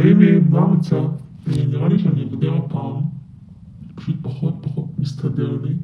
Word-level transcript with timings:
הנה, 0.00 0.40
מה 0.50 0.58
המצב? 0.58 1.04
אה, 1.48 1.66
נראה 1.68 1.88
לי 1.88 1.98
שאני 1.98 2.22
אגדר 2.22 2.54
הפעם, 2.54 2.94
פשוט 3.94 4.16
פחות 4.22 4.54
פחות 4.60 4.86
מסתדר 4.98 5.58
לי. 5.62 5.74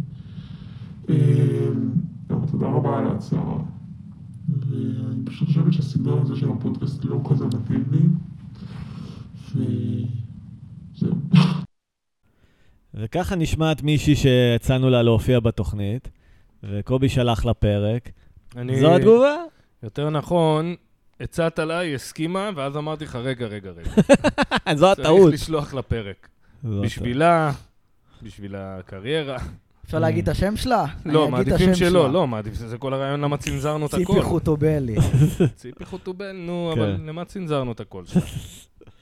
אבל 2.31 2.47
תודה 2.51 2.67
רבה 2.67 2.99
על 2.99 3.07
ההצעה. 3.07 3.59
ואני 4.49 5.25
פשוט 5.25 5.49
חושבת 5.49 5.73
שהסגנון 5.73 6.23
הזה 6.23 6.37
של 6.37 6.51
הפודקאסט 6.51 7.05
לא 7.05 7.21
כזה 7.31 7.45
מתאים 7.47 7.85
לי. 7.91 7.99
וזהו. 9.55 11.15
וככה 12.95 13.37
נשמעת 13.37 13.83
מישהי 13.83 14.17
שהצענו 14.17 14.91
לה 14.91 15.03
להופיע 15.03 15.41
בתוכנית, 15.41 16.11
וקובי 16.63 17.09
שלח 17.09 17.45
לה 17.45 17.55
פרק. 17.55 18.11
אני... 18.57 18.81
זו 18.81 18.97
התגובה? 18.97 19.35
יותר 19.83 20.11
נכון, 20.11 20.75
הצעת 21.21 21.59
לה, 21.59 21.79
היא 21.79 21.95
הסכימה, 21.95 22.51
ואז 22.57 22.77
אמרתי 22.77 23.05
לך, 23.05 23.17
רגע, 23.17 23.47
רגע, 23.47 23.71
רגע. 23.71 23.91
זו 24.79 24.93
הטעות. 24.93 25.31
צריך 25.31 25.43
לשלוח 25.43 25.75
לה 25.75 25.83
פרק. 25.83 26.29
זו 26.65 26.83
בשבילה, 26.83 27.53
בשביל 28.23 28.55
הקריירה. 28.59 29.37
אפשר 29.87 29.99
להגיד 29.99 30.29
את 30.29 30.37
השם 30.37 30.57
שלה? 30.57 30.85
לא, 31.05 31.25
את 31.25 31.31
מעדיפים 31.31 31.75
שלא. 31.75 32.13
לא, 32.13 32.27
מעדיפים, 32.27 32.69
זה 32.69 32.79
כל 32.79 32.95
הרעיון 32.95 33.21
למה 33.21 33.37
צנזרנו 33.37 33.87
את 33.87 33.95
הכל. 33.95 34.05
ציפי 34.13 34.23
חוטובלי. 34.23 34.97
ציפי 35.57 35.85
חוטובל, 35.85 36.33
נו, 36.33 36.73
כן. 36.75 36.81
אבל 36.81 36.97
למה 37.07 37.25
צנזרנו 37.25 37.73
את 37.73 37.81
הקול 37.81 38.07
שלה? 38.07 38.23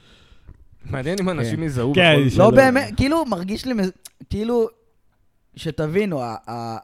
מעניין 0.91 1.17
אם 1.21 1.31
אנשים 1.31 1.63
יזהו 1.63 1.93
כן, 1.95 2.15
בכל 2.21 2.31
שלא- 2.31 2.45
לא 2.45 2.51
זאת. 2.51 2.55
באמת, 2.55 2.91
כאילו, 2.97 3.25
מרגיש 3.25 3.67
לי, 3.67 3.75
כאילו, 4.31 4.69
שתבינו, 5.57 6.21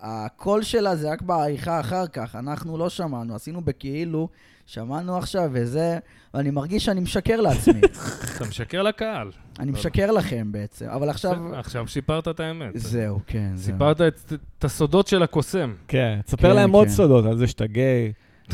הקול 0.02 0.62
שלה 0.62 0.96
זה 0.96 1.10
רק 1.12 1.23
בעריכה 1.23 1.80
אחר 1.80 2.06
כך, 2.06 2.37
אנחנו 2.37 2.78
לא 2.78 2.88
שמענו, 2.88 3.34
עשינו 3.34 3.60
בכאילו, 3.60 4.28
שמענו 4.70 5.16
עכשיו 5.16 5.51
וזה, 5.52 5.98
ואני 6.34 6.51
מרגיש 6.51 6.84
שאני 6.84 7.01
משקר 7.01 7.41
לעצמי. 7.41 7.80
אתה 8.37 8.45
משקר 8.45 8.82
לקהל. 8.82 9.30
אני 9.59 9.71
משקר 9.71 10.10
לכם 10.10 10.52
בעצם, 10.52 10.87
אבל 10.88 11.10
עכשיו... 11.10 11.54
עכשיו 11.54 11.88
סיפרת 11.88 12.29
את 12.29 12.40
האמת. 12.40 12.71
זהו, 12.74 13.21
כן. 13.27 13.52
סיפרת 13.57 14.01
את 14.01 14.65
הסודות 14.65 15.07
של 15.07 15.23
הקוסם. 15.23 15.74
כן, 15.88 16.21
תספר 16.24 16.49
כן, 16.49 16.57
להם 16.57 16.73
עוד 16.73 16.87
כן. 16.87 16.93
סודות 16.93 17.24
על 17.24 17.38
זה 17.38 17.46
שאתה 17.46 17.66
גיי. 17.66 18.12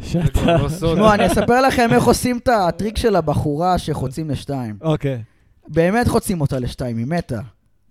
שאתה... 0.00 0.56
לא 0.62 0.68
סוד. 0.68 0.94
תשמעו, 0.94 1.14
אני 1.14 1.26
אספר 1.26 1.60
לכם 1.60 1.88
איך 1.92 2.04
עושים 2.04 2.38
את 2.38 2.48
הטריק 2.48 2.96
של 2.96 3.16
הבחורה 3.16 3.78
שחוצים 3.78 4.30
לשתיים. 4.30 4.78
אוקיי. 4.80 5.22
באמת 5.68 6.08
חוצים 6.08 6.40
אותה 6.40 6.58
לשתיים, 6.58 6.96
היא 6.96 7.06
מתה. 7.06 7.40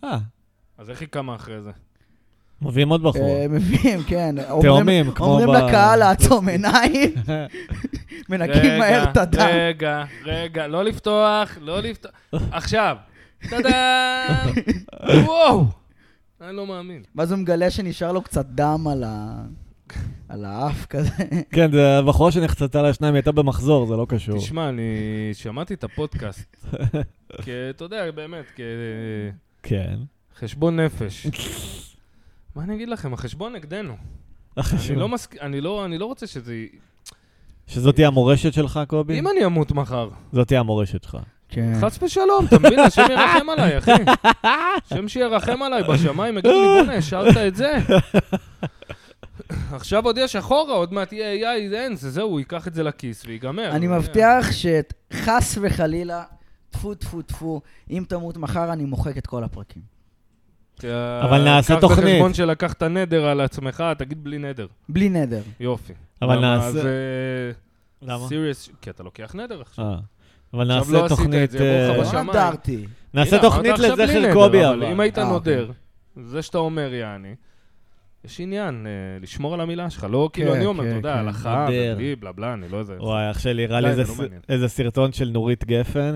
אה, 0.04 0.18
אז 0.78 0.90
איך 0.90 1.02
היא 1.02 1.10
קמה 1.10 1.36
אחרי 1.36 1.62
זה? 1.62 1.72
מביאים 2.62 2.90
עוד 2.90 3.04
בחור. 3.04 3.22
אה, 3.42 3.46
מביאים, 3.50 4.04
כן. 4.04 4.36
אומרים- 4.50 4.62
תאומים, 4.72 5.12
כמו 5.12 5.26
אומרים 5.26 5.48
ב- 5.48 5.52
לקהל 5.68 6.00
לעצום 6.06 6.50
עיניים, 6.50 7.14
מנקים 8.30 8.78
מהר 8.80 9.04
את 9.04 9.18
הדם. 9.18 9.48
רגע, 9.52 10.04
רגע, 10.24 10.68
לא 10.68 10.84
לפתוח, 10.84 11.58
לא 11.62 11.80
לפתוח. 11.80 12.12
עכשיו. 12.52 12.98
טאדה! 13.50 14.26
וואו! 15.26 15.66
אני 16.42 16.56
לא 16.56 16.68
מאמין. 16.68 17.04
ואז 17.16 17.32
הוא 17.32 17.40
מגלה 17.40 17.70
שנשאר 17.72 18.12
לו 18.12 18.22
קצת 18.22 18.46
דם 18.46 18.88
על 18.92 19.04
ה... 19.08 19.42
על 20.30 20.46
האף 20.46 20.86
כזה. 20.86 21.10
כן, 21.52 21.72
זה 21.72 21.98
הבחורה 21.98 22.32
שנחצתה 22.32 22.82
לשניים, 22.82 23.14
היא 23.14 23.20
הייתה 23.20 23.32
במחזור, 23.32 23.86
זה 23.88 23.96
לא 23.96 24.06
קשור. 24.10 24.38
תשמע, 24.38 24.70
אני 24.70 24.82
שמעתי 25.34 25.74
את 25.74 25.84
הפודקאסט. 25.84 26.66
כי, 27.42 27.52
אתה 27.70 27.84
יודע, 27.84 28.12
באמת, 28.12 28.46
כן. 29.64 29.96
כחשבון 30.36 30.80
נפש. 30.80 31.28
מה 32.56 32.64
אני 32.64 32.76
אגיד 32.76 32.90
לכם, 32.90 33.14
החשבון 33.14 33.54
נגדנו. 33.54 33.94
אני 34.58 34.96
לא 34.96 35.10
מסכ... 35.10 35.36
אני 35.42 35.62
לא, 35.62 35.86
אני 35.86 35.98
לא 35.98 36.06
רוצה 36.06 36.28
שזה... 36.28 36.54
שזאת 37.68 37.96
תהיה 37.96 38.08
המורשת 38.08 38.54
שלך, 38.54 38.80
קובי? 38.88 39.20
אם 39.20 39.28
אני 39.28 39.46
אמות 39.46 39.72
מחר, 39.72 40.10
זאת 40.34 40.48
תהיה 40.48 40.60
המורשת 40.60 41.04
שלך. 41.04 41.18
כן. 41.50 41.74
חס 41.82 42.04
ושלום, 42.04 42.46
אתה 42.46 42.60
מבין? 42.60 42.80
השם 42.80 43.02
ירחם 43.12 43.50
עליי, 43.50 43.78
אחי. 43.78 43.92
השם 44.86 45.08
שירחם 45.08 45.62
עליי 45.64 45.84
בשמיים, 45.84 46.38
יגידו 46.38 46.62
לי, 46.62 46.68
בוא'נה, 46.68 46.94
השארת 46.96 47.38
את 47.38 47.56
זה. 47.56 47.74
עכשיו 49.72 50.06
עוד 50.06 50.18
יש 50.18 50.36
אחורה, 50.36 50.74
עוד 50.74 50.94
מעט 50.94 51.14
יהיה 51.14 51.56
AI, 51.58 51.76
אין, 51.76 51.96
זה 51.96 52.10
זהו, 52.10 52.30
הוא 52.30 52.40
ייקח 52.40 52.68
את 52.68 52.74
זה 52.74 52.84
לכיס 52.84 53.24
ויגמר. 53.26 53.72
אני 53.72 53.88
זה- 53.88 53.94
מבטיח 53.98 54.46
שחס 54.52 55.58
וחלילה, 55.62 56.24
טפו 56.70 56.94
טפו 56.96 57.22
טפו, 57.22 57.62
אם 57.90 58.04
תמות 58.08 58.38
מחר 58.38 58.74
אני 58.74 58.86
מוחק 58.86 59.18
את 59.18 59.28
כל 59.28 59.44
הפרקים. 59.44 59.82
אבל 61.22 61.44
נעשה 61.44 61.74
קח 61.76 61.82
תוכנית. 61.82 62.06
בחשבון 62.06 62.34
שלקחת 62.34 62.84
נדר 62.84 63.26
על 63.26 63.42
עצמך, 63.42 63.84
תגיד 63.98 64.24
בלי 64.24 64.38
נדר. 64.38 64.68
בלי 64.90 65.10
נדר. 65.10 65.42
יופי. 65.60 65.94
אבל 66.22 66.38
למה 66.38 66.56
נעשה- 66.56 66.72
זה... 66.72 67.52
למה? 68.02 68.28
סיריוס, 68.28 68.70
כי 68.82 68.90
אתה 68.90 69.04
לוקח 69.04 69.36
נדר 69.36 69.62
עכשיו. 69.62 69.86
אה. 69.86 69.96
אבל 70.54 70.72
עכשיו 70.72 70.80
נעשה 70.80 70.92
לא 70.94 71.06
עשית 71.06 71.12
את 71.14 71.18
תוכנית... 71.26 71.52
זה, 71.52 71.58
לך 71.92 71.98
אה, 71.98 72.02
בשמיים. 72.04 72.28
לא 72.28 72.34
נדרתי. 72.34 72.86
נעשה 73.14 73.40
תוכנית 73.42 73.72
עכשיו 73.72 73.96
בלי 73.96 74.06
לזכר 74.06 74.34
קובי, 74.34 74.66
אבל 74.66 74.84
אבל. 74.84 74.92
אם 74.92 75.00
היית 75.00 75.18
אה, 75.18 75.24
נודר, 75.30 75.72
זה 76.26 76.42
שאתה 76.42 76.58
אומר, 76.58 76.94
יעני, 76.94 77.36
יש 78.26 78.40
עניין 78.40 78.88
אה, 78.88 78.92
לשמור 79.22 79.54
על 79.54 79.62
המילה 79.62 79.90
שלך, 79.90 80.08
לא 80.10 80.30
כאילו 80.34 80.52
כן, 80.52 80.58
אני 80.58 80.66
אומר, 80.66 80.84
כן, 80.84 80.90
אתה 80.90 80.98
יודע, 80.98 81.14
כן. 81.14 81.20
הלכה. 81.20 81.68
ובלי, 81.94 82.16
בלה 82.16 82.32
בלה, 82.32 82.54
אני 82.54 82.70
לא 82.70 82.78
יודע. 82.78 82.94
וואי, 83.00 83.32
אח 83.32 83.40
שלי, 83.40 83.66
הראה 83.66 83.80
לי 83.82 83.88
לא. 83.96 84.04
איזה 84.50 84.68
סרטון 84.68 85.12
של 85.14 85.30
נורית 85.30 85.66
גפן, 85.66 86.16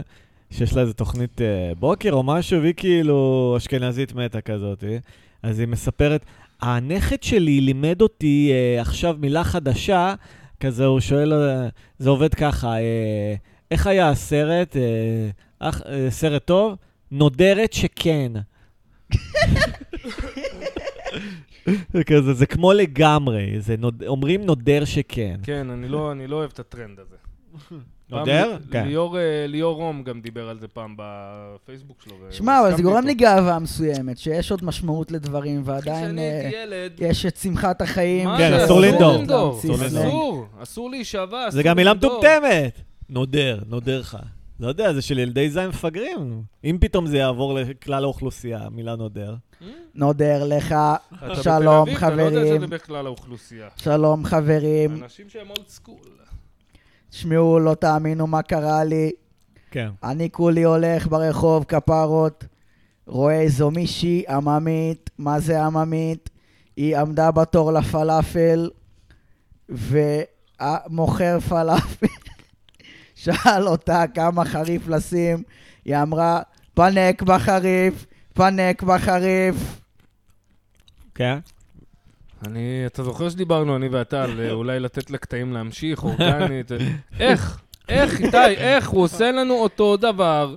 שיש 0.58 0.76
לה 0.76 0.82
איזה 0.82 0.94
תוכנית 0.94 1.42
אה, 1.42 1.72
בוקר 1.80 2.12
או 2.14 2.24
משהו, 2.24 2.62
והיא 2.62 2.74
כאילו 2.78 3.54
אשכנזית 3.58 4.16
מתה 4.16 4.42
כזאת. 4.42 4.84
אז 5.44 5.60
היא 5.60 5.68
מספרת, 5.68 6.26
הנכד 6.62 7.24
שלי 7.24 7.62
לימד 7.62 8.02
אותי 8.02 8.52
אה, 8.54 8.82
עכשיו 8.82 9.16
מילה 9.20 9.44
חדשה, 9.44 10.14
כזה 10.60 10.86
הוא 10.86 11.00
שואל, 11.00 11.34
אה, 11.34 11.68
זה 11.98 12.10
עובד 12.10 12.34
ככה, 12.34 12.68
אה, 12.68 13.36
איך 13.72 13.88
היה 13.88 14.10
הסרט? 14.10 14.76
אה, 14.78 15.30
אח, 15.60 15.82
אה, 15.82 16.08
סרט 16.10 16.46
טוב? 16.46 16.76
נודרת 17.12 17.74
שכן. 17.74 18.32
זה 21.94 22.04
כזה, 22.04 22.34
זה 22.34 22.46
כמו 22.46 22.74
לגמרי, 22.74 23.56
זה 23.60 23.76
נוד, 23.78 24.04
אומרים 24.08 24.46
נודר 24.46 24.86
שכן. 24.86 25.40
כן, 25.44 25.70
אני 25.70 25.88
לא 25.88 26.12
אני 26.12 26.28
לא 26.28 26.36
אוהב 26.36 26.52
את 26.54 26.60
הטרנד 26.60 27.00
הזה. 27.00 27.16
נודר? 28.10 28.58
כן. 28.72 28.88
ליאור, 28.88 29.18
אה, 29.18 29.46
ליאור 29.48 29.76
רום 29.76 30.04
גם 30.04 30.22
דיבר 30.22 30.50
על 30.50 30.60
זה 30.60 30.68
פעם 30.68 30.96
בפייסבוק 30.98 32.02
שלו. 32.02 32.16
שמע, 32.32 32.62
אבל 32.62 32.76
זה 32.78 32.84
גורם 32.84 33.06
לי. 33.06 33.14
גאווה 33.14 33.60
מסוימת, 33.60 34.18
שיש 34.18 34.52
עוד 34.52 34.66
משמעות 34.66 35.12
לדברים, 35.12 35.62
ועדיין 35.66 36.20
אה, 36.20 36.50
יש 37.00 37.26
את 37.26 37.38
שמחת 37.38 37.82
החיים. 37.82 38.30
כן, 38.38 38.52
זה? 38.58 38.66
אסור 38.66 38.82
לנדור. 38.82 39.60
אסור. 39.60 39.76
אסור, 39.76 40.46
אסור 40.64 40.90
להישבע, 40.90 41.50
זה 41.50 41.64
גם 41.64 41.76
מילה. 41.76 41.94
מטומטמת. 41.94 42.82
נודר, 43.10 43.60
נודר 43.68 44.00
לך. 44.00 44.18
לא 44.60 44.68
יודע, 44.68 44.94
זה 44.94 45.02
של 45.02 45.20
ילדי 45.20 45.50
זין 45.50 45.68
מפגרים. 45.68 46.42
אם 46.64 46.78
פתאום 46.82 47.08
זה 47.08 47.18
יעבור 47.18 47.54
לכלל 47.54 48.04
האוכלוסייה, 48.04 48.60
המילה 48.60 48.96
נודר. 48.96 49.36
נודר 49.96 50.44
לך, 50.48 50.76
אתה 51.26 51.44
שלום, 51.44 51.90
בתל 51.90 52.06
אביב, 52.06 52.08
אתה 52.08 52.16
לא 52.16 52.22
יודע 52.22 52.40
חברים. 52.40 52.58
שזה 52.58 52.68
בכלל 52.68 53.06
האוכלוסייה. 53.06 53.68
שלום 53.78 54.26
חברים. 54.26 55.04
אנשים 55.04 55.30
שהם 55.30 55.48
אולד 55.50 55.68
סקול. 55.68 55.96
תשמעו, 57.16 57.60
לא 57.60 57.74
תאמינו 57.74 58.28
מה 58.28 58.42
קרה 58.42 58.84
לי. 58.84 59.12
כן. 59.72 59.90
אני 60.04 60.30
כולי 60.32 60.64
הולך 60.64 61.08
ברחוב 61.08 61.64
כפרות, 61.64 62.44
רואה 63.08 63.42
איזו 63.42 63.72
מישהי 63.72 64.24
עממית, 64.30 65.10
מה 65.18 65.40
זה 65.40 65.64
עממית? 65.64 66.30
היא 66.76 66.98
עמדה 66.98 67.32
בתור 67.32 67.72
לפלאפל, 67.72 68.70
ומוכר 69.70 71.40
פלאפל 71.40 72.08
שאל 73.22 73.68
אותה 73.68 74.04
כמה 74.14 74.46
חריף 74.46 74.88
לשים, 74.88 75.44
היא 75.86 75.98
אמרה, 75.98 76.42
פנק 76.74 77.22
בחריף, 77.22 78.06
פנק 78.34 78.84
בחריף. 78.84 79.56
כן? 81.16 81.40
אני, 82.48 82.60
אתה 82.86 83.04
זוכר 83.04 83.30
שדיברנו, 83.30 83.76
אני 83.76 83.88
ואתה, 83.88 84.24
על 84.24 84.40
אה, 84.42 84.52
אולי 84.52 84.80
לתת 84.80 85.12
לקטעים 85.12 85.54
להמשיך, 85.54 86.04
אורגנית. 86.04 86.72
איך? 87.20 87.62
איך, 87.90 88.20
איתי, 88.22 88.38
איך? 88.58 88.90
הוא 88.90 89.04
עושה 89.04 89.32
לנו 89.32 89.54
אותו 89.54 89.98
דבר. 89.98 90.56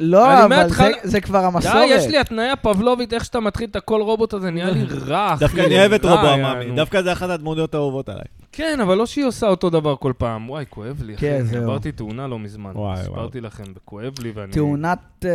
לא, 0.00 0.32
אני 0.32 0.40
אבל 0.44 0.48
מההתחלה- 0.48 0.88
זה, 1.02 1.10
זה 1.10 1.20
כבר 1.20 1.40
די, 1.40 1.46
המסורת. 1.46 1.74
יש 1.88 2.06
לי 2.06 2.18
התניה 2.18 2.56
פבלובית, 2.56 3.12
איך 3.12 3.24
שאתה 3.24 3.40
מתחיל 3.40 3.68
את 3.70 3.76
הכל 3.76 4.00
רובוט 4.02 4.32
הזה, 4.34 4.50
נהיה 4.50 4.70
לי 4.70 4.84
רע, 5.06 5.34
אחי. 5.34 5.40
דווקא 5.44 5.60
אני 5.60 5.78
אוהב 5.78 5.92
את 5.92 6.04
רובו. 6.04 6.16
עממי. 6.26 6.76
דווקא 6.76 7.02
זה 7.02 7.12
אחת 7.12 7.30
הדמויות 7.30 7.74
האהובות 7.74 8.08
עליי. 8.08 8.24
כן, 8.52 8.80
אבל 8.82 8.94
לא 8.94 9.06
שהיא 9.06 9.24
עושה 9.24 9.46
אותו 9.46 9.70
דבר 9.70 9.96
כל 9.96 10.12
פעם. 10.18 10.50
וואי, 10.50 10.64
כואב 10.70 11.02
לי, 11.02 11.14
אחי. 11.14 11.20
כן, 11.20 11.42
זהו. 11.44 11.62
עברתי 11.62 11.92
תאונה 11.92 12.26
לא 12.26 12.38
מזמן. 12.38 12.70
וואי, 12.74 12.94
וואי. 12.94 13.04
סיפרתי 13.04 13.40
לכם, 13.40 13.64
וכואב 13.76 14.12
לי, 14.22 14.32
ואני... 14.34 14.52
תאונת 14.52 14.98
אה, 15.24 15.30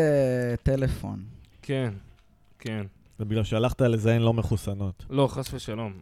טלפון. 0.63 1.19
כן, 1.61 1.89
כן. 2.59 2.83
זה 3.19 3.25
בגלל 3.25 3.43
שהלכת 3.43 3.81
לזיין 3.81 4.21
לא 4.21 4.33
מחוסנות. 4.33 5.05
לא, 5.09 5.27
חס 5.27 5.53
ושלום. 5.53 5.93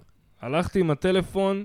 הלכתי 0.42 0.80
עם 0.80 0.92
הטלפון, 0.92 1.64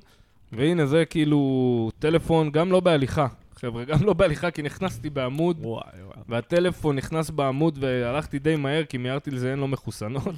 והנה 0.52 0.87
זה 0.87 1.04
כאילו 1.04 1.90
טלפון 1.98 2.50
גם 2.50 2.72
לא 2.72 2.81
בהליכה. 2.81 3.26
חבר'ה, 3.56 3.84
גם 3.84 4.02
לא 4.02 4.12
בהליכה, 4.12 4.50
כי 4.50 4.62
נכנסתי 4.62 5.10
בעמוד, 5.10 5.56
וואי 5.60 5.82
וואי. 6.02 6.16
והטלפון 6.28 6.96
נכנס 6.96 7.31
בעמוד, 7.31 7.78
והלכתי 7.81 8.38
די 8.38 8.56
מהר, 8.56 8.84
כי 8.84 8.98
מיהרתי 8.98 9.31
לזיין 9.31 9.58
לא 9.58 9.69
מחוסנות. 9.69 10.34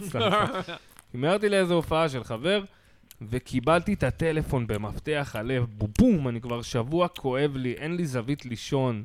כי 1.10 1.18
מיהרתי 1.18 1.48
לאיזו 1.48 1.74
הופעה 1.74 2.08
של 2.08 2.24
חבר, 2.24 2.62
וקיבלתי 3.22 3.92
את 3.92 4.02
הטלפון 4.02 4.66
במפתח 4.66 5.36
הלב, 5.38 5.66
בום, 5.98 6.28
אני 6.28 6.40
כבר 6.40 6.62
שבוע 6.62 7.08
כואב 7.08 7.56
לי, 7.56 7.72
אין 7.72 7.96
לי 7.96 8.06
זווית 8.06 8.46
לישון. 8.46 9.04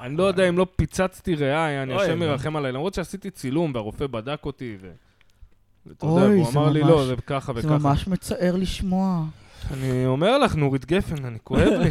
אני 0.00 0.16
לא 0.16 0.22
יודע 0.22 0.48
אם 0.48 0.58
לא 0.58 0.66
פיצצתי 0.76 1.34
ריאה, 1.34 1.82
אני 1.82 1.94
השם 1.94 2.18
מה? 2.18 2.24
ירחם 2.24 2.56
עליי, 2.56 2.72
למרות 2.72 2.94
שעשיתי 2.94 3.30
צילום 3.30 3.72
והרופא 3.74 4.06
בדק 4.06 4.46
אותי, 4.46 4.76
ו... 4.80 4.90
ואתה 5.86 6.06
יודע, 6.06 6.26
הוא 6.26 6.44
זה 6.52 6.58
אמר 6.58 6.70
לי, 6.70 6.80
ממש- 6.82 6.90
לא, 6.90 7.06
זה 7.06 7.14
ככה 7.26 7.52
זה 7.52 7.58
וככה. 7.60 7.78
ממש 7.78 8.08
מצער 8.08 8.56
לשמוע. 8.56 9.24
אני 9.72 10.06
אומר 10.06 10.38
לך, 10.38 10.54
נורית 10.54 10.86
גפן, 10.86 11.24
אני 11.24 11.38
כואב 11.44 11.68
לי. 11.80 11.90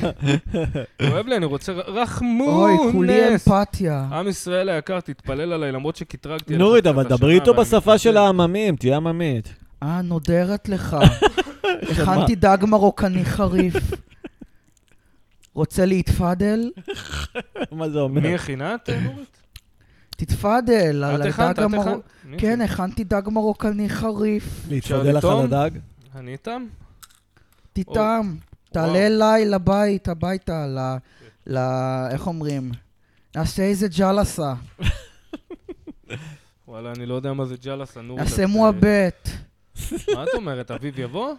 כואב 1.10 1.28
לי, 1.28 1.38
אני 1.38 1.46
רוצה 1.46 1.72
רחמונס. 1.74 2.80
אוי, 2.80 2.92
כולי 2.92 3.34
אמפתיה. 3.34 4.08
עם 4.12 4.28
ישראל 4.28 4.70
היקר, 4.70 5.00
תתפלל 5.00 5.54
עליי, 5.54 5.72
למרות 5.72 5.96
שקטרגתי 5.96 6.58
נורית, 6.58 6.86
אבל 6.88 7.04
דברי 7.04 7.36
איתו 7.36 7.54
בשפה. 7.54 7.98
של 7.98 8.18
העממים, 8.18 8.76
תהיה 8.76 8.96
עממית. 8.98 9.54
אה, 9.84 10.02
נודרת 10.02 10.70
לך. 10.70 10.98
הכנתי 11.92 12.36
דג 12.36 12.58
מרוקני 12.68 13.26
חריף. 13.26 13.76
רוצה 15.54 15.86
להתפדל? 15.86 16.72
מה 17.72 17.90
זה 17.90 18.00
אומר? 18.00 18.22
מי 18.22 18.36
הכינה 18.36 18.76
את 18.76 18.90
נורית? 18.90 19.39
תתפדל 20.20 21.04
על 21.04 21.22
הדג 21.22 21.60
המרוקני. 21.60 22.38
כן? 22.38 22.62
הכנתי 22.62 23.04
דג 23.04 23.22
מרוקני 23.28 23.90
חריף. 23.90 24.66
להתפדל 24.70 25.18
לך? 25.18 25.26
על 25.26 25.40
הדג? 25.40 25.72
אני 26.16 26.32
איתם? 26.32 26.66
תטעם. 27.74 28.38
תעלה 28.74 29.08
אליי 29.08 29.46
לבית, 29.46 30.08
הביתה, 30.08 30.68
ל... 30.68 30.80
ל... 31.48 31.58
איך 32.12 32.28
אומרים? 32.28 32.72
נעשה 33.36 33.64
איזה 33.64 33.88
ג'לסה. 33.98 34.54
וואלה, 36.68 36.92
אני 36.92 37.06
לא 37.06 37.14
יודע 37.14 37.34
מה 37.34 37.46
זה 37.46 37.56
ג'לסה, 37.64 38.02
נורית. 38.02 38.24
נעשה 38.24 38.48
מועבט. 38.48 39.30
מה 40.16 40.24
את 40.24 40.30
אומרת, 40.34 40.72
אביב 40.72 41.00
יבוא? 41.00 41.34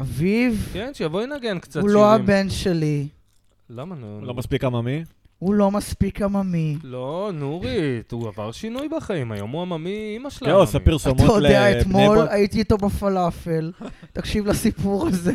אביב, 0.00 0.68
כן, 0.72 0.90
שיבוא 0.94 1.22
ינגן 1.22 1.58
קצת 1.58 1.80
הוא 1.80 1.88
שירים. 1.88 1.94
לא 1.94 2.14
הבן 2.14 2.50
שלי. 2.50 3.08
למה 3.70 3.94
נו? 3.94 4.20
לא 4.22 4.34
מספיק 4.34 4.64
עממי? 4.64 5.04
הוא 5.38 5.54
לא 5.54 5.70
מספיק 5.70 6.22
עממי. 6.22 6.76
לא, 6.84 7.30
נורית, 7.34 8.12
הוא 8.12 8.28
עבר 8.28 8.52
שינוי 8.52 8.88
בחיים, 8.88 9.32
היום 9.32 9.50
הוא 9.50 9.62
עממי, 9.62 10.14
אמא 10.16 10.30
שלה 10.30 10.48
כן, 10.48 10.54
הוא 10.54 10.62
עושה 10.62 10.78
עממי. 10.78 10.84
פרסומות 10.90 11.20
אתה 11.20 11.38
לבני 11.38 11.48
יודע, 11.48 11.80
אתמול 11.80 12.16
ברק. 12.18 12.30
הייתי 12.30 12.58
איתו 12.58 12.76
בפלאפל. 12.78 13.72
תקשיב 14.12 14.46
לסיפור 14.46 15.06
הזה. 15.08 15.32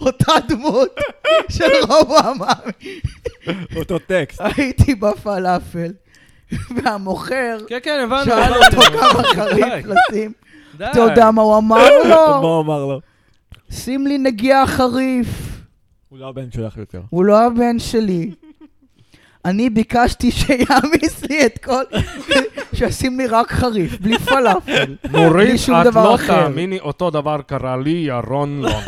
אותה 0.00 0.32
דמות 0.48 0.94
של 1.48 1.64
רוב 1.88 2.12
העממי. 2.12 3.00
אותו 3.76 3.98
טקסט. 3.98 4.40
הייתי 4.56 4.94
בפלאפל, 4.94 5.92
והמוכר 6.76 7.58
כן, 7.68 7.78
כן, 7.82 8.00
הבנו. 8.04 8.24
שאל. 8.24 8.52
אותו 8.54 8.82
כמה 8.82 9.22
חריף. 9.34 9.86
אתה 10.76 10.98
יודע 11.00 11.30
מה 11.30 11.42
הוא 11.42 11.58
אמר 11.58 11.76
מה 12.04 12.08
לו? 12.08 12.36
הוא 12.48 12.60
אמר 12.62 12.86
לו? 12.86 13.00
שים 13.70 14.06
לי 14.06 14.18
נגיעה 14.18 14.66
חריף. 14.66 15.28
הוא 16.08 16.18
לא 16.18 16.28
הבן 16.28 16.50
שלך 16.52 16.76
יותר. 16.76 17.02
הוא 17.10 17.24
לא 17.24 17.46
הבן 17.46 17.78
שלי. 17.78 18.30
אני 19.44 19.70
ביקשתי 19.70 20.30
שיעמיס 20.30 21.24
לי 21.30 21.46
את 21.46 21.58
כל... 21.58 21.82
שישים 22.74 23.18
לי 23.18 23.26
רק 23.26 23.52
חריף, 23.52 24.00
בלי 24.00 24.18
פלאפל. 24.18 24.96
נורית, 25.10 25.60
את 25.60 25.94
לא. 25.94 26.16
תאמיני, 26.26 26.80
אותו 26.80 27.10
דבר 27.10 27.42
קרה 27.46 27.76
לי, 27.76 27.90
ירון 27.90 28.62
לונדון. 28.62 28.82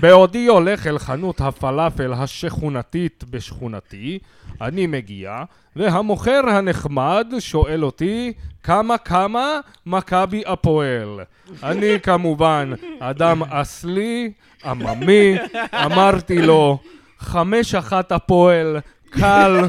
בעודי 0.00 0.46
הולך 0.46 0.86
אל 0.86 0.98
חנות 0.98 1.40
הפלאפל 1.40 2.12
השכונתית 2.12 3.24
בשכונתי, 3.30 4.18
אני 4.60 4.86
מגיע, 4.86 5.42
והמוכר 5.76 6.40
הנחמד 6.48 7.32
שואל 7.38 7.84
אותי, 7.84 8.32
כמה 8.62 8.98
כמה 8.98 9.60
מכבי 9.86 10.42
הפועל. 10.46 11.20
אני 11.62 12.00
כמובן 12.02 12.72
אדם 12.98 13.42
אסלי, 13.42 14.32
עממי, 14.64 15.36
אמרתי 15.74 16.42
לו, 16.42 16.78
חמש 17.18 17.74
אחת 17.74 18.12
הפועל, 18.12 18.76
קל, 19.10 19.60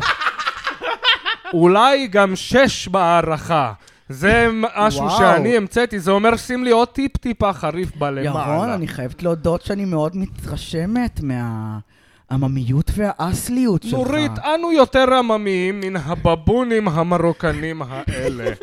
אולי 1.53 2.07
גם 2.07 2.35
שש 2.35 2.87
בהערכה. 2.87 3.73
זה 4.09 4.47
משהו 4.51 5.03
וואו. 5.05 5.17
שאני 5.17 5.57
המצאתי, 5.57 5.99
זה 5.99 6.11
אומר 6.11 6.37
שים 6.37 6.63
לי 6.63 6.71
עוד 6.71 6.87
טיפ-טיפה 6.87 7.53
חריף 7.53 7.95
בלמעלה. 7.95 8.53
ירון, 8.53 8.69
אני 8.69 8.87
חייבת 8.87 9.23
להודות 9.23 9.61
שאני 9.61 9.85
מאוד 9.85 10.17
מתרשמת 10.17 11.19
מהעממיות 11.23 12.91
והאסליות 12.95 13.83
שלך. 13.83 13.93
נורית, 13.93 14.31
אנו 14.55 14.71
יותר 14.71 15.13
עממיים 15.13 15.79
מן 15.79 15.95
הבבונים 15.95 16.87
המרוקנים 16.87 17.81
האלה. 17.81 18.45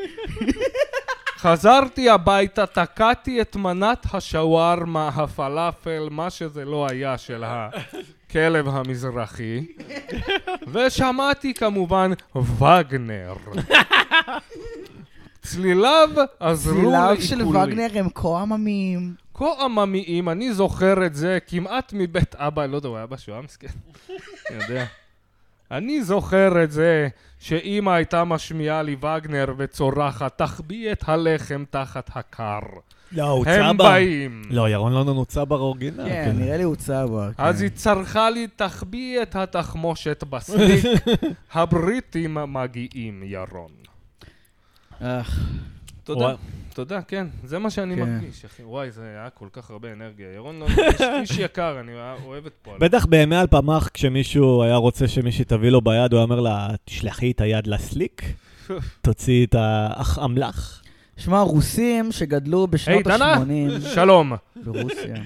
חזרתי 1.39 2.11
הביתה, 2.11 2.67
תקעתי 2.67 3.41
את 3.41 3.57
מנת 3.57 4.07
השווארמה, 4.15 5.09
הפלאפל, 5.09 6.09
מה 6.11 6.31
שזה 6.31 6.65
לא 6.65 6.87
היה 6.91 7.19
של 7.19 7.45
הכלב 7.47 8.69
המזרחי, 8.69 9.67
ושמעתי 10.73 11.55
כמובן 11.55 12.11
וגנר. 12.37 13.35
צליליו 15.43 16.09
עזרו 16.41 16.73
צליליו 16.75 16.91
לעיכולי. 16.91 17.23
של 17.23 17.43
וגנר 17.43 17.89
הם 17.95 18.09
כה 18.15 18.41
עממיים. 18.41 19.15
כה 19.35 19.65
עממיים, 19.65 20.29
אני 20.29 20.53
זוכר 20.53 21.07
את 21.07 21.15
זה 21.15 21.39
כמעט 21.47 21.93
מבית 21.97 22.35
אבא, 22.35 22.67
לא 22.67 22.77
יודע, 22.77 22.89
הוא 22.89 22.97
היה 22.97 23.07
בשואה 23.07 23.41
מסכן? 23.43 23.69
אני 24.51 24.63
יודע. 24.63 24.85
אני 25.71 26.03
זוכר 26.03 26.63
את 26.65 26.73
זה 26.73 27.09
שאימא 27.47 27.91
הייתה 27.91 28.25
משמיעה 28.25 28.83
לי 28.83 28.97
וגנר 28.97 29.47
וצורחת, 29.59 30.39
תחביא 30.39 30.93
את 30.93 31.09
הלחם 31.09 31.65
תחת 31.71 32.11
הקר. 32.15 32.61
לא, 33.13 33.29
הוא 33.29 33.45
הם 33.47 33.77
באים. 33.77 34.43
לא, 34.51 34.69
ירון 34.69 34.93
לונדון 34.93 35.17
הוא 35.17 35.25
צבר 35.25 35.59
אורגינל. 35.59 36.09
כן, 36.09 36.33
נראה 36.35 36.57
לי 36.57 36.63
הוא 36.63 36.77
צבר. 36.77 37.31
אז 37.39 37.57
כן. 37.57 37.63
היא 37.63 37.71
צרחה 37.71 38.31
לי, 38.31 38.47
תחביא 38.57 39.23
את 39.23 39.37
התחמושת 39.37 40.25
בסליק, 40.31 40.85
הבריטים 41.55 42.37
מגיעים, 42.49 43.23
ירון. 43.25 43.73
אך, 45.01 45.41
תודה. 46.07 46.25
וואי. 46.25 46.35
תודה, 46.75 47.03
כן, 47.03 47.27
זה 47.45 47.59
מה 47.59 47.71
שאני 47.71 47.97
כן. 47.97 48.01
מרגיש, 48.03 48.45
אחי. 48.45 48.63
וואי, 48.63 48.91
זה 48.91 49.03
היה 49.03 49.31
כל 49.31 49.49
כך 49.53 49.71
הרבה 49.71 49.93
אנרגיה. 49.93 50.33
ירון 50.35 50.59
לא, 50.61 50.67
איש- 50.67 51.01
איש 51.01 51.39
יקר, 51.39 51.81
אני 51.81 51.93
אוהב 52.25 52.47
את 52.47 52.53
פועלו. 52.63 52.81
בטח 52.81 53.07
בימי 53.07 53.41
אלפמח, 53.41 53.89
כשמישהו 53.95 54.63
היה 54.63 54.77
רוצה 54.77 55.09
שמישהי 55.09 55.45
תביא 55.45 55.71
לו 55.71 55.81
ביד, 55.81 56.13
הוא 56.13 56.19
היה 56.19 56.25
אומר 56.25 56.41
לה, 56.41 56.69
תשלחי 56.85 57.31
את 57.31 57.41
היד 57.41 57.67
לסליק, 57.67 58.23
תוציאי 59.03 59.45
את 59.45 59.55
האמל"ח. 59.59 60.83
שמע, 61.17 61.41
רוסים 61.41 62.13
שגדלו 62.13 62.61
היי, 62.61 62.67
בשנות 62.71 63.05
דנה, 63.05 63.33
ה-80 63.35 63.81
שלום. 63.95 64.33
ברוסיה. 64.65 65.17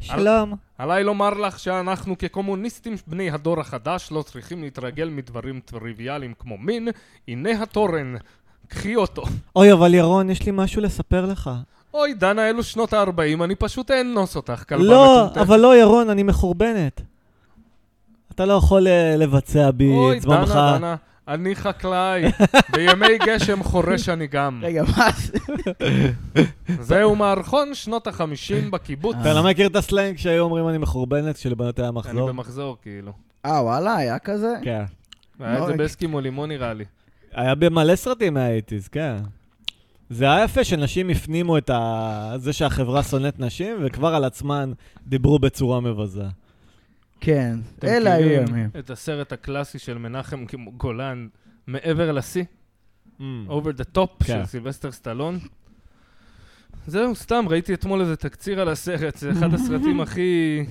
שלום. 0.00 0.54
עליי 0.78 1.04
לומר 1.04 1.30
לך 1.30 1.58
שאנחנו 1.58 2.18
כקומוניסטים 2.18 2.96
בני 3.06 3.30
הדור 3.30 3.60
החדש 3.60 4.08
לא 4.12 4.22
צריכים 4.22 4.62
להתרגל 4.62 5.08
מדברים 5.08 5.60
טריוויאליים 5.64 6.34
כמו 6.38 6.58
מין, 6.58 6.88
הנה 7.28 7.62
התורן, 7.62 8.14
קחי 8.68 8.96
אותו. 8.96 9.22
אוי, 9.56 9.72
אבל 9.72 9.94
ירון, 9.94 10.30
יש 10.30 10.46
לי 10.46 10.52
משהו 10.54 10.82
לספר 10.82 11.26
לך. 11.26 11.50
אוי, 11.94 12.14
דנה, 12.14 12.48
אלו 12.48 12.62
שנות 12.62 12.92
ה-40, 12.92 13.44
אני 13.44 13.54
פשוט 13.54 13.90
אאנוס 13.90 14.36
אותך, 14.36 14.64
כלבה 14.68 14.84
לא, 14.84 15.22
מטומטמת. 15.24 15.42
אבל 15.42 15.60
לא, 15.60 15.76
ירון, 15.76 16.10
אני 16.10 16.22
מחורבנת. 16.22 17.00
אתה 18.34 18.46
לא 18.46 18.52
יכול 18.52 18.88
אה, 18.88 19.16
לבצע 19.16 19.70
בי 19.70 19.88
אוי, 19.88 20.16
את 20.16 20.22
זמנך. 20.22 20.48
דנה, 20.48 20.78
דנה, 20.78 20.96
אני 21.28 21.54
חקלאי, 21.54 22.22
בימי 22.72 23.18
גשם 23.26 23.62
חורש 23.62 24.08
אני 24.08 24.26
גם. 24.26 24.60
רגע, 24.66 24.82
מה 24.96 25.08
זה? 25.16 25.38
זהו 26.80 27.16
מערכון 27.16 27.74
שנות 27.74 28.06
החמישים 28.06 28.70
בקיבוץ. 28.70 29.16
אתה 29.20 29.34
לא 29.34 29.42
מכיר 29.42 29.66
את 29.66 29.76
הסלנג 29.76 30.16
שהיו 30.16 30.44
אומרים 30.44 30.68
אני 30.68 30.78
מחורבנת 30.78 31.36
כשלבנות 31.36 31.78
היה 31.78 31.88
אני 31.88 31.96
מחזור? 31.96 32.28
במחזור, 32.28 32.76
כאילו. 32.82 33.12
אה, 33.46 33.62
וואלה, 33.62 33.96
היה 33.96 34.18
כזה? 34.18 34.54
כן. 34.62 34.84
היה 35.40 35.54
את 35.54 35.58
זה 35.58 35.64
אוי. 35.64 35.76
באסקימו 35.76 36.20
לימון 36.20 36.48
נראה 36.48 36.74
לי. 36.74 36.84
היה 37.32 37.54
במלא 37.54 37.96
סרטים 37.96 38.34
מהאייטיז, 38.34 38.88
כן. 38.88 39.16
זה 40.10 40.24
היה 40.24 40.44
יפה 40.44 40.64
שנשים 40.64 41.10
הפנימו 41.10 41.58
את 41.58 41.70
ה... 41.70 42.32
זה 42.36 42.52
שהחברה 42.52 43.02
שונאת 43.02 43.40
נשים, 43.40 43.76
וכבר 43.80 44.14
על 44.14 44.24
עצמן 44.24 44.72
דיברו 45.06 45.38
בצורה 45.38 45.80
מבזה. 45.80 46.24
כן, 47.20 47.58
אלה 47.84 48.12
היו 48.12 48.30
ימים. 48.30 48.70
את 48.78 48.90
הסרט 48.90 49.32
הקלאסי 49.32 49.78
של 49.78 49.98
מנחם 49.98 50.44
גולן, 50.76 51.28
מעבר 51.66 52.12
לשיא, 52.12 52.44
over 53.48 53.72
the 53.78 53.96
top 53.96 54.24
כן. 54.24 54.26
של 54.26 54.46
סילבסטר 54.46 54.92
סטלון. 54.92 55.38
זהו, 56.86 57.14
סתם, 57.14 57.44
ראיתי 57.48 57.74
אתמול 57.74 58.00
איזה 58.00 58.16
תקציר 58.16 58.60
על 58.60 58.68
הסרט, 58.68 59.16
זה 59.16 59.32
אחד 59.32 59.54
הסרטים 59.54 60.00
הכי... 60.00 60.64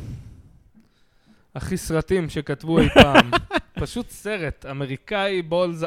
הכי 1.56 1.78
סרטים 1.78 2.30
שכתבו 2.30 2.80
אי 2.80 2.90
פעם. 2.90 3.32
פשוט 3.82 4.10
סרט, 4.10 4.66
אמריקאי 4.66 5.42
balls... 5.42 5.86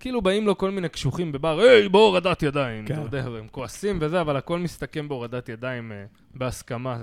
כאילו 0.00 0.22
באים 0.22 0.46
לו 0.46 0.58
כל 0.58 0.70
מיני 0.70 0.88
קשוחים 0.88 1.32
בבר, 1.32 1.60
היי, 1.60 1.88
בהורדת 1.88 2.42
ידיים. 2.42 2.86
כן. 2.86 2.94
אתה 2.94 3.02
יודע, 3.02 3.30
והם 3.30 3.46
כועסים 3.50 3.98
וזה, 4.00 4.20
אבל 4.20 4.36
הכל 4.36 4.58
מסתכם 4.58 5.08
בהורדת 5.08 5.48
ידיים 5.48 5.92
אה, 5.92 6.04
בהסכמה. 6.34 6.98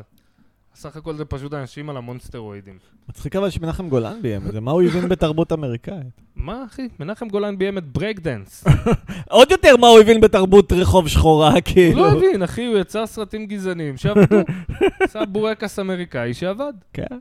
סך 0.75 0.96
הכל 0.98 1.16
זה 1.16 1.25
פשוט 1.25 1.54
אנשים 1.54 1.90
על 1.90 1.98
המון 1.98 2.20
סטרואידים. 2.20 2.78
מצחיק 3.10 3.36
אבל 3.36 3.50
שמנחם 3.50 3.90
גולן 3.90 4.22
ביים 4.22 4.48
את 4.48 4.52
זה, 4.52 4.60
מה 4.60 4.72
הוא 4.72 4.82
הבין 4.82 5.10
בתרבות 5.10 5.52
אמריקאית? 5.52 6.22
מה, 6.36 6.66
אחי? 6.66 6.88
מנחם 7.00 7.28
גולן 7.28 7.58
ביים 7.58 7.78
את 7.78 7.88
ברייק 7.88 8.20
דנס. 8.20 8.64
עוד 9.30 9.52
יותר 9.52 9.78
מה 9.78 9.88
הוא 9.88 10.00
הבין 10.00 10.22
בתרבות 10.22 10.72
רחוב 10.72 11.08
שחורה, 11.08 11.52
הוא 11.52 11.62
כאילו. 11.66 12.02
לא 12.02 12.12
הבין, 12.12 12.44
אחי, 12.44 12.66
הוא 12.66 12.78
יצר 12.78 13.06
סרטים 13.06 13.46
גזעניים 13.46 13.98
שעבדו. 13.98 14.38
עשה 15.02 15.25
בורקס 15.25 15.80
אמריקאי 15.80 16.34
שעבד. 16.34 16.74
כן. 16.94 17.18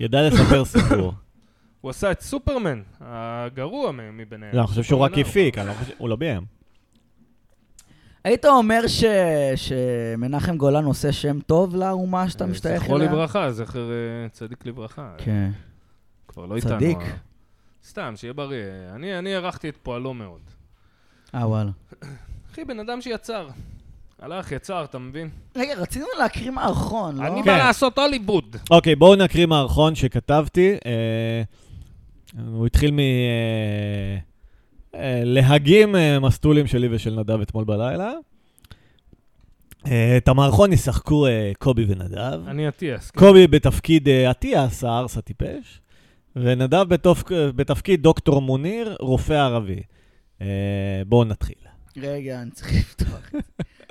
ידע 0.00 0.28
לספר 0.28 0.64
סיפור. 0.64 1.12
הוא 1.80 1.90
עשה 1.90 2.10
את 2.10 2.20
סופרמן, 2.20 2.82
הגרוע 3.00 3.92
מביניהם. 3.92 4.54
לא, 4.54 4.60
אני 4.60 4.66
חושב 4.66 4.82
שהוא 4.82 5.00
רק 5.00 5.12
הפיק, 5.18 5.58
לא 5.58 5.72
הוא 5.98 6.08
לא 6.08 6.16
ביים. 6.16 6.42
היית 8.24 8.44
אומר 8.44 8.86
ש... 8.86 9.04
שמנחם 9.56 10.56
גולן 10.56 10.84
עושה 10.84 11.12
שם 11.12 11.40
טוב 11.40 11.76
לאומה 11.76 12.30
שאתה 12.30 12.44
ארבע. 12.44 12.52
משתייך 12.52 12.82
זכרו 12.82 12.96
אליה? 12.96 13.08
לברכה, 13.12 13.52
זכר 13.52 13.90
אה, 13.90 14.28
צדיק 14.28 14.66
לברכה. 14.66 15.12
כן. 15.18 15.50
כבר 16.28 16.46
לא 16.46 16.56
איתנו. 16.56 16.70
צדיק. 16.78 16.98
ה- 16.98 17.16
סתם, 17.88 18.12
שיהיה 18.16 18.32
בריא. 18.32 18.62
אני 18.94 19.18
אני 19.18 19.34
הערכתי 19.34 19.68
את 19.68 19.76
פועלו 19.82 20.14
מאוד. 20.14 20.40
אה, 21.34 21.48
וואלה. 21.48 21.70
אחי, 22.52 22.64
בן 22.64 22.80
אדם 22.80 23.00
שיצר. 23.00 23.48
הלך, 24.22 24.52
יצר, 24.52 24.84
אתה 24.84 24.98
מבין? 24.98 25.28
רגע, 25.56 25.74
רצינו 25.74 26.06
להקריא 26.18 26.50
מערכון, 26.50 27.16
לא? 27.16 27.26
אני 27.26 27.40
כן. 27.42 27.46
בא 27.46 27.56
לעשות 27.56 27.98
הוליווד. 27.98 28.56
אוקיי, 28.70 28.94
בואו 28.96 29.16
נקריא 29.16 29.46
מערכון 29.46 29.94
שכתבתי. 29.94 30.76
אה, 30.86 31.42
הוא 32.46 32.66
התחיל 32.66 32.90
מ... 32.90 32.98
אה, 32.98 34.18
אה, 34.94 35.22
להגים 35.24 35.96
אה, 35.96 36.20
מסטולים 36.20 36.66
שלי 36.66 36.88
ושל 36.90 37.20
נדב 37.20 37.40
אתמול 37.40 37.64
בלילה. 37.64 38.12
את 40.16 40.28
המערכון 40.28 40.72
ישחקו 40.72 41.26
קובי 41.58 41.84
ונדב. 41.88 42.48
אני 42.48 42.68
אטיאס. 42.68 43.10
כן. 43.10 43.18
קובי 43.20 43.46
בתפקיד 43.46 44.08
אטיאס, 44.08 44.84
הארס 44.84 45.16
הטיפש, 45.16 45.80
ונדב 46.36 46.82
בתופ... 46.82 47.22
בתפקיד 47.32 48.02
דוקטור 48.02 48.42
מוניר, 48.42 48.96
רופא 49.00 49.32
ערבי. 49.32 49.82
בואו 51.06 51.24
נתחיל. 51.24 51.54
רגע, 51.96 52.42
אני 52.42 52.50
צריך 52.50 52.72
לפתוח. 52.72 53.30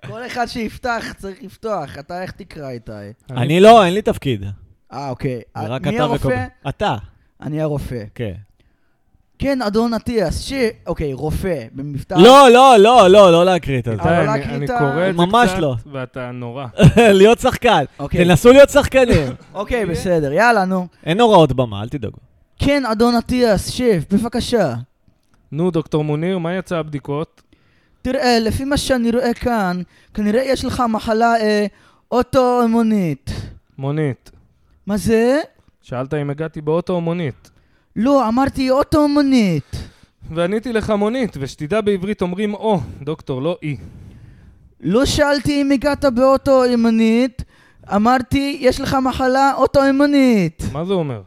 כל 0.07 0.25
אחד 0.25 0.45
שיפתח 0.45 1.13
צריך 1.17 1.43
לפתוח. 1.43 1.97
אתה 1.99 2.21
איך 2.21 2.31
תקרא 2.31 2.69
איתי? 2.69 2.91
אני 3.29 3.59
לא, 3.59 3.85
אין 3.85 3.93
לי 3.93 4.01
תפקיד. 4.01 4.45
אה, 4.93 5.09
אוקיי. 5.09 5.41
רק 5.55 5.87
מי 5.87 5.95
אתה 5.95 6.05
וקובי. 6.05 6.35
הרופא? 6.35 6.69
אתה, 6.69 6.95
אני 7.41 7.61
הרופא. 7.61 8.03
כן. 8.15 8.33
כן, 9.39 9.61
אדון 9.61 9.93
אטיאס, 9.93 10.41
ש... 10.41 10.53
אוקיי, 10.87 11.13
רופא, 11.13 11.65
במבטא... 11.71 12.13
לא, 12.13 12.49
לא, 12.49 12.75
לא, 12.79 13.07
לא, 13.07 13.31
לא 13.31 13.45
להקריא 13.45 13.79
את 13.79 13.85
זה. 13.85 13.95
לא 13.95 14.03
אני- 14.03 14.67
קורא 14.67 15.09
את 15.09 15.15
זה 15.15 15.25
ממש 15.25 15.49
קצת, 15.49 15.59
לא. 15.59 15.75
ואתה 15.91 16.31
נורא. 16.31 16.65
להיות 16.97 17.39
שחקן. 17.39 17.83
אוקיי, 17.99 18.25
תנסו 18.25 18.51
להיות 18.51 18.69
שחקנים. 18.69 19.27
אוקיי, 19.53 19.85
בסדר, 19.85 20.33
יאללה, 20.33 20.65
נו. 20.65 20.87
אין 21.05 21.21
הוראות 21.21 21.53
במה, 21.53 21.81
אל 21.83 21.89
תדאגו. 21.89 22.17
כן, 22.59 22.83
אדון 22.85 23.15
אטיאס, 23.15 23.69
שב, 23.69 24.01
בבקשה. 24.11 24.73
נו, 25.51 25.71
דוקטור 25.71 26.03
מוניר, 26.03 26.37
מה 26.37 26.55
יצא 26.55 26.77
הבדיקות? 26.77 27.41
תראה, 28.01 28.39
לפי 28.39 28.63
מה 28.65 28.77
שאני 28.77 29.11
רואה 29.11 29.33
כאן, 29.33 29.81
כנראה 30.13 30.41
יש 30.43 30.65
לך 30.65 30.83
מחלה 30.89 31.35
אה, 31.41 31.65
אוטו-אימונית. 32.11 33.31
מונית. 33.77 34.31
מה 34.87 34.97
זה? 34.97 35.39
שאלת 35.89 36.13
אם 36.13 36.29
הגעתי 36.29 36.61
באוטו 36.61 36.93
או 36.93 37.01
מונית. 37.01 37.51
לא, 37.95 38.27
אמרתי 38.27 38.69
אוטו-אימונית. 38.69 39.75
ועניתי 40.31 40.73
לך 40.73 40.89
מונית, 40.89 41.37
ושתדע 41.39 41.81
בעברית 41.81 42.21
אומרים 42.21 42.53
או, 42.53 42.79
דוקטור, 43.01 43.41
לא 43.41 43.57
אי. 43.63 43.77
לא 44.81 45.05
שאלתי 45.05 45.61
אם 45.61 45.71
הגעת 45.71 46.05
באוטו-אימונית, 46.05 47.43
אמרתי, 47.95 48.57
יש 48.61 48.81
לך 48.81 48.97
מחלה 49.03 49.53
אוטו-אימונית. 49.55 50.63
מה 50.71 50.85
זה 50.85 50.93
אומר? 50.93 51.21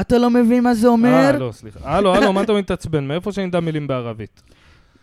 אתה 0.00 0.18
לא 0.18 0.30
מבין 0.30 0.62
מה 0.62 0.74
זה 0.74 0.88
אומר? 0.88 1.08
אה, 1.08 1.32
לא, 1.38 1.52
סליחה. 1.52 1.78
הלו, 1.82 2.14
הלו, 2.14 2.32
מה 2.32 2.42
אתה 2.42 2.52
מתעצבן? 2.52 3.08
מאיפה 3.08 3.32
שאני 3.32 3.46
אדע 3.46 3.60
מילים 3.60 3.86
בערבית? 3.86 4.42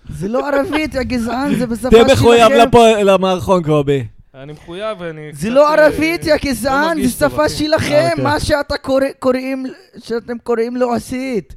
זה 0.09 0.27
לא 0.27 0.49
ערבית, 0.49 0.95
יא 0.95 1.03
גזען, 1.03 1.55
זה 1.55 1.67
בשפה 1.67 1.89
תהיה 1.89 2.03
מחויב 2.03 2.47
שלכם. 2.49 3.05
למערכון, 3.05 3.63
קובי. 3.63 4.03
אני 4.35 4.53
מחויב 4.53 4.97
ואני... 5.01 5.29
זה 5.33 5.49
לא 5.49 5.67
אה, 5.67 5.85
ערבית, 5.85 6.25
יא 6.25 6.33
לא 6.33 6.37
גזען, 6.45 6.87
מרגיש 6.97 7.11
זה 7.19 7.29
שפה. 7.29 7.49
שלכם, 7.49 8.07
אוקיי. 8.11 8.23
מה 8.23 8.39
שאתה 8.39 8.77
קורא- 8.77 9.03
קוראים, 9.19 9.65
שאתם 9.97 10.37
קוראים 10.37 10.75
לו 10.77 10.93
עשית. 10.93 11.55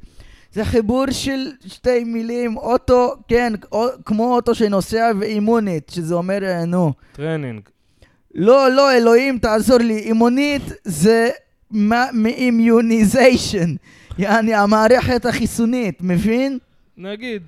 זה 0.53 0.65
חיבור 0.65 1.05
של 1.11 1.51
שתי 1.65 2.03
מילים, 2.03 2.57
אוטו, 2.57 3.15
כן, 3.27 3.53
כמו 4.05 4.35
אוטו 4.35 4.55
שנוסע 4.55 5.11
ואימונית, 5.19 5.89
שזה 5.95 6.15
אומר, 6.15 6.43
אה, 6.43 6.65
נו. 6.65 6.93
טרנינג. 7.11 7.61
לא, 8.35 8.71
לא, 8.71 8.93
אלוהים, 8.97 9.37
תעזור 9.39 9.77
לי. 9.77 9.97
אימונית 9.99 10.61
זה 10.83 11.29
מ 12.13 12.25
immunization, 12.25 13.75
יעני 14.17 14.53
המערכת 14.53 15.25
החיסונית, 15.25 15.97
מבין? 16.01 16.57
נגיד, 16.97 17.41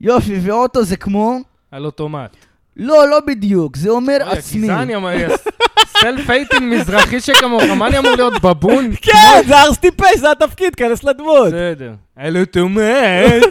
יופי, 0.00 0.38
ואוטו 0.42 0.84
זה 0.84 0.96
כמו? 0.96 1.38
על 1.70 1.84
אוטומט. 1.84 2.36
לא, 2.76 3.08
לא 3.08 3.20
בדיוק, 3.26 3.76
זה 3.76 3.90
אומר 3.90 4.18
אוי, 4.20 4.38
עצמי. 4.38 4.68
self 6.00 6.30
hating 6.30 6.62
מזרחי 6.62 7.20
שכמוך, 7.20 7.62
מה 7.62 7.86
אני 7.86 7.98
אמור 7.98 8.12
להיות 8.16 8.42
בבון? 8.42 8.90
כן, 9.02 9.42
זה 9.48 9.62
ארס 9.62 9.78
טיפש, 9.78 10.16
זה 10.18 10.30
התפקיד, 10.30 10.74
כנס 10.74 11.04
לדמות. 11.04 11.46
בסדר. 11.46 11.92
על 12.16 12.36
אוטומט. 12.36 13.42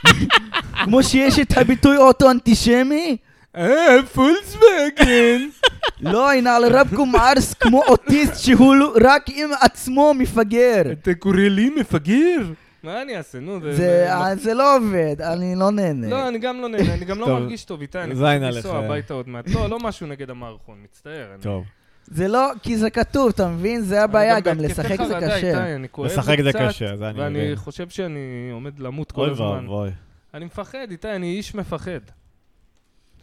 כמו 0.84 1.02
שיש 1.02 1.38
את 1.38 1.56
הביטוי 1.56 1.96
אוטו 1.96 2.30
אנטישמי? 2.30 3.16
אה, 3.56 3.96
פולקסווגן. 4.14 5.48
לא, 6.12 6.32
הנה 6.32 6.56
על 6.56 6.76
רבקום 6.76 7.16
ארס 7.16 7.54
כמו 7.54 7.82
אוטיסט 7.82 8.36
שהוא 8.36 8.74
רק 9.00 9.22
עם 9.28 9.50
עצמו 9.60 10.14
מפגר. 10.14 10.82
אתה 10.92 11.14
קורא 11.14 11.36
לי 11.36 11.70
מפגר? 11.76 12.36
מה 12.82 13.02
אני 13.02 13.16
אעשה? 13.16 13.40
נו, 13.40 13.58
זה... 13.72 14.06
אה, 14.12 14.54
לא 14.54 14.76
עובד, 14.76 15.16
אני 15.22 15.54
לא 15.56 15.70
נהנה. 15.70 16.08
לא, 16.08 16.28
אני 16.28 16.38
גם 16.38 16.60
לא 16.60 16.68
נהנה, 16.68 16.94
אני 16.94 17.04
גם 17.04 17.18
לא. 17.20 17.26
מרגיש 17.26 17.64
טוב 17.64 17.80
איתי, 17.80 17.98
אני 17.98 18.14
צריך. 18.14 18.42
לנסוע 18.42 18.78
הביתה 18.78 19.14
עוד 19.14 19.28
מעט. 19.28 19.48
לא, 19.54 19.70
לא 19.70 19.78
משהו 19.78 20.06
נגד 20.06 20.30
המערכון, 20.30 20.78
מצטער. 20.84 21.26
טוב. 21.40 21.64
זה 22.06 22.28
לא, 22.28 22.50
כי 22.62 22.76
זה 22.76 22.90
כתוב, 22.90 23.28
אתה 23.28 23.48
מבין? 23.48 23.80
זה 23.82 24.02
הבעיה, 24.04 24.40
גם 24.40 24.58
לשחק 24.58 25.02
זה 25.08 25.14
קשה. 25.20 25.76
לשחק 25.98 26.40
זה 26.42 26.52
קשה, 26.52 26.96
זה 26.96 27.08
אני 27.10 27.20
ואני 27.20 27.38
מבין. 27.38 27.56
חושב 27.56 27.88
שאני 27.88 28.18
עומד 28.52 28.78
למות 28.78 29.12
כל 29.12 29.20
אוי 29.20 29.30
הזמן. 29.30 29.46
ואבוי. 29.46 29.90
אני 30.34 30.44
מפחד, 30.44 30.86
איתי, 30.90 31.08
אני 31.16 31.26
איש 31.36 31.54
מפחד. 31.54 32.00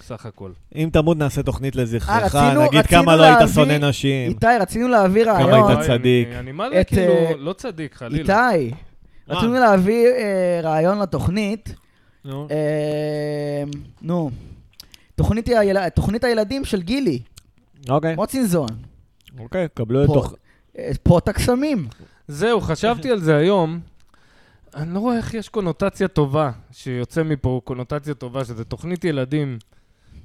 סך 0.02 0.26
הכל. 0.26 0.52
אם 0.76 0.90
תמות 0.94 1.18
נעשה 1.18 1.44
תוכנית 1.44 1.76
לזכרך, 1.76 2.36
אה, 2.36 2.66
נגיד 2.68 2.86
כמה 2.86 3.16
לא 3.16 3.24
היית 3.24 3.50
שונא 3.54 3.78
נשים. 3.78 4.30
איתי, 4.32 4.48
רצינו 4.60 4.88
להעביר 4.88 5.26
כמה 5.26 5.34
רעיון. 5.46 5.54
היית 5.72 5.78
אוי, 5.78 5.88
צדיק. 5.88 6.28
אני- 6.40 6.52
מה 6.52 6.70
זה 6.70 6.84
כאילו, 6.84 7.14
אה, 7.14 7.32
לא 7.38 7.54
צדיק, 7.54 7.94
חלילה. 7.96 8.50
איתי? 8.52 8.76
רצינו 9.30 9.54
להביא 9.54 10.08
אה, 10.08 10.60
רעיון 10.64 11.00
לתוכנית. 11.00 11.76
נו. 12.26 12.48
אה, 12.52 13.64
נו, 14.02 14.30
תוכנית 15.16 15.48
היל- 15.48 15.90
תוכנית 15.90 16.24
הילדים 16.24 16.66
של 16.66 16.82
גילי, 16.82 17.20
אוקיי, 17.90 18.16
מוצינזון. 18.16 18.68
אוקיי, 19.40 19.68
קבלו 19.74 20.04
את 20.04 20.08
פה. 20.08 20.14
תוך... 20.14 20.34
אה, 20.78 20.92
פוט 21.04 21.28
הקסמים. 21.28 21.88
זהו, 22.28 22.62
חשבתי 22.62 23.12
על 23.12 23.20
זה 23.20 23.36
היום. 23.36 23.80
אני 24.76 24.94
לא 24.94 25.00
רואה 25.00 25.18
איך 25.18 25.34
יש 25.34 25.50
קונוטציה 25.50 26.08
טובה, 26.08 26.52
שיוצא 26.72 27.24
מפה 27.24 27.62
קונוטציה 27.64 28.14
טובה, 28.14 28.46
שזה 28.46 28.64
תוכנית 28.64 29.04
ילדים 29.06 29.58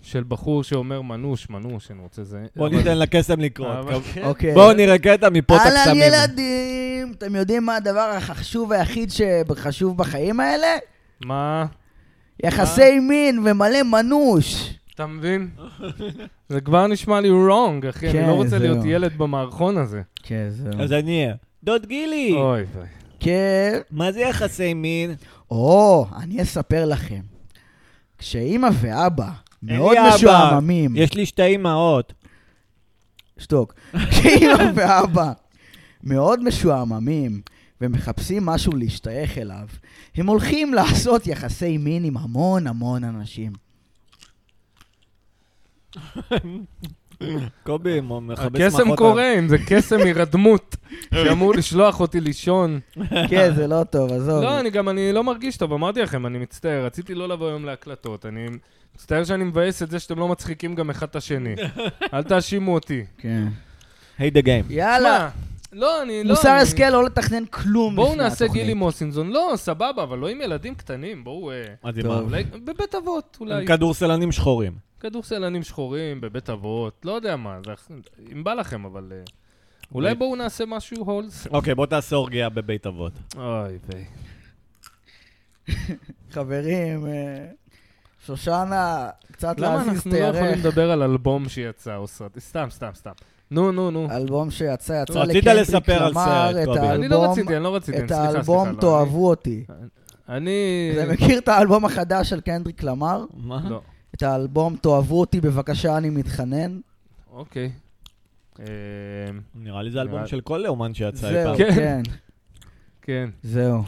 של 0.02 0.25
בחור 0.28 0.62
שאומר 0.64 1.02
מנוש, 1.02 1.50
מנוש, 1.50 1.90
אני 1.90 2.00
רוצה 2.02 2.25
זה. 2.25 2.44
בוא 2.56 2.66
אבל- 2.66 2.76
ניתן 2.76 2.99
לקסם 2.99 3.40
לקרות. 3.40 3.68
כן. 4.14 4.23
אוקיי. 4.25 4.54
בואו 4.54 4.73
נראה 4.73 4.99
קטע 4.99 5.28
מפה 5.30 5.56
את 5.56 5.61
אהלן 5.61 5.76
הקסמים. 5.76 6.00
ילדים, 6.02 7.12
אתם 7.18 7.35
יודעים 7.35 7.64
מה 7.66 7.76
הדבר 7.76 8.12
החשוב 8.16 8.73
היחיד 8.73 9.11
שחשוב 9.11 9.97
בחיים 9.99 10.40
האלה? 10.40 10.66
מה? 11.25 11.66
יחסי 12.44 12.99
מין 13.00 13.38
ומלא 13.44 13.82
מנוש. 13.82 14.75
אתה 14.94 15.06
מבין? 15.06 15.49
זה 16.49 16.61
כבר 16.61 16.87
נשמע 16.87 17.21
לי 17.21 17.28
wrong, 17.28 17.88
אחי, 17.90 18.06
אני 18.06 18.12
כן, 18.12 18.26
לא 18.28 18.32
רוצה 18.32 18.49
זהו. 18.50 18.59
להיות 18.61 18.78
ילד 18.85 19.12
במערכון 19.18 19.76
הזה. 19.76 20.02
כן, 20.23 20.47
זהו. 20.50 20.73
אז 20.82 20.92
אני 20.92 21.23
אהיה. 21.25 21.35
דוד 21.64 21.87
גילי, 21.87 22.32
אוי 22.37 22.61
ויי. 22.75 22.87
כן. 23.21 23.80
מה 23.90 24.12
זה 24.12 24.21
יחסי 24.21 24.75
מין? 24.75 25.14
או, 25.50 26.06
אני 26.16 26.42
אספר 26.42 26.85
לכם. 26.85 27.21
כשאימא 28.18 28.68
ואבא 28.80 29.28
מאוד. 29.62 29.97
משועממים, 30.14 30.97
יש 30.97 31.14
לי 31.14 31.26
שתי 31.26 31.57
אמהות. 31.57 32.12
שתוק, 33.38 33.75
כשאימא 34.11 34.71
ואבא 34.75 35.33
מאוד 36.04 36.45
משועממים 36.45 37.40
ומחפשים 37.81 38.47
משהו 38.47 38.73
להשתייך 38.76 39.38
אליו, 39.38 39.66
הם 40.14 40.26
הולכים 40.26 40.75
לעשות 40.75 41.26
יחסי 41.26 41.78
מין 41.78 42.04
עם 42.04 42.16
המון 42.16 42.66
המון 42.66 43.04
אנשים. 43.04 43.52
קובי, 47.66 48.00
מכבס 48.00 48.62
הקסם 48.62 48.87
מכות 48.87 48.99
קורה, 48.99 49.38
אם 49.38 49.49
זה 49.49 49.57
קסם 49.66 49.99
הירדמות, 49.99 50.76
שאמור 51.25 51.54
לשלוח 51.54 52.00
אותי 52.00 52.21
לישון. 52.21 52.81
כן, 53.31 53.54
זה 53.54 53.66
לא 53.66 53.85
טוב, 53.90 54.12
עזוב. 54.12 54.42
לא, 54.42 54.61
אני 54.61 54.71
גם, 54.71 54.88
אני 54.88 55.12
לא 55.12 55.25
מרגיש 55.25 55.57
טוב, 55.57 55.73
אמרתי 55.73 56.00
לכם, 56.00 56.26
אני 56.26 56.38
מצטער, 56.38 56.85
רציתי 56.87 57.14
לא 57.14 57.28
לבוא 57.28 57.49
היום 57.49 57.64
להקלטות, 57.64 58.26
אני 58.26 58.47
מצטער 58.94 59.25
שאני 59.25 59.44
מבאס 59.44 59.82
את 59.82 59.90
זה 59.90 59.99
שאתם 59.99 60.18
לא 60.18 60.28
מצחיקים 60.28 60.75
גם 60.75 60.90
אחד 60.90 61.08
את 61.08 61.16
השני. 61.16 61.54
אל 62.14 62.22
תאשימו 62.22 62.75
אותי. 62.75 63.04
כן. 63.18 63.49
היי 64.18 64.30
דה 64.30 64.40
גיים. 64.40 64.64
יאללה, 64.70 65.30
לא, 65.72 66.02
אני 66.02 66.25
לא... 66.25 66.30
מוסר 66.30 66.50
השכל 66.50 66.90
לא 66.90 67.04
לתכנן 67.04 67.44
כלום 67.46 67.96
בואו 67.96 68.06
לפני 68.08 68.22
נעשה 68.22 68.44
התוכנית. 68.44 68.62
גילי 68.62 68.75
מוסינזון. 68.75 69.30
לא, 69.30 69.52
סבבה, 69.56 70.02
אבל 70.02 70.18
לא 70.18 70.28
עם 70.28 70.40
ילדים 70.40 70.75
קטנים, 70.75 71.25
בואו... 71.25 71.50
אה, 71.50 71.64
מה 71.84 71.92
זה 71.92 72.02
טוב. 72.02 72.12
מה? 72.12 72.20
אולי 72.20 72.44
בבית 72.44 72.94
אבות, 72.94 73.37
אולי. 73.40 73.54
הם 73.54 73.66
כדורסלנים 73.66 74.32
שחורים. 74.32 74.72
כדורסלנים 75.00 75.62
שחורים, 75.62 76.20
בבית 76.20 76.50
אבות, 76.50 77.00
לא 77.04 77.12
יודע 77.12 77.37
מה, 77.37 77.58
זה... 77.66 77.94
אם 78.32 78.44
בא 78.44 78.54
לכם, 78.54 78.84
אבל... 78.84 79.12
אה, 79.12 79.22
אולי 79.94 80.14
בואו 80.14 80.37
נעשה 80.37 80.66
משהו 80.66 81.04
הולס? 81.04 81.46
אוקיי, 81.46 81.75
בוא 81.75 81.87
תעשה 81.87 82.16
אורגיה 82.16 82.49
בבית 82.49 82.87
אבות. 82.87 83.12
אוי 83.37 83.78
ויי. 83.88 84.04
חברים, 86.34 87.06
אה, 87.06 87.46
שושנה, 88.26 89.09
קצת 89.33 89.61
למה 89.61 89.75
להזיז 89.75 89.88
אנחנו 89.93 90.11
לא 90.11 90.17
יכולים 90.17 90.45
תיארך. 90.45 90.59
לדבר 90.67 90.91
על 90.91 91.02
אלבום 91.02 91.49
שיצא 91.49 91.97
או 91.97 92.07
סרט? 92.07 92.38
סתם, 92.38 92.67
סתם, 92.71 92.91
סתם. 92.95 93.11
נו, 93.50 93.73
נו, 93.73 93.91
נו. 93.91 94.09
אלבום 94.11 94.50
שיצא, 94.50 95.02
יצא 95.02 95.19
רצית 95.19 95.35
לקנדריק 95.35 95.61
לספר 95.69 96.02
על 96.05 96.11
למר, 96.11 96.25
סרט, 96.25 96.57
את 96.62 96.67
קובי. 96.67 96.79
אני 96.81 97.09
לא 97.09 97.17
האלבום- 97.21 97.31
רציתי, 97.38 97.57
אני 97.57 97.64
לא 97.64 97.76
רציתי, 97.76 97.99
את 97.99 98.09
סליחה, 98.09 98.14
סליחה. 98.23 98.37
האלבום 98.37 98.69
לא, 98.69 98.81
תאהבו 98.81 99.29
אותי. 99.31 99.64
אני-. 100.29 100.93
אתה 101.02 101.12
מכיר 101.12 101.38
את 101.38 101.49
האלבום 101.49 101.85
החדש 101.85 102.29
של 102.31 102.41
קנדריק 102.41 102.83
למר? 102.83 103.25
מה? 103.37 103.61
לא. 103.69 103.81
את 104.17 104.23
האלבום 104.23 104.76
תאהבו 104.76 105.21
אותי 105.21 105.41
בבקשה 105.41 105.97
אני 105.97 106.11
מתחנן? 106.11 106.79
אוקיי. 107.33 107.71
אה, 108.61 108.64
נראה 109.55 109.83
לי 109.83 109.91
זה 109.91 110.00
אלבום 110.00 110.26
של 110.26 110.41
כל 110.41 110.67
אומן 110.67 110.95
שיצא 110.95 111.26
אי 111.29 111.33
זהו, 111.33 111.49
פעם. 111.49 111.57
כן. 111.59 111.75
כן, 111.75 112.02
כן, 113.02 113.31
זהו. 113.43 113.83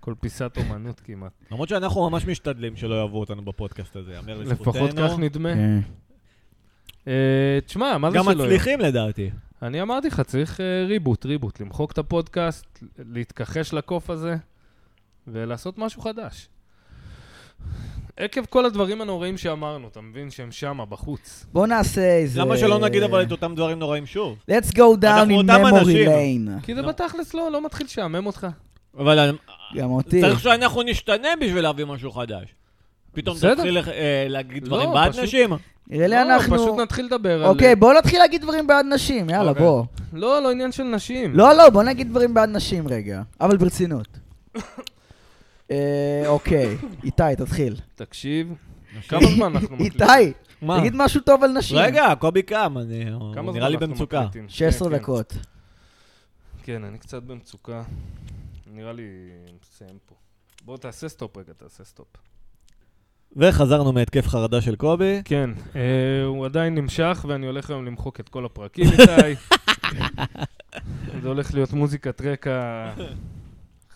כל 0.00 0.14
פיסת 0.20 0.52
אומנות 0.56 1.00
כמעט. 1.00 1.32
למרות 1.50 1.68
שאנחנו 1.68 2.10
ממש 2.10 2.26
משתדלים 2.26 2.76
שלא 2.76 2.94
יאהבו 2.94 3.20
אותנו 3.20 3.42
בפודקאסט 3.42 3.96
הזה, 3.96 4.12
יאמר 4.12 4.38
לזכותנו. 4.38 4.86
לפחות 4.86 4.98
כך 4.98 5.18
נדמה. 5.18 5.54
כן. 5.54 5.80
אה, 7.08 7.58
תשמע, 7.66 7.98
מה 7.98 8.10
זה 8.10 8.16
גם 8.16 8.24
שלא 8.24 8.30
יהיה? 8.30 8.44
מצליחים 8.44 8.80
לדעתי. 8.80 9.30
אני 9.62 9.82
אמרתי 9.82 10.08
לך, 10.08 10.20
צריך 10.20 10.60
אה, 10.60 10.84
ריבוט, 10.86 11.26
ריבוט. 11.26 11.60
למחוק 11.60 11.92
את 11.92 11.98
הפודקאסט, 11.98 12.84
להתכחש 12.98 13.74
לקוף 13.74 14.10
הזה, 14.10 14.36
ולעשות 15.26 15.78
משהו 15.78 16.02
חדש. 16.02 16.48
עקב 18.16 18.44
כל 18.46 18.64
הדברים 18.66 19.00
הנוראים 19.00 19.38
שאמרנו, 19.38 19.88
אתה 19.88 20.00
מבין 20.00 20.30
שהם 20.30 20.52
שמה, 20.52 20.86
בחוץ. 20.86 21.46
בוא 21.52 21.66
נעשה 21.66 22.16
איזה... 22.16 22.40
למה 22.40 22.56
שלא 22.56 22.78
נגיד 22.78 23.02
אבל 23.02 23.22
את 23.22 23.32
אותם 23.32 23.54
דברים 23.54 23.78
נוראים 23.78 24.06
שוב? 24.06 24.38
Let's 24.50 24.70
go 24.70 25.00
down 25.02 25.28
in 25.28 25.46
memory 25.46 26.06
lane. 26.06 26.62
כי 26.62 26.74
זה 26.74 26.82
לא. 26.82 26.88
בתכלס 26.88 27.34
לא, 27.34 27.52
לא 27.52 27.64
מתחיל 27.64 27.86
לשעמם 27.86 28.26
אותך. 28.26 28.46
אבל 28.98 29.36
גם 29.76 29.90
אותי. 29.90 30.20
צריך 30.20 30.40
שאנחנו 30.40 30.82
נשתנה 30.82 31.28
בשביל 31.40 31.62
להביא 31.62 31.84
משהו 31.84 32.12
חדש. 32.12 32.44
פתאום 33.12 33.36
בסדר. 33.36 33.54
תתחיל 33.54 33.78
אה, 33.78 34.26
להגיד 34.28 34.62
לא, 34.62 34.68
דברים 34.68 34.92
בעד 34.92 35.12
פשוט- 35.12 35.24
נשים? 35.24 35.50
נראה 35.88 36.06
לי 36.06 36.14
לא, 36.16 36.22
אנחנו... 36.22 36.56
פשוט 36.56 36.78
נתחיל 36.78 37.04
לדבר 37.06 37.44
על... 37.44 37.50
אוקיי, 37.50 37.76
בוא 37.76 37.94
נתחיל 37.94 38.18
להגיד 38.18 38.42
דברים 38.42 38.66
בעד 38.66 38.86
נשים, 38.88 39.30
יאלה, 39.30 39.48
אוקיי. 39.50 39.62
בוא. 39.64 39.84
לא, 40.12 40.42
לא 40.42 40.50
עניין 40.50 40.72
של 40.72 40.82
נשים. 40.82 41.34
לא, 41.36 41.52
לא, 41.56 41.70
בוא 41.70 41.82
נגיד 41.82 42.08
דברים 42.08 42.34
בעד 42.34 42.48
נשים 42.48 42.88
רגע, 42.88 43.22
אבל 43.40 43.56
ברצינות. 43.56 44.08
אה, 45.70 46.22
אוקיי, 46.26 46.76
איתי, 47.04 47.22
תתחיל. 47.38 47.76
תקשיב, 47.94 48.54
כמה 49.08 49.26
זמן 49.36 49.56
אנחנו 49.56 49.76
מקליטים? 49.76 50.06
איתי? 50.10 50.32
תגיד 50.80 50.92
משהו 50.96 51.20
טוב 51.20 51.44
על 51.44 51.50
נשים. 51.52 51.78
רגע, 51.78 52.14
קובי 52.18 52.42
קם, 52.42 52.74
אני- 52.78 53.04
נראה 53.52 53.68
לי 53.68 53.76
במצוקה. 53.76 54.20
מקליטים? 54.20 54.48
16 54.48 54.88
כן, 54.88 54.96
כן. 54.96 55.02
דקות. 55.02 55.36
כן, 56.62 56.84
אני 56.84 56.98
קצת 56.98 57.22
במצוקה. 57.22 57.82
נראה 58.72 58.92
לי 58.92 59.02
מסיים 59.62 59.98
פה. 60.06 60.14
בוא 60.64 60.76
תעשה 60.76 61.08
סטופ 61.08 61.36
רגע, 61.36 61.52
תעשה 61.52 61.84
סטופ. 61.84 62.06
וחזרנו 63.36 63.92
מהתקף 63.92 64.26
חרדה 64.28 64.60
של 64.60 64.76
קובי. 64.76 65.22
כן, 65.24 65.50
אה, 65.76 65.80
הוא 66.24 66.44
עדיין 66.46 66.74
נמשך, 66.74 67.24
ואני 67.28 67.46
הולך 67.46 67.70
היום 67.70 67.84
למחוק 67.84 68.20
את 68.20 68.28
כל 68.28 68.44
הפרקים 68.44 68.84
איתי. 68.92 69.34
זה 71.22 71.28
הולך 71.28 71.54
להיות 71.54 71.72
מוזיקת 71.72 72.20
רקע 72.20 72.90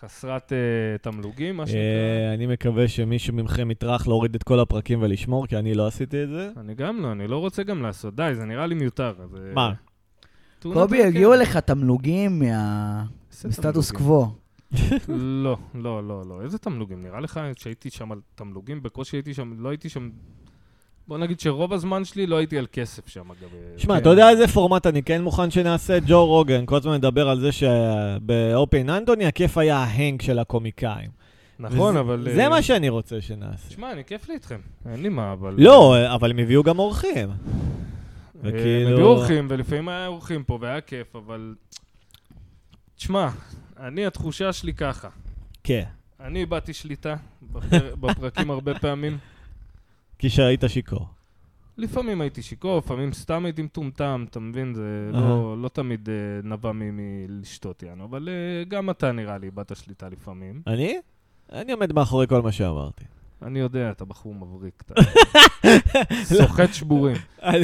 חסרת 0.00 0.52
אה, 0.52 0.58
תמלוגים, 1.02 1.56
מה 1.56 1.66
שנקרא. 1.66 1.80
אה, 1.80 2.34
אני 2.34 2.46
מקווה 2.46 2.88
שמישהו 2.88 3.34
מכם 3.34 3.70
יטרח 3.70 4.06
להוריד 4.06 4.34
את 4.34 4.42
כל 4.42 4.60
הפרקים 4.60 5.02
ולשמור, 5.02 5.46
כי 5.46 5.56
אני 5.56 5.74
לא 5.74 5.86
עשיתי 5.86 6.22
את 6.22 6.28
זה. 6.28 6.50
אני 6.56 6.74
גם 6.74 7.00
לא, 7.02 7.12
אני 7.12 7.28
לא 7.28 7.36
רוצה 7.38 7.62
גם 7.62 7.82
לעשות. 7.82 8.16
די, 8.16 8.30
זה 8.34 8.44
נראה 8.44 8.66
לי 8.66 8.74
מיותר. 8.74 9.14
אז, 9.22 9.34
אה, 9.36 9.52
מה? 9.54 9.72
קובי. 10.62 11.04
הגיעו 11.04 11.34
לך 11.34 11.56
תמלוגים 11.56 12.38
מה- 12.38 13.04
מסטטוס? 13.44 13.90
קוו. 13.90 14.43
לא, 15.08 15.56
לא, 15.74 16.08
לא, 16.08 16.22
לא. 16.28 16.42
איזה 16.42 16.58
תמלוגים? 16.58 17.02
נראה 17.02 17.20
לך 17.20 17.40
שהייתי 17.56 17.90
שם 17.90 18.12
על 18.12 18.20
תמלוגים? 18.34 18.82
בקושי 18.82 19.16
הייתי 19.16 19.34
שם, 19.34 19.54
לא 19.58 19.68
הייתי 19.68 19.88
שם... 19.88 20.10
בוא 21.08 21.18
נגיד 21.18 21.40
שרוב 21.40 21.72
הזמן 21.72 22.04
שלי 22.04 22.26
לא 22.26 22.36
הייתי 22.36 22.58
על 22.58 22.66
כסף 22.72 23.08
שם, 23.08 23.30
אגב. 23.30 23.48
אה, 23.54 23.78
שמע, 23.78 23.94
כן. 23.94 24.00
אתה 24.00 24.08
יודע 24.08 24.30
איזה 24.30 24.48
פורמט 24.48 24.86
אני 24.86 25.02
כן 25.02 25.22
מוכן 25.22 25.50
שנעשה? 25.50 25.98
ג'ו 26.06 26.26
רוגן, 26.26 26.66
כל 26.66 26.76
הזמן 26.76 26.94
מדבר 26.94 27.28
על 27.28 27.40
זה 27.40 27.52
שבאופן 27.52 28.90
אנטוני 28.90 29.26
הכיף 29.26 29.58
היה 29.58 29.76
ההנק 29.76 30.22
של 30.22 30.38
הקומיקאים. 30.38 31.10
נכון, 31.58 31.96
אבל... 31.96 32.28
זה 32.34 32.44
אה, 32.44 32.48
מה 32.48 32.62
שאני 32.62 32.88
רוצה 32.88 33.20
שנעשה. 33.20 33.68
תשמע, 33.68 33.92
אני 33.92 34.04
כיף 34.04 34.28
לי 34.28 34.34
איתכם. 34.34 34.60
אין 34.92 35.02
לי 35.02 35.08
מה, 35.08 35.32
אבל... 35.32 35.54
לא, 35.58 35.96
אבל 36.14 36.30
הם 36.30 36.38
הביאו 36.38 36.62
גם 36.62 36.78
אורחים. 36.78 37.30
אה, 37.30 37.34
וכאילו- 38.42 38.88
הם 38.88 38.92
הביאו 38.92 39.06
אורחים, 39.06 39.46
ולפעמים 39.50 39.88
היה 39.88 40.06
אורחים 40.06 40.44
פה, 40.44 40.58
והיה 40.60 40.80
כיף, 40.80 41.16
אבל... 41.16 41.54
תשמע, 42.96 43.28
אני, 43.84 44.06
התחושה 44.06 44.52
שלי 44.52 44.74
ככה. 44.74 45.08
כן, 45.64 45.84
אני 46.20 46.40
איבדתי 46.40 46.72
שליטה 46.72 47.16
בפר... 47.42 47.94
בפרקים 48.00 48.50
הרבה 48.50 48.78
פעמים. 48.78 49.18
כי 50.18 50.30
שהיית 50.30 50.64
שיכור. 50.66 51.06
לפעמים 51.76 52.20
הייתי 52.20 52.42
שיכור, 52.42 52.78
לפעמים 52.78 53.12
סתם 53.12 53.44
הייתי 53.44 53.62
מטומטם, 53.62 54.24
אתה 54.30 54.40
מבין? 54.40 54.74
זה 54.74 55.10
לא, 55.12 55.62
לא 55.62 55.68
תמיד 55.68 56.08
אה, 56.08 56.14
נבע 56.42 56.72
מלשתות 56.74 57.82
יענו, 57.82 58.04
אבל 58.04 58.28
אה, 58.28 58.64
גם 58.64 58.90
אתה 58.90 59.12
נראה 59.12 59.38
לי 59.38 59.46
איבדת 59.46 59.76
שליטה 59.76 60.08
לפעמים. 60.08 60.62
אני? 60.66 60.98
אני 61.52 61.72
עומד 61.72 61.92
מאחורי 61.92 62.26
כל 62.26 62.42
מה 62.42 62.52
שאמרתי. 62.52 63.04
אני 63.42 63.58
יודע, 63.58 63.90
אתה 63.90 64.04
בחור 64.04 64.34
מבריק, 64.34 64.82
אתה 64.86 64.94
סוחט 66.36 66.74
שבורים. 66.74 67.16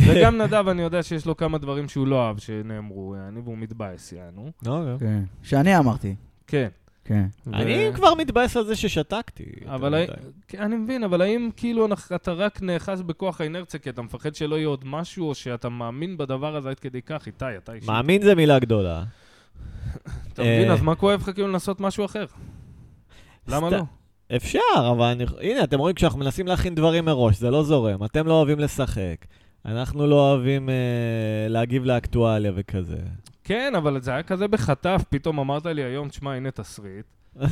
וגם 0.07 0.39
נדב, 0.39 0.69
אני 0.69 0.83
יודע 0.83 1.03
שיש 1.03 1.27
לו 1.27 1.37
כמה 1.37 1.59
דברים 1.59 1.89
שהוא 1.89 2.07
לא 2.07 2.27
אהב 2.27 2.39
שנאמרו, 2.39 3.15
אני 3.29 3.41
והוא 3.41 3.59
מתבאס, 3.59 4.13
יענו. 4.13 4.51
אוקיי. 4.67 4.97
כן. 4.99 5.23
שאני 5.43 5.79
אמרתי. 5.79 6.15
כן. 6.47 6.69
כן. 7.05 7.27
אני 7.53 7.91
כבר 7.95 8.15
מתבאס 8.15 8.57
על 8.57 8.65
זה 8.65 8.77
ששתקתי. 8.77 9.45
אבל. 9.67 10.07
כן, 10.49 10.63
אני 10.63 10.77
מבין, 10.77 11.05
אבל 11.05 11.23
האם 11.23 11.51
כאילו 11.57 11.89
אתה 12.15 12.33
רק 12.33 12.63
נאחז 12.63 13.03
בכוח 13.03 13.41
האינרציה 13.41 13.81
כי 13.81 13.91
אתה 13.91 14.03
מפחד 14.03 14.35
שלא 14.35 14.57
יהיה 14.57 14.69
עוד 14.69 14.85
משהו, 14.85 15.29
או 15.29 15.35
שאתה 15.35 15.69
מאמין 15.69 16.17
בדבר 16.17 16.57
הזה 16.57 16.71
עד 16.71 16.81
כדי 16.81 17.03
כך, 17.03 17.27
איתי, 17.27 17.45
אתה 17.57 17.73
אישית. 17.73 17.89
מאמין 17.91 18.23
זה 18.23 18.35
מילה 18.35 18.59
גדולה. 18.59 19.05
אתה 20.33 20.43
מבין, 20.43 20.69
אה, 20.69 20.73
אז 20.73 20.83
מה 20.83 20.95
כואב 20.95 21.21
לך 21.21 21.31
כאילו 21.35 21.49
לנסות 21.49 21.81
משהו 21.81 22.05
אחר? 22.05 22.25
למה 23.49 23.71
לא? 23.71 23.83
אפשר, 24.37 24.91
אבל 24.93 25.07
אני... 25.07 25.25
הנה, 25.41 25.65
אתם 25.65 25.79
רואים, 25.79 25.95
כשאנחנו 25.95 26.19
מנסים 26.19 26.47
להכין 26.47 26.75
דברים 26.75 27.05
מראש, 27.05 27.39
זה 27.39 27.51
לא 27.51 27.63
זורם. 27.63 28.05
אתם 28.05 28.27
לא 28.27 28.33
אוהבים 28.33 28.59
לשחק. 28.59 29.17
אנחנו 29.65 30.07
לא 30.07 30.31
אוהבים 30.31 30.69
אה, 30.69 30.75
להגיב 31.49 31.85
לאקטואליה 31.85 32.53
וכזה. 32.55 32.99
כן, 33.45 33.73
אבל 33.77 34.01
זה 34.01 34.11
היה 34.11 34.23
כזה 34.23 34.49
בחטף, 34.49 35.03
פתאום 35.09 35.39
אמרת 35.39 35.67
לי 35.67 35.83
היום, 35.83 36.09
תשמע, 36.09 36.35
הנה 36.35 36.51
תסריט. 36.51 37.07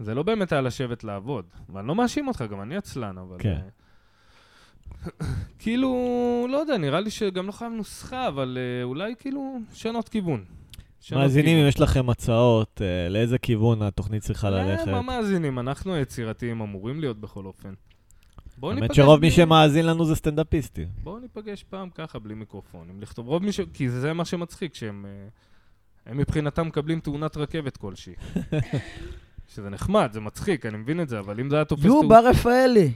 זה 0.00 0.14
לא 0.14 0.22
באמת 0.22 0.52
היה 0.52 0.60
לשבת 0.60 1.04
לעבוד. 1.04 1.44
ואני 1.68 1.88
לא 1.88 1.94
מאשים 1.94 2.28
אותך, 2.28 2.44
גם 2.50 2.60
אני 2.60 2.76
עצלן, 2.76 3.18
אבל... 3.18 3.36
כן. 3.38 3.58
אה, 5.06 5.10
כאילו, 5.58 6.46
לא 6.50 6.56
יודע, 6.56 6.76
נראה 6.76 7.00
לי 7.00 7.10
שגם 7.10 7.46
לא 7.46 7.52
חייב 7.52 7.72
נוסחה, 7.72 8.28
אבל 8.28 8.58
אה, 8.60 8.84
אולי 8.84 9.14
כאילו, 9.18 9.58
שנות 9.72 10.08
כיוון. 10.08 10.44
מאזינים. 11.12 11.58
אם 11.58 11.68
יש 11.68 11.80
לכם 11.80 12.10
הצעות, 12.10 12.82
אה, 12.84 13.08
לאיזה 13.08 13.38
כיוון 13.38 13.82
התוכנית 13.82 14.22
צריכה 14.22 14.46
אה, 14.46 14.50
ללכת. 14.52 14.88
מה 14.88 15.02
מאזינים? 15.02 15.58
אנחנו 15.58 15.94
היצירתיים 15.94 16.60
אמורים 16.60 17.00
להיות 17.00 17.20
בכל 17.20 17.44
אופן. 17.46 17.72
בואו 18.58 18.70
האמת 18.72 18.82
ניפגש 18.82 18.96
שרוב 18.96 19.18
בלי- 19.20 19.28
מי 19.28 19.34
שמאזין 19.34 19.86
לנו 19.86 20.04
זה 20.04 20.14
סטנדאפיסטים. 20.14 20.88
בואו 21.02 21.18
ניפגש 21.18 21.62
פעם 21.62 21.88
ככה, 21.94 22.18
בלי 22.18 22.34
מיקרופונים. 22.34 23.00
לכתוב 23.00 23.28
רוב 23.28 23.42
מי 23.44 23.52
ש... 23.52 23.60
כי 23.74 23.88
זה 23.90 24.12
מה 24.12 24.24
שמצחיק, 24.24 24.74
שהם... 24.74 25.06
אה, 25.08 25.28
הם 26.12 26.16
מבחינתם 26.16 26.66
מקבלים 26.66 27.00
תאונת 27.00 27.36
רכבת 27.36 27.76
כלשהי. 27.76 28.12
שזה 29.54 29.70
נחמד, 29.70 30.08
זה 30.12 30.20
מצחיק, 30.20 30.66
אני 30.66 30.76
מבין 30.76 31.00
את 31.00 31.08
זה, 31.08 31.18
אבל 31.18 31.40
אם 31.40 31.50
זה 31.50 31.56
היה 31.56 31.64
תופס... 31.64 31.84
יו, 31.84 32.08
בר 32.08 32.26
רפאלי. 32.26 32.92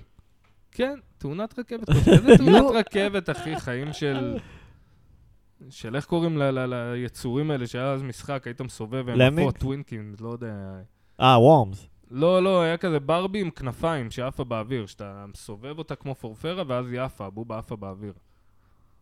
כן, 0.73 0.99
תאונת 1.19 1.59
רכבת 1.59 1.87
כלשהי. 1.87 2.13
איזה 2.13 2.37
תאונת 2.45 2.65
רכבת, 2.75 3.31
אחי? 3.31 3.57
חיים 3.61 3.93
של... 3.93 4.37
של 5.71 5.97
איך 5.97 6.05
קוראים 6.05 6.39
ל- 6.39 6.51
ל- 6.51 6.93
ליצורים 6.95 7.51
האלה, 7.51 7.67
שהיה 7.67 7.93
אז 7.93 8.03
משחק, 8.03 8.47
היית 8.47 8.61
מסובב, 8.61 9.09
הם? 9.09 9.39
עפות 9.39 9.57
טווינקים, 9.59 10.15
לא 10.21 10.29
יודע. 10.29 10.55
אה, 11.21 11.39
וורמס. 11.41 11.87
לא, 12.11 12.43
לא, 12.43 12.63
היה 12.63 12.77
כזה 12.77 13.01
ברבי 13.01 13.41
עם 13.41 13.51
כנפיים 13.51 14.11
שעפה 14.11 14.45
באוויר, 14.45 14.87
שאתה 14.87 15.25
מסובב 15.29 15.79
אותה 15.79 15.95
כמו 15.95 16.15
פורפרה, 16.15 16.63
ואז 16.67 16.91
היא 16.93 17.01
עפה, 17.01 17.27
הבובה 17.27 17.59
עפה 17.59 17.77
באוויר. 17.77 18.13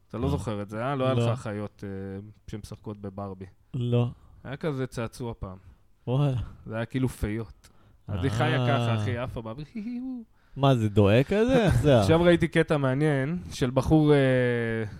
אתה 0.08 0.18
לא 0.18 0.24
אה. 0.24 0.30
זוכר 0.30 0.62
את 0.62 0.68
זה, 0.70 0.84
אה? 0.84 0.94
לא 0.94 1.04
היה 1.04 1.14
לא. 1.14 1.32
לך 1.32 1.38
אחיות 1.40 1.84
אה, 1.86 2.20
שמשחקות 2.50 2.98
בברבי. 2.98 3.46
לא. 3.74 4.08
היה 4.44 4.56
כזה 4.56 4.86
צעצוע 4.86 5.34
פעם. 5.38 5.56
וואלה. 6.06 6.36
זה 6.66 6.76
היה 6.76 6.84
כאילו 6.84 7.08
פיות. 7.08 7.68
אז 8.08 8.24
היא 8.24 8.30
אה. 8.32 8.36
חיה 8.36 8.66
ככה, 8.68 8.94
אחי, 8.96 9.18
עפה 9.18 9.42
באוויר. 9.42 9.66
מה, 10.56 10.74
זה 10.74 10.88
דואג 10.88 11.22
כזה? 11.22 11.64
איך 11.64 11.82
זה? 11.82 12.00
עכשיו 12.00 12.22
ראיתי 12.22 12.48
קטע 12.48 12.76
מעניין 12.76 13.38
של 13.52 13.70
בחור 13.70 14.12
אה, 14.12 14.18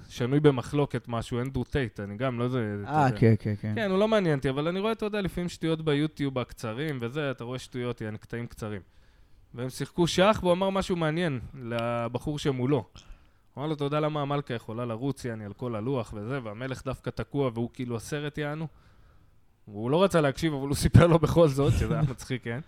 שנוי 0.09 0.41
במחלוקת 0.41 1.09
משהו, 1.09 1.41
אנדרו 1.41 1.65
טייט, 1.65 2.01
אני 2.01 2.17
גם 2.17 2.39
לא 2.39 2.49
זה... 2.49 2.59
אה, 2.87 3.07
יודע. 3.07 3.19
כן, 3.19 3.35
כן, 3.39 3.55
כן. 3.61 3.73
כן, 3.75 3.91
הוא 3.91 3.99
לא 3.99 4.09
מעניין 4.09 4.39
אותי, 4.39 4.51
אבל 4.51 4.69
אני 4.69 4.81
רואה, 4.81 4.93
אתה 4.93 5.07
יודע, 5.07 5.21
לפעמים 5.21 5.49
שטויות 5.49 5.85
ביוטיוב 5.85 6.39
הקצרים 6.39 6.99
וזה, 7.01 7.31
אתה 7.31 7.45
רואה 7.45 7.59
שטויות, 7.59 8.01
יעני 8.01 8.19
קטעים 8.19 8.47
קצרים. 8.47 8.81
והם 9.55 9.71
שיחקו 9.71 10.07
שח, 10.07 10.39
והוא 10.43 10.53
אמר 10.53 10.71
משהו 10.71 10.97
מעניין 10.97 11.41
לבחור 11.63 12.39
שמולו. 12.39 12.77
הוא 12.77 13.63
אמר 13.63 13.67
לו, 13.67 13.75
אתה 13.75 13.85
יודע 13.85 14.01
למה 14.01 14.23
המלכה 14.23 14.55
יכולה 14.55 14.85
לרוץ, 14.85 15.25
יעני, 15.25 15.45
על 15.45 15.53
כל 15.53 15.77
הלוח 15.77 16.15
וזה, 16.17 16.39
והמלך 16.43 16.85
דווקא 16.85 17.11
תקוע 17.11 17.51
והוא 17.55 17.71
כאילו 17.73 17.97
הסרט, 17.97 18.39
יענו? 18.39 18.67
והוא 19.69 19.91
לא 19.91 20.05
רצה 20.05 20.21
להקשיב, 20.21 20.55
אבל 20.55 20.69
הוא 20.69 20.77
סיפר 20.77 21.07
לו 21.07 21.19
בכל 21.19 21.49
זאת, 21.49 21.73
שזה 21.73 21.95
היה 21.95 22.03
מצחיק, 22.11 22.45
כן? 22.45 22.61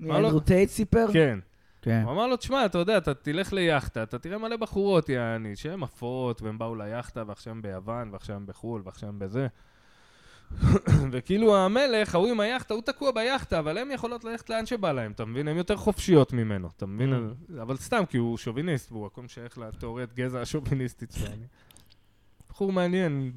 אנדרו 0.00 0.40
טייט 0.40 0.68
סיפר? 0.68 1.06
כן. 1.12 1.38
כן. 1.82 2.02
הוא 2.04 2.12
אמר 2.12 2.26
לו, 2.26 2.36
תשמע, 2.36 2.66
אתה 2.66 2.78
יודע, 2.78 2.98
אתה 2.98 3.14
תלך 3.14 3.52
ליאכטה, 3.52 4.02
אתה 4.02 4.18
תראה 4.18 4.38
מלא 4.38 4.56
בחורות, 4.56 5.08
יעני, 5.08 5.56
שהן 5.56 5.82
עפות, 5.82 6.42
והן 6.42 6.58
באו 6.58 6.74
ליאכטה, 6.74 7.24
ועכשיו 7.26 7.52
הן 7.52 7.62
ביוון, 7.62 8.08
ועכשיו 8.12 8.36
הן 8.36 8.46
בחו"ל, 8.46 8.82
ועכשיו 8.84 9.08
הן 9.08 9.18
בזה. 9.18 9.46
וכאילו 11.12 11.56
המלך, 11.56 12.14
ההוא 12.14 12.28
עם 12.28 12.40
היאכטה, 12.40 12.74
הוא 12.74 12.82
תקוע 12.82 13.10
ביאכטה, 13.10 13.58
אבל 13.58 13.78
הן 13.78 13.90
יכולות 13.90 14.24
ללכת 14.24 14.50
לאן 14.50 14.66
שבא 14.66 14.92
להם, 14.92 15.12
אתה 15.12 15.24
מבין? 15.24 15.48
הן 15.48 15.56
יותר 15.56 15.76
חופשיות 15.76 16.32
ממנו, 16.32 16.68
אתה 16.76 16.86
מבין? 16.86 17.34
אבל 17.62 17.76
סתם, 17.76 18.02
כי 18.08 18.18
הוא 18.18 18.38
שוביניסט, 18.38 18.92
והוא 18.92 19.06
הכל 19.06 19.28
שייך 19.28 19.58
לתיאוריית 19.58 20.14
גזע 20.14 20.40
השוביניסטית 20.40 21.12
שלנו. 21.12 21.44
בחור 22.48 22.72
מעניין 22.72 23.32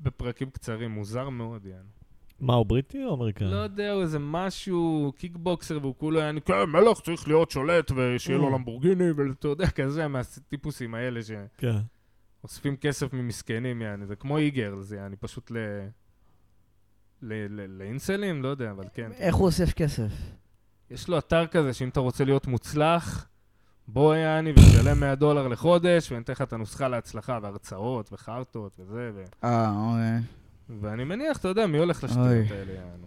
בפרקים 0.00 0.50
קצרים, 0.50 0.90
מוזר 0.90 1.28
מאוד, 1.28 1.66
יעני. 1.66 1.95
מה, 2.40 2.54
הוא 2.54 2.66
בריטי 2.66 3.04
או 3.04 3.14
אמריקאי? 3.14 3.46
לא 3.50 3.56
יודע, 3.56 3.92
הוא 3.92 4.02
איזה 4.02 4.18
משהו, 4.18 5.12
קיקבוקסר, 5.16 5.78
והוא 5.82 5.94
כולו 5.98 6.20
היה, 6.20 6.40
כן, 6.40 6.62
מלך 6.68 7.00
צריך 7.00 7.28
להיות 7.28 7.50
שולט, 7.50 7.90
ושיהיה 7.96 8.38
לו 8.38 8.48
Mm. 8.48 8.52
למבורגיני, 8.52 9.10
ואתה 9.10 9.48
יודע, 9.48 9.66
כזה, 9.70 10.08
מהטיפוסים 10.08 10.94
האלה 10.94 11.20
כן. 11.56 11.76
שאוספים 12.42 12.76
כסף 12.76 13.12
ממסכנים, 13.12 13.82
יעני, 13.82 14.06
זה 14.06 14.16
כמו 14.16 14.38
איגר, 14.38 14.74
זה 14.80 14.96
יעני, 14.96 15.16
פשוט 15.16 15.50
ל... 15.50 15.56
ל... 17.22 17.32
ל... 17.48 17.78
לאינסלים? 17.78 18.42
לא 18.42 18.48
יודע, 18.48 18.70
אבל 18.70 18.84
כן. 18.94 19.12
איך 19.12 19.34
הוא 19.34 19.46
אוסף 19.46 19.72
כסף? 19.72 20.10
יש 20.90 21.08
לו 21.08 21.18
אתר 21.18 21.46
כזה, 21.46 21.72
שאם 21.72 21.88
אתה 21.88 22.00
רוצה 22.00 22.24
להיות 22.24 22.46
מוצלח, 22.46 23.28
בוא 23.88 24.14
יעני 24.14 24.50
ותשלם 24.50 25.00
100 25.00 25.14
דולר 25.14 25.48
לחודש, 25.48 26.12
ואני 26.12 26.22
אתן 26.24 26.32
לך 26.32 26.42
את 26.42 26.52
הנוסחה 26.52 26.88
להצלחה, 26.88 27.38
והרצאות, 27.42 28.12
וחרטות, 28.12 28.76
וזה, 28.80 29.10
ו... 29.14 29.24
אה, 29.44 29.70
אוקיי. 29.70 30.20
ואני 30.68 31.04
מניח, 31.04 31.38
אתה 31.38 31.48
יודע, 31.48 31.66
מי 31.66 31.78
הולך. 31.78 32.04
לשטויות 32.04 32.50
האלה, 32.50 32.72
יענו. 32.72 33.06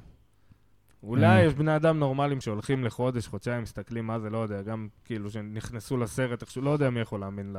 אולי. 1.03 1.41
יש 1.41 1.53
בני 1.53 1.75
אדם 1.75 1.99
נורמליים 1.99 2.41
שהולכים 2.41 2.85
לחודש, 2.85 3.27
חודשיים, 3.27 3.63
מסתכלים 3.63 4.07
מה 4.07 4.19
זה, 4.19 4.29
לא 4.29 4.37
יודע, 4.37 4.61
גם 4.61 4.87
כאילו 5.05 5.29
שנכנסו 5.29 5.97
לסרט, 5.97 6.41
איכשהו, 6.41 6.61
לא 6.61 6.69
יודע 6.69 6.89
מי 6.89 6.99
יכול 6.99 7.19
להאמין 7.19 7.55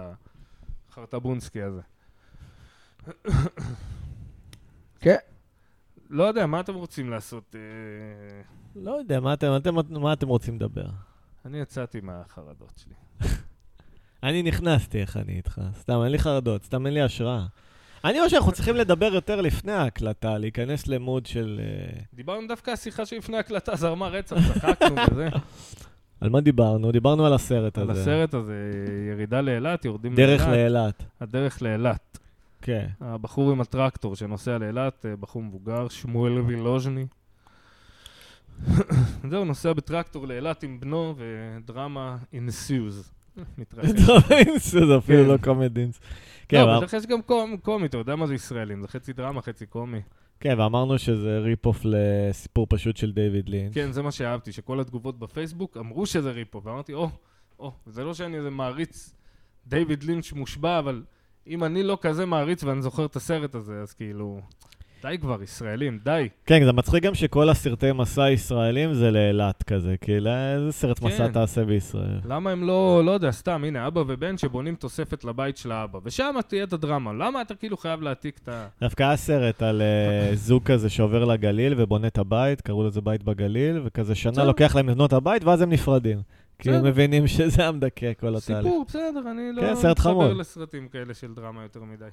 לחרטבונסקי 0.91 1.63
הזה. 1.63 1.81
כן. 5.01 5.17
לא 6.11 6.25
יודע, 6.25 6.47
מה 6.47 6.61
אתם 6.61 6.75
רוצים 6.75 7.11
לעשות? 7.11 7.55
אה, 7.55 8.43
לא 8.77 8.91
יודע, 8.99 9.21
מה 9.21 9.35
אתם, 9.35 9.57
אתם, 9.57 9.75
מה 10.01 10.13
אתם 10.13 10.29
רוצים 10.29 10.57
לדבר? 10.57 10.87
אני 11.45 11.61
יצאתי 11.61 12.01
מהחרדות 12.01 12.73
שלי. 12.77 12.95
אני 14.23 14.43
נכנסתי, 14.43 15.01
איך 15.01 15.17
אני 15.17 15.37
איתך? 15.37 15.61
סתם, 15.81 16.01
אין 16.05 16.13
לי 16.13 16.19
חרדות, 16.19 16.65
סתם 16.65 16.87
אין 16.87 16.95
לי 16.95 17.03
השראה. 17.03 17.47
אני 18.05 18.19
חושב 18.19 18.31
שאנחנו 18.31 18.53
צריכים 18.53 18.77
לדבר 18.77 19.15
יותר 19.15 19.41
לפני 19.41 19.73
ההקלטה, 19.73 20.39
להיכנס 20.39 20.87
למוד 20.87 21.27
של... 21.27 21.61
אה, 21.63 22.01
דיברנו 22.15 22.49
דווקא, 22.49 22.71
השיחה 22.71 23.07
שלפני 23.07 23.39
הקלטה 23.39 23.77
זרמה 23.77 24.09
רצח, 24.09 24.37
צחקנו 24.55 24.97
וזה. 25.13 25.29
על 26.21 26.31
מה 26.31 26.41
דיברנו? 26.41 26.93
דיברנו 26.93 27.27
על 27.27 27.33
הסרט 27.33 27.79
על 27.79 27.91
הזה. 27.91 28.01
הסרט 28.01 28.35
הזה, 28.35 28.55
ירידה 29.13 29.41
לאילת, 29.41 29.85
יורדים 29.85 30.15
דרך 30.15 30.41
לאילת. 30.41 30.73
לאילת. 30.73 31.05
הדרך 31.21 31.63
לאילת. 31.63 32.19
כן. 32.63 32.87
הבחור 33.01 33.51
עם 33.51 33.61
הטרקטור 33.61 34.17
שנוסע 34.17 34.59
לאילת, 34.59 35.07
אה, 35.07 35.17
בחור 35.17 35.43
מבוגר, 35.43 35.89
שמואל 35.89 36.41
וילוז'ני. 36.41 37.07
זהו, 39.31 39.45
נוסע 39.45 39.73
בטרקטור 39.73 40.27
לאילת 40.27 40.63
עם 40.63 40.81
בנו, 40.81 41.15
ודרמה 41.17 42.17
ensues. 42.33 43.20
מתרחש. 43.59 43.89
זה 44.89 44.99
אפילו 44.99 45.23
כן. 45.25 45.29
לא 45.31 45.37
comedy 45.37 45.66
ensues. 45.66 46.01
כן, 46.49 46.67
לא, 46.67 46.81
בטח 46.81 46.93
יש 46.93 47.07
גם 47.07 47.19
קומ- 47.23 47.57
קומי, 47.63 47.87
אתה 47.87 47.99
יודע 47.99 48.17
מה 48.17 48.27
זה 48.27 48.35
ישראלים, 48.35 48.81
זה 48.83 48.89
חצי 48.89 49.13
דרמה, 49.13 49.43
חצי 49.43 49.67
קומי. 49.67 50.01
כן, 50.41 50.61
ואמרנו 50.61 50.99
שזה 50.99 51.39
rip-off 51.39 51.81
לסיפור 51.85 52.67
פשוט 52.71 52.97
של 52.97 53.13
דיוויד 53.13 53.49
לינץ'. 53.49 53.75
כן, 53.75 53.93
זה 53.93 54.03
מה 54.03 54.11
שאהבתי, 54.13 54.53
שכל 54.53 54.81
התגובות 54.81 55.19
בפייסבוק 55.19 55.77
אמרו 55.77 56.07
שזה 56.07 56.31
rip-off, 56.31 56.63
ואמרתי, 56.65 56.95
או, 56.95 57.09
או, 57.59 57.73
זה 57.87 58.05
לא 58.05 58.15
שאני 58.15 58.37
איזה 58.37 58.51
מעריץ 58.51 59.15
דיוויד 59.67 60.03
לינץ' 60.03 60.33
מושבע, 60.33 60.79
אבל 60.79 61.03
אם 61.47 61.65
אני 61.65 61.83
לא 61.83 61.99
כזה 62.01 62.27
מעריץ 62.27 62.65
ואני 62.65 62.83
זוכר 62.83 63.05
את 63.05 63.17
הסרט 63.17 63.55
הזה, 63.55 63.81
אז 63.83 63.93
כאילו, 63.93 64.41
די 65.03 65.19
כבר, 65.21 65.43
ישראלים, 65.43 65.99
די. 66.05 66.29
כן, 66.47 66.65
זה 66.65 66.73
מצחיק 66.73 67.03
גם 67.03 67.15
שכל 67.15 67.49
הסרטי 67.49 67.93
מסע 67.93 68.23
הישראלים 68.23 68.95
זה 68.95 69.11
לאילת 69.11 69.63
כזה, 69.63 69.97
כאילו, 70.01 70.31
איזה 70.31 70.73
סרט 70.73 71.03
מסע 71.03 71.27
כן. 71.27 71.33
תעשה 71.33 71.65
בישראל? 71.65 72.21
למה 72.25 72.51
הם 72.51 72.67
לא, 72.67 73.03
לא 73.05 73.11
יודע, 73.11 73.31
סתם, 73.31 73.65
הנה, 73.65 73.87
אבא 73.87 74.01
ובן 74.07 74.39
שבונים 74.39 74.75
תוספת 74.75 75.25
לבית 75.25 75.57
של 75.57 75.73
האבא, 75.73 75.99
ושם 76.05 76.35
תהיה 76.49 76.65
את 76.65 76.73
הדרמה. 76.73 77.13
למה 77.13 77.43
אתה 77.43 77.55
כאילו 77.55 77.77
חייב 77.77 78.03
להעתיק 78.03 78.39
את 78.43 78.49
ה... 78.49 78.67
דווקא 78.81 79.03
היה 79.03 79.17
סרט 79.17 79.63
על 79.63 79.83
אה, 79.83 80.35
זוג 80.47 80.63
כזה 80.63 80.89
שעובר 80.89 81.25
לגליל 81.25 81.75
ובונה 81.77 82.07
את 82.07 82.19
הבית, 82.19 82.61
קראו 82.61 82.87
לזה 82.87 83.01
בית 83.01 83.23
בגליל, 83.23 83.81
וכזה 83.85 84.15
שנה. 84.15 84.45
לוקח 84.45 84.77
להם 84.77 84.89
לבנות 84.89 85.13
הבית, 85.13 85.45
ואז 85.45 85.63
הם 85.63 85.71
נפרדים. 85.71 86.23
כי 86.59 86.71
הם. 86.71 86.85
מבינים 86.85 87.27
שזה 87.27 87.69
המדכא, 87.69 88.13
כל 88.21 88.37
התהליך. 88.37 88.63
סיפור, 88.63 88.85
בסדר, 88.89 89.31
אני 89.31 89.53
לא 89.53 89.63
כן, 89.63 89.75
סרט 89.75 89.99
מתחבר. 89.99 90.33
לסרטים 90.33 90.89
כאלה 90.89 91.15
של 91.15 91.35
דרמה 91.35 91.63
יותר 91.63 91.83
מדי. 91.85 92.05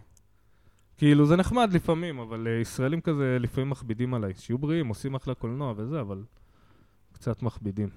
כאילו, 0.97 1.25
זה 1.25 1.35
נחמד 1.35 1.73
לפעמים, 1.73 2.19
אבל 2.19 2.47
uh, 2.47 2.61
ישראלים 2.61 3.01
כזה 3.01 3.37
לפעמים 3.39 3.69
מכבידים 3.69 4.13
עליי. 4.13 4.33
שיהיו 4.37 4.57
בריאים, 4.57 4.87
עושים 4.87 5.15
אחלה 5.15 5.35
קולנוע 5.35 5.73
וזה, 5.77 6.01
אבל 6.01 6.23
קצת 7.13 7.41
מכבידים. 7.41 7.89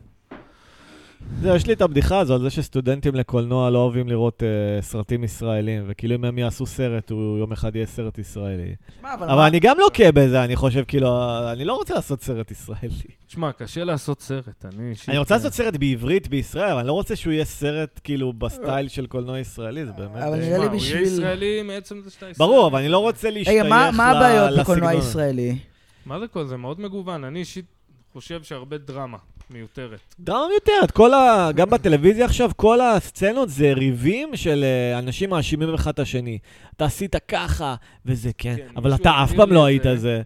זהו, 1.42 1.56
יש 1.56 1.66
לי 1.66 1.72
את 1.72 1.82
הבדיחה 1.82 2.18
הזו 2.18 2.34
על 2.34 2.40
זה 2.40 2.50
שסטודנטים 2.50 3.14
לקולנוע 3.14 3.70
לא 3.70 3.78
אוהבים 3.78 4.08
לראות 4.08 4.42
אה, 4.42 4.82
סרטים 4.82 5.24
ישראלים, 5.24 5.84
וכאילו 5.86 6.14
אם 6.14 6.24
הם 6.24 6.38
יעשו 6.38 6.66
סרט, 6.66 7.10
הוא 7.10 7.38
יום 7.38 7.52
אחד 7.52 7.76
יהיה 7.76 7.86
סרט 7.86 8.18
ישראלי. 8.18 8.74
שמע, 9.00 9.14
אבל 9.14 9.26
אבל 9.28 9.34
מה- 9.36 9.46
אני 9.46 9.60
גם 9.60 9.76
לוקה 9.78 10.12
בזה, 10.12 10.44
אני 10.44 10.56
חושב, 10.56 10.84
כאילו, 10.88 11.08
אני 11.52 11.64
לא 11.64 11.74
רוצה 11.74 11.94
לעשות 11.94 12.22
סרט 12.22 12.50
ישראלי. 12.50 12.88
תשמע, 13.26 13.52
קשה 13.52 13.84
לעשות 13.84 14.20
סרט, 14.20 14.64
אני 14.64 14.90
אישית... 14.90 15.08
אני 15.08 15.18
רוצה 15.18 15.34
אה, 15.34 15.38
לעשות 15.38 15.52
סרט 15.52 15.76
בעברית 15.76 16.28
בישראל, 16.28 16.70
אבל 16.70 16.78
אני 16.78 16.88
לא 16.88 16.92
רוצה 16.92 17.16
שהוא 17.16 17.32
יהיה 17.32 17.44
סרט 17.44 18.00
כאילו 18.04 18.32
בסטייל 18.32 18.88
של 18.88 19.06
קולנוע 19.06 19.38
ישראלי, 19.38 19.86
זה 19.86 19.92
באמת... 19.92 20.16
אבל 20.22 20.34
אה, 20.34 20.38
נראה 20.38 20.58
לי 20.58 20.64
שמע, 20.64 20.66
הוא 20.66 20.74
יהיה 20.74 20.80
בשביל- 20.80 21.02
ישראלי 21.02 21.62
מעצם 21.62 22.00
זה 22.04 22.10
שאתה 22.10 22.28
ישראלי. 22.30 22.50
ברור, 22.52 22.66
אבל 22.66 22.78
אני 22.78 22.88
לא 22.88 22.98
רוצה 22.98 23.30
להשתייך 23.30 23.60
רגע, 23.60 23.68
מה- 23.68 23.90
מה 23.96 24.10
הבעיות 24.10 24.58
בקולנוע 24.60 24.86
לסגנון. 24.92 25.06
הישראלי? 25.06 25.58
מה 26.06 26.20
זה 26.20 26.26
כל 26.28 26.46
זה? 26.46 26.56
מאוד 26.56 26.80
מגוון. 26.80 27.24
אני 27.24 27.38
אישית 27.38 27.64
חושב 28.12 28.42
שהרבה 28.42 28.78
דרמה 28.78 29.16
מיותרת. 29.50 30.14
דרמה 30.20 30.48
מיותרת, 30.48 30.90
כל 30.90 31.14
ה... 31.14 31.48
גם 31.54 31.70
בטלוויזיה 31.70 32.24
עכשיו, 32.24 32.50
כל 32.56 32.80
הסצנות 32.80 33.48
זה 33.48 33.72
ריבים 33.72 34.36
של 34.36 34.64
אה, 34.64 34.98
אנשים 34.98 35.30
מאשימים 35.30 35.74
אחד 35.74 35.90
את 35.92 35.98
השני. 35.98 36.38
אתה 36.76 36.84
עשית 36.84 37.16
ככה, 37.16 37.74
וזה 38.06 38.30
כן, 38.38 38.56
כן, 38.56 38.68
אבל 38.76 38.94
אתה 38.94 39.10
אף 39.24 39.32
פעם 39.36 39.52
לא 39.52 39.64
היית 39.64 39.82
זה. 39.82 39.96
זה. 39.96 40.22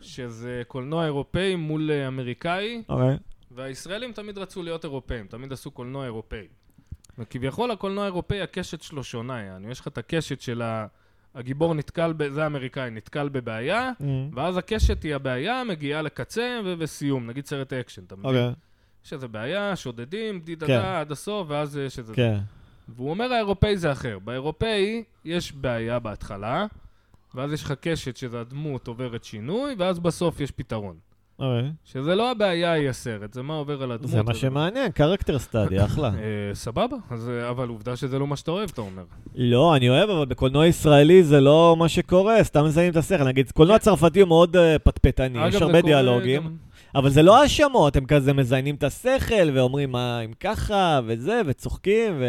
שזה 0.00 0.62
קולנוע 0.66 1.04
אירופאי 1.04 1.56
מול 1.56 1.90
אה, 1.90 2.08
אמריקאי, 2.08 2.82
אוקיי. 2.88 3.16
והישראלים 3.50 4.12
תמיד 4.12 4.38
רצו 4.38 4.62
להיות 4.62 4.84
אירופאים, 4.84 5.26
תמיד 5.26 5.52
עשו 5.52 5.70
קולנוע 5.70 6.04
אירופאי. 6.04 6.46
וכביכול 7.18 7.70
הקולנוע 7.70 8.04
האירופאי, 8.04 8.40
הקשת 8.40 8.82
שלו 8.82 9.04
שונה. 9.04 9.58
יש 9.70 9.80
לך 9.80 9.88
את 9.88 9.98
הקשת 9.98 10.40
של 10.40 10.62
ה... 10.62 10.86
הגיבור 11.34 11.74
נתקל, 11.74 12.12
ב... 12.16 12.28
זה 12.28 12.44
האמריקאי, 12.44 12.90
נתקל 12.90 13.28
בבעיה, 13.28 13.90
ואז 14.34 14.56
הקשת 14.56 15.02
היא 15.02 15.14
הבעיה, 15.14 15.64
מגיעה 15.64 16.02
לקצה 16.02 16.60
ו... 16.64 16.74
וסיום, 16.78 17.26
נגיד 17.26 17.46
סרט 17.46 17.72
אקשן, 17.72 18.02
אתה 18.06 18.16
מבין? 18.16 18.26
אוקיי, 18.26 18.52
יש 19.04 19.12
איזה 19.12 19.28
בעיה, 19.28 19.76
שודדים, 19.76 20.38
כן. 20.38 20.44
דידדה 20.44 21.00
עד 21.00 21.12
הסוף, 21.12 21.46
ואז 21.50 21.76
יש 21.76 21.98
איזה... 21.98 22.14
כן. 22.14 22.38
והוא 22.88 23.10
אומר 23.10 23.32
האירופאי 23.32 23.76
זה 23.76 23.92
אחר. 23.92 24.18
באירופאי 24.18 25.04
יש 25.24 25.52
בעיה 25.52 25.98
בהתחלה, 25.98 26.66
ואז 27.34 27.52
יש 27.52 27.62
לך 27.62 27.74
קשת 27.80 28.16
שזה 28.16 28.40
הדמות 28.40 28.88
עוברת 28.88 29.24
שינוי, 29.24 29.74
ואז 29.78 29.98
בסוף 29.98 30.40
יש 30.40 30.50
פתרון. 30.50 30.96
אוקיי. 31.40 31.70
שזה 31.84 32.14
לא 32.14 32.30
הבעיה 32.30 32.72
היא 32.72 32.88
הסרט, 32.88 33.32
זה 33.32 33.42
מה 33.42 33.54
עובר 33.54 33.82
על 33.82 33.92
הדמות. 33.92 34.10
זה 34.10 34.22
מה 34.22 34.34
שמעניין, 34.34 34.90
קרקטר 34.90 35.38
סטאדי, 35.38 35.84
אחלה. 35.84 36.08
אה, 36.08 36.54
סבבה, 36.54 36.96
אה, 37.12 37.50
אבל 37.50 37.68
עובדה 37.68 37.96
שזה 37.96 38.18
לא 38.18 38.26
מה 38.26 38.36
שאתה 38.36 38.50
אוהב, 38.50 38.70
אתה 38.72 38.80
אומר. 38.80 39.02
לא, 39.34 39.76
אני 39.76 39.88
אוהב, 39.88 40.10
אבל 40.10 40.26
בקולנוע 40.26 40.66
ישראלי 40.66 41.24
זה 41.24 41.40
לא 41.40 41.76
מה 41.78 41.88
שקורה, 41.88 42.44
סתם 42.44 42.64
מזיינים 42.64 42.92
את 42.92 42.96
השכל. 42.96 43.24
נגיד, 43.24 43.50
קולנוע 43.50 43.78
צרפתי 43.78 44.20
הוא 44.20 44.28
מאוד 44.28 44.56
אה, 44.56 44.78
פטפטני, 44.78 45.48
יש 45.48 45.54
הרבה 45.62 45.82
דיאלוגים. 45.82 46.56
אבל 46.94 47.10
זה 47.10 47.22
לא 47.22 47.42
האשמות, 47.42 47.96
הם 47.96 48.04
כזה 48.06 48.32
מזיינים 48.32 48.74
את 48.74 48.82
השכל, 48.84 49.50
ואומרים 49.54 49.92
מה 49.92 50.20
אם 50.20 50.32
ככה, 50.40 51.00
וזה, 51.06 51.40
וצוחקים, 51.46 52.22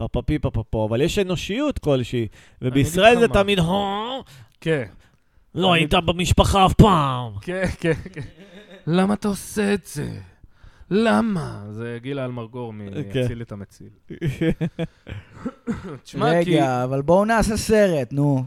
ופפפי 0.00 0.38
פפפו, 0.38 0.86
אבל 0.88 1.00
יש 1.00 1.18
אנושיות 1.18 1.78
כלשהי, 1.78 2.26
ובישראל 2.62 3.18
זה. 3.18 3.28
תמיד, 3.28 3.58
"הו, 3.58 4.22
כן, 4.60 4.84
לא 5.54 5.72
היית 5.72 5.94
במשפחה 5.94 6.66
אף 6.66 6.72
פעם. 6.74 7.32
כן, 7.40 7.64
כן, 7.80 7.92
כן. 8.12 8.20
למה 8.86 9.14
אתה 9.14 9.28
עושה 9.28 9.74
את 9.74 9.84
זה? 9.86 10.08
למה? 10.90 11.64
זה 11.70 11.98
גילה 12.02 12.24
אלמרגור 12.24 12.72
כן. 12.72 12.78
מ"יציל 13.18 13.42
את 13.42 13.52
המציל". 13.52 13.88
תשמע, 16.02 16.44
כי... 16.44 16.50
רגע, 16.56 16.84
אבל 16.84 17.02
בואו 17.02 17.24
נעשה 17.24 17.56
סרט, 17.56 18.12
נו. 18.12 18.44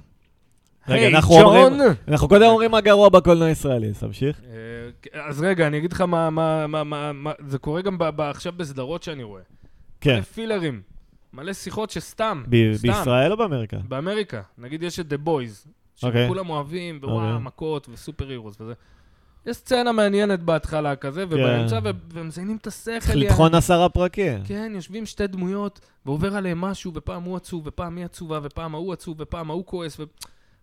רגע, 0.88 1.08
אנחנו! 1.08 1.36
אומרים- 1.42 1.82
אנחנו 2.08 2.28
קודם 2.28 2.46
אומרים 2.46 2.72
מה 2.72 2.82
גרוע 2.82 3.10
בקולנוע 3.10 3.48
הישראלי, 3.48 3.90
אז 3.90 4.00
תמשיך. 4.00 4.42
אה, 5.14 5.22
אז 5.30 5.42
רגע, 5.42 5.68
אני 5.68 5.78
אגיד 5.78 5.94
לך 5.94 6.02
מה, 6.02 6.30
מה, 6.30 6.68
מה, 6.68 6.84
מה, 6.84 7.14
מה, 7.14 7.32
זה 7.48 7.58
קורה 7.58 7.82
גם 7.82 7.98
ב, 7.98 8.04
ב, 8.16 8.22
עכשיו 8.22 8.54
בסדרות 8.58 9.04
שאני 9.04 9.24
רואה. 9.24 9.42
כן. 10.02 10.22
פילרים. 10.22 10.82
מלא 11.34 11.54
שיחות 11.54 11.90
שסתם, 11.90 12.44
ב- 12.50 12.74
סתם. 12.76 12.88
בישראל 12.88 13.32
או 13.32 13.38
באמריקה? 13.38 13.78
באמריקה. 13.88 14.42
נגיד 14.58 14.84
יש 14.84 15.00
את 15.00 15.06
The 15.14 15.28
Boys, 15.28 15.68
אוקיי. 16.04 16.26
שכולם 16.26 16.50
אוהבים, 16.50 17.00
ווואו, 17.04 17.16
אוקיי. 17.16 17.38
מכות 17.40 17.90
וסופר 17.90 18.30
הירוס 18.30 18.62
וזה. 18.62 18.74
יש 19.46 19.58
סצנה 19.58 19.92
מעניינת 19.92 20.40
בהתחלה 20.40 20.96
כזה, 20.96 21.26
ובאמצע, 21.30 21.80
ו- 21.84 21.90
ומזיינים 22.14 22.58
את 22.58 22.68
השכל. 22.68 23.00
צריך. 23.00 23.16
לטחון 23.16 23.56
עשרה 23.56 23.90
פרקים. 23.90 24.44
כן, 24.44 24.72
יושבים 24.76 25.06
שתי 25.06 25.28
דמויות, 25.28 25.80
ועובר 26.06 26.36
עליהם 26.36 26.62
משהו, 26.62 26.92
ופעם 26.96 27.24
הוא 27.24 27.36
עצוב, 27.36 27.64
ופעם 27.66 27.98
היא 27.98 28.06
עצובה, 28.06 28.40
ופעם 28.44 28.76
ההוא 28.76 28.94
עצוב, 28.94 29.16
ופעם 29.20 29.50
ההוא 29.50 29.66
כועס, 29.66 30.00
ו... 30.00 30.04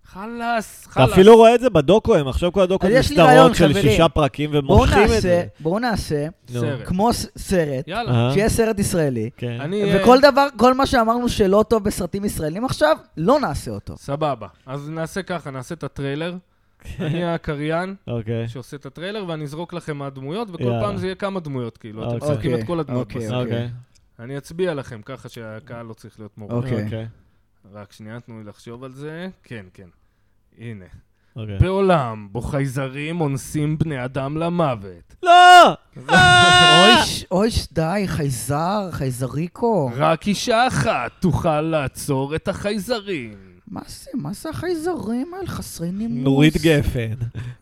חלאס, 0.05 0.83
אתה 0.85 0.91
חלאס. 0.91 1.13
אפילו 1.13 1.37
רואה 1.37 1.55
את 1.55 1.61
זה 1.61 1.71
בדוקו, 1.71 2.15
הם 2.17 2.29
עכשיו 2.29 2.53
כל 2.53 2.61
הדוקו 2.61 2.87
מסדרות 2.99 3.55
של 3.55 3.69
חברים. 3.69 3.83
שישה 3.83 4.09
פרקים 4.09 4.51
בואו 4.51 4.63
ומורחים 4.65 5.03
את 5.05 5.09
נעשה, 5.09 5.21
זה. 5.21 5.45
בואו 5.61 5.79
נעשה, 5.79 6.27
נו. 6.53 6.61
סרט. 6.61 6.81
כמו 6.87 7.13
ס- 7.13 7.27
סרט, 7.39 7.89
יאללה. 7.89 8.13
אה? 8.27 8.33
שיהיה 8.33 8.49
סרט 8.49 8.79
ישראלי, 8.79 9.31
כן. 9.37 9.61
אני... 9.61 9.83
אה, 9.95 10.01
וכל 10.03 10.19
דבר, 10.21 10.47
כל 10.57 10.75
מה 10.75 10.87
שאמרנו 10.87 11.29
שלא 11.29 11.65
טוב 11.69 11.85
בסרטים 11.85 12.25
ישראלים 12.25 12.65
עכשיו, 12.65 12.97
לא 13.17 13.41
נעשה 13.41 13.71
אותו. 13.71 13.97
סבבה. 13.97 14.47
אז 14.67 14.91
נעשה 14.91 15.23
ככה, 15.23 15.51
נעשה 15.51 15.75
את 15.75 15.85
הטריילר. 15.85 16.35
אני 17.01 17.25
הקריין 17.25 17.95
אוקיי. 18.07 18.49
שעושה 18.49 18.77
את 18.77 18.87
הטריילר, 18.87 19.25
ואני 19.29 19.45
אזרוק 19.45 19.73
לכם 19.73 19.97
מהדמויות, 19.97 20.49
וכל 20.51 20.63
יאללה. 20.63 20.81
פעם 20.81 20.97
זה 20.97 21.07
יהיה 21.07 21.15
כמה 21.15 21.41
דמויות, 21.41 21.79
כאילו. 21.79 22.03
אתם 22.09 22.15
אוקיי. 22.15 22.31
משחקים 22.31 22.55
את 22.55 22.65
כל 22.67 22.81
הדמויות 22.81 23.07
אוקיי, 23.07 23.27
בסרט. 23.27 23.43
אוקיי. 23.45 23.69
אני 24.21 24.39
אצביע 24.39 24.75
לכם, 24.75 25.01
ככה 25.05 25.29
שהקהל 25.29 25.87
לא 25.87 25.93
צריך 25.95 26.15
להיות 26.19 26.39
מורה. 26.39 26.55
אוקיי. 26.55 26.85
אוקיי. 26.85 27.07
רק 27.73 27.93
שנייה, 27.93 28.21
תנו 28.21 28.39
לי 28.39 28.45
לחשוב 28.45 28.85
על 28.85 28.93
זה. 28.93 29.29
כן, 29.43 29.67
כן. 29.75 29.89
הנה. 30.59 30.85
אוקיי. 31.37 31.59
בעולם 31.59 32.29
בו 32.33 32.41
חייזרים 32.41 33.21
אונסים 33.21 33.79
בני 33.79 34.05
אדם 34.05 34.37
למוות. 34.37 35.15
לא! 35.23 35.31
אוי, 35.97 37.05
ש- 37.07 37.25
אוי, 37.31 37.51
ש- 37.51 37.69
די, 37.73 38.03
חייזר, 38.07 38.89
חייזריקו. 38.93 39.91
רק 39.97 40.29
אישה 40.29 40.67
אחת 40.69 41.11
תוכל 41.21 41.61
לעצור 41.61 42.35
את 42.37 42.49
החייזרים. 42.49 43.35
מה 43.69 43.81
זה, 43.87 44.11
מה 44.15 44.33
זה 44.33 44.49
החייזרים 44.51 45.35
האלה? 45.35 45.47
חסרי 45.47 45.91
נימוס. 45.93 46.25
נורית 46.25 46.57
גפן 46.57 47.15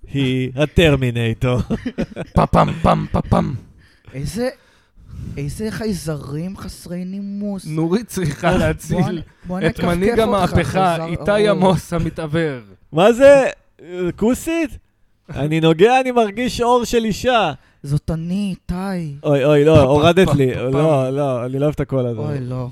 היא 0.09 0.51
הטרמינטור. 0.57 1.59
פפם 2.37 2.69
פם 2.83 3.07
פפם. 3.13 3.55
איזה, 4.13 4.49
איזה 5.37 5.71
חייזרים 5.71 6.57
חסרי 6.57 7.05
נימוס. 7.05 7.67
נורית 7.67 8.09
צריכה 8.09 8.57
להציל 8.57 9.23
את 9.67 9.81
מנהיג 9.81 10.21
המהפכה, 10.21 11.07
איתי. 11.07 11.49
עמוס 11.49 11.93
המתעוור. 11.93 12.61
מה 12.93 13.13
זה? 13.13 13.47
כוסית? 14.17 14.71
אני 15.31 15.61
נוגע, 15.61 16.01
אני 16.01 16.11
מרגיש 16.11 16.61
אור 16.61 16.85
של 16.85 17.05
אישה. 17.05 17.53
זאת 17.83 18.11
אני, 18.11 18.51
איתי. 18.51 19.15
אוי, 19.25 19.45
אוי, 19.45 19.65
לא, 19.65 19.83
הורדת 19.83 20.35
לי. 20.35 20.55
לא, 20.55 21.11
לא, 21.11 21.45
אני 21.47 21.59
לא 21.59 21.65
אוהב 21.65 21.75
את 21.75 21.81
הקול 21.81 22.07
הזה. 22.07 22.21
אוי, 22.21 22.41
לא. 22.41 22.69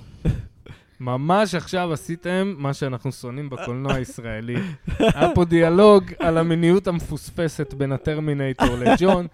ממש 1.00 1.54
עכשיו 1.54 1.92
עשיתם 1.92 2.54
מה 2.56 2.74
שאנחנו 2.74 3.12
שונאים 3.12 3.50
בקולנוע 3.50 3.94
הישראלי. 3.94 4.56
היה 4.98 5.28
פה 5.34 5.44
דיאלוג 5.44 6.04
על 6.18 6.38
המיניות 6.38 6.86
המפוספסת 6.86 7.74
בין 7.74 7.92
הטרמינטור 7.92 8.76
לג'ון. 8.76 9.26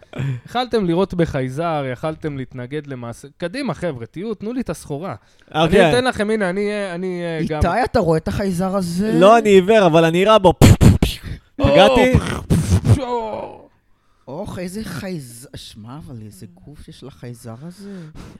יכלתם 0.46 0.84
לראות 0.84 1.14
בחייזר, 1.14 1.84
יכלתם 1.92 2.36
להתנגד 2.36 2.86
למעשה. 2.86 3.28
קדימה, 3.36 3.74
חבר'ה, 3.74 4.06
תהיו, 4.06 4.34
תנו 4.34 4.52
לי 4.52 4.60
את 4.60 4.70
הסחורה. 4.70 5.14
אני 5.54 5.64
אוקיי. 5.64 5.90
אתן 5.90 6.04
לכם, 6.04 6.30
הנה, 6.30 6.50
אני 6.50 6.66
אהיה 6.66 6.94
אני 6.94 7.22
אהיה 7.22 7.46
גם... 7.48 7.72
איתי, 7.72 7.84
אתה 7.84 8.00
רואה 8.00 8.18
את 8.18 8.28
החייזר 8.28 8.76
הזה? 8.76 9.12
לא, 9.12 9.38
אני 9.38 9.48
עיוור, 9.48 9.86
אבל 9.86 10.04
אני 10.04 10.18
אירה 10.18 10.38
בו. 10.38 10.54
פגעתי? 11.56 12.12
או, 14.28 14.38
אוח, 14.38 14.58
איזה 14.58 14.84
חייזר... 14.84 15.48
שמע, 15.56 15.98
אבל 16.06 16.16
איזה 16.26 16.46
גוף 16.54 16.88
יש 16.88 17.02
לחייזר 17.04 17.54
הזה. 17.62 17.90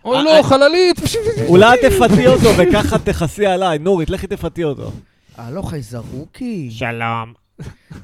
אוי 0.05 0.17
אה, 0.17 0.23
לא, 0.23 0.43
חללית! 0.43 1.01
אולי 1.49 1.79
תפתי 1.83 2.27
אותו 2.27 2.49
וככה 2.59 2.99
תכסי 2.99 3.47
עליי. 3.47 3.79
נורית, 3.79 4.11
לכי 4.11 4.27
תפתי 4.27 4.65
אותו. 4.65 4.93
הלו, 5.37 5.63
חייזרוקי. 5.63 6.71
שלום. 6.71 7.44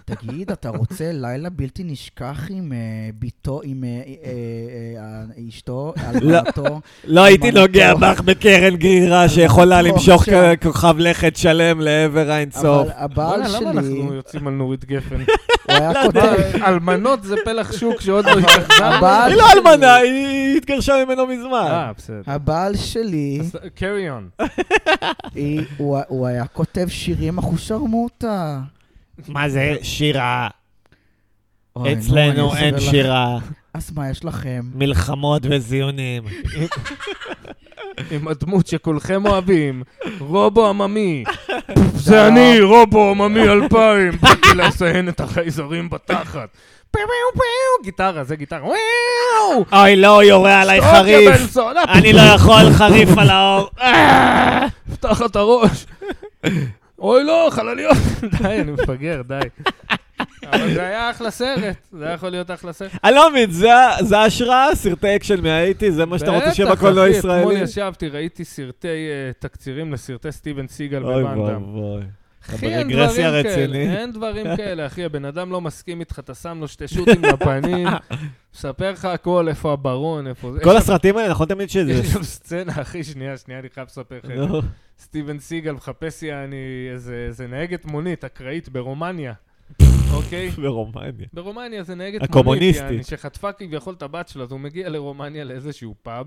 תגיד, 0.05 0.51
אתה 0.51 0.69
רוצה 0.69 1.13
לילה 1.13 1.51
בלתי 1.51 1.85
נשכח 1.85 2.41
עם 2.51 2.73
אה, 2.73 2.79
בתו, 3.19 3.61
עם 3.65 3.85
אה, 3.85 4.03
אה, 4.25 5.49
אשתו, 5.49 5.95
אלמנתו? 6.11 6.81
לא 7.05 7.25
הייתי 7.25 7.47
אלמנתו. 7.49 7.61
נוגע 7.67 7.95
בך 7.95 8.21
בקרן 8.21 8.77
גרירה 8.77 9.29
שיכולה 9.29 9.83
למשוך 9.83 10.25
כוכב 10.63 10.95
לכת 10.99 11.37
שלם 11.37 11.81
לעבר 11.81 12.31
האינסוף. 12.31 12.65
אבל 12.65 12.91
הבעל 12.97 13.43
בוא'נה, 13.43 13.49
למה 13.49 13.83
שלי, 13.83 13.91
אנחנו 13.99 14.15
יוצאים 14.15 14.47
על 14.47 14.53
נורית 14.55 14.85
גפן? 14.85 15.17
הוא 15.17 15.25
היה 15.69 15.93
כותב, 16.07 16.35
אלמנות 16.67 17.23
זה 17.23 17.35
פלח 17.45 17.73
שוק 17.79 18.01
שעוד 18.01 18.25
לא. 18.27 18.33
הבעל 18.85 19.31
היא 19.31 19.39
לא 19.39 19.45
שלי- 19.51 19.61
אלמנה, 19.71 19.95
היא 19.97 20.57
התגרשה 20.57 21.05
ממנו 21.05 21.27
מזמן. 21.27 21.67
אה, 21.71 21.91
בסדר. 21.97 22.21
הבעל 22.27 22.77
שלי, 22.77 23.41
carry 23.77 24.39
on. 24.41 24.45
היא- 25.35 25.61
הוא 25.77 25.99
הוא 26.09 26.27
היה 26.27 26.47
כותב 26.47 26.87
שירים 26.89 27.39
אחושרמוטה. 27.39 28.61
מה 29.29 29.49
זה 29.49 29.77
שירה? 29.83 30.49
אצלנו 31.79 32.57
אין. 32.57 32.81
שירה. 32.81 33.39
אז 33.75 33.93
מה 33.97 34.11
יש 34.11 34.25
לכם? 34.25 34.61
מלחמות 34.75 35.43
וזיונים. 35.51 36.23
עם 38.11 38.29
הדמות 38.29 38.67
שכולכם 38.67 39.27
אוהבים, 39.27 39.83
רובו 40.19 40.69
עממי. 40.69 41.25
זה 41.95 42.27
אני, 42.27 42.61
רובו 42.61 43.11
עממי 43.11 43.49
2000, 43.49 44.13
באתי 44.21 44.49
לציין 44.57 45.09
את 45.09 45.21
החייזרים 45.21 45.91
בתחת. 45.91 46.49
גיטרה, 47.85 48.25
זה 48.25 48.37
גיטרה. 48.37 48.65
וואו! 48.65 49.65
אוי, 49.73 49.97
לא, 49.97 50.25
יורה 50.25 50.61
עליי 50.61 50.81
חריף. 50.83 51.57
אני 51.89 52.13
לא 52.13 52.21
יכול 52.21 52.73
חריף 52.73 53.19
על 53.19 53.31
האור. 53.31 53.71
פתח 54.93 55.23
את 55.23 55.37
הראש. 55.37 55.87
אוי 57.01 57.25
לא, 57.25 57.49
חלליות. 57.51 57.97
די, 58.43 58.61
אני 58.61 58.73
מפגר, 58.73 59.23
די. 59.29 59.41
אבל 60.47 60.75
זה 60.75 60.83
היה 60.83 61.11
אחלה 61.11 61.31
סרט, 61.31 61.77
זה 61.93 62.05
היה 62.05 62.15
יכול 62.15 62.29
להיות 62.29 62.51
אחלה 62.51 62.73
סרט. 62.73 62.91
אני 63.05 63.15
לא 63.15 63.31
מבין, 63.31 63.51
זה 64.01 64.19
ההשראה, 64.19 64.75
סרטי 64.75 65.17
אקשן 65.17 65.43
מה 65.43 65.52
eighties, 65.52 65.93
זה 65.93 66.07
מה 66.07 66.19
שאתה 66.19 66.31
רוצה 66.31 66.55
שיהיה 66.55 66.73
בקולנוע 66.73 67.09
בטח, 67.09 67.19
אחי, 67.19 67.19
אתמול 67.19 67.37
הישראלי? 67.37 67.65
ישבתי, 67.65 68.09
ראיתי 68.09 68.45
סרטי 68.45 68.89
אה, 68.89 69.31
תקצירים 69.39 69.93
לסרטי 69.93 70.33
סטיבן 70.33 70.67
סיגל 70.67 71.05
או 71.05 71.23
ואן 71.23 71.40
דאם. 71.40 71.63
ואבוי. 71.63 72.03
אחי, 72.49 72.67
אין 72.67 72.89
דברים 72.89 73.11
כאלה, 73.17 73.31
רצינית. 73.31 73.91
אין 73.91 74.13
דברים 74.13 74.47
כאלה, 74.57 74.87
אחי, 74.87 75.05
הבן 75.05 75.25
אדם 75.25 75.53
לא 75.53 75.61
מסכים 75.61 76.01
איתך, 76.01 76.19
אתה 76.19 76.35
שם 76.35 76.59
לו 76.61 76.69
שתי 76.69 76.89
שוטים 76.89 77.23
לפנים, 77.25 77.89
מספר 78.55 78.91
לך 78.91 79.05
הכל, 79.05 79.49
איפה 79.49 79.73
הברון, 79.73 80.27
איפה 80.27 80.53
זה. 80.53 80.61
כל 80.65 80.77
הסרטים 80.77 81.17
האלה, 81.17 81.31
נכון 81.31 81.49
תמיד 81.49 81.71
שזה... 81.71 81.93
יש 81.93 82.07
שם 82.07 82.23
סצנה, 82.23 82.73
אחי, 82.83 83.05
שנייה, 83.05 83.37
שנייה, 83.37 83.61
אני 83.61 83.69
חייב 83.69 83.87
לספר 83.87 84.19
לך. 84.25 84.65
סטיבן 84.99 85.39
סיגל 85.39 85.73
מחפש 85.73 86.23
יעני 86.23 86.89
איזה 86.93 87.25
איזה 87.29 87.47
נהגת 87.47 87.85
מונית, 87.85 88.25
אקראית 88.25 88.69
ברומניה, 88.69 89.33
אוקיי? 90.15 90.51
ברומניה. 90.51 91.27
ברומניה 91.33 91.83
זה 91.83 91.95
נהגת 91.95 92.37
מונית. 92.37 92.77
יעני, 92.77 93.05
שחטפה 93.05 93.53
כביכול 93.53 93.95
את 93.95 94.03
הבת 94.03 94.29
שלה, 94.29 94.43
אז 94.43 94.53
הוא 94.53 94.61
מגיע 94.61 94.89
לרומניה 94.89 95.45
לאיזשהו 95.45 95.95
פאב, 96.03 96.27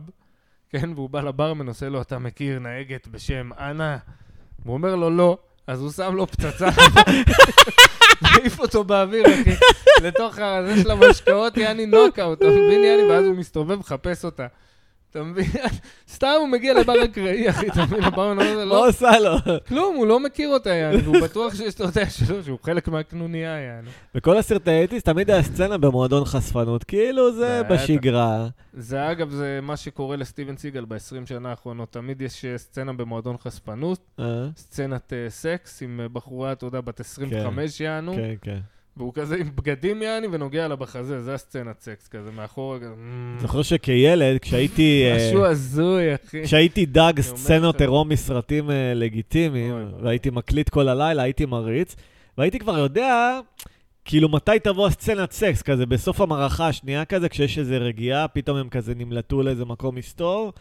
כן, 0.69 0.89
והוא 0.95 1.10
בא 1.10 1.21
לברמן, 1.21 1.67
עושה 1.67 1.89
לו, 1.89 2.02
אתה 2.02 2.19
מכיר 2.19 2.60
נהגת 2.60 3.08
בשם 3.08 3.49
אנה? 3.60 3.97
הוא 4.63 4.73
אומר 4.73 4.95
לו, 4.95 5.10
לא, 5.10 5.38
אז 5.67 5.82
הוא 5.82 5.91
שם 5.91 6.15
לו 6.15 6.28
פצצה, 6.28 6.69
מעיף 8.21 8.60
אותו 8.60 8.84
באוויר, 8.84 9.26
אחי, 9.26 9.56
לתוך 10.02 10.38
הזה 10.39 10.84
של 10.84 10.91
המשקאות, 10.91 11.58
יעני 11.58 11.86
נוקאוט, 11.86 12.38
אתה 12.38 12.47
מבין, 12.47 12.84
יעני, 12.84 13.04
ואז 13.04 13.26
הוא 13.26 13.36
מסתובב, 13.36 13.80
מחפש 13.80 14.26
אותה. 14.26 14.47
אתה 15.13 15.23
מבין? 15.23 15.45
סתם 16.15 16.34
הוא 16.39 16.47
מגיע 16.47 16.73
לבר 16.73 17.04
אקראי, 17.04 17.49
אחי, 17.49 17.67
אתה 17.67 17.86
מבין? 17.86 18.04
אומר 18.04 18.34
לו, 18.34 18.36
מה 18.36 18.63
לא, 18.65 18.88
עושה 18.88 19.19
לו? 19.19 19.38
כלום, 19.67 19.95
הוא 19.95 20.08
לא 20.08 20.19
מכיר 20.19 20.49
אותה, 20.49 20.69
יעני, 20.69 20.97
והוא 20.97 21.21
בטוח 21.23 21.56
שיש, 21.56 21.76
אתה 21.76 21.84
יודע, 21.84 22.10
שלא, 22.10 22.41
שהוא 22.41 22.60
חלק 22.63 22.88
מהקנוניה, 22.88 23.60
יעני. 23.60 23.89
בכל 24.15 24.38
הסרטי 24.38 24.71
האיטיס 24.71 25.04
תמיד 25.04 25.30
היה 25.30 25.43
סצנה 25.43 25.78
במועדון 25.78 26.26
חשפנות, 26.26 26.84
כאילו 26.84 27.34
זה. 27.34 27.62
בשגרה. 27.69 28.47
זה 28.73 29.12
אגב, 29.12 29.30
זה 29.30 29.60
מה 29.62 29.78
שקורה 29.78 30.15
לסטיבן 30.15 30.58
סיגל 30.58 30.86
ב-20 30.86 31.26
שנה 31.26 31.49
האחרונות. 31.49 31.91
תמיד 31.91 32.21
יש 32.21 32.45
אה, 32.45 32.58
סצנה 32.58 32.93
במועדון 32.93 33.38
חשפנות, 33.38 33.99
אה? 34.19 34.47
סצנת 34.58 35.13
אה, 35.13 35.30
סקס 35.30 35.84
עם 35.84 35.99
בחורה, 36.13 36.52
אתה 36.52 36.65
יודע, 36.65 36.82
בת 36.82 36.99
25 36.99 37.80
יענו, 37.80 38.13
כן, 38.13 38.34
כן. 38.41 38.60
והוא 38.97 39.13
כזה 39.13 39.36
עם 39.36 39.49
בגדים 39.56 40.01
יעני 40.01 40.27
ונוגע 40.32 40.67
לה 40.67 40.75
בחזה, 40.75 41.21
זה 41.21 41.34
הסצנת 41.34 41.79
סקס 41.82 42.08
כזה, 42.08 42.32
מאחורה 42.32 42.79
כזה. 42.79 42.95
"מ, 42.95 43.38
זוכר 43.39 43.62
שכילד, 43.62 44.38
כשהייתי... 44.41 45.03
אה, 45.06 45.27
משהו 45.29 45.45
הזוי, 45.45 46.15
אחי. 46.15 46.43
כשהייתי 46.43 46.86
דג 46.86 47.13
סצנות. 47.21 47.82
עירום 47.82 48.10
מסרטים 48.10 48.71
אה, 48.71 48.93
לגיטימיים. 48.93 49.91
והייתי 50.03 50.29
מקליט 50.29 50.69
כל 50.69 50.88
הלילה, 50.88 51.23
הייתי 51.23 51.45
מריץ, 51.45 51.95
והייתי 52.38 52.60
כבר 52.60 52.77
יודע, 52.77 53.39
כאילו, 54.06 54.29
מתי 54.29 54.60
תבוא 54.63 54.88
הסצנת 54.88 55.32
סקס, 55.32 55.62
כזה 55.62 55.86
בסוף 55.86 56.21
המערכה 56.21 56.67
השנייה 56.67 57.06
כזה, 57.06 57.29
כשיש 57.29 57.58
איזו 57.58 57.75
רגיעה, 57.79 58.27
פתאום 58.27 58.58
הם 58.58 58.69
כזה 58.69 58.95
נמלטו 58.95 59.43
לאיזה 59.43 59.65
מקום 59.65 59.95
מסתור, 59.95 60.53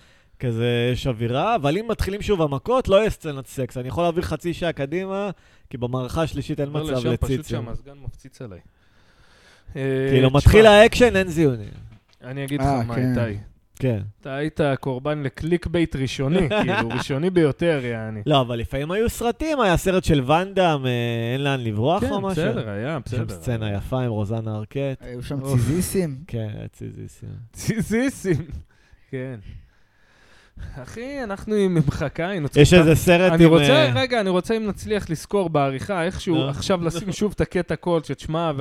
כזה 0.42 0.90
יש 0.92 1.06
אווירה, 1.06 1.56
אבל 1.56 1.78
אם 1.78 1.88
מתחילים 1.88 2.22
שוב 2.22 2.42
המכות, 2.42 2.88
לא 2.88 2.96
יהיה 2.96 3.10
סצנת 3.10 3.46
סקס. 3.46 3.76
אני 3.76 3.88
יכול 3.88 4.04
להעביר 4.04 4.22
חצי 4.22 4.54
שעה 4.54 4.72
קדימה, 4.72 5.30
כי 5.70 5.76
במערכה 5.76 6.22
השלישית 6.22 6.60
אין 6.60 6.68
עובר 6.68 6.82
מצב 6.82 6.92
לשם, 6.92 7.16
פשוט 7.16 7.30
לציצים. 7.30 7.64
שהמזגן 7.64 7.92
מפציץ 8.04 8.42
עליי. 8.42 8.58
כאילו, 9.74 10.30
מתחיל 10.30 10.66
האקשן, 10.66 11.16
אין 11.16 11.28
זיונים. 11.28 11.68
אני 12.24 12.44
אגיד 12.44 12.60
לך 12.60 12.66
אה, 12.66 12.82
מה, 12.82 12.94
כן. 12.94 13.18
איתי. 13.18 13.38
כן. 13.76 14.00
אתה 14.20 14.34
היית 14.34 14.60
קורבן 14.80 15.22
ל 15.22 15.66
clickbait 15.66 15.96
ראשוני, 15.96 16.48
כאילו, 16.62 16.88
ראשוני 16.88 17.30
ביותר, 17.30 17.80
יעני. 17.84 18.20
לא, 18.26 18.40
אבל 18.40 18.58
לפעמים 18.58 18.90
היו 18.90 19.10
סרטים, 19.10 19.60
היה 19.60 19.76
סרט 19.76 20.04
של 20.04 20.22
ואנדאם, 20.26 20.86
אה, 20.86 20.90
אין 21.32 21.44
לאן 21.44 21.60
לברוח 21.60 22.00
כן, 22.00 22.10
או 22.10 22.20
משהו. 22.20 22.44
בסדר, 22.44 22.68
היה, 22.68 22.98
יש 23.06 23.12
שם 23.12 23.24
בסדר. 23.24 23.34
סצנה 23.34 23.72
יפה 23.72 24.00
עם 24.00 24.10
רוזנה 24.10 24.56
ארקט. 24.56 24.76
היו 25.00 25.22
שם. 25.22 25.40
ציזיסים. 25.44 26.18
כן, 26.26 26.48
היה 26.58 26.68
ציזיסים. 26.68 27.28
ציזיסים. 27.52 28.46
כן. 29.10 29.36
אחי, 30.82 31.22
אנחנו 31.24 31.54
עם 31.54 31.74
מחכה, 31.74 32.28
היינו 32.28 32.46
יש 32.46 32.52
צריכים... 32.52 32.78
איזה 32.78 32.94
סרט 32.94 33.32
אני 33.32 33.44
עם... 33.44 33.50
רוצה, 33.50 33.72
אה, 33.72 33.92
רגע, 33.94 34.20
אני 34.20 34.30
רוצה 34.30 34.56
אם 34.56 34.66
נצליח 34.66 35.10
לזכור 35.10 35.50
בעריכה, 35.50 36.04
איכשהו 36.04 36.34
נו. 36.36 36.48
עכשיו 36.48 36.82
לשים 36.86 37.12
שוב 37.12 37.32
את 37.36 37.40
הקטע 37.40 37.76
קול 37.76 38.02
שתשמע. 38.02 38.52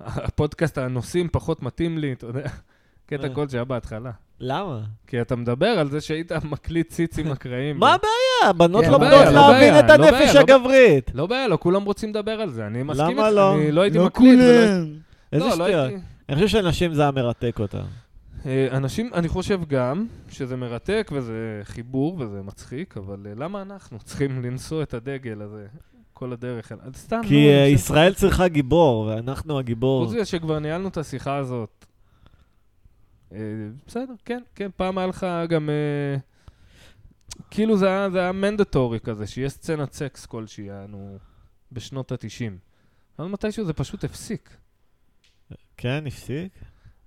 והפודקאסט 0.00 0.78
הנושאים 0.78 1.28
פחות 1.32 1.62
מתאים 1.62 1.98
לי, 1.98 2.12
אתה 2.12 2.26
יודע. 2.26 2.48
קטע 3.06 3.28
אה. 3.28 3.34
קול 3.34 3.48
שהיה 3.48 3.64
בהתחלה. 3.64 4.10
למה? 4.40 4.80
כי 5.06 5.20
אתה 5.20 5.36
מדבר 5.36 5.66
על 5.66 5.90
זה 5.90 6.00
שהיית 6.00 6.32
מקליט 6.32 6.90
ציצים 6.90 7.32
אקראיים. 7.32 7.78
מה 7.78 7.94
הבעיה? 7.94 8.50
הבנות 8.50 8.84
כן, 8.84 8.90
לומדות 8.90 9.10
לא 9.12 9.18
בעיה, 9.18 9.30
לא 9.30 9.52
להבין 9.52 9.78
את 9.78 9.84
לא 10.00 10.06
הנפש 10.06 10.34
לא 10.34 10.40
הגברית. 10.40 11.10
לא 11.14 11.26
בעיה, 11.26 11.48
לא 11.48 11.58
כולם 11.60 11.84
רוצים 11.84 12.10
לדבר 12.10 12.40
על 12.40 12.50
זה, 12.50 12.66
אני 12.66 12.82
מסכים 12.82 13.06
למה 13.16 13.26
איתך, 13.26 13.36
לא? 13.36 13.54
אני 13.54 13.72
לא 13.72 13.80
הייתי 13.80 13.98
לא 13.98 14.06
מקליט. 14.06 14.38
ולא- 14.38 14.66
כולם. 14.66 14.88
איזה 15.32 15.44
לא, 15.44 15.50
לא 15.50 15.54
שטויות. 15.54 15.92
אני 16.28 16.34
חושב 16.36 16.48
שנשים 16.48 16.94
זה 16.94 17.02
היה 17.02 17.10
מרתק 17.10 17.56
אותם. 17.60 17.78
אה, 18.46 18.76
אנשים, 18.76 19.10
אני 19.14 19.28
חושב 19.28 19.60
גם 19.68 20.06
שזה 20.30 20.56
מרתק 20.56 21.10
וזה 21.14 21.60
חיבור 21.64 22.16
וזה 22.20 22.42
מצחיק, 22.42 22.96
אבל 22.96 23.26
אה, 23.26 23.34
למה 23.36 23.62
אנחנו 23.62 23.98
צריכים 23.98 24.42
לנשוא 24.42 24.82
את 24.82 24.94
הדגל 24.94 25.42
הזה 25.42 25.66
כל 26.12 26.32
הדרך? 26.32 26.72
אז 26.72 26.96
סתם, 26.96 27.20
כי 27.28 27.48
אה, 27.48 27.64
אני 27.66 27.76
חושב- 27.76 27.84
ישראל 27.84 28.14
צריכה 28.14 28.48
גיבור, 28.48 29.04
ואנחנו 29.06 29.58
הגיבור. 29.58 30.04
חוץ 30.06 30.14
מזה 30.14 30.24
שכבר 30.24 30.58
ניהלנו 30.58 30.88
את 30.88 30.96
השיחה 30.96 31.36
הזאת. 31.36 31.86
אה, 33.32 33.38
בסדר, 33.86 34.14
כן, 34.24 34.42
כן, 34.54 34.70
פעם 34.76 34.98
היה 34.98 35.06
לך 35.06 35.26
גם... 35.48 35.70
אה, 35.70 36.16
כאילו 37.50 37.76
זה 37.78 37.86
היה, 37.88 38.10
זה 38.10 38.18
היה 38.20 38.32
מנדטורי 38.32 39.00
כזה, 39.00 39.26
שיש 39.26 39.52
סצנת 39.52 39.92
סקס 39.92 40.26
כלשהי, 40.26 40.64
יענו, 40.64 41.18
בשנות 41.72 42.12
ה-90. 42.12 42.52
אבל 43.18 43.28
מתישהו 43.28 43.64
זה 43.64 43.72
פשוט 43.72 44.04
הפסיק. 44.04 44.56
כן, 45.76 46.04
הפסיק. 46.06 46.52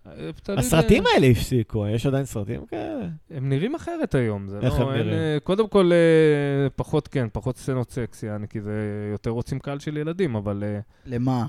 אה, 0.08 0.30
הסרטים 0.58 1.04
האלה 1.14 1.28
הפסיקו, 1.28 1.88
יש 1.88 2.06
עדיין 2.06 2.26
סרטים 2.26 2.66
כאלה? 2.66 3.08
הם 3.32 3.50
נראים 3.50 3.76
אחרת 3.76 4.16
היום, 4.16 4.48
זה 4.48 4.60
איך 4.62 4.80
לא... 4.80 4.84
הם 4.84 4.90
אין, 4.90 5.08
נראים? 5.08 5.14
אה, 5.20 5.38
קודם 5.44 5.68
כל, 5.68 5.92
אה, 5.94 6.70
פחות, 6.76 7.08
כן, 7.08 7.28
פחות 7.34 7.58
סצנות 7.58 7.92
סקס, 7.92 8.24
יעני, 8.24 8.48
כי 8.48 8.62
זה 8.62 8.72
יותר 9.12 9.30
רוצים 9.30 9.60
קהל 9.60 9.80
של 9.80 9.98
ילדים, 9.98 10.36
אבל 10.36 10.64
אה, 10.64 10.80
למה? 11.06 11.46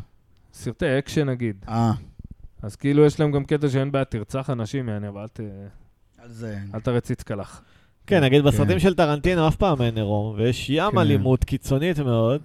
סרטי 0.52 0.98
אקשן 0.98 1.28
נגיד. 1.28 1.56
אה, 1.68 1.92
אז 2.62 2.76
כאילו 2.76 3.04
יש 3.06 3.20
להם 3.20 3.32
גם 3.32 3.44
קטע 3.44 3.68
שאין 3.68 3.92
בעיה, 3.92 4.04
תרצח 4.04 4.50
אנשים, 4.50 4.88
יעני, 4.88 5.08
אבל 5.08 5.20
אל 5.20 5.28
ת- 5.28 5.40
על 6.18 6.28
זה. 6.32 6.58
אל 6.74 6.80
תרציץ 6.80 7.22
קלח. 7.22 7.62
כן, 8.06 8.24
נגיד 8.24 8.42
כן. 8.42 8.46
בסרטים 8.48 8.78
של 8.78 8.94
טרנטינו 8.94 9.48
אף 9.48 9.56
פעם 9.56 9.82
אין 9.82 9.96
עירום, 9.96 10.34
ויש 10.38 10.70
ים 10.70 10.90
כן. 10.92 10.98
אלימות 10.98 11.44
קיצונית 11.44 11.98
מאוד, 11.98 12.40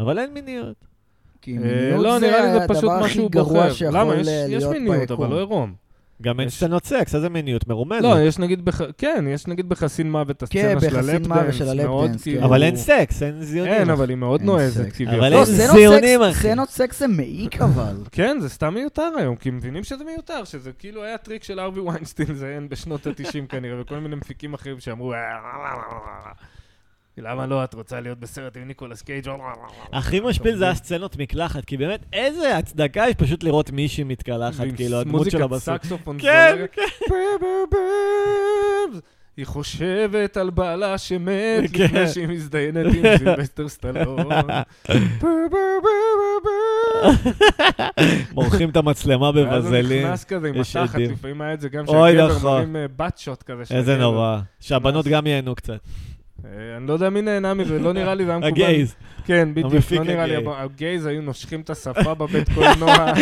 אבל 0.00 0.18
אין 0.18 0.34
מיניות. 0.34 0.91
כי 1.42 1.56
אה, 1.56 1.58
מיניות 1.62 2.02
לא, 2.04 2.18
נראה 2.18 2.40
לי 2.46 2.52
זה 2.52 2.68
פשוט 2.68 2.84
הדבר 2.84 2.92
הכי 2.92 3.04
משהו 3.04 3.28
גרוע 3.28 3.44
בוחר. 3.62 3.72
שיכול 3.72 3.98
למה? 4.00 4.14
יש- 4.14 4.28
אה, 4.28 4.32
יש 4.48 4.62
להיות 4.62 4.72
מיניות, 4.72 4.96
אבל 5.10 5.16
ביקום. 5.16 5.30
לא 5.30 5.36
עירום. 5.38 5.74
גם 6.22 6.40
אין 6.40 6.48
סצנות 6.48 6.84
סקס, 6.84 7.14
איזה 7.14 7.28
מיניות 7.28 7.68
מרומזת. 7.68 8.02
לא, 8.02 8.20
יש 8.20 8.38
נגיד, 8.38 8.64
בח- 8.64 8.80
כן, 8.98 9.24
יש 9.28 9.46
נגיד 9.46 9.68
בחסין 9.68 10.10
מוות, 10.12 10.42
כן, 10.50 10.76
הסצנה 10.76 10.90
של 10.90 10.96
בחסין 10.96 11.22
מוות 11.22 11.36
ה 11.38 11.40
lap 11.40 11.45
dance, 11.45 11.56
של 11.58 11.86
מאוד 11.86 12.02
ה 12.04 12.06
lap 12.06 12.11
dance, 12.11 12.22
כאילו... 12.22 12.38
כן. 12.40 12.44
אבל 12.44 12.62
אין 12.62 12.76
סקס, 12.76 13.22
אין 13.22 13.42
זיונים. 13.42 13.72
אין, 13.72 13.90
אבל 13.90 14.08
היא 14.08 14.16
מאוד 14.16 14.40
אין 14.40 14.46
נועזת, 14.50 14.84
סקס. 14.84 14.96
כביכול. 14.96 15.14
אבל 15.18 15.28
לא, 15.32 15.36
אין 15.36 15.44
סצנות 15.44 15.76
זיונים, 15.76 16.20
סקס- 16.20 16.30
אחי. 16.30 16.48
סצנות 16.48 16.68
סקס 16.68 16.98
זה 17.00 17.06
מעיק 17.08 17.60
אבל. 17.62 17.96
כן, 18.12 18.36
זה 18.40 18.48
סתם 18.48 18.74
מיותר 18.74 19.10
היום, 19.18 19.36
כי 19.36 19.50
מבינים 19.50 19.84
שזה 19.84 20.04
מיותר, 20.04 20.44
שזה 20.44 20.70
כאילו 20.78 21.02
היה 21.04 21.18
טריק 21.18 21.44
של 21.44 21.60
הארווי 21.60 21.80
ויינסטין 21.80 22.34
זיין 22.34 22.68
בשנות 22.68 23.06
ה-90 23.06 23.16
כנראה, 23.48 23.80
וכל 23.80 23.98
מיני 23.98 24.16
מפיקים 24.16 24.54
אחרים 24.54 24.80
שאמרו, 24.80 25.12
"אה, 25.12 25.18
למה 27.18 27.46
לא, 27.46 27.64
את 27.64 27.74
רוצה 27.74 28.00
להיות 28.00 28.18
בסרט 28.18 28.56
עם 28.56 28.64
ניקולס 28.68 29.02
קייג'? 29.02 29.28
הכי 29.92 30.20
משפיל 30.20 30.56
זה 30.56 30.68
הסצנות 30.68 31.16
מקלחת, 31.16 31.64
כי 31.64 31.76
באמת, 31.76 32.04
איזה 32.12 32.56
הצדקה 32.56 33.04
יש 33.08 33.14
פשוט 33.14 33.42
לראות 33.44 33.70
מישהי 33.70 34.04
מתקלחת, 34.04 34.64
כאילו, 34.76 35.00
הדמות 35.00 35.30
שלה 35.30 35.46
מוזיקת 35.46 35.72
בסרט. 35.72 35.82
סקסופון 35.82 36.18
כן. 36.20 36.64
כן. 36.72 36.82
היא 39.36 39.46
חושבת 39.46 40.36
על 40.36 40.50
בעלה 40.50 40.98
שמת 40.98 41.70
כן. 41.72 41.84
לפני 41.84 42.08
שהיא 42.08 42.26
מזדיינת 42.26 42.86
עם 42.94 43.18
סילבסטר 43.18 43.68
סטלון. 43.68 44.26
מורחים 48.32 48.70
את 48.70 48.76
המצלמה 48.76 49.30
ואז 49.34 49.72
הוא. 49.72 49.76
נכנס 49.78 50.24
כזה 50.24 50.48
עם 50.48 50.54
יש 50.54 50.76
התחת. 50.76 50.98
לפעמים 50.98 51.40
היה 51.40 51.54
את 51.54 51.60
זה 51.60 51.68
גם 51.68 51.86
שהגבר. 51.86 52.38
מרים 52.42 52.76
בת 52.96 53.18
שוט 53.18 53.42
כזה. 53.42 53.74
איזה. 53.74 53.98
נורא. 53.98 54.38
שהבנות. 54.60 55.06
גם 55.06 55.26
ייהנו 55.26 55.54
קצת. 55.54 55.78
אה, 56.44 56.76
אני 56.76 56.86
לא 56.86 56.92
יודע 56.92 57.10
מי 57.10 57.22
נהנה 57.22 57.54
מזה, 57.54 57.78
לא 57.78 57.92
נראה 57.92 58.14
לי, 58.14 58.24
זה 58.24 58.30
היה 58.30 58.38
מקובל. 58.48 58.52
הגייז. 58.62 58.94
כן, 59.24 59.48
בדיוק, 59.54 59.92
לא 59.92 60.04
נראה 60.04 60.26
לי, 60.26 60.36
הגייז 60.56 61.06
היו 61.06 61.22
נושכים 61.22 61.60
את 61.60 61.70
השפה 61.70 62.14
בבית 62.14 62.48
קולנוע. 62.54 63.12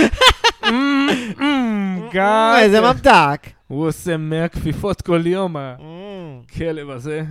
אמ, 0.68 1.08
אמ, 1.40 2.08
גאד. 2.12 2.62
איזה 2.62 2.80
ממתק. 2.80 3.46
הוא 3.68 3.86
עושה 3.88 4.16
100 4.16 4.48
כפיפות 4.48 5.02
כל 5.02 5.26
יום, 5.26 5.56
הכלב 5.56 6.90
הזה. 6.90 7.22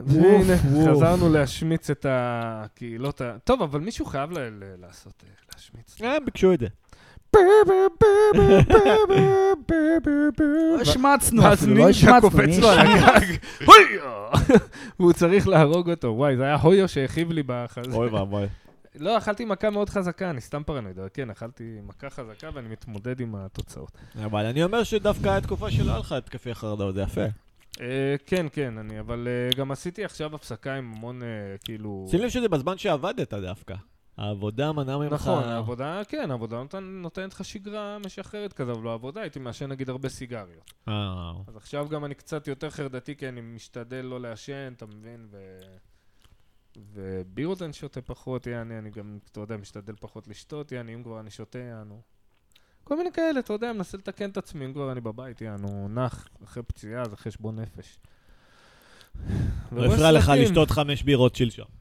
והנה. 0.00 0.56
חזרנו 0.90 1.28
להשמיץ 1.28 1.90
את 1.90 2.06
הקהילות 2.08 3.20
ה... 3.20 3.36
טוב, 3.44 3.62
אבל 3.62 3.80
מישהו 3.80 4.06
חייב 4.06 4.30
לעשות, 4.80 5.24
אה, 5.26 5.28
להשמיץ. 5.52 5.96
הם 6.00 6.24
ביקשו 6.24 6.52
את 6.52 6.60
זה. 6.60 6.66
לא 7.34 7.40
השמצנו 10.80 11.42
ואז 11.42 11.58
אפילו, 11.58 11.74
לא 11.74 11.88
השמצנו. 11.88 12.20
קופץ 12.20 12.46
מי 12.46 12.60
לו 12.60 12.70
על 12.70 12.78
השמצ? 12.78 13.02
הגג. 13.04 13.36
הויו! 13.66 14.30
והוא 15.00 15.12
צריך 15.12 15.48
להרוג 15.48 15.90
אותו. 15.90 16.08
וואי, 16.08 16.36
זה 16.36 16.44
היה 16.44 16.56
הויו 16.56 16.88
שהכאיב 16.88 17.32
לי 17.32 17.42
בחזה. 17.46 17.96
אוי 17.96 18.08
ואבוי. 18.08 18.46
לא, 18.96 19.18
אכלתי 19.18 19.44
מכה 19.44 19.70
מאוד 19.70 19.88
חזקה, 19.88 20.30
אני 20.30 20.40
סתם 20.40 20.62
פרנואיד, 20.66 20.98
אבל 20.98 21.08
כן, 21.14 21.30
אכלתי 21.30 21.78
מכה 21.82 22.10
חזקה 22.10 22.48
ואני 22.54 22.68
מתמודד 22.68 23.20
עם 23.20 23.34
התוצאות. 23.34 23.90
אבל 24.24 24.46
אני 24.46 24.64
אומר 24.64 24.82
שדווקא 24.82 25.28
היה 25.28 25.40
תקופה 25.40 25.70
שלא 25.70 25.90
היה 25.90 25.98
לך 25.98 26.12
התקפי 26.12 26.54
חרדות, 26.54 26.94
זה 26.94 27.02
יפה. 27.02 27.24
אה, 27.80 28.14
כן, 28.26 28.46
כן, 28.52 28.78
אני, 28.78 29.00
אבל 29.00 29.28
אה, 29.28 29.58
גם 29.58 29.70
עשיתי 29.70 30.04
עכשיו 30.04 30.34
הפסקה 30.34 30.74
עם 30.74 30.92
המון, 30.96 31.22
אה, 31.22 31.28
כאילו... 31.64 32.06
שים 32.10 32.20
לב 32.20 32.28
שזה 32.28 32.48
בזמן 32.48 32.78
שעבדת 32.78 33.34
דווקא. 33.34 33.74
העבודה 34.16 34.72
מנעה 34.72 34.98
ממך... 34.98 35.12
נכון, 35.12 35.44
העבודה, 35.44 36.02
כן, 36.08 36.30
העבודה 36.30 36.56
נותן, 36.56 36.84
נותנת 36.84 37.32
לך 37.32 37.44
שגרה 37.44 37.98
משחררת 37.98 38.52
כזה, 38.52 38.72
אבל 38.72 38.82
בעבודה 38.82 39.20
הייתי 39.20 39.38
מעשן 39.38 39.66
נגיד 39.66 39.88
הרבה 39.88 40.08
סיגריות. 40.08 40.72
אה, 40.88 41.32
אז 41.46 41.56
עכשיו 41.56 41.88
גם 41.88 42.04
אני 42.04 42.14
קצת 42.14 42.48
יותר 42.48 42.70
חרדתי, 42.70 43.16
כי 43.16 43.28
אני 43.28 43.40
משתדל 43.40 44.04
לא 44.04 44.20
לעשן, 44.20 44.72
אתה 44.76 44.86
מבין? 44.86 45.26
ו... 45.30 45.60
ובירות 46.92 47.62
אני 47.62 47.72
שותה 47.72 48.02
פחות, 48.02 48.46
יעני, 48.46 48.78
אני 48.78 48.90
גם, 48.90 49.18
אתה 49.32 49.40
יודע, 49.40 49.56
משתדל 49.56 49.94
פחות 50.00 50.28
לשתות, 50.28 50.72
יעני, 50.72 50.94
אם 50.94 51.02
כבר 51.02 51.20
אני 51.20 51.30
שותה, 51.30 51.58
יענו. 51.58 52.00
כל 52.84 52.96
מיני 52.96 53.12
כאלה, 53.12 53.40
אתה 53.40 53.52
יודע, 53.52 53.72
מנסה 53.72 53.98
לתקן 53.98 54.30
את 54.30 54.36
עצמי, 54.36 54.64
אם 54.64 54.72
כבר 54.72 54.92
אני 54.92 55.00
בבית, 55.00 55.40
יענו, 55.40 55.88
נח, 55.88 56.28
אחרי 56.44 56.62
פציעה, 56.62 57.08
זה 57.08 57.16
חשבון 57.16 57.60
נפש. 57.60 57.98
לא 59.72 59.84
הפריע 59.84 60.12
לך. 60.12 60.32
לשתות 60.36 60.70
חמש 60.70 61.02
בירות 61.02 61.36
שלשום. 61.36 61.79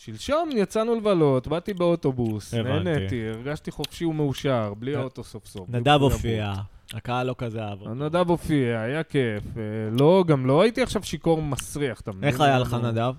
שלשום 0.00 0.50
יצאנו 0.52 0.94
לבלות, 0.94 1.46
באתי 1.46 1.74
באוטובוס. 1.74 2.54
נהניתי, 2.54 3.28
הרגשתי 3.28 3.70
חופשי 3.70 4.04
ומאושר, 4.04 4.72
בלי 4.78 4.96
האוטו 4.96 5.24
סוף 5.24 5.46
סוף. 5.46 5.68
נדב. 5.68 5.98
הופיע, 6.00 6.52
הקהל 6.94 7.26
לא 7.26 7.34
כזה 7.38 7.62
אהב 7.62 7.80
אותו. 7.80 7.94
נדב 7.94 8.30
הופיע, 8.30 8.80
היה 8.80 9.02
כיף. 9.02 9.42
אה, 9.56 9.62
לא, 9.98 10.24
גם 10.26 10.46
לא 10.46 10.62
הייתי 10.62 10.82
עכשיו 10.82 11.02
שיכור 11.02 11.42
מסריח, 11.42 12.00
אתה 12.00 12.12
מבין? 12.12 12.24
איך 12.24 12.40
היה 12.40 12.58
לך 12.58 12.76
נדב? 12.82 13.12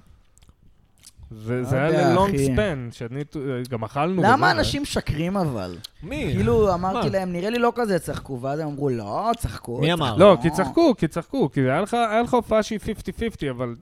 זה 1.32 1.58
לא 1.58 1.64
זה 1.64 1.82
היה 1.82 2.12
ללונג. 2.12 2.38
ספן, 2.38 2.90
שאני, 2.92 3.24
גם 3.70 3.84
אכלנו. 3.84 4.22
למה 4.24 4.52
אנשים 4.52 4.82
משקרים 4.82 5.38
אבל? 5.38 5.78
מי? 6.04 6.32
כאילו 6.34 6.74
אמרתי? 6.74 7.10
להם, 7.10 7.32
נראה 7.32 7.50
לי 7.50 7.60
לא 7.60 7.72
כזה 7.76 8.00
צחקו, 8.00 8.42
ואז 8.42 8.60
הם 8.60 8.68
אמרו, 8.68 8.90
לא, 8.90 9.32
צחקו. 9.38 9.80
מי 9.80 9.88
צחקו." 9.88 10.04
אמר? 10.04 10.16
לא, 10.16 10.38
כי 10.42 10.50
צחקו, 10.50 10.96
כי 10.98 11.08
צחקו, 11.08 11.52
כי 11.52 11.62
היה 11.62 12.22
לך 12.22 12.34
הופעה 12.34 12.64
שהיא 12.64 12.80
50-50, 12.80 13.50
אבל 13.52 13.76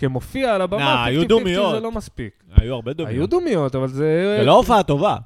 כמופיע 0.00 0.54
על 0.54 0.62
הבמה, 0.62 1.04
היו 1.04 1.22
50-50 1.22 1.26
דומיות. 1.26 1.74
זה 1.74 1.80
לא 1.80 1.92
מספיק. 1.92 2.42
היו 2.56 2.74
הרבה 2.74 2.92
דומים. 2.92 3.14
היו 3.14 3.26
דומיות, 3.26 3.74
אבל 3.74 3.88
זה... 3.88 4.36
זה 4.38 4.44
לא 4.46 4.56
הופעה 4.56 4.82
טובה. 4.82 5.16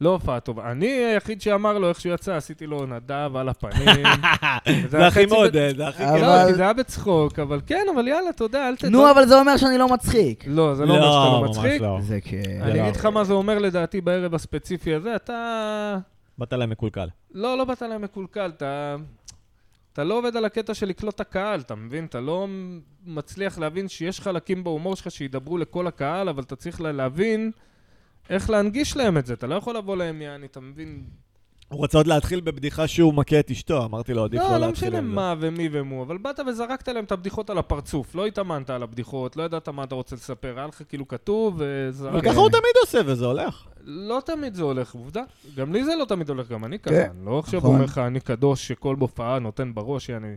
לא 0.00 0.10
הופעה 0.10 0.40
טובה. 0.40 0.70
אני 0.70 0.86
היחיד 0.86 1.40
שאמר 1.40 1.78
לו 1.78 1.88
איך 1.88 2.00
שהוא 2.00 2.14
יצא, 2.14 2.36
עשיתי 2.36 2.66
לו 2.66 2.86
נדב 2.86 3.36
על 3.36 3.48
הפנים. 3.48 4.06
זה 4.90 5.06
הכי 5.06 5.26
מעודד, 5.26 5.76
זה 5.76 5.88
הכי. 5.88 6.02
לא, 6.02 6.46
כי 6.46 6.54
זה 6.54 6.62
היה 6.62 6.72
בצחוק, 6.72 7.38
אבל 7.38 7.60
כן, 7.66 7.86
אבל 7.94 8.08
יאללה, 8.08 8.30
אתה 8.30 8.44
יודע, 8.44 8.68
אל 8.68 8.76
תדע. 8.76 8.88
נו, 8.88 9.10
אבל 9.10 9.26
זה 9.26 9.38
אומר 9.38 9.56
שאני 9.56 9.78
לא 9.78 9.88
מצחיק. 9.88 10.44
לא, 10.46 10.74
זה 10.74 10.86
לא 10.86 10.94
אומר 10.94 11.12
שאתה 11.12 11.32
לא 11.32 11.44
מצחיק. 11.50 11.82
לא. 11.82 11.98
זה 12.00 12.18
כן. 12.20 12.60
אני 12.62 12.78
לא. 12.78 12.82
אגיד 12.82 12.96
לך 12.96 13.06
מה 13.06 13.24
זה 13.24 13.32
אומר 13.32 13.58
לדעתי 13.58 14.00
בערב 14.00 14.34
הספציפי 14.34 14.94
הזה, 14.94 15.16
אתה... 15.16 15.98
באת 16.38 16.52
להם 16.52 16.70
מקולקל. 16.70 17.08
לא, 17.34 17.58
לא 17.58 17.64
באת 17.64 17.82
להם 17.82 18.02
מקולקל, 18.02 18.50
אתה... 18.56 18.96
אתה 19.94 20.04
לא 20.04 20.18
עובד 20.18 20.36
על 20.36 20.44
הקטע 20.44 20.74
של 20.74 20.86
לקלוט 20.86 21.14
את 21.14 21.20
הקהל, 21.20 21.60
אתה 21.60 21.74
מבין? 21.74 22.04
אתה 22.04 22.20
לא 22.20 22.48
מצליח 23.06 23.58
להבין 23.58 23.88
שיש 23.88 24.20
חלקים 24.20 24.64
בהומור 24.64 24.96
שלך 24.96 25.10
שידברו 25.10 25.58
לכל 25.58 25.86
הקהל, 25.86 26.28
אבל 26.28 26.42
אתה 26.42 26.56
צריך 26.56 26.80
לה- 26.80 26.92
להבין 26.92 27.50
איך 28.30 28.50
להנגיש 28.50 28.96
להם 28.96 29.18
את 29.18 29.26
זה. 29.26 29.34
אתה 29.34 29.46
לא 29.46 29.54
יכול 29.54 29.76
לבוא 29.76 29.96
להם, 29.96 30.22
יעני, 30.22 30.46
אתה 30.46 30.60
מבין? 30.60 31.04
הוא 31.74 31.84
רצה 31.84 31.98
עוד 31.98 32.06
להתחיל 32.06 32.40
בבדיחה 32.40 32.86
שהוא 32.86 33.14
מכה 33.14 33.40
את 33.40 33.50
אשתו, 33.50 33.84
אמרתי 33.84 34.14
לו, 34.14 34.24
עדיף 34.24 34.40
לא 34.40 34.46
לא, 34.46 34.56
לא 34.56 34.66
להתחיל 34.66 34.88
משנה 34.88 34.98
עם 34.98 35.08
זה. 35.08 35.14
מה 35.14 35.34
ומי 35.40 35.68
ומו, 35.72 36.02
אבל 36.02 36.18
באת 36.18 36.40
וזרקת 36.46 36.88
להם 36.88 37.04
את 37.04 37.12
הבדיחות 37.12 37.50
על 37.50 37.58
הפרצוף. 37.58 38.14
לא 38.14 38.26
התאמנת 38.26 38.70
על 38.70 38.82
הבדיחות, 38.82 39.36
לא 39.36 39.42
ידעת 39.42 39.68
מה 39.68 39.84
אתה 39.84 39.94
רוצה 39.94 40.16
לספר, 40.16 40.58
היה 40.58 40.66
לך 40.66 40.82
כאילו 40.88 41.08
כתוב 41.08 41.54
וזרקת. 41.58 42.24
ככה 42.24 42.38
הוא 42.38 42.48
תמיד 42.48 42.74
עושה, 42.80 42.98
וזה 43.06 43.26
הולך. 43.26 43.64
לא 43.84 44.22
תמיד 44.24 44.54
זה 44.54 44.62
הולך, 44.62 44.94
עובדה. 44.94 45.22
גם 45.56 45.72
לי 45.72 45.84
זה 45.84 45.92
לא 45.96 46.04
תמיד 46.04 46.28
הולך, 46.28 46.48
גם 46.48 46.64
אני 46.64 46.78
כן, 46.78 46.90
ככה. 46.90 47.10
אני 47.10 47.26
לא 47.26 47.38
עכשיו 47.38 47.60
נכון. 47.60 47.74
אומר 47.74 47.84
לך, 47.84 47.98
אני 47.98 48.20
קדוש 48.20 48.68
שכל 48.68 48.96
בהופעה 48.96 49.38
נותן 49.38 49.74
בראש, 49.74 50.08
יעני. 50.08 50.36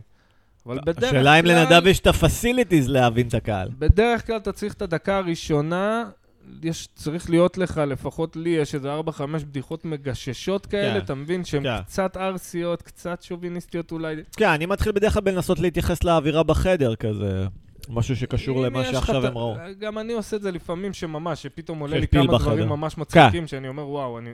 אבל 0.66 0.78
בדרך 0.80 0.98
כלל... 0.98 1.08
השאלה 1.08 1.40
אם 1.40 1.44
לנדב 1.44 1.86
יש 1.86 2.00
את 2.00 2.06
הפסיליטיז 2.06 2.88
להבין 2.88 3.28
את 3.28 3.34
הקהל. 3.34 3.68
בדרך 3.78 4.26
כלל 4.26 4.36
אתה 4.36 4.52
צריך 4.52 4.74
את 4.74 4.82
הדקה 4.82 5.16
הראשונה, 5.16 6.04
יש, 6.62 6.88
צריך 6.94 7.30
להיות 7.30 7.58
לך, 7.58 7.78
לפחות 7.86 8.36
לי, 8.36 8.50
יש 8.50 8.74
איזה 8.74 9.00
4-5 9.00 9.00
בדיחות 9.44 9.84
מגששות 9.84 10.66
כאלה, 10.66 11.00
כן. 11.00 11.04
אתה 11.04 11.14
מבין? 11.14 11.44
שהן 11.44 11.62
כן. 11.62 11.82
קצת 11.82 12.16
ערסיות, 12.16 12.82
קצת 12.82 13.22
שוביניסטיות 13.22 13.92
אולי. 13.92 14.16
כן, 14.36 14.48
אני 14.48 14.66
מתחיל 14.66 14.92
בדרך 14.92 15.12
כלל 15.12 15.22
בלנסות 15.22 15.58
להתייחס 15.58 16.04
לאווירה 16.04 16.42
בחדר 16.42 16.94
כזה. 16.94 17.46
משהו 17.88 18.16
שקשור 18.16 18.60
למה 18.60 18.84
שעכשיו 18.84 19.26
הם 19.26 19.38
ראו. 19.38 19.56
גם 19.78 19.98
אני 19.98 20.12
עושה 20.12 20.36
את 20.36 20.42
זה 20.42 20.50
לפעמים 20.50 20.92
שממש, 20.92 21.42
שפתאום 21.42 21.78
עולה 21.78 21.98
לי 21.98 22.08
כמה 22.08 22.26
בחדר. 22.26 22.38
דברים 22.38 22.68
ממש 22.68 22.98
מצחיקים, 22.98 23.46
שאני 23.46 23.68
אומר, 23.68 23.88
וואו, 23.88 24.18
אני, 24.18 24.30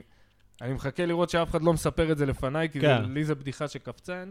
אני 0.61 0.73
מחכה 0.73 1.05
לראות 1.05 1.29
שאף 1.29 1.49
אחד 1.49 1.61
לא 1.61 1.73
מספר 1.73 2.11
את 2.11 2.17
זה 2.17 2.25
לפניי, 2.25 2.69
כי 2.69 2.79
כן. 2.79 3.01
זה, 3.01 3.13
לי 3.13 3.25
זה 3.25 3.35
בדיחה 3.35 3.67
שקפצה. 3.67 4.23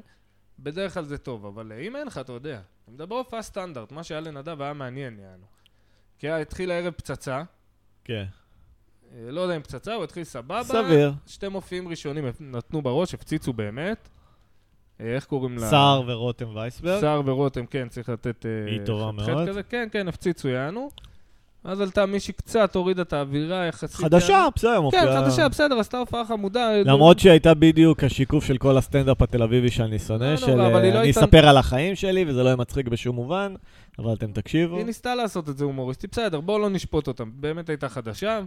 בדרך 0.59 0.95
כלל 0.95 1.05
זה 1.05 1.19
טוב, 1.19 1.47
אבל 1.47 1.73
אה, 1.73 1.79
אם 1.79 1.97
אין 1.97 2.07
לך, 2.07 2.19
אתה 2.19 2.33
יודע. 2.33 2.61
אני 2.89 2.95
מדבר 2.95 3.15
הופעה 3.15 3.43
סטנדרט, 3.43 3.93
מה 3.93 4.05
שהיה 4.05 4.21
לנדב 4.21 4.63
היה 4.63 4.73
מעניין, 4.73 5.19
יענו. 5.19 5.47
כי 6.19 6.29
התחיל 6.29 6.71
הערב 6.71 6.93
פצצה, 6.93 7.43
כן. 8.05 8.25
אה, 9.15 9.31
לא 9.31 9.41
יודע 9.41 9.57
אם 9.57 9.63
פצצה, 9.63 9.95
הוא 9.95 10.05
התחיל 10.05 10.25
סבבה. 10.25 10.63
סביר. 10.65 11.13
שתי 11.27 11.49
מופיעים 11.49 11.89
ראשונים 11.89 12.25
נתנו 12.41 12.83
בראש, 12.83 13.15
הפציצו 13.15 13.53
באמת. 13.53 14.09
אה, 15.01 15.15
איך 15.15 15.25
קוראים 15.25 15.59
לה? 15.59 15.71
סער 15.71 16.03
ורותם 16.07 16.57
וייסברג. 16.57 17.01
סער 17.01 17.23
ורותם, 17.25 17.67
כן, 17.67 17.89
צריך 17.89 18.09
לתת... 18.09 18.47
אה, 18.47 18.71
היא 18.71 18.81
טובה 18.87 19.13
מאוד. 19.13 19.49
כזה. 19.49 19.63
כן, 19.63 19.89
כן, 19.93 20.09
הפציצו 20.09 20.49
יענו. 20.49 20.91
אז 21.65 21.81
עלתה 21.81 22.07
מישהי 22.07 22.35
קצת, 22.35 22.75
הורידה 22.77 23.03
את 23.03 23.13
האווירה 23.13 23.65
יחסית. 23.67 23.91
חדשה, 23.97 24.33
יענו. 24.33 24.51
בסדר, 24.57 24.75
כן, 24.77 24.83
מופיעה. 24.83 25.25
חדשה, 25.25 25.49
בסדר, 25.49 25.79
עשתה 25.79 25.99
הופעה 25.99 26.25
חמודה. 26.25 26.71
למרות 26.85 27.19
שהייתה 27.19 27.55
בדיוק 27.55 28.05
השיקוף 28.05 28.45
של 28.45 28.57
כל 28.59 28.77
הסטנדאפ 28.79 29.23
התל 29.23 29.43
אביבי 29.43 29.71
שאני 29.71 29.99
שונא, 29.99 30.25
לא 30.25 30.37
של 30.37 30.51
אה, 30.61 30.71
לא 30.71 30.79
אני 30.79 30.99
הייתה- 30.99 31.21
אספר 31.21 31.49
על 31.49 31.57
החיים 31.57 31.95
שלי 31.95 32.25
וזה 32.29 32.43
לא 32.43 32.49
יהיה 32.49 32.57
מצחיק 32.57 32.89
בשום 32.89 33.17
מובן, 33.17 33.55
אבל 33.99 34.13
אתם 34.13 34.33
תקשיבו. 34.33 34.77
היא 34.77 34.85
ניסתה 34.87 35.15
לעשות 35.15 35.49
את 35.49 35.59
זה 35.59 35.65
הומוריסטי, 35.65 36.07
בסדר, 36.07 36.41
בואו 36.41 36.59
לא 36.59 36.71
נשפוט 36.71 37.07
אותה. 37.09 37.25
באמת 37.35 37.69
הייתה 37.69 37.89
חדשה. 37.89 38.41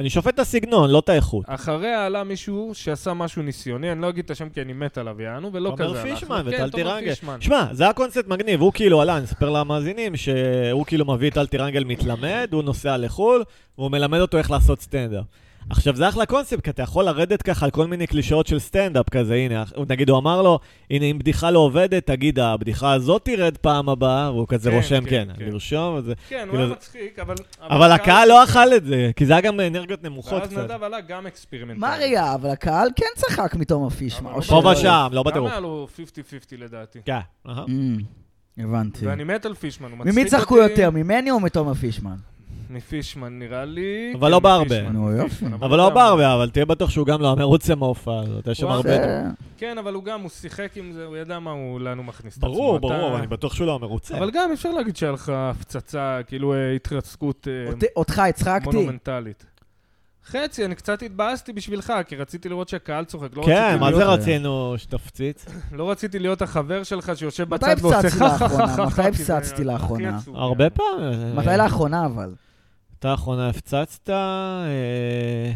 אני 0.00 0.10
שופט 0.10 0.34
את 0.34 0.38
הסגנון, 0.38 0.90
לא 0.90 0.98
את 0.98 1.08
האיכות. 1.08 1.44
אחריה 1.48 2.06
עלה 2.06 2.24
מישהו 2.24 2.70
שעשה 2.72 3.14
משהו 3.14 3.42
ניסיוני, 3.42 3.92
אני 3.92 4.00
לא 4.00 4.08
אגיד 4.08 4.24
את 4.24 4.30
השם 4.30 4.48
כי 4.48 4.62
אני 4.62 4.72
מת 4.72 4.98
עליו, 4.98 5.22
יענו, 5.22 5.52
ולא 5.52 5.72
כזה 5.76 5.88
תומר 5.88 6.00
הלך. 6.00 6.18
פישמן 6.18 6.42
כן, 6.42 6.48
וטל 6.48 6.70
תומר 6.70 6.84
טירנגל. 6.84 7.12
שמע, 7.40 7.66
זה 7.72 7.84
היה 7.84 7.92
קונספט 7.92 8.28
מגניב, 8.28 8.60
הוא 8.60 8.72
כאילו 8.72 9.00
עלה, 9.00 9.16
אני 9.16 9.24
אספר 9.24 9.50
למאזינים, 9.50 10.16
שהוא 10.16 10.86
כאילו 10.86 11.04
מביא 11.04 11.28
את 11.28 11.34
טל 11.34 11.46
טירנגל 11.46 11.84
מתלמד, 11.84 12.48
הוא 12.52 12.62
נוסע 12.62 12.96
לחו"ל, 12.96 13.44
והוא 13.78 13.90
מלמד 13.90 14.20
אותו 14.20 14.38
איך 14.38 14.50
לעשות 14.50 14.80
סטנדאפ. 14.80 15.24
עכשיו, 15.70 15.96
זה 15.96 16.08
אחלה 16.08 16.26
קונספט, 16.26 16.60
כי 16.60 16.70
אתה 16.70 16.82
יכול 16.82 17.04
לרדת 17.04 17.42
ככה 17.42 17.64
על 17.64 17.70
כל 17.70 17.86
מיני 17.86 18.06
קלישאות 18.06 18.46
של 18.46 18.58
סטנדאפ 18.58 19.08
כזה, 19.10 19.34
הנה, 19.34 19.64
נגיד, 19.88 20.10
הוא 20.10 20.18
אמר 20.18 20.42
לו, 20.42 20.58
הנה, 20.90 21.04
אם 21.04 21.18
בדיחה 21.18 21.50
לא 21.50 21.58
עובדת, 21.58 22.06
תגיד, 22.06 22.38
הבדיחה 22.38 22.92
הזאת 22.92 23.24
תרד 23.24 23.56
פעם 23.56 23.88
הבאה, 23.88 24.32
והוא 24.32 24.48
כזה 24.48 24.70
כן, 24.70 24.76
רושם, 24.76 25.04
כן, 25.04 25.10
כן, 25.10 25.28
כן. 25.38 25.44
לרשום, 25.52 25.94
וזה... 25.94 26.12
כן, 26.28 26.36
הוא 26.36 26.46
כאילו 26.46 26.58
היה 26.58 26.66
זה- 26.68 26.74
מצחיק, 26.74 27.18
אבל... 27.18 27.34
אבל 27.62 27.92
הקהל 27.92 28.28
לא 28.28 28.44
אכל 28.44 28.74
את 28.76 28.84
זה, 28.84 29.10
כי 29.16 29.26
זה 29.26 29.32
היה 29.32 29.40
גם 29.40 29.60
אנרגיות 29.60 30.02
נמוכות 30.02 30.40
ואז 30.42 30.50
קצת. 30.50 30.58
נדב 30.70 30.82
עלה 30.82 31.00
גם 31.00 31.26
אקספרימנטלי. 31.26 31.78
מה 31.80 31.96
רגע, 31.98 32.34
אבל 32.34 32.50
הקהל 32.50 32.88
כן 32.96 33.06
צחק 33.16 33.54
מתומר 33.54 33.90
פישמן. 33.90 34.30
אבל 34.30 34.36
או 34.52 34.62
פה? 34.62 34.72
ושם, 34.72 35.08
לא 35.12 35.22
גם 35.22 35.30
בטירוף. 35.30 35.50
היה 35.50 35.60
לו 35.60 35.86
50-50 35.96 36.00
לדעתי. 36.58 36.98
כן. 37.04 37.18
אמ, 37.48 37.96
הבנתי. 38.58 39.06
ואני 39.06 39.24
מת 39.24 39.46
על 39.46 39.54
פישמן, 39.54 39.90
הוא 39.90 39.98
מצחיק 39.98 40.12
ממי 40.12 40.22
אותי. 40.22 40.30
צחקו 40.36 40.56
יותר, 40.58 40.90
ממני 40.90 41.30
או 41.30 41.40
מתומר 41.40 41.74
פישמן? 41.74 42.16
מפישמן 42.70 43.38
נראה 43.38 43.64
לי. 43.64 44.12
אבל 44.14 44.26
כן, 44.28 44.32
לא 44.32 44.38
בהרבה. 44.40 44.64
מפישמן, 44.82 44.92
נו, 44.92 45.12
יופי. 45.12 45.44
אבל 45.46 45.76
לא 45.78 45.90
בהרבה, 45.90 46.34
אבל 46.34 46.50
תהיה 46.50 46.64
בטוח 46.66 46.90
שהוא 46.90 47.06
גם 47.06 47.20
לא 47.20 47.36
מרוצה 47.36 47.74
מההופעה 47.74 48.20
הזאת, 48.20 48.46
יש 48.46 48.58
שם. 48.58 48.68
הרבה... 48.68 48.82
זה- 48.90 49.22
כן, 49.58 49.78
אבל 49.78 49.94
הוא 49.94 50.04
גם, 50.04 50.20
הוא 50.20 50.30
שיחק 50.30 50.76
עם 50.76 50.92
זה, 50.92 51.04
הוא 51.04 51.16
ידע 51.16 51.38
מה 51.38 51.50
הוא, 51.50 51.80
לאן 51.80 51.98
הוא 51.98 52.04
מכניס 52.06 52.32
את 52.38 52.42
עצמו. 52.42 52.54
ברור, 52.54 52.78
ברור, 52.80 53.08
אבל 53.08 53.16
אני 53.18 53.26
בטוח 53.26 53.54
שהוא 53.54 53.66
לא 53.66 53.78
מרוצה. 53.78 54.18
אבל 54.18 54.30
גם 54.30 54.52
אפשר 54.52 54.70
להגיד 54.70 54.96
שהיה 54.96 55.12
לך 55.12 55.32
הפצצה, 55.34 56.18
כאילו 56.26 56.54
אה, 56.54 56.72
התרסקות 56.72 57.48
אה, 57.50 57.72
אותי- 57.72 57.86
אותך 57.96 58.18
הצחקתי? 58.18 58.64
מונומנטלית. 58.76 59.44
חצי, 60.26 60.64
אני 60.64 60.74
קצת 60.74 61.02
התבאסתי 61.02 61.52
בשבילך, 61.52 61.92
כי 62.06 62.16
רציתי 62.16 62.48
לראות 62.48 62.68
שהקהל 62.68 63.04
צוחק. 63.04 63.36
לא 63.36 63.42
כן, 63.42 63.62
רציתי 63.68 63.80
מה 63.80 63.92
זה 63.92 64.04
רצינו 64.04 64.74
שתפציץ? 64.76 65.46
לא 65.72 65.90
רציתי 65.90 66.18
להיות 66.18 66.42
החבר 66.42 66.82
שלך 66.82 67.12
שיושב 67.14 67.54
מתי 67.54 67.66
בצד 67.66 67.76
ועושה 67.84 67.98
הפצצתי 67.98 68.18
חה 68.18 68.28
חה 68.38 68.44
לאחרונה? 68.44 68.66
חה 68.90 68.90
חה. 68.90 69.10
מתי 69.10 69.32
הכי 69.52 69.64
לאחרונה? 69.64 70.18
הרבה. 70.34 70.70
פעמים. 70.70 71.36
מתי 71.36 71.48
לאחרונה 71.58 72.06
אבל? 72.06 72.30
אתה 73.04 73.10
האחרונה 73.10 73.48
הפצצת? 73.48 74.10
אה, 74.10 75.52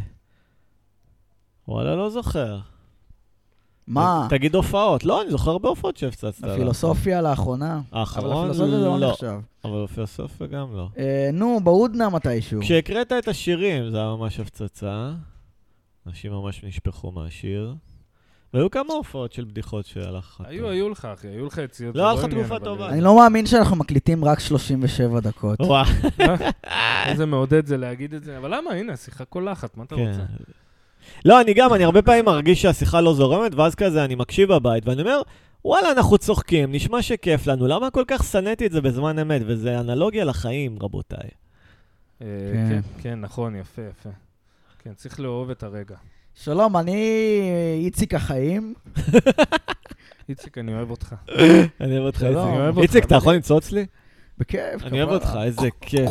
וואלה, 1.69 1.97
לא 1.97 2.11
זוכר. 2.11 2.59
מה? 3.87 4.27
תגיד 4.31 4.55
הופעות. 4.55 5.05
לא, 5.05 5.23
אני 5.23 5.31
זוכר 5.31 5.51
הרבה 5.51 5.69
הופעות 5.69 5.97
שהפצצת. 5.97 6.45
הפילוסופיה 6.45 7.23
לאחרונה? 7.23 7.81
אבל 7.93 8.01
האחרון? 8.01 8.51
הפילוסופיה 8.51 8.79
זה 8.79 8.87
לא 8.87 9.01
לא. 9.01 9.11
נחשב. 9.11 9.41
אבל 9.65 9.85
הפילוסופיה 9.85 10.47
גם 10.47 10.77
לא. 10.77 10.89
אה, 10.99 11.31
נו, 11.33 11.61
בהודנה 11.65 12.09
מתישהו. 12.09 12.61
כשהקראת 12.61 13.13
את 13.13 13.29
השירים, 13.29 13.91
זה 13.91 13.97
היה 13.97 14.07
ממש 14.07 14.41
הפצצה. 14.41 15.13
אנשים 16.07 16.33
ממש 16.33 16.65
נשפכו 16.65 17.13
מהשיר. 17.13 17.75
והיו 18.55 18.71
כמה 18.71 18.95
הופעות 18.95 19.33
של 19.33 19.45
בדיחות 19.45 19.87
שהלך 19.87 20.37
לך. 20.41 20.47
היו. 20.49 20.69
היו 20.69 20.89
לך, 20.89 21.05
אחי, 21.05 21.29
היו 21.29 21.47
לך 21.47 21.59
יציאות. 21.59 21.97
לא, 21.97 22.03
היה 22.11 22.13
לך 22.13 22.25
תקופה 22.25 22.59
טובה. 22.59 22.87
אה, 22.87 22.91
אני 22.91 23.01
לא 23.01 23.17
מאמין 23.17 23.47
שאנחנו 23.47 23.77
מקליטים 23.77 24.25
רק 24.25 24.41
37 24.41 25.21
דקות. 25.21 25.61
וואו, 25.61 25.87
איזה 27.07 27.27
מעודד 27.27 27.67
זה 27.67 27.77
להגיד 27.77 28.15
את 28.15 28.25
זה, 28.25 28.39
אבל 28.39 28.55
למה? 28.55 28.71
הנה, 28.71 28.97
שיחה 28.97 29.25
קולחת, 29.25 29.77
מה 29.77 29.85
אתה 29.85 29.97
כן. 29.97 30.09
רוצה? 30.09 30.23
לא, 31.25 31.41
אני 31.41 31.55
גם, 31.55 31.75
אני 31.75 31.85
הרבה 31.85 32.03
פעמים 32.03 32.25
מרגיש 32.25 32.63
שהשיחה 32.63 33.01
לא 33.01 33.15
זורמת, 33.15 33.55
ואז 33.55 33.75
כזה 33.75 34.05
אני 34.05 34.15
מקשיב 34.15 34.55
בבית, 34.55 34.87
ואני 34.87 35.03
אומר, 35.03 35.23
וואלה, 35.65 35.93
אנחנו 35.93 36.19
צוחקים, 36.19 36.73
נשמע 36.73 37.03
שכיף 37.03 37.47
לנו, 37.47 37.67
למה 37.67 37.91
כל 37.91 38.05
כך 38.07 38.25
שנאתי 38.25 38.67
את 38.67 38.73
זה 38.73 38.81
בזמן 38.81 39.19
אמת? 39.19 39.43
וזה 39.47 39.81
אנלוגיה 39.81 40.25
לחיים, 40.25 40.79
רבותיי. 40.83 41.29
אה, 42.23 42.27
כן. 42.53 42.69
כן, 42.69 42.81
כן, 43.03 43.21
נכון, 43.21 43.57
יפה, 43.57 43.83
יפה. 43.83 44.11
כן, 44.79 44.95
צריך 44.95 45.21
לאהוב 45.21 45.51
את 45.51 45.63
הרגע. 45.63 45.97
שלום, 46.45 46.77
אני 46.77 47.41
איציק 47.85 48.15
החיים. 48.15 48.75
איציק, 50.29 50.59
אני 50.59 50.75
אוהב 50.75 50.91
אותך. 50.91 51.15
אני 51.81 51.99
אוהב 51.99 52.07
אותך. 52.07 52.23
איציק. 52.23 52.37
אני 52.37 52.59
אוהב 52.59 52.77
אותך. 52.77 52.83
איציק, 52.83 53.05
אתה 53.05 53.15
יכול 53.15 53.35
למצוץ 53.35 53.73
לי? 53.73 53.87
בכיף, 54.39 54.83
אני 54.85 55.03
אוהב 55.03 55.13
אותך, 55.15 55.39
איזה 55.45 55.69
כיף. 55.81 56.11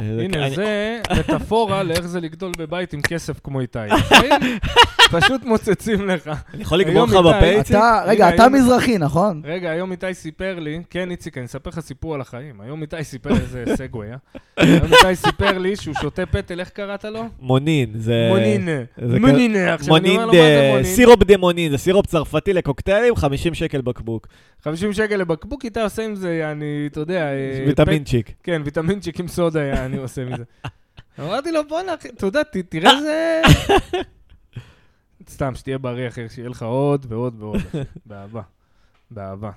הנה, 0.00 0.50
זה 0.50 1.00
מטאפורה 1.18 1.82
לאיך 1.82 2.06
זה 2.06 2.20
לגדול 2.20 2.52
בבית 2.58 2.92
עם 2.92 3.00
כסף 3.02 3.40
כמו 3.44 3.60
איתי. 3.60 3.78
פשוט 5.10 5.44
מוצצים 5.44 6.06
לך. 6.08 6.30
אני 6.54 6.62
יכול 6.62 6.78
לגמור 6.78 7.04
לך 7.06 7.12
בפה, 7.12 7.44
איציק? 7.44 7.76
אתה, 7.76 8.02
רגע, 8.06 8.34
אתה 8.34 8.48
מזרחי, 8.48 8.98
נכון? 8.98 9.42
רגע, 9.44 9.70
היום 9.70 9.92
איתי 9.92 10.14
סיפר 10.14 10.58
לי, 10.58 10.82
כן, 10.90 11.10
איציק, 11.10 11.38
אני 11.38 11.46
אספר 11.46 11.70
לך 11.70 11.80
סיפור 11.80 12.14
על 12.14 12.20
החיים. 12.20 12.60
היום 12.60 12.82
איתי 12.82 13.04
סיפר 13.04 13.30
איזה 13.30 13.64
segue, 13.76 14.06
אה? 14.10 14.16
היום 14.56 14.84
איתי 14.84 15.14
סיפר 15.16 15.58
לי 15.58 15.76
שהוא 15.76 15.94
שותה 16.00 16.26
פטל, 16.26 16.60
איך 16.60 16.68
קראת 16.68 17.04
לו? 17.04 17.24
מונין, 17.40 17.90
זה... 17.94 18.28
מונין. 18.30 18.68
מונין. 19.20 19.56
עכשיו 19.56 19.96
אני 19.96 20.08
מונין, 20.08 20.20
אומר 20.20 20.26
לו, 20.26 20.32
מה 20.32 20.38
זה 20.38 20.60
דה- 20.62 20.70
מונין? 20.70 20.84
סירופ 20.94 21.22
דה 21.22 21.36
מונין, 21.36 21.70
זה 21.70 21.78
סירופ 21.78 22.06
צרפתי 22.06 22.52
לקוקטיילים, 22.52 23.16
50 23.16 23.54
שקל 23.54 23.80
בקבוק. 23.80 24.26
50 24.64 24.92
שקל 24.92 25.16
לבקבוק, 25.16 25.64
איתי 25.64 25.80
עושה 25.80 26.04
עם 26.04 26.14
זה, 26.14 26.48
אני, 26.52 26.88
אתה 26.92 27.00
יודע... 27.00 27.20
אה, 27.32 27.64
ויטמינצ'יק. 27.66 28.32
כן, 28.42 28.62
ויטמינצ'יק 28.64 29.20
עם 29.20 29.28
סודה, 29.28 29.60
היה, 29.60 29.84
אני 29.84 29.96
עושה 29.96 30.24
מזה. 30.24 30.44
אמרתי 31.20 31.52
לו, 31.52 31.60
בואנה, 31.68 31.94
אתה 31.94 32.26
יודע, 32.26 32.40
תראה 32.68 32.92
איזה... 32.98 33.40
סתם, 35.28 35.54
שתהיה 35.54 35.78
בריא, 35.78 36.08
אחי, 36.08 36.28
שיהיה 36.28 36.48
לך 36.48 36.62
עוד 36.62 37.06
ועוד 37.08 37.34
ועוד. 37.42 37.56
באהבה. 38.06 38.42
באהבה. 39.10 39.50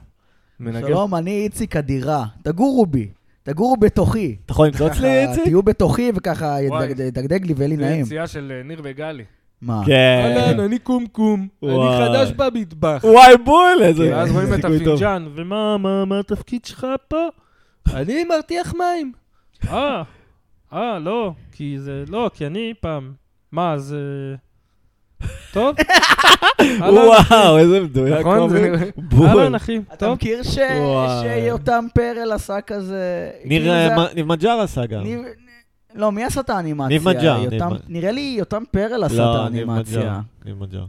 שלום, 0.80 1.16
אני 1.16 1.32
איציק 1.44 1.76
אדירה. 1.76 2.26
תגורו 2.44 2.86
בי. 2.86 3.10
תגורו 3.44 3.78
בתוכי. 3.78 4.36
אתה 4.46 4.52
יכול 4.54 4.68
למצוץ 4.68 4.98
לי, 5.00 5.28
איציק? 5.28 5.44
תהיו 5.44 5.64
בתוכי 5.64 6.12
וככה. 6.16 6.62
ידגדג 6.62 7.46
לי 7.46 7.54
ויהיה 7.54 7.70
לי 7.70 7.76
זה 7.78 7.82
נעים. 7.82 8.06
יציאה 8.06 8.28
של 8.28 8.52
אה, 8.56 8.64
ניר 8.64 8.82
וגלי. 8.84 9.24
מה? 9.62 9.82
כן. 9.86 10.34
אהלן, 10.38 10.60
אני 10.60 10.80
קומקום. 10.80 11.48
אני. 11.64 11.72
חדש 12.00 12.32
במטבח. 12.32 13.02
וואי, 13.04 13.38
בול, 13.46 13.80
איזה... 13.82 14.12
ואז 14.16 14.32
רואים 14.32 14.54
את. 14.54 14.66
הפינג'אן, 14.66 15.28
ומה 15.36 15.78
מה- 15.78 16.06
מה 16.06 16.20
התפקיד 16.20 16.66
שלך 16.66 16.88
פה? 17.08 17.28
אני 17.94 18.24
מרתיח 18.24 18.74
מים. 18.74 19.12
אה, 19.68 20.04
אה, 20.74 21.00
לא, 21.00 21.32
כי 21.52 21.76
זה... 21.80 22.04
לא, 22.08 22.32
כי 22.34 22.46
אני 22.48 22.74
פעם... 22.82 23.14
מה, 23.52 23.74
אז... 23.74 23.96
טוב? 25.54 25.76
וואו, 26.80 27.58
איזה 27.58 27.80
מדויק. 27.80 28.20
נכון? 28.20 28.50
זה. 28.50 28.90
אהלן, 29.24 29.56
אחי, 29.56 29.78
אתה 29.88 29.96
טוב? 29.96 30.14
מכיר. 30.14 30.42
שיותם 30.44 31.86
פרל 31.94 32.32
עשה 32.32 32.62
כזה... 32.62 33.30
ניר 33.46 33.62
כאילו 33.62 34.04
ניב 34.16 34.26
מג'אר 34.26 34.60
עשה 34.62 34.86
גם. 34.86 35.04
ניב- 35.04 35.22
לא, 35.96 36.12
מי 36.12 36.24
עשה 36.24 36.42
את 36.42 36.50
האנימציה? 36.50 36.88
ניב 36.88 37.10
מג'אר, 37.10 37.38
ניב 37.50 37.62
נראה 37.88 38.12
לי 38.12 38.36
יותם 38.40 38.64
פרל 38.72 39.04
עשה 39.04 39.14
את 39.16 39.20
לא, 39.20 39.50
ניב 39.50 39.70
האנימציה. 39.70 40.00
מג'אר. 40.00 40.20
ניב 40.46 40.56
מג'אר. 40.60 40.86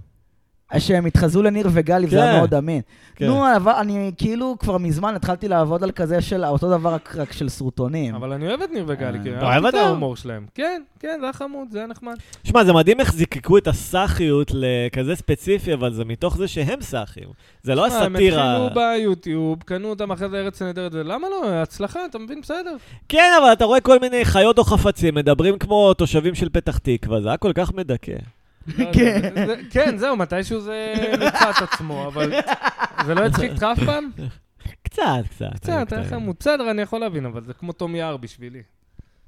שהם 0.81 1.07
התחזו 1.07 1.43
לניר 1.43 1.69
וגלי, 1.73 2.07
וזה 2.07 2.23
היה 2.23 2.33
כן. 2.33 2.39
מאוד 2.39 2.55
אמין. 2.55 2.81
כן. 3.17 3.27
נו, 3.27 3.57
אבל 3.57 3.73
אני 3.73 4.13
כאילו 4.19 4.57
כבר 4.59 4.79
מזמן 4.79 5.15
התחלתי 5.15 5.49
לעבוד 5.49 5.83
על 5.83 5.91
כזה 5.91 6.21
של 6.21 6.45
אותו 6.45 6.71
דבר, 6.71 6.95
רק 6.95 7.15
רק 7.17 7.33
של 7.33 7.49
סרוטונים. 7.49 8.15
אבל 8.15 8.33
אני 8.33 8.49
אוהב 8.49 8.63
את 8.63 8.71
ניר 8.73 8.85
וגלי, 8.89 9.19
אה. 9.19 9.23
כי 9.23 9.31
אתה 9.31 9.47
אוהב 9.47 9.65
אהבתי 9.65 9.81
את? 9.81 9.85
ההומור 9.85 10.17
שלהם. 10.17 10.47
כן, 10.55 10.83
כן, 11.01 11.17
זה 11.21 11.27
היה 11.27 11.33
חמוד, 11.33 11.69
זה 11.71 11.79
היה 11.79 11.87
נחמד. 11.87 12.15
שמע, 12.45 12.65
זה 12.65 12.73
מדהים 12.73 13.01
איך 13.01 13.13
זיקקו 13.13 13.59
את 13.59 13.69
הסאחיות 13.69 14.51
לכזה 14.55 15.17
ספציפי, 15.17 15.75
אבל 15.75 15.93
זה 15.93 16.05
מתוך 16.05 16.37
זה 16.37 16.49
שהם 16.49 16.81
סאחים. 16.81 17.29
זה 17.63 17.75
לא 17.75 17.89
שמע, 17.89 17.99
הם 17.99 18.17
הסאטירה. 18.17 18.67
התחילו 18.67 18.83
ביוטיוב, 18.83 19.63
קנו 19.63 19.89
אותם 19.89 20.13
אחרי 20.13 20.29
זה 20.29 20.37
ארץ 20.37 20.63
נהדרת, 20.63 20.95
ולמה 20.95 21.29
לא? 21.29 21.49
הצלחה, 21.49 22.01
אתה 22.11 22.19
מבין? 22.19 22.41
בסדר. 22.41 22.77
כן, 23.09 23.33
אבל 23.43 23.53
אתה 23.53 23.65
רואה 23.65 23.81
כל 23.81 23.99
מיני 23.99 24.25
חיות 24.25 24.59
או 24.59 24.65
חפצים, 24.65 25.15
מדברים 25.15 25.59
כמו 25.59 25.95
תושבים 25.95 26.35
של 26.35 26.49
פתח 26.49 26.79
תקווה, 26.79 27.21
זה 27.21 27.29
היה 27.29 27.37
כל 27.37 27.53
כך 27.55 27.73
מדכא. 27.75 28.13
לא 28.79 28.93
כן. 28.93 29.35
כן, 29.71 29.99
זהו, 29.99 30.17
מתישהו 30.17 30.61
זה 30.61 30.95
מיצה 31.21 31.51
את 31.51 31.63
עצמו, 31.63 32.07
אבל 32.07 32.33
זה 33.07 33.15
לא 33.15 33.21
הצחיק 33.21 33.53
אותך 33.53 33.63
אף 33.63 33.85
פעם? 33.85 34.11
קצת, 34.83 35.03
קצת. 35.31 35.49
קצת, 35.55 35.93
היה 35.93 36.05
חמוד. 36.05 36.37
בסדר, 36.41 36.71
אני 36.71 36.83
יכול 36.83 37.01
להבין, 37.01 37.27
אבל 37.27 37.45
זה 37.45 37.53
כמו 37.53 37.73
תום 37.73 37.95
יער 37.95 38.17
בשבילי. 38.17 38.63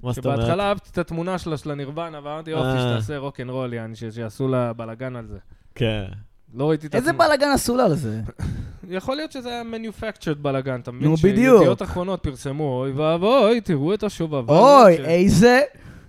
מה 0.03 0.13
זאת 0.13 0.27
אומרת? 0.27 0.39
שבהתחלה 0.39 0.69
אהבתי 0.69 0.91
את 0.93 0.99
התמונה 0.99 1.39
שלה, 1.39 1.57
של 1.57 1.71
הנירוונה, 1.71 2.21
ואמרתי, 2.25 2.51
יופי, 2.51 2.67
אה. 2.67 2.81
שתעשה 2.81 3.19
רוקנרול, 3.19 3.73
יעני, 3.73 3.95
שיעשו 3.97 4.49
לה 4.49 4.73
בלאגן 4.73 5.17
על 5.17 5.27
זה. 5.27 5.39
כן. 5.75 6.05
לא 6.55 6.69
ראיתי 6.69 6.87
את 6.87 6.95
איזה 6.95 7.11
התמונה. 7.11 7.29
בלאגן 7.29 7.49
עשו 7.55 7.77
לה 7.77 7.85
על 7.85 7.95
זה? 7.95 8.21
יכול 8.89 9.17
להיות 9.17 9.33
שזה 9.33 9.49
היה 9.49 9.63
manufactured 9.63 10.39
בלאגן, 10.43 10.81
אתה 10.81 10.93
מבין? 10.93 11.09
נו, 11.09 11.17
בדיוק. 11.17 11.59
שידיעות 11.59 11.83
אחרונות 11.83 12.23
פרסמו, 12.23 12.81
אוי 12.81 12.93
ואבוי, 12.93 13.61
תראו 13.61 13.95
את 13.95 14.03
השובבה. 14.03 14.55
אוי, 14.59 14.97
איזה 14.97 15.61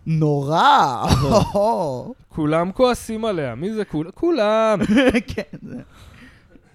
נורא. 0.08 1.06
כולם 2.36 2.72
כועסים 2.72 3.26
עליה, 3.26 3.56
מי 3.56 3.74
זה 3.74 3.86
כולם? 3.86 4.10
כולם. 4.14 4.80
כן, 5.36 5.58
זה... 5.70 5.76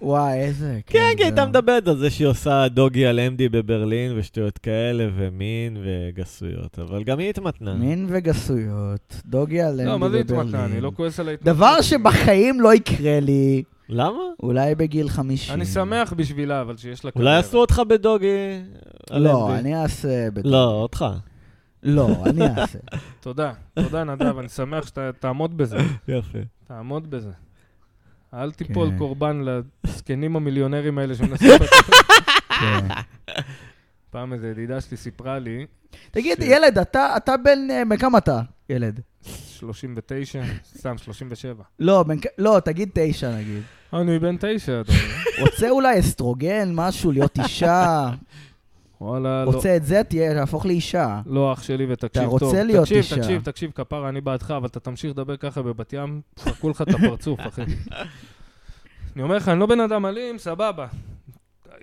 וואי, 0.01 0.33
איזה... 0.39 0.79
כן, 0.87 0.99
כי 1.11 1.17
זה- 1.17 1.23
הייתה 1.23 1.45
מדברת 1.45 1.87
על 1.87 1.97
זה 1.97 2.09
שהיא 2.09 2.27
עושה 2.27 2.67
דוגי 2.67 3.05
על 3.05 3.19
אמדי 3.19 3.49
בברלין 3.49 4.11
ושטויות 4.17 4.57
כאלה, 4.57 5.07
ומין 5.15 5.77
וגסויות, 5.83 6.79
אבל 6.79 7.03
גם 7.03 7.19
היא 7.19 7.29
התמתנה. 7.29 7.73
מין 7.73 8.05
וגסויות, 8.09 9.15
דוגי 9.25 9.61
על 9.61 9.81
לא, 9.85 9.97
מה 9.99 10.09
זה 10.09 10.19
התמתנה? 10.19 10.43
בברלין. 10.43 10.71
אני 10.71 10.81
לא 10.81 10.91
כועס 10.95 11.19
על 11.19 11.29
ההתמתנה. 11.29 11.53
דבר 11.53 11.81
שבחיים 11.81 12.61
לא 12.61 12.73
יקרה 12.73 13.19
לי, 13.19 13.63
למה? 13.89 14.19
אולי 14.43 14.75
בגיל 14.75 15.09
50. 15.09 15.55
אני 15.55 15.65
שמח 15.65 16.13
בשבילה, 16.13 16.61
אבל 16.61 16.77
שיש 16.77 17.05
לה 17.05 17.11
אולי. 17.15 17.35
עשו 17.37 17.57
אותך 17.57 17.81
בדוגי 17.87 18.27
לא, 19.11 19.47
אמדי. 19.47 19.59
אני 19.59 19.75
אעשה... 19.81 20.31
בטח. 20.33 20.49
לא, 20.49 20.63
אותך. 20.81 21.05
לא, 21.83 22.23
אני 22.25 22.41
אעשה. 22.47 22.79
תודה, 23.19 23.53
תודה 23.73 24.03
נדב, 24.03 24.37
אני 24.37 24.49
שמח 24.49 24.87
שתעמוד 24.87 25.57
בזה. 25.57 25.77
יפה. 26.07 26.39
תעמוד 26.67 27.11
בזה. 27.11 27.31
אל 28.33 28.51
תיפול 28.51 28.89
כן. 28.89 28.97
קורבן 28.97 29.41
לזקנים 29.45 30.35
המיליונרים 30.35 30.97
האלה 30.97 31.15
שמנסים... 31.15 31.49
כן. 32.61 32.87
פעם 34.09 34.33
איזו 34.33 34.47
ידידה 34.47 34.81
שלי 34.81 34.97
סיפרה 34.97 35.39
לי, 35.39 35.65
תגיד, 36.11 36.37
ילד, 36.41 36.77
אתה 36.77 37.17
אתה 37.17 37.37
בן... 37.37 37.71
אה, 37.71 37.83
בן 37.89 37.97
כמה 37.97 38.17
אתה, 38.17 38.41
ילד? 38.69 38.99
39, 39.21 40.41
סתם 40.77 40.97
37. 40.97 41.63
לא, 41.79 42.03
בן 42.03 42.17
לא, 42.37 42.59
תגיד 42.65 42.89
תשע 42.93 43.35
נגיד. 43.35 43.63
אני 43.93 44.19
בן 44.19 44.35
תשע, 44.39 44.81
אדוני. 44.81 44.97
רוצה 45.39 45.69
אולי 45.69 45.99
אסטרוגן, 45.99 46.71
משהו, 46.73 47.11
להיות 47.11 47.39
אישה? 47.39 48.09
וואלה, 49.01 49.45
לא. 49.45 49.51
רוצה 49.51 49.75
את 49.75 49.85
זה, 49.85 50.01
תהיה, 50.03 50.33
תהפוך 50.33 50.65
לאישה. 50.65 51.21
לא, 51.25 51.53
אח 51.53 51.63
שלי, 51.63 51.85
ותקשיב 51.89 52.21
אתה 52.23 52.31
טוב. 52.39 52.43
רוצה 52.43 52.63
להיות 52.63 52.83
תקשיב, 52.83 52.97
אישה. 52.97 53.15
תקשיב, 53.15 53.41
תקשיב, 53.43 53.71
כפרה, 53.75 54.09
אני 54.09 54.21
בעדך, 54.21 54.51
אבל 54.51 54.67
אתה 54.67 54.79
תמשיך 54.79 55.11
לדבר 55.11 55.37
ככה 55.37 55.61
בבת 55.61 55.93
ים, 55.93 56.21
פרקו 56.43 56.69
לך 56.69 56.81
את 56.81 56.87
הפרצוף, 56.87 57.39
אחי. 57.47 57.61
אני 59.15 59.23
אומר 59.23 59.35
לך, 59.35 59.49
אני 59.49 59.59
לא 59.59 59.65
בן 59.65 59.79
אדם 59.79 60.05
אלים, 60.05 60.37
סבבה. 60.37 60.87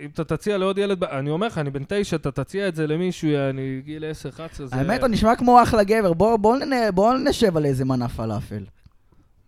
אם 0.00 0.08
אתה 0.14 0.24
תציע 0.24 0.58
לעוד 0.58 0.78
ילד, 0.78 1.04
אני 1.04 1.30
אומר 1.30 1.46
לך, 1.46 1.58
אני 1.58 1.70
בן 1.70 1.82
תשע, 1.88 2.16
אתה 2.16 2.30
תציע 2.30 2.68
את 2.68 2.74
זה 2.74 2.86
למישהו, 2.86 3.30
אני 3.50 3.80
גיל 3.84 4.04
10-11, 4.04 4.64
זה... 4.64 4.76
האמת, 4.76 5.00
הוא 5.00 5.08
נשמע 5.08 5.36
כמו 5.36 5.62
אחלה 5.62 5.84
גבר. 5.84 6.12
בוא- 6.12 6.36
בוא 6.36 6.56
בוא 6.94 7.14
נשב 7.14 7.56
על 7.56 7.64
איזה 7.64 7.84
מנה 7.84 8.08
פלאפל. 8.08 8.62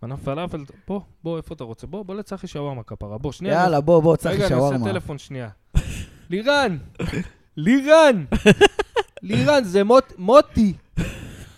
מנה 0.03 0.17
פלאפל, 0.17 0.63
בוא, 0.87 1.01
בוא, 1.23 1.37
איפה 1.37 1.53
אתה 1.55 1.63
רוצה? 1.63 1.87
בוא, 1.87 2.05
בוא 2.05 2.15
לצחי 2.15 2.47
שווארמה 2.47 2.83
כפרה, 2.83 3.17
בוא, 3.17 3.31
שנייה. 3.31 3.53
יאללה, 3.55 3.81
בוא, 3.81 3.99
בוא, 4.03 4.15
צחי 4.15 4.29
רגע, 4.33 4.45
אני 4.47 4.53
עושה 4.55 4.67
שווארמה. 4.67 4.85
טלפון 4.91 5.17
שנייה. 5.17 5.49
לירן! 6.29 6.77
לירן! 7.63 8.25
לירן, 9.21 9.63
זה 9.63 9.83
מוט, 9.83 10.13
מוטי. 10.17 10.73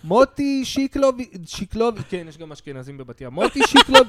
מוטי 0.04 0.66
שיקלוב, 0.66 1.18
שיקלוב, 1.46 2.02
כן, 2.10 2.26
יש 2.30 2.38
גם 2.38 2.52
אשכנזים 2.52 2.98
בבת 2.98 3.22
ים. 3.22 3.34
מוטי 3.34 3.60
שיקלוב, 3.68 4.08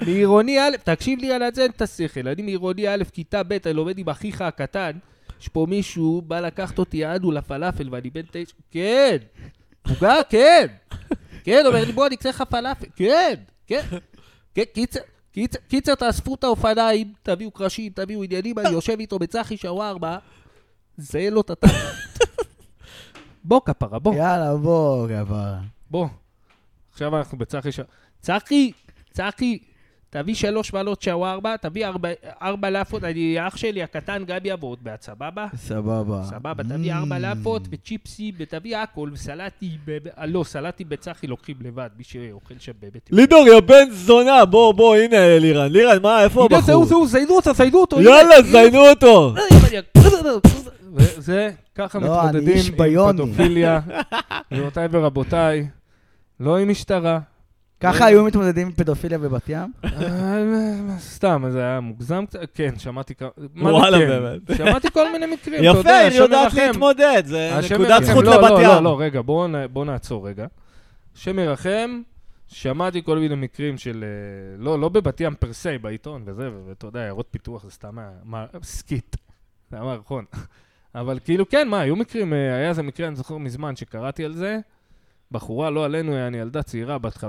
מעירוני 0.00 0.60
א', 0.60 0.76
תקשיב 0.84 1.18
לי 1.18 1.32
על 1.32 1.42
זה 1.54 1.64
את 1.64 1.82
השכל. 1.82 2.28
אני 2.28 2.42
מעירוני 2.42 2.88
א', 2.88 3.02
כיתה 3.12 3.42
ב', 3.42 3.52
אני 3.52 3.74
לומד 3.74 3.98
עם 3.98 4.08
אחיך 4.08 4.40
הקטן. 4.40 4.90
יש 5.40 5.48
פה 5.48 5.66
מישהו, 5.68 6.22
בא 6.26 6.40
לקחת 6.40 6.78
אותי 6.78 6.96
יענו 6.96 7.32
לפלאפל, 7.32 7.88
ואני 7.90 8.10
בן 8.10 8.22
תשע, 8.30 8.54
כן. 8.70 9.16
מבוגר, 9.86 10.20
כן. 10.28 10.66
כן, 11.44 11.66
אומר 11.66 11.84
לי, 11.84 11.92
בוא, 11.92 12.06
אני 12.06 12.14
אקצה 12.14 12.28
לך 12.28 12.42
פלאפל. 12.42 12.86
כן, 12.96 13.34
כן. 13.66 13.80
כן, 14.54 14.62
קיצר, 14.74 15.00
קיצר, 15.68 15.94
תאספו 15.94 16.34
את 16.34 16.44
האופניים, 16.44 17.12
תביאו 17.22 17.50
קרשים, 17.50 17.92
תביאו 17.94 18.22
עניינים, 18.22 18.58
אני 18.58 18.68
יושב 18.68 18.96
איתו 19.00 19.18
בצחי 19.18 19.56
שווארמה, 19.56 20.18
זה 20.96 21.30
לו 21.30 21.40
את 21.40 21.50
התחת. 21.50 21.72
בוא, 23.44 23.60
כפרה, 23.64 23.98
בוא, 23.98 24.14
יאללה, 24.14 24.56
בוא, 24.56 25.08
גבר. 25.08 25.54
בוא. 25.90 26.08
עכשיו 26.92 27.18
אנחנו 27.18 27.38
בצחי 27.38 27.72
שווארמה. 27.72 27.94
צחי, 28.20 28.72
צחי, 29.12 29.58
תביא 30.14 30.34
שלוש 30.34 30.72
מעלות 30.72 31.02
שווארמה, 31.02 31.54
תביא 31.60 31.86
ארבע, 31.86 32.08
ארבע 32.42 32.70
לאפות, 32.70 33.04
אני, 33.04 33.36
אח 33.48 33.56
שלי 33.56 33.82
הקטן 33.82 34.22
גם 34.26 34.36
יעבוד 34.44 34.78
בעד, 34.82 35.00
סבבה? 35.02 35.46
סבבה. 35.56 36.22
סבבה, 36.24 36.64
תביא 36.64 36.92
ארבע. 36.94 37.18
לאפות 37.18 37.62
וצ'יפסים, 37.70 38.34
ותביא 38.38 38.76
הכל, 38.76 39.10
וסלטי, 39.12 39.70
ב- 39.84 39.98
ב- 40.02 40.08
אה, 40.18 40.26
לא, 40.26 40.44
סלטי 40.44 40.84
בצחי 40.84 41.26
לוקחים 41.26 41.56
לבד, 41.60 41.88
מי 41.98 42.04
שאוכל 42.04 42.54
שם 42.58 42.72
באמת. 42.80 43.08
לידור, 43.12 43.46
יא 43.48 43.60
בן 43.60 43.90
זונה, 43.90 44.44
בוא, 44.44 44.74
בוא, 44.74 44.96
הנה 44.96 45.38
לירן. 45.38 45.72
לירן, 45.72 46.02
מה, 46.02 46.24
איפה 46.24 46.40
הנה, 46.50 46.60
זהו, 46.60 46.82
הבחור? 46.82 46.84
זהו, 46.84 47.06
זיינו 47.06 47.34
אותו, 47.36 47.54
זיינו 47.54 47.78
אותו. 47.78 48.00
יאללה. 48.00 48.42
זיינו 48.42 48.88
אותו. 48.90 49.34
וזה, 50.94 51.50
ככה 51.74 51.98
לא, 51.98 52.18
מתמודדים 52.26 52.56
עם. 52.78 53.12
פדופיליה, 53.12 53.80
גבירותיי 54.52 54.88
ורבותיי, 54.90 55.68
לא 56.40 56.58
עם 56.58 56.68
משטרה. 56.68 57.18
ככה 57.82 58.06
היו 58.06 58.24
מתמודדים 58.24 58.66
עם 58.66 58.72
פדופיליה 58.72 59.18
בבת 59.18 59.48
ים? 59.48 59.72
אה, 59.84 60.98
סתם, 60.98 61.44
זה 61.48 61.60
היה 61.60 61.80
מוגזם 61.80 62.26
קצת, 62.26 62.40
כן, 62.54 62.78
שמעתי 62.78 63.14
כמה, 63.14 63.30
וואלה, 63.56 63.98
כן? 63.98 64.08
באמת. 64.08 64.56
שמעתי 64.56 64.90
כל 64.90 65.12
מיני 65.12 65.26
מקרים, 65.26 65.60
אתה 65.60 65.78
יודע, 65.78 65.80
יפה, 65.80 65.98
היא 65.98 66.18
יודעת. 66.18 66.54
להתמודד, 66.54 67.22
זה 67.26 67.50
נקודת. 67.74 68.04
זכות 68.04 68.24
לא, 68.24 68.34
לבת 68.34 68.50
לא, 68.50 68.62
ים. 68.62 68.68
לא, 68.68 68.82
לא, 68.82 69.00
רגע, 69.00 69.20
בואו 69.72 69.84
נעצור 69.84 70.28
רגע. 70.28 70.46
השם 71.16 71.38
ירחם, 71.38 72.02
שמעתי 72.48 73.02
כל 73.04 73.18
מיני 73.18 73.34
מקרים 73.34 73.78
של, 73.78 74.04
אה, 74.04 74.64
לא, 74.64 74.80
לא 74.80 74.88
בבת 74.88 75.20
ים 75.20 75.34
פר 75.34 75.52
סי, 75.52 75.78
בעיתון 75.78 76.22
וזה, 76.26 76.50
ואתה 76.68 76.86
יודע, 76.86 77.00
עיירות 77.00 77.26
פיתוח 77.30 77.64
זה 77.64 77.70
סתם 77.70 77.96
skit, 78.62 79.16
זה 79.70 79.76
היה 79.76 79.84
מערכון. 79.84 80.24
אבל 80.94 81.18
כאילו, 81.24 81.48
כן, 81.48 81.68
מה, 81.68 81.80
היו 81.80 81.96
מקרים, 81.96 82.32
אה, 82.32 82.54
היה 82.54 82.68
איזה 82.68 82.82
מקרה, 82.82 83.08
אני 83.08 83.16
זוכר 83.16 83.38
מזמן, 83.38 83.76
שקראתי 83.76 84.24
על 84.24 84.32
זה, 84.32 84.58
בחורה, 85.32 85.70
לא 85.70 85.84
עלינו, 85.84 86.12
יעני 86.12 86.38
ילדה 86.38 86.62
צעירה, 86.62 86.98
בת 86.98 87.16
15-16, 87.16 87.22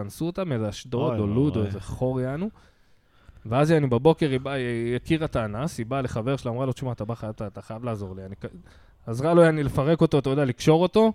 אנסו 0.00 0.26
אותה 0.26 0.44
מאיזה 0.44 0.68
אשדוד 0.68 1.18
או 1.18 1.26
לוד 1.26 1.56
או. 1.56 1.64
איזה 1.64 1.80
חור 1.80 2.20
יענו. 2.20 2.50
ואז 3.46 3.70
יעני 3.70 3.86
בבוקר 3.86 4.30
היא 4.30 4.40
באה, 4.40 4.54
היא 4.54 4.96
הכירה 4.96 5.24
את 5.24 5.36
האנס, 5.36 5.78
היא 5.78 5.86
באה 5.86 6.02
לחבר 6.02 6.36
שלה, 6.36 6.52
אמרה 6.52 6.66
לו, 6.66 6.72
תשמע, 6.72 6.92
אתה 6.92 7.04
בא, 7.04 7.14
אתה 7.30 7.46
אתה 7.46 7.62
חייב 7.62 7.84
לעזור 7.84 8.16
לי. 8.16 8.24
אני 8.24 8.34
עזרה 9.06 9.34
לו 9.34 9.42
יעני 9.42 9.62
לפרק 9.62 10.00
אותו, 10.00 10.18
אתה 10.18 10.30
יודע, 10.30 10.44
לקשור 10.44 10.82
אותו, 10.82 11.12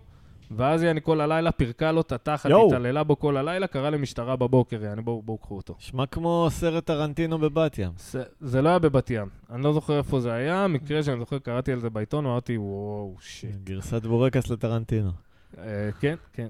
ואז 0.52 0.84
יעני 0.84 1.02
כל 1.02 1.22
הלילה 1.22 1.52
פירקה 1.52 1.92
לו 1.92 2.02
את 2.02 2.12
התחת. 2.12 2.50
התעללה 2.68 3.04
בו 3.04 3.20
כל 3.20 3.38
הלילה, 3.38 3.68
קראה 3.68 3.90
למשטרה 3.90 4.36
בבוקר, 4.36 4.84
יעני 4.84 5.02
בואו 5.02 5.22
בואו 5.22 5.38
קחו 5.38 5.56
אותו. 5.56 5.76
נשמע 5.80 6.06
כמו 6.06 6.48
סרט 6.52 6.86
טרנטינו 6.86 7.38
בבת 7.38 7.80
ים. 7.80 7.92
זה, 7.98 8.24
זה 8.40 8.62
לא 8.62 8.70
היה 8.70 8.80
בבת 8.80 9.10
ים, 9.10 9.28
אני 9.50 9.64
לא 9.64 9.74
זוכר 9.74 9.98
איפה 9.98 10.20
זה 10.20 10.34
היה, 10.34 10.68
מקרה 10.68 11.04
שאני 11.04 11.20
זוכר, 11.20 11.40
קראתי 11.40 11.72
על 11.72 11.80
זה 11.80 11.90
בעיתון, 11.90 12.26
אמרתי, 12.26 12.58
וואו, 12.58 13.16
shit. 13.20 13.56
גרסת 13.64 14.06
בורקס 14.06 14.50
לטרנטינו. 14.50 15.12
אה, 15.58 15.90
כן, 16.00 16.16
כן. 16.34 16.48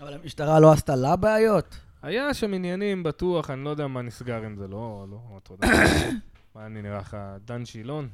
אבל 0.00 0.14
המשטרה 0.14 0.60
לא 0.60 0.72
עשתה 0.72 0.96
לה 0.96 1.16
בעיות? 1.16 1.76
היה 2.02 2.34
שם 2.34 2.54
עניינים, 2.54 3.02
בטוח, 3.02 3.50
אני 3.50 3.64
לא 3.64 3.70
יודע 3.70 3.86
מה 3.86 4.02
נסגר 4.02 4.42
עם 4.42 4.56
זה, 4.56 4.68
לא, 4.68 5.06
לא, 5.10 5.18
אתה 5.42 5.52
יודע. 5.52 5.68
מה 6.54 6.66
אני 6.66 6.82
נראה 6.82 6.98
לך, 6.98 7.16
דן 7.44 7.64
שילון? 7.64 8.08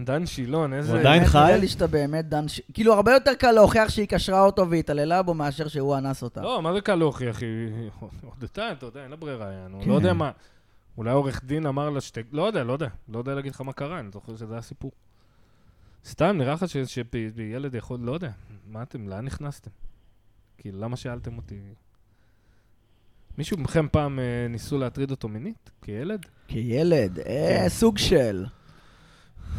דן 0.00 0.26
שילון, 0.26 0.72
איזה... 0.72 0.92
הוא 0.92 1.00
עדיין 1.00 1.24
חי? 1.24 1.38
נראה 1.38 1.56
לי 1.56 1.68
שאתה 1.68 1.86
באמת 1.86 2.28
דן 2.28 2.48
ש... 2.48 2.60
כאילו, 2.74 2.94
הרבה 2.94 3.12
יותר 3.12 3.34
קל 3.34 3.52
להוכיח 3.52 3.88
שהיא 3.88 4.06
קשרה 4.06 4.40
אותו 4.40 4.70
והתעללה 4.70 5.22
בו 5.22 5.34
מאשר 5.34 5.68
שהוא 5.68 5.98
אנס 5.98 6.22
אותה. 6.22 6.40
לא, 6.40 6.62
מה 6.62 6.72
זה 6.72 6.80
קל 6.80 6.94
להוכיח? 6.94 7.40
היא 7.40 7.90
הודתה, 8.20 8.72
אתה 8.72 8.86
יודע, 8.86 9.02
אין 9.02 9.10
לה 9.10 9.16
ברירה, 9.16 9.52
יענו. 9.52 9.80
כן. 9.82 9.88
לא 9.88 9.94
יודע 9.94 10.12
מה. 10.12 10.30
אולי 10.98 11.10
עורך 11.10 11.44
דין 11.44 11.66
אמר 11.66 11.90
לה 11.90 12.00
שתי... 12.00 12.20
לא 12.32 12.42
יודע, 12.42 12.64
לא 12.64 12.72
יודע. 12.72 12.88
לא 13.08 13.18
יודע 13.18 13.34
להגיד 13.34 13.52
לך 13.52 13.60
מה 13.60 13.72
קרה, 13.72 13.98
אני 13.98 14.10
זוכר 14.12 14.36
שזה 14.36 14.54
היה 14.54 14.62
סיפור. 14.62 14.90
סתם, 16.04 16.36
נראה 16.38 16.52
לך 16.54 16.68
ש- 16.68 16.76
שילד 17.36 17.74
יכול... 17.74 17.98
לא 18.02 18.12
יודע. 18.12 18.30
מה 18.66 18.82
אתם, 18.82 19.08
לאן 19.08 19.24
נכנסתם? 19.24 19.70
כאילו, 20.58 20.80
למה 20.80 20.96
שאלתם 20.96 21.36
אותי? 21.36 21.58
מישהו 23.38 23.58
מכם 23.58 23.86
פעם 23.92 24.18
אה, 24.18 24.46
ניסו 24.48 24.78
להטריד 24.78 25.10
אותו 25.10 25.28
מינית? 25.28 25.70
כילד? 25.82 26.26
כילד, 26.48 27.18
אה, 27.18 27.58
כן. 27.62 27.68
סוג 27.68 27.98
של. 27.98 28.46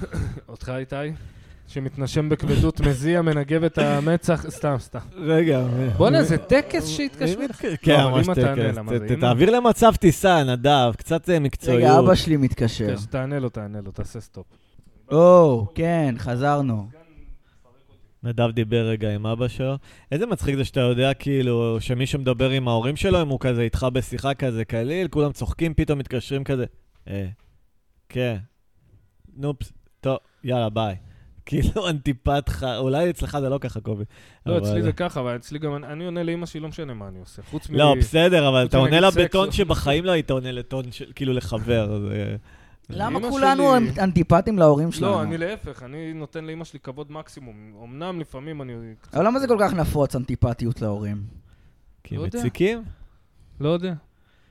אותך, 0.49 0.71
איתי? 0.75 0.95
שמתנשם 1.67 2.29
בכבדות 2.29 2.79
מזיע, 2.87 3.21
מנגב 3.21 3.63
את 3.63 3.77
המצח, 3.77 4.45
סתם, 4.49 4.75
סתם. 4.79 4.99
רגע. 5.13 5.61
בואנה, 5.97 6.23
זה 6.23 6.37
טקס 6.37 6.87
שהתקשרו 6.87 7.41
אליך? 7.41 7.61
כן, 7.81 7.99
לא, 7.99 8.11
ממש 8.11 8.27
תענה 8.35 8.73
טקס. 8.99 9.19
תעביר 9.19 9.49
למצב 9.55 9.91
טיסה, 9.95 10.43
נדב, 10.43 10.91
קצת 10.97 11.29
אה, 11.29 11.35
רגע, 11.35 11.43
מקצועיות. 11.43 12.05
אבא 12.05 12.15
שלי 12.15 12.37
מתקשר. 12.37 12.87
כן, 12.87 12.97
שתענה 12.97 13.39
לו, 13.39 13.49
תענה 13.49 13.81
לו, 13.81 13.91
תעשה 13.91 14.19
stop. 14.19 14.45
או, 15.11 15.67
כן, 15.75 16.15
חזרנו. 16.17 16.87
נדב 18.23 18.51
דיבר 18.51 18.87
רגע 18.87 19.15
עם 19.15 19.25
אבא 19.25 19.47
שלו. 19.47 19.75
איזה 20.11 20.25
מצחיק 20.25 20.55
זה 20.55 20.65
שאתה 20.65 20.79
יודע, 20.79 21.13
כאילו, 21.13 21.77
שמישהו 21.79 22.19
מדבר 22.19 22.49
עם 22.49 22.67
ההורים 22.67 22.95
שלו, 22.95 23.21
אם 23.21 23.27
הוא 23.27 23.39
כזה 23.39 23.61
איתך 23.61 23.87
בשיחה 23.93 24.33
כזה 24.33 24.65
קליל, 24.65 25.07
כולם 25.07 25.31
צוחקים, 25.31 25.73
פתאום 25.73 25.99
מתקשרים 25.99 26.43
כזה. 26.43 26.65
אה, 27.07 27.27
כן. 28.09 28.37
נו 29.37 29.51
פס, 29.51 29.71
טוב, 30.01 30.17
יאללה, 30.43 30.69
ביי. 30.69 30.95
כאילו 31.45 31.89
אנטיפט 31.89 32.49
ח... 32.49 32.63
אולי 32.63 33.09
אצלך 33.09 33.37
זה 33.41 33.49
לא 33.49 33.57
ככה, 33.57 33.79
קובי. 33.81 34.03
לא, 34.45 34.57
אבל- 34.57 34.63
אצלי 34.63 34.81
זה 34.81 34.91
ככה, 34.91 35.19
אבל 35.19 35.35
אצלי 35.35 35.59
גם, 35.59 35.75
אני- 35.75 35.87
אני 35.87 36.05
עונה 36.05 36.23
לאמא 36.23 36.45
שלי, 36.45 36.59
לא 36.59 36.67
משנה 36.67 36.93
מה 36.93 37.07
אני 37.07 37.19
עושה. 37.19 37.41
חוץ 37.41 37.69
מ... 37.69 37.75
לא, 37.75 37.95
בסדר, 37.99 38.49
אבל 38.49 38.65
אתה 38.65 38.77
עונה 38.77 38.99
לה 38.99 39.11
בטון 39.11 39.45
לא. 39.45 39.51
שבחיים 39.51 40.05
לא 40.05 40.11
היית 40.11 40.31
עונה 40.31 40.51
לטון 40.51 40.91
של, 40.91 41.11
כאילו, 41.15 41.33
לחבר. 41.33 42.07
למה 42.93 43.19
כולנו 43.29 43.63
שלי- 43.77 44.01
אנטיפטים 44.03 44.59
להורים 44.59 44.91
שלנו? 44.91 45.11
לא, 45.11 45.23
אני 45.23 45.37
להפך, 45.37 45.83
אני 45.83 46.13
נותן 46.13 46.45
לאמא 46.45 46.63
שלי 46.63 46.79
כבוד 46.79 47.11
מקסימום. 47.11 47.55
אמנם 47.83 48.19
לפעמים 48.19 48.61
אני... 48.61 48.73
קצת- 49.01 49.15
אבל 49.15 49.27
למה 49.27 49.39
זה 49.39 49.47
כל 49.47 49.57
כך 49.59 49.73
נפוץ, 49.73 50.15
אנטיפטיות 50.15 50.81
להורים? 50.81 51.23
כי 52.03 52.17
לא 52.17 52.21
יודע. 52.21 52.39
מציקים? 52.39 52.83
לא 53.59 53.69
יודע. 53.69 53.93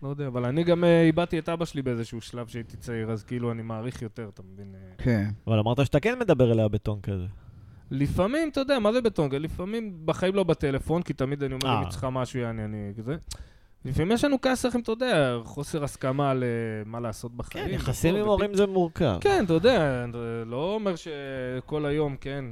לא 0.02 0.08
יודע, 0.08 0.26
אבל 0.26 0.44
אני 0.44 0.64
גם 0.64 0.84
אה, 0.84 1.02
איבדתי 1.02 1.38
את 1.38 1.48
אבא 1.48 1.64
שלי 1.64 1.82
באיזשהו 1.82 2.20
שלב 2.20 2.46
שהייתי 2.46 2.76
צעיר, 2.76 3.10
אז 3.10 3.24
כאילו 3.24 3.52
אני 3.52 3.62
מעריך 3.62 4.02
יותר, 4.02 4.30
אתה 4.34 4.42
מבין? 4.52 4.74
אה, 4.74 4.94
כן. 5.04 5.30
אבל 5.46 5.58
אמרת 5.58 5.86
שאתה 5.86 6.00
כן 6.00 6.18
מדבר 6.18 6.52
אליה 6.52 6.68
בטון 6.68 7.00
כזה. 7.00 7.26
לפעמים, 7.90 8.48
אתה 8.48 8.60
יודע, 8.60 8.78
מה 8.78 8.92
זה 8.92 9.00
בטונגה? 9.00 9.38
לפעמים 9.38 10.00
בחיים 10.04 10.34
לא 10.34 10.42
בטלפון, 10.44 11.02
כי 11.02 11.12
תמיד 11.12 11.42
אני 11.42 11.54
אומר, 11.54 11.66
אם 11.66 11.78
אה. 11.78 11.80
היא 11.80 11.88
צריכה 11.88 12.10
משהו, 12.10 12.40
יעני, 12.40 12.64
אני 12.64 12.92
כזה. 12.98 13.16
לפעמים 13.84 14.12
יש 14.12 14.24
לנו 14.24 14.40
כסחים, 14.40 14.80
אתה 14.80 14.92
יודע, 14.92 15.36
חוסר 15.44 15.84
הסכמה 15.84 16.30
על 16.30 16.42
אה, 16.42 16.48
מה 16.86 17.00
לעשות 17.00 17.36
בחיים. 17.36 17.66
כן, 17.66 17.74
יחסים 17.74 18.16
עם 18.16 18.26
הורים 18.26 18.54
זה 18.54 18.66
מורכב. 18.66 19.18
כן, 19.20 19.44
אתה 19.44 19.52
יודע, 19.52 20.06
לא 20.46 20.74
אומר 20.74 20.94
שכל 20.96 21.86
היום, 21.86 22.16
כן, 22.20 22.44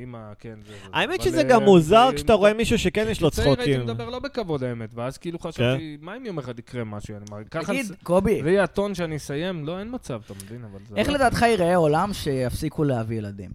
אימא, 0.00 0.18
כן. 0.38 0.58
האמת 0.92 1.22
שזה 1.22 1.38
אה, 1.38 1.42
גם 1.42 1.62
מוזר 1.62 2.10
כשאתה 2.14 2.32
רואה 2.32 2.54
מישהו 2.54 2.78
שכן 2.78 3.06
יש 3.10 3.20
לו 3.20 3.30
צעיר 3.30 3.48
הייתי 3.48 3.62
צחוקים. 3.62 3.80
מדבר 3.80 4.10
לא 4.10 4.18
בכבוד 4.18 4.64
האמת, 4.64 4.90
ואז 4.94 5.18
כאילו 5.18 5.38
חשבתי, 5.38 5.96
מה 6.00 6.16
אם 6.16 6.26
יום 6.26 6.38
אחד 6.38 6.58
יקרה 6.58 6.84
משהו? 6.84 7.16
אני 7.16 7.24
מרגיש, 7.30 7.48
ככה... 7.50 7.72
תגיד, 7.72 7.86
קובי, 8.02 8.42
זה 8.42 8.50
יהיה 8.50 8.64
הטון 8.64 8.94
שאני 8.94 9.16
אסיים? 9.16 9.66
לא, 9.66 9.78
אין 9.78 9.88
מצב, 9.94 10.20
אתה 10.26 10.34
מבין, 10.34 10.64
אבל 10.64 10.78
זה... 10.88 10.96
איך 10.96 11.08
לא- 11.08 11.14
לדעתך 11.14 11.42
ייראה 11.42 11.76
עולם 11.76 12.12
שיפסיקו 12.12 12.84
להביא 12.84 13.18
ילדים? 13.18 13.50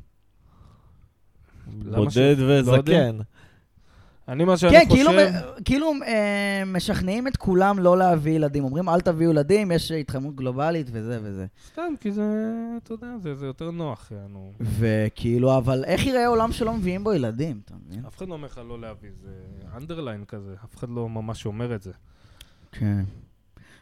בודד 1.68 2.36
לא. 2.40 2.60
וזקן. 2.60 3.18
אני, 4.30 4.44
מה 4.44 4.58
שאני 4.58 4.72
כן, 4.72 4.86
חושב... 4.90 4.96
כאילו, 4.96 5.12
כאילו 5.66 5.94
אה, 6.08 6.64
משכנעים 6.66 7.28
את 7.28 7.38
כולם 7.38 7.80
לא 7.80 7.98
להביא 7.98 8.32
ילדים. 8.32 8.64
אומרים, 8.64 8.90
אל 8.90 9.02
תביאו 9.02 9.32
ילדים, 9.32 9.72
יש 9.72 9.92
התחממות 9.92 10.36
גלובלית 10.36 10.88
וזה 10.92 11.20
וזה. 11.24 11.46
סתם, 11.68 11.94
כי 12.00 12.12
זה, 12.12 12.24
אתה 12.84 12.94
יודע, 12.94 13.08
זה, 13.24 13.36
זה 13.36 13.46
יותר 13.46 13.72
נוח, 13.72 14.12
יענו. 14.12 14.52
וכאילו, 14.60 15.58
אבל 15.58 15.86
איך 15.86 16.06
ייראה 16.06 16.28
עולם 16.28 16.52
שלא 16.52 16.74
מביאים 16.74 17.04
בו 17.04 17.14
ילדים, 17.14 17.62
אתה 17.66 17.74
מבין? 17.86 18.06
אף 18.06 18.18
אחד 18.18 18.28
לא 18.28 18.34
אומר 18.34 18.46
לך 18.46 18.62
לא 18.68 18.80
להביא, 18.80 19.10
זה 19.22 19.30
אנדרליין 19.78 20.26
כזה, 20.26 20.56
אף 20.64 20.76
אחד 20.76 20.90
לא 20.90 21.10
ממש 21.10 21.46
אומר 21.46 21.76
את 21.76 21.82
זה. 21.82 21.92
כן. 22.72 23.04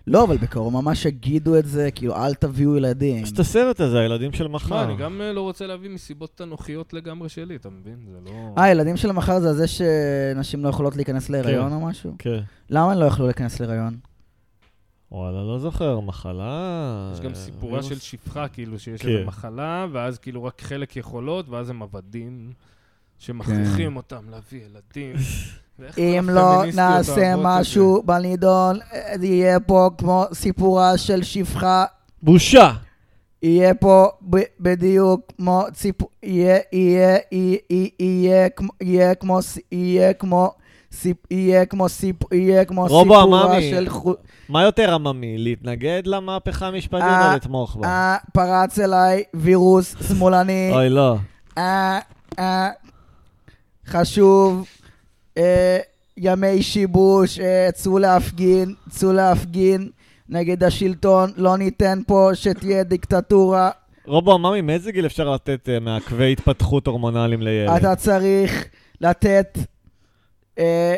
לא, 0.08 0.24
אבל 0.24 0.38
בקרוב 0.38 0.74
ממש 0.74 1.05
יגידו 1.05 1.58
את 1.60 1.66
זה, 1.66 1.91
כאילו, 1.91 2.16
אל 2.16 2.34
תביאו 2.34 2.78
ילדים. 2.78 3.24
יש 3.24 3.32
את 3.32 3.39
הסרט 3.39 3.80
הזה, 3.80 3.99
הילדים 3.99 4.32
של 4.32 4.47
מחר. 4.47 4.84
אני 4.84 4.95
גם 4.95 5.22
אה, 5.22 5.34
לא 5.34 5.41
רוצה 5.41 5.68
להביא 5.68 5.89
מסיבות 5.89 6.41
אנוכיות 6.41 6.93
לגמרי 6.93 7.30
שלי, 7.30 7.55
אתה 7.55 7.70
מבין? 7.70 7.95
זה 8.12 8.18
לא... 8.26 8.53
אה, 8.58 8.70
ילדים 8.70 8.97
של 8.97 9.12
מחר 9.12 9.39
זה 9.39 9.53
זה 9.53 9.66
שנשים 9.68 10.64
לא 10.64 10.70
יכולות 10.70 10.95
להיכנס 10.95 11.30
להיריון 11.30 11.74
או 11.74 11.80
משהו? 11.80 12.16
כן. 12.20 12.39
למה 12.70 12.91
הן 12.91 12.97
לא 12.97 13.05
יכלו 13.05 13.26
להיכנס 13.26 13.60
להיריון? 13.60 13.97
וואלה, 15.12 15.43
לא 15.43 15.60
זוכר, 15.60 15.99
מחלה... 15.99 17.12
יש 17.14 17.20
גם 17.20 17.34
סיפורה 17.34 17.84
של. 17.84 17.99
שפחה, 17.99 18.47
כאילו, 18.47 18.80
שיש 18.80 19.01
כן. 19.01 19.10
איזו 19.10 19.26
מחלה, 19.26 19.88
ואז 19.91 20.18
כאילו 20.18 20.43
רק 20.43 20.62
חלק 20.62 20.95
יכולות, 20.95 21.49
ואז 21.49 21.70
הם 21.70 21.82
עבדים, 21.82 22.51
שמכריחים 23.20 23.95
אותם 23.95 24.30
להביא 24.30 24.59
ילדים. 24.59 25.15
אם 25.97 26.30
לא 26.34 26.63
נעשה. 26.76 27.34
משהו 27.38 28.03
בנידון, 28.05 28.80
יהיה 29.22 29.59
פה 29.59 29.89
כמו 29.97 30.26
סיפורה 30.34 30.97
של 30.97 31.24
שפחה, 31.24 31.86
בושה! 32.24 32.72
יהיה 33.43 33.74
פה 33.74 34.07
בדיוק 34.59 35.22
כמו 35.38 35.63
סיפור, 35.74 36.09
יהיה, 36.24 36.57
יהיה, 36.72 37.18
יהיה, 37.32 37.88
יהיה 37.99 38.49
כמו, 38.49 38.70
יהיה 38.82 39.15
כמו, 39.15 39.39
יהיה 39.72 40.13
כמו, 40.13 40.51
סיפ, 40.91 41.18
יהיה 41.32 41.65
כמו 41.65 41.89
סיפ, 41.89 42.34
יהיה 42.34 42.65
כמו 42.65 42.82
רובו 42.82 43.13
סיפורה 43.13 43.55
עממי. 43.55 43.70
של 43.70 43.89
חו... 43.89 44.13
מה 44.49 44.63
יותר 44.63 44.93
עממי, 44.93 45.38
להתנגד 45.38 46.01
למהפכה 46.05 46.68
המשפטית 46.68 47.03
או 47.03 47.36
לתמוך 47.36 47.76
בה? 47.76 48.15
פרץ 48.34 48.80
אליי 48.80 49.24
וירוס 49.34 49.95
שמאלני. 50.07 50.72
אוי, 50.74 50.89
לא. 50.89 51.15
חשוב, 53.88 54.68
אה, 55.38 55.80
ימי 56.18 56.64
שיבוש, 56.64 57.40
אה, 57.40 57.70
צאו 57.74 58.00
להפגין, 58.00 58.74
צאו 58.90 59.14
להפגין 59.14 59.90
נגד 60.30 60.64
השלטון, 60.64 61.32
לא 61.38 61.58
ניתן 61.58 62.00
פה 62.08 62.30
שתהיה 62.34 62.84
דיקטטורה. 62.84 63.70
רובו 64.06 64.34
עממי, 64.34 64.62
מאיזה 64.62 64.92
גיל 64.92 65.06
אפשר 65.06 65.34
לתת 65.34 65.70
אה, 65.70 65.80
מעכבי 65.80 66.32
התפתחות 66.32 66.88
הורמונליים 66.88 67.42
לילד? 67.42 67.70
אתה 67.70 67.96
צריך 67.96 68.66
לתת 69.02 69.58
אה, 70.60 70.96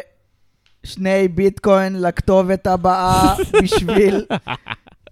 שני 0.84 1.28
ביטקוין 1.28 2.02
לכתובת 2.02 2.68
הבאה 2.68 3.36
בשביל 3.64 4.26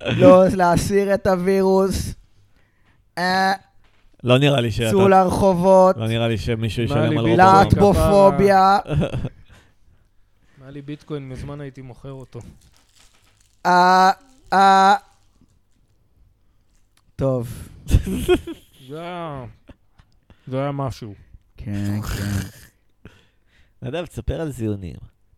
לא 0.05 0.47
להסיר 0.47 1.13
את 1.13 1.27
הווירוס. 1.27 2.13
אה, 3.17 3.53
לא 4.23 4.37
נראה 4.37 4.61
לי 4.61 4.71
שאתה... 4.71 4.91
צאו 4.91 5.07
לרחובות, 5.07 5.97
לא 5.97 6.07
נראה 6.07 6.27
לי 6.27 6.37
שמישהו 6.37 6.83
ישלם 6.83 6.97
על 6.97 7.09
ביטקוין? 7.09 7.25
רובו. 7.25 7.37
להטבופוביה. 7.37 8.79
אם 10.57 10.63
היה 10.63 10.71
לי 10.71 10.81
ביטקוין, 10.81 11.29
מזמן 11.29 11.61
הייתי 11.61 11.81
מוכר 11.81 12.11
אותו. 12.11 12.39
אה, 13.65 14.11
אה. 14.53 14.95
טוב. 17.15 17.69
זה 18.89 19.01
היה... 19.01 19.45
זה 20.47 20.59
היה 20.59 20.71
משהו. 20.71 21.13
כן, 21.57 22.01
כן. 22.01 22.47
נדב, 23.81 24.05
תספר 24.05 24.41
על 24.41 24.51
זיונים. 24.51 24.95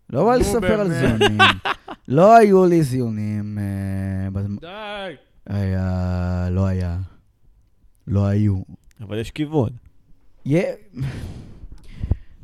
לא 0.09 0.25
בא 0.25 0.35
לספר 0.35 0.79
על. 0.79 0.89
זיונים. 0.89 1.37
לא 2.07 2.35
היו 2.35 2.65
לי 2.65 2.83
זיונים. 2.83 3.57
אה, 3.59 4.41
די! 4.61 5.15
היה... 5.47 6.47
לא 6.51 6.65
היה. 6.65 6.97
לא 8.07 8.25
היו. 8.25 8.61
אבל 9.01 9.19
יש 9.19 9.31
כיוון. 9.31 9.69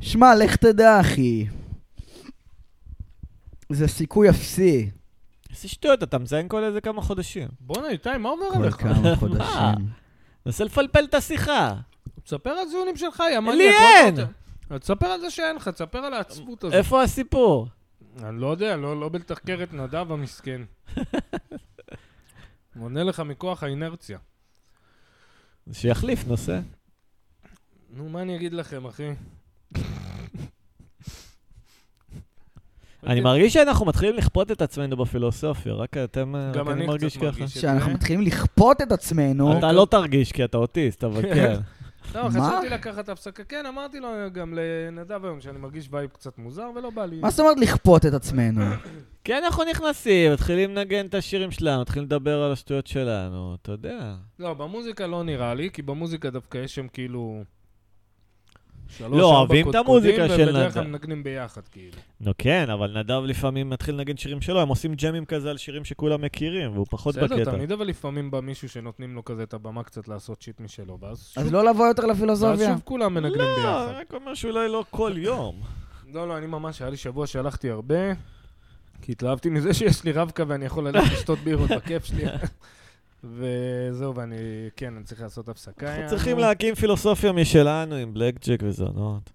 שמע, 0.00 0.34
לך 0.34 0.56
תדע, 0.56 1.00
אחי. 1.00 1.46
זה 3.72 3.88
סיכוי 3.88 4.30
אפסי. 4.30 4.90
איזה 5.50 5.68
שטויות, 5.68 6.02
אתה 6.02 6.18
מזיין 6.18 6.48
כל 6.48 6.64
איזה 6.64 6.80
כמה 6.80 7.02
חודשים. 7.02 7.48
בואנה, 7.60 7.88
איתי, 7.88 8.08
מה 8.18 8.30
כל 8.52 8.56
עליך? 8.62 8.76
כמה 8.76 9.16
חודשים. 9.20 9.88
נסה 10.46 10.64
לפלפל 10.64 11.04
את 11.04 11.14
השיחה. 11.14 11.74
תספר 12.24 12.50
על 12.50 12.68
זיונים 12.68 12.96
שלך, 12.96 13.22
יא 13.32 13.40
מניאק. 13.40 13.56
לי 13.58 13.70
מה 13.70 14.20
אין! 14.70 14.78
תספר 14.78 15.06
על 15.06 15.20
זה 15.20 15.30
שאין 15.30 15.56
לך, 15.56 15.68
תספר 15.68 15.98
על 15.98 16.14
העצבות 16.14 16.64
הזאת. 16.64 16.74
איפה 16.74 17.02
הסיפור? 17.02 17.68
אני 18.22 18.40
לא 18.40 18.46
יודע, 18.46 18.76
לא 18.76 19.00
לא 19.00 19.08
בלתחקר 19.08 19.62
את 19.62 19.72
נדב 19.72 20.12
המסכן. 20.12 20.62
הוא 22.74 22.84
עונה 22.84 23.02
לך 23.02 23.20
מכוח 23.20 23.62
האינרציה. 23.62 24.18
שיחליף 25.72 26.26
נושא. 26.26 26.60
נו, 27.96 28.08
מה 28.08 28.22
אני 28.22 28.36
אגיד 28.36 28.52
לכם, 28.52 28.86
אחי? 28.86 29.10
אני 33.06 33.20
מרגיש 33.20 33.52
שאנחנו 33.52 33.86
מתחילים 33.86 34.16
לכפות 34.16 34.50
את 34.50 34.62
עצמנו 34.62 34.96
בפילוסופיה, 34.96 35.72
רק 35.74 35.96
אתם, 35.96 36.36
רק 36.54 36.66
אני 36.68 36.86
מרגיש 36.86 37.16
ככה. 37.16 37.48
שאנחנו 37.48 37.92
מתחילים 37.92 38.22
לכפות 38.22 38.82
את 38.82 38.92
עצמנו. 38.92 39.58
אתה 39.58 39.72
לא 39.72 39.86
תרגיש 39.90 40.32
כי 40.32 40.44
אתה 40.44 40.58
אוטיסט, 40.58 41.04
אבל 41.04 41.22
כן. 41.34 41.56
לא? 42.14 42.28
חשבתי 42.28 42.68
לקחת 42.68 43.08
הפסקה. 43.08 43.44
כן, 43.44 43.66
אמרתי 43.66 44.00
לו 44.00 44.08
גם 44.32 44.54
לנדב 44.54 45.24
היום 45.24 45.40
שאני 45.40 45.58
מרגיש 45.58 45.88
vibe 45.90 46.10
קצת 46.10 46.38
מוזר 46.38 46.70
ולא 46.74 46.90
בא 46.90 47.04
לי. 47.04 47.20
מה 47.20 47.30
זאת 47.30 47.40
אומרת 47.40 47.58
לכפות 47.58 48.06
את 48.06 48.12
עצמנו? 48.12 48.60
כן, 49.24 49.42
אנחנו 49.44 49.64
נכנסים, 49.64 50.32
מתחילים 50.32 50.74
לנגן 50.74 51.06
את 51.06 51.14
השירים 51.14 51.50
שלנו, 51.50 51.80
מתחילים 51.80 52.06
לדבר 52.06 52.42
על 52.42 52.52
השטויות 52.52 52.86
שלנו, 52.86 53.56
אתה 53.62 53.72
יודע. 53.72 54.14
לא, 54.38 54.54
במוזיקה 54.54 55.06
לא 55.06 55.24
נראה 55.24 55.54
לי, 55.54 55.70
כי 55.70 55.82
במוזיקה 55.82 56.30
דווקא 56.30 56.58
יש 56.58 56.74
שם 56.74 56.88
כאילו... 56.88 57.42
שלוש, 58.88 59.20
לא, 59.20 59.38
אוהבים 59.38 59.70
את 59.70 59.74
המוזיקה 59.74 60.28
של 60.28 60.48
ובדרך 60.48 60.74
כלל 60.74 60.82
נדב. 60.82 60.90
מנגנים 60.90 61.22
ביחד, 61.22 61.60
כאילו. 61.68 61.96
נו 62.20 62.32
כן, 62.38 62.70
אבל 62.70 62.98
נדב 62.98 63.22
לפעמים 63.24 63.70
מתחיל 63.70 63.94
לנגן 63.94 64.16
שירים 64.16 64.40
שלו, 64.40 64.60
הם 64.60 64.68
עושים 64.68 64.94
ג'מים 64.94 65.24
כזה 65.24 65.50
על 65.50 65.56
שירים 65.56 65.84
שכולם 65.84 66.22
מכירים, 66.22 66.72
והוא 66.72 66.86
פחות 66.90 67.14
בסדר, 67.14 67.36
בקטע. 67.36 67.50
תמיד 67.50 67.72
אבל 67.72 67.86
לפעמים 67.86 68.30
בא 68.30 68.40
מישהו 68.40 68.68
שנותנים 68.68 69.14
לו 69.14 69.24
כזה 69.24 69.42
את 69.42 69.54
הבמה 69.54 69.82
קצת 69.82 70.08
לעשות 70.08 70.42
שיט 70.42 70.60
משלו, 70.60 70.98
ואז 71.00 71.32
אז 71.36 71.44
שוב, 71.44 71.52
לא 71.52 71.64
לבוא 71.64 71.86
יותר 71.86 72.02
ואז 72.06 72.16
לפילוסופיה? 72.16 72.68
שוב 72.68 72.80
כולם 72.84 73.14
מנגנים 73.14 73.40
לא, 73.40 73.56
ביחד. 73.56 73.92
רק 73.94 74.14
אומר 74.14 74.34
שאולי 74.34 74.68
לא 74.68 74.84
כל 74.90 75.12
יום. 75.16 75.60
לא, 76.12 76.28
לא, 76.28 76.38
אני 76.38 76.46
ממש, 76.46 76.82
היה 76.82 76.90
לי 76.90 76.96
שבוע 76.96 77.26
שהלכתי 77.26 77.70
הרבה, 77.70 78.12
כי 79.02 79.12
התלהבתי 79.12 79.50
מזה 79.50 79.74
שיש 79.74 80.04
לי 80.04 80.12
רבקה 80.12 80.44
ואני 80.46 80.64
יכול 80.64 80.88
ללכת 80.88 81.12
לשתות 81.12 81.38
בירות 81.38 81.70
בכיף 81.70 82.04
שלי. 82.04 82.24
וזהו, 83.24 84.14
ואני, 84.14 84.36
כן, 84.76 84.96
אני 84.96 85.04
צריך 85.04 85.20
לעשות 85.20 85.48
הפסקה. 85.48 85.94
אנחנו. 85.94 86.08
צריכים 86.08 86.38
להקים 86.38 86.74
פילוסופיה 86.74 87.32
משלנו 87.32 87.94
עם 87.94 88.14
בלק 88.14 88.46
ג'ק 88.48 88.60
וזונות. 88.62 89.30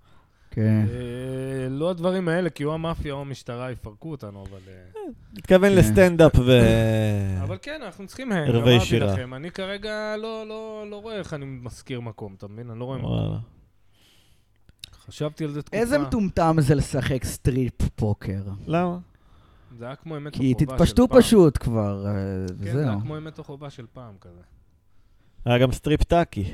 כן. 0.51 0.85
אה, 0.89 1.69
לא 1.69 1.89
הדברים 1.89 2.27
האלה, 2.27 2.49
כי 2.49 2.63
או 2.63 2.73
המאפיה 2.73 3.13
או 3.13 3.21
המשטרה 3.21 3.71
יפרקו 3.71 4.11
אותנו, 4.11 4.43
אבל... 4.49 4.59
אה, 4.67 5.01
מתכוון 5.33 5.69
כן. 5.69 5.75
לסטנדאפ 5.75 6.31
ו... 6.39 6.51
אבל 7.43 7.57
כן, 7.61 7.81
אנחנו 7.85 8.07
צריכים 8.07 8.31
ערבי 8.31 8.71
אמרתי 8.71 8.85
שירה. 8.85 9.13
לכם. 9.13 9.33
אני 9.33 9.51
כרגע 9.51 10.15
לא, 10.17 10.47
לא, 10.47 10.85
לא 10.89 10.95
רואה 11.01 11.15
איך 11.15 11.33
אני 11.33 11.45
משכיר 11.45 12.01
מקום, 12.01 12.35
אתה 12.37 12.47
מבין? 12.47 12.69
אני 12.69 12.79
לא 12.79 12.85
רואה 12.85 12.97
מקום. 12.97 13.39
חשבתי 15.07 15.43
על 15.43 15.51
זה 15.51 15.61
תקופה. 15.61 15.77
איזה 15.77 15.99
מטומטם 15.99 16.55
זה 16.59 16.75
לשחק 16.75 17.23
strip 17.23 17.81
poker. 17.95 18.41
למה? 18.67 18.97
זה 19.77 19.85
היה 19.85 19.95
כמו 19.95 20.17
אמת 20.17 20.33
או 20.35 20.39
כי 20.39 20.53
חובה 20.59 20.75
תתפשטו 20.77 21.03
של 21.03 21.07
פעם. 21.09 21.21
פשוט 21.21 21.57
כבר, 21.63 22.05
אה, 22.07 22.11
כן, 22.13 22.55
זה 22.65 22.79
היה 22.79 22.87
וזהו. 22.87 23.01
כמו 23.01 23.17
אמת 23.17 23.39
או 23.39 23.43
חובה 23.43 23.69
של 23.69 23.85
פעם 23.93 24.13
כזה. 24.21 24.41
היה 25.45 25.57
גם 25.57 25.71
סטריפ 25.71 26.03
טאקי. 26.03 26.53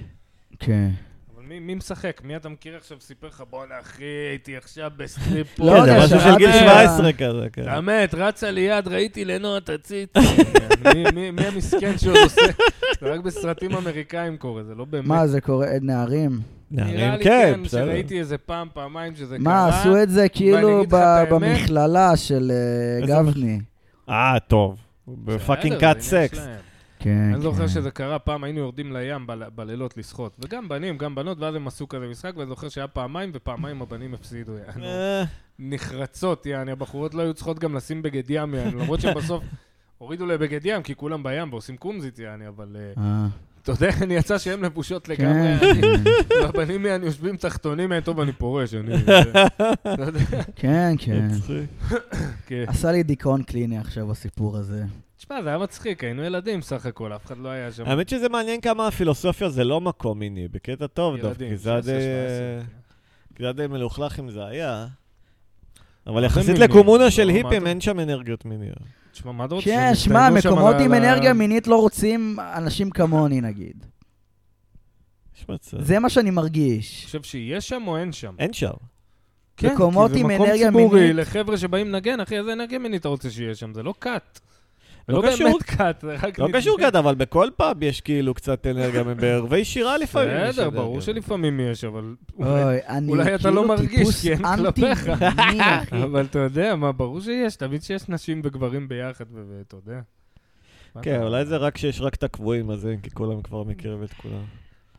כן. 0.60 0.90
אבל 1.36 1.44
מי, 1.46 1.60
מי 1.60 1.76
משחק? 1.76 2.22
מי 2.24 2.36
אתה 2.36 2.50
מכיר 2.50 2.76
עכשיו 2.76 2.98
סיפר 3.02 3.28
לך, 3.28 3.44
בואנה 3.50 3.80
אחי, 3.80 4.04
הייתי 4.04 4.58
עכשיו 4.58 4.92
בסטריפ 4.98 5.60
לא 5.60 5.66
כן, 5.66 5.86
זה 5.86 5.92
יודע, 5.92 6.04
משהו 6.06 6.20
של 6.20 6.38
גיל 6.38 6.50
ה- 6.50 6.60
17 6.60 7.14
כזה, 7.14 7.48
כן. 7.54 7.62
אתה 7.62 7.82
מת, 7.82 8.14
רצה 8.14 8.52
ליד, 8.52 8.88
ראיתי 8.88 9.26
לנוע 9.26 9.58
את 9.58 9.70
הציץ. 9.70 10.10
מי- 11.14 11.46
המסכן 11.48 11.98
שעוד 11.98 12.18
עושה? 12.24 12.42
זה 13.02 13.14
רק 13.14 13.20
בסרטים 13.20 13.72
אמריקאים 13.76 14.38
קורה, 14.38 14.64
זה 14.64 14.76
לא 14.76 14.86
באמת. 14.86 15.08
מה, 15.08 15.28
זה 15.28 15.42
קורה, 15.42 15.68
נערים? 15.82 16.40
נראה 16.72 16.88
נערים 16.88 17.14
לי 17.18 17.24
כן, 17.24 17.52
כן, 17.56 17.64
בסדר. 17.64 17.86
שראיתי 17.86 18.20
איזה 18.20 18.38
פעם, 18.38 18.68
פעמיים 18.74 19.16
שזה 19.16 19.36
קרה. 19.38 19.44
מה, 19.44 19.68
עשו 19.68 20.04
את 20.04 20.10
זה 20.10 20.30
כאילו? 20.30 20.84
במכללה 21.30 22.16
של 22.18 22.52
אה, 22.52 23.08
גבני. 23.08 23.60
אה, 24.10 24.38
טוב. 24.48 24.78
בסדר, 25.08 25.36
בפאקינג 25.36 25.78
קאט 25.80 26.00
סקס. 26.00 26.40
כן, 27.00 27.32
אני 27.34 27.42
זוכר 27.42 27.62
כן. 27.62 27.68
שזה 27.68 27.92
קרה, 27.92 28.20
פעם 28.20 28.44
היינו 28.44 28.60
יורדים 28.60 28.94
לים 28.94 29.28
בל- 29.28 29.44
בלילות 29.56 29.98
לשחות. 29.98 30.32
וגם 30.40 30.70
בנים, 30.70 30.98
גם 30.98 31.16
בנות, 31.16 31.40
ואז 31.40 31.56
הם 31.56 31.68
עשו 31.68 31.88
כזה 31.88 32.08
משחק, 32.08 32.32
ואני 32.38 32.50
זוכר 32.50 32.70
שהיה 32.70 32.88
פעמיים, 32.88 33.30
ופעמיים 33.34 33.82
הבנים 33.82 34.14
הפסידו, 34.14 34.52
יענו. 34.58 34.86
אה, 34.86 35.24
נחרצות, 35.60 36.46
יעני, 36.46 36.72
הבחורות 36.72 37.14
לא 37.14 37.22
היו 37.22 37.34
צריכות 37.34 37.60
גם 37.60 37.76
לשים 37.76 38.02
בגד 38.02 38.24
ים, 38.30 38.54
יעני, 38.54 38.72
למרות 38.72 39.02
שבסוף 39.02 39.44
הורידו 39.98 40.26
לבגד 40.26 40.60
ים, 40.66 40.82
כי 40.84 40.96
כולם 40.96 41.24
בים 41.24 41.52
ועושים 41.54 41.78
קומזית, 41.78 42.20
יעני, 42.20 42.48
אבל 42.48 42.76
אה, 42.98 43.28
אתה 43.74 43.86
יודע, 43.86 43.96
אני 44.02 44.14
יצא 44.14 44.38
שהן 44.38 44.66
לבושות 44.66 45.10
לגמרי, 45.10 45.60
כן, 45.60 45.82
כן. 45.82 46.12
והבנים 46.44 46.86
יעני 46.86 47.06
יושבים 47.06 47.38
תחתונים, 47.38 48.00
טוב, 48.00 48.20
אני 48.20 48.32
פורש, 48.32 48.74
אני... 48.74 48.96
כן, 50.56 50.96
כן. 50.98 51.28
כן. 52.46 52.64
עשה 52.68 52.92
לי 52.92 53.04
דיכאון 53.04 53.44
קליני 53.44 53.78
עכשיו 53.78 54.12
הסיפור 54.12 54.58
הזה. 54.58 54.84
תשמע, 55.18 55.42
זה 55.42 55.50
היה 55.50 55.58
מצחיק, 55.58 56.04
היינו 56.04 56.24
ילדים 56.24 56.62
סך 56.62 56.86
הכל, 56.86 57.14
אף 57.14 57.26
אחד 57.26 57.38
לא 57.38 57.50
היה 57.50 57.72
שם. 57.72 57.86
האמת 57.86 58.10
שזה 58.10 58.30
מעניין 58.30 58.62
כמה 58.62 58.88
הפילוסופיה 58.88 59.50
זה 59.50 59.64
לא 59.64 59.82
מקום 59.82 60.20
מיני, 60.20 60.48
בקטע 60.48 60.88
טוב 60.88 61.18
דווקא, 61.18 61.50
כי 61.50 61.58
זה 61.58 61.72
היה 61.72 61.82
16, 61.82 61.96
די... 61.96 62.02
17, 62.02 62.66
כי 63.36 63.44
זה 63.44 63.46
היה 63.46 63.54
די 63.54 63.68
מלוכלך 63.68 64.20
אם 64.20 64.30
זה 64.30 64.46
היה. 64.46 64.88
אבל 66.08 66.24
יחסית? 66.24 66.60
לקומונה 66.60 67.12
של 67.12 67.24
לא, 67.24 67.34
מה 67.34 67.38
היפים 67.38 67.68
אין 67.68 67.82
שם 67.82 68.00
אנרגיות 68.00 68.46
מיניות. 68.46 68.78
תשמע, 69.18 69.32
מה 69.32 69.46
אתה 69.46 69.56
רוצה? 69.56 69.66
כן, 69.66 69.96
שמע, 69.96 70.30
מקומות 70.30 70.76
עם 70.80 70.94
אנרגיה 70.94 71.34
מינית 71.34 71.68
לא 71.68 71.76
רוצים 71.76 72.38
אנשים 72.40 72.90
כמוני, 72.90 73.42
נגיד. 73.42 73.86
זה 75.80 76.00
מה 76.00 76.10
שאני 76.10 76.30
אני 76.30 76.36
מרגיש. 76.36 77.06
חושב 77.06 77.24
שיש 77.24 77.70
שם 77.70 77.84
או 77.88 77.98
אין 77.98 78.12
שם? 78.12 78.36
אין 78.40 78.54
שם. 78.54 78.72
כן, 79.58 79.74
מקומות 79.74 80.12
כי 80.12 80.18
זה 80.18 80.24
מקום 80.24 80.46
אנרגיה 80.46 80.72
ציבורי. 80.72 81.14
לחבר'ה 81.14 81.58
שבאים 81.58 81.88
לנגן, 81.88 82.20
אחי, 82.20 82.38
איזה 82.38 82.54
אנרגיה 82.54 82.80
מינית 82.80 83.02
אתה 83.02 83.08
רוצה 83.08 83.30
שיהיה 83.30 83.56
שם? 83.56 83.74
זה 83.74 83.84
לא 83.84 83.94
כת. 84.02 84.40
לא 85.10 85.24
לא 85.24 85.32
קשור. 85.32 85.48
באמת 85.78 86.02
זה 86.02 86.16
רק... 86.22 86.40
לא. 86.40 86.48
קשור 86.54 86.78
כזה, 86.88 87.00
אבל 87.00 87.16
בכל 87.16 87.50
פאב 87.58 87.84
יש 87.84 88.02
כאילו 88.02 88.34
קצת 88.34 88.68
אנרגיה, 88.68 89.04
בערבי 89.22 89.66
שירה 89.66 89.98
לפעמים 89.98 90.38
יש 90.42 90.50
בסדר. 90.56 90.70
ברור 90.70 91.02
שלפעמים 91.02 91.60
יש, 91.60 91.84
אבל... 91.84 92.16
אולי- 92.38 92.64
אוי, 92.64 92.78
אני 92.88 93.10
אולי 93.12 93.36
אתה 93.36 93.50
לא 93.50 93.56
כאילו 93.56 93.68
מרגיש, 93.68 93.98
טיפוס 94.00 94.22
כי 94.22 94.32
אין 94.34 94.42
כלפיך. 94.58 95.08
אבל 96.04 96.26
אתה 96.26 96.40
יודע, 96.40 96.76
מה, 96.76 96.92
ברור 96.92 97.22
שיש, 97.22 97.56
תמיד 97.56 97.84
שיש 97.84 98.10
נשים 98.10 98.42
וגברים 98.44 98.88
ביחד, 98.88 99.26
ואתה 99.32 99.76
יודע. 99.76 100.00
כן, 101.02 101.22
אולי 101.22 101.46
זה 101.46 101.58
רק 101.58 101.78
שיש 101.78 102.02
רק 102.02 102.16
את 102.16 102.24
הקבועים 102.24 102.70
הזה, 102.70 102.96
כי 103.04 103.12
כולם 103.12 103.42
כבר 103.42 103.64
מכירים 103.64 104.04
את 104.04 104.14
כולם. 104.14 104.44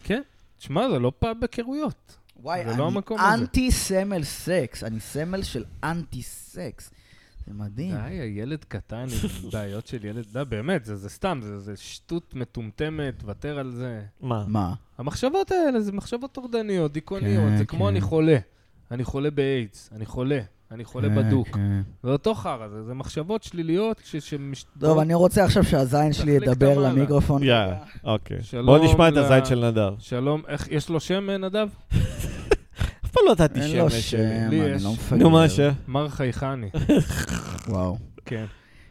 כן. 0.05 0.23
תשמע, 0.59 0.91
זה 0.91 0.99
לא 0.99 1.13
פאב 1.19 1.37
בקריות. 1.41 2.17
וואי, 2.43 2.65
לא 2.65 2.91
אני. 2.91 3.35
אנטי 3.35 3.71
סמל 3.71 4.25
סקס, 4.25 4.85
אני 4.85 5.01
סמל 5.01 5.43
של 5.43 5.65
אנטי 5.85 6.23
סקס. 6.23 6.91
זה 7.49 7.55
מדהים. 7.55 7.91
די, 7.97 8.21
הילד 8.21 8.65
קטן 8.69 8.97
עם 8.97 9.51
בעיות 9.53 9.87
של 9.87 10.05
ילד, 10.05 10.25
די, 10.33 10.43
באמת, 10.49 10.85
זה 10.85 10.97
זה 10.97 11.09
סתם, 11.09 11.39
זה 11.43 11.61
זה 11.61 11.77
שטות 11.77 12.35
מטומטמת, 12.35 13.23
ותר 13.27 13.59
על 13.59 13.71
זה. 13.71 14.03
מה? 14.21 14.45
מה? 14.49 14.75
המחשבות 14.99 15.51
האלה 15.53 15.81
זה 15.81 15.93
מחשבות 15.93 16.33
טורדניות, 16.33 16.93
דיכאוניות, 16.93 17.45
כן, 17.51 17.57
זה 17.59 17.65
כמו 17.65 17.85
כן. 17.85 17.87
אני 17.91 18.01
חולה. 18.01 18.39
אני 18.91 19.05
חולה 19.05 19.31
באיידס, 19.31 19.91
אני 19.97 20.07
חולה, 20.07 20.41
אני 20.71 20.85
חולה 20.85 21.09
כן, 21.09 21.15
בדוק. 21.15 21.49
כן. 21.49 21.81
זה 22.03 22.11
אותו 22.11 22.35
חרא, 22.35 22.69
זה 22.69 22.83
זה 22.85 22.95
מחשבות 22.95 23.43
שליליות 23.43 24.01
ש... 24.05 24.17
שמש- 24.17 24.65
טוב, 24.81 24.99
אני 24.99 25.15
רוצה 25.15 25.45
עכשיו 25.45 25.65
שהזין 25.65 26.13
שלי 26.13 26.33
ידבר. 26.33 26.79
למיקרופון. 26.79 27.43
יאללה, 27.43 27.77
אוקיי. 28.05 28.39
בואו 28.65 28.85
נשמע 28.85 29.09
את 29.09 29.17
הזית 29.17 29.47
של 29.47 29.69
נדב. 29.71 29.93
שלום, 29.99 30.43
איך, 30.49 30.69
יש 30.71 30.89
לו 30.89 31.01
שם, 31.01 31.31
אה, 31.31 31.39
נדב? 31.39 31.69
פעם 33.19 33.39
לא 33.39 33.45
נתתי 33.45 33.61
אין 33.61 33.77
לו 33.77 33.91
שם, 33.91 34.19
אני. 34.47 34.85
לא 34.85 34.93
מפגר. 34.93 35.17
נו, 35.17 35.31
מה 35.31 35.45
השם? 35.45 35.71
מר 35.89 36.09
חייכני. 36.09 36.69
וואו. 37.69 37.97
כן. 38.25 38.45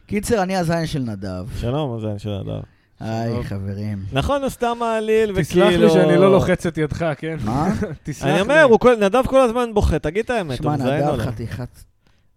קיצר, 0.06 0.42
אני 0.42 0.56
הזין 0.56 0.86
של 0.86 0.98
נדב. 0.98 1.46
שלום, 1.60 1.96
הזין 1.96 2.18
של 2.18 2.38
נדב. 2.38 2.60
היי. 3.00 3.44
חברים. 3.44 4.04
נכון, 4.12 4.42
הוא 4.42 4.48
סתם 4.48 4.76
מעליל, 4.80 5.30
וכאילו... 5.34 5.70
תסלח 5.70 5.80
לי 5.80 5.90
שאני 5.90 6.16
לא 6.16 6.32
לוחץ 6.32 6.66
את 6.66 6.78
ידך, 6.78 7.12
כן? 7.18 7.36
מה? 7.44 7.74
תסלח 8.02 8.26
לי. 8.26 8.32
אני 8.32 8.40
אומר, 8.40 8.66
נדב 9.00 9.26
כל 9.26 9.40
הזמן 9.40 9.74
בוכה, 9.74 9.98
תגיד 9.98 10.24
את 10.24 10.30
האמת, 10.30 10.56
שמע, 10.56 10.70
הוא 10.70 10.80
מזיין 10.80 11.08
או 11.08 11.16
נדב? 11.16 11.24
חתיכת... 11.24 11.68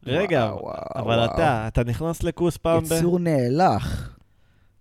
רגע, 0.06 0.52
אבל. 0.96 1.26
אתה, 1.26 1.68
אתה 1.68 1.84
נכנס 1.84 2.24
לכוס 2.24 2.58
פעם 2.58 2.84
ב... 2.84 2.92
יצור 2.92 3.20
נאלח. 3.20 4.18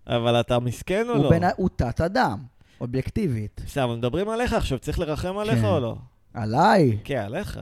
אבל 0.07 0.39
אתה 0.39 0.59
מסכן 0.59 1.05
או 1.09 1.23
לא? 1.23 1.31
הוא 1.55 1.69
תת-אדם, 1.75 2.37
אובייקטיבית. 2.81 3.61
בסדר, 3.65 3.83
אבל 3.83 3.95
מדברים 3.95 4.29
עליך 4.29 4.53
עכשיו, 4.53 4.79
צריך 4.79 4.99
לרחם 4.99 5.37
עליך 5.37 5.59
כן. 5.59 5.65
או 5.65 5.79
לא? 5.79 5.95
עליי? 6.33 6.97
כן, 7.03 7.17
עליך. 7.25 7.59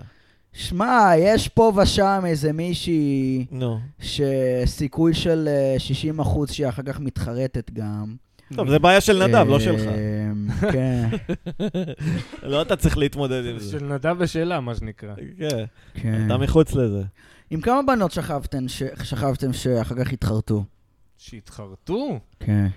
שמע, 0.54 1.12
יש 1.18 1.48
פה 1.48 1.72
ושם 1.76 2.22
איזה 2.26 2.54
מישהי 2.54 3.46
נו. 3.52 3.80
שסיכוי 4.00 5.14
של 5.14 5.48
אה, 5.48 5.80
60 5.80 6.20
אחוז 6.20 6.52
שהיא 6.52 6.70
אחר 6.70 6.84
כך 6.84 7.00
מתחרטת 7.00 7.72
גם. 7.74 8.16
טוב, 8.56 8.70
זה 8.70 8.80
בעיה 8.80 9.02
של 9.02 9.28
נדב, 9.28 9.46
לא 9.48 9.56
אה, 9.56 9.60
שלך. 9.60 9.82
כן, 10.72 11.10
לא 12.52 12.62
אתה 12.62 12.76
צריך 12.76 12.98
להתמודד 12.98 13.46
עם 13.46 13.60
זה. 13.60 13.72
של 13.72 13.86
נדב 13.86 14.16
ושלה, 14.20 14.60
מה 14.60 14.76
שנקרא. 14.76 15.14
כן, 15.38 15.66
כן. 15.94 16.26
אתה 16.26 16.38
מחוץ 16.38 16.74
לזה. 16.74 17.04
עם 17.50 17.62
כמה 17.62 17.82
בנות 17.88 18.12
שכבתם 18.12 18.68
שאחר 19.54 19.96
כך 19.96 20.14
התחרטו? 20.14 20.64
שהתחרטו? 21.18 22.20
כן. 22.40 22.68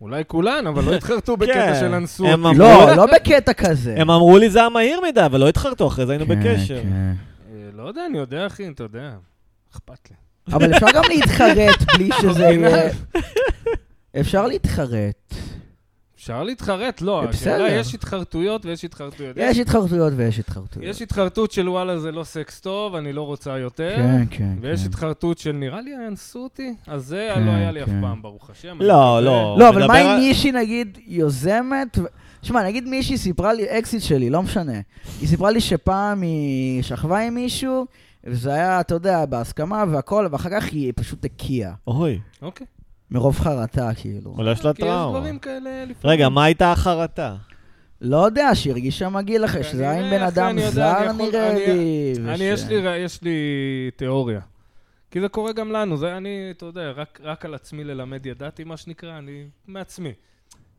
אולי 0.00 0.22
כולן, 0.26 0.66
אבל 0.66 0.84
לא 0.84 0.94
התחרטו 0.94 1.36
בקטע 1.40 1.54
כן. 1.54 1.80
של 1.80 1.94
אנסו 1.94 2.26
לא, 2.54 2.96
לא 2.96 3.06
בקטע 3.06 3.52
כזה. 3.52 3.94
הם 3.96 4.10
אמרו 4.10 4.38
לי 4.38 4.50
זה 4.50 4.58
היה 4.58 4.68
מהיר 4.68 5.00
מדי, 5.08 5.24
אבל 5.26 5.40
לא 5.40 5.48
התחרטו, 5.48 5.86
אחרי 5.86 6.06
זה 6.06 6.12
היינו 6.12 6.26
כן, 6.26 6.40
בקשר. 6.40 6.82
כן. 6.82 6.88
אה, 6.92 7.70
לא 7.72 7.82
יודע, 7.88 8.06
אני 8.06 8.18
יודע, 8.18 8.46
אחי, 8.46 8.68
אתה 8.68 8.82
יודע. 8.82 9.12
אכפת 9.72 10.10
לי. 10.10 10.16
אבל 10.54 10.74
אפשר 10.74 10.86
גם 10.94 11.02
להתחרט 11.08 11.82
בלי 11.94 12.10
שזה? 12.22 12.44
יהיה... 12.44 12.90
אפשר 14.20 14.46
להתחרט. 14.46 15.34
אפשר 16.20 16.42
להתחרט, 16.42 17.00
לא. 17.00 17.24
בסדר. 17.28 17.66
יש 17.70 17.94
התחרטויות 17.94 18.66
ויש 18.66 18.84
התחרטויות. 18.84 19.36
יש 19.40 19.58
התחרטויות 19.58 20.12
ויש 20.16 20.38
התחרטויות. 20.38 20.88
יש 20.90 21.02
התחרטות 21.02 21.52
של 21.52 21.68
וואלה 21.68 21.98
זה 21.98 22.12
לא 22.12 22.24
סקס 22.24 22.60
טוב, 22.60 22.94
אני 22.94 23.12
לא 23.12 23.22
רוצה 23.22 23.58
יותר. 23.58 23.96
כן, 23.96 24.24
כן, 24.30 24.52
ויש 24.60 24.80
כן. 24.80 24.86
התחרטות 24.88 25.38
של 25.38 25.52
נראה 25.52 25.80
לי 25.80 25.90
אנסו 26.08 26.38
אותי, 26.38 26.74
אז 26.86 27.06
זה 27.06 27.28
כן, 27.34 27.42
לא 27.42 27.50
היה 27.50 27.70
לי 27.70 27.82
אף 27.82 27.88
כן. 27.88 28.00
פעם, 28.00 28.22
ברוך 28.22 28.50
השם. 28.50 28.76
לא, 28.80 29.20
לא. 29.24 29.56
לא, 29.58 29.68
אבל 29.68 29.86
מה 29.86 30.00
אם 30.02 30.06
על- 30.06 30.18
מישהי 30.18 30.52
נגיד 30.52 30.98
יוזמת... 31.06 31.98
ו- 31.98 32.06
שמע, 32.42 32.62
נגיד 32.66 32.88
מישהי 32.88 33.18
סיפרה 33.18 33.52
לי, 33.52 33.78
אקסיט 33.78 34.02
שלי, 34.02 34.30
לא 34.30 34.42
משנה. 34.42 34.80
היא 35.20 35.28
סיפרה 35.28 35.50
לי 35.50 35.60
שפעם 35.60 36.22
היא 36.22 36.82
שכבה 36.82 37.18
עם 37.20 37.34
מישהו, 37.34 37.86
וזה 38.24 38.50
היה, 38.54 38.80
אתה 38.80 38.94
יודע, 38.94 39.26
בהסכמה 39.26 39.84
והכל, 39.90 40.26
ואחר 40.30 40.50
כך 40.50 40.64
היא 40.72 40.92
פשוט 40.96 41.24
הקיאה. 41.24 41.72
אוי, 41.86 42.18
אוקיי. 42.42 42.66
מרוב 43.10 43.38
חרטה, 43.38 43.90
כאילו. 43.94 44.34
אולי 44.38 44.52
יש 44.52 44.64
לה 44.64 44.74
כי 44.74 44.82
יש 44.82 44.88
טראומה. 44.88 45.18
דברים 45.18 45.38
כאלה 45.38 45.84
לפעמים. 45.84 46.14
רגע, 46.16 46.28
מה 46.28 46.44
הייתה 46.44 46.72
החרטה? 46.72 47.36
לא 48.00 48.26
יודע, 48.26 48.54
שהרגישה 48.54 49.08
מגעיל 49.08 49.44
אחרי, 49.44 49.64
שזה 49.64 49.90
היה 49.90 50.04
עם 50.04 50.10
בן 50.10 50.22
אדם 50.22 50.56
זר 50.70 51.12
נראה 51.12 51.54
לי. 51.54 52.14
אני, 52.28 52.44
יש 52.44 52.64
לי, 52.64 52.74
יש 52.96 53.22
לי 53.22 53.40
תיאוריה. 53.96 54.40
כי 55.10 55.20
זה 55.20 55.28
קורה 55.28 55.52
גם 55.52 55.72
לנו, 55.72 55.96
זה 55.96 56.16
אני, 56.16 56.48
אתה 56.50 56.66
יודע, 56.66 56.90
רק, 56.90 57.20
רק 57.22 57.44
על 57.44 57.54
עצמי 57.54 57.84
ללמד 57.84 58.26
ידעתי, 58.26 58.64
מה 58.64 58.76
שנקרא, 58.76 59.18
אני 59.18 59.44
מעצמי. 59.66 60.12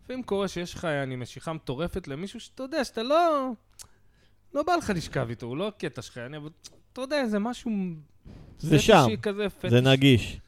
לפעמים 0.03 0.23
קורה 0.23 0.47
שיש 0.47 0.73
לך, 0.73 0.85
אני 0.85 1.15
משיכה 1.15 1.53
מטורפת 1.53 2.07
למישהו 2.07 2.39
שאתה 2.39 2.63
יודע, 2.63 2.83
שאתה 2.83 3.03
לא... 3.03 3.49
לא 4.53 4.63
בא 4.63 4.75
לך 4.75 4.91
לשכב 4.95 5.29
איתו, 5.29 5.45
הוא 5.45 5.57
לא 5.57 5.67
הקטע 5.67 6.01
שלך, 6.01 6.17
אני, 6.17 6.37
אבל 6.37 6.49
אתה 6.93 7.01
יודע, 7.01 7.25
זה 7.27 7.39
משהו... 7.39 7.71
זה 8.59 8.79
שם, 8.79 9.05
כזה. 9.21 9.47
זה 9.67 9.81
נגיש. 9.81 10.39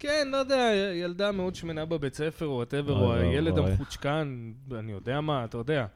כן, 0.00 0.28
לא 0.32 0.36
יודע, 0.36 0.70
ילדה 0.94 1.32
מאוד 1.32 1.54
שמנה 1.54 1.84
בבית 1.84 2.14
ספר, 2.14 2.46
או 2.46 2.50
whatever, 2.52 2.98
או 3.00 3.14
הילד. 3.14 3.58
המחוצ'קן, 3.58 4.52
אני 4.78 4.92
יודע 4.92 5.20
מה, 5.20 5.44
אתה 5.44 5.58
יודע. 5.58 5.86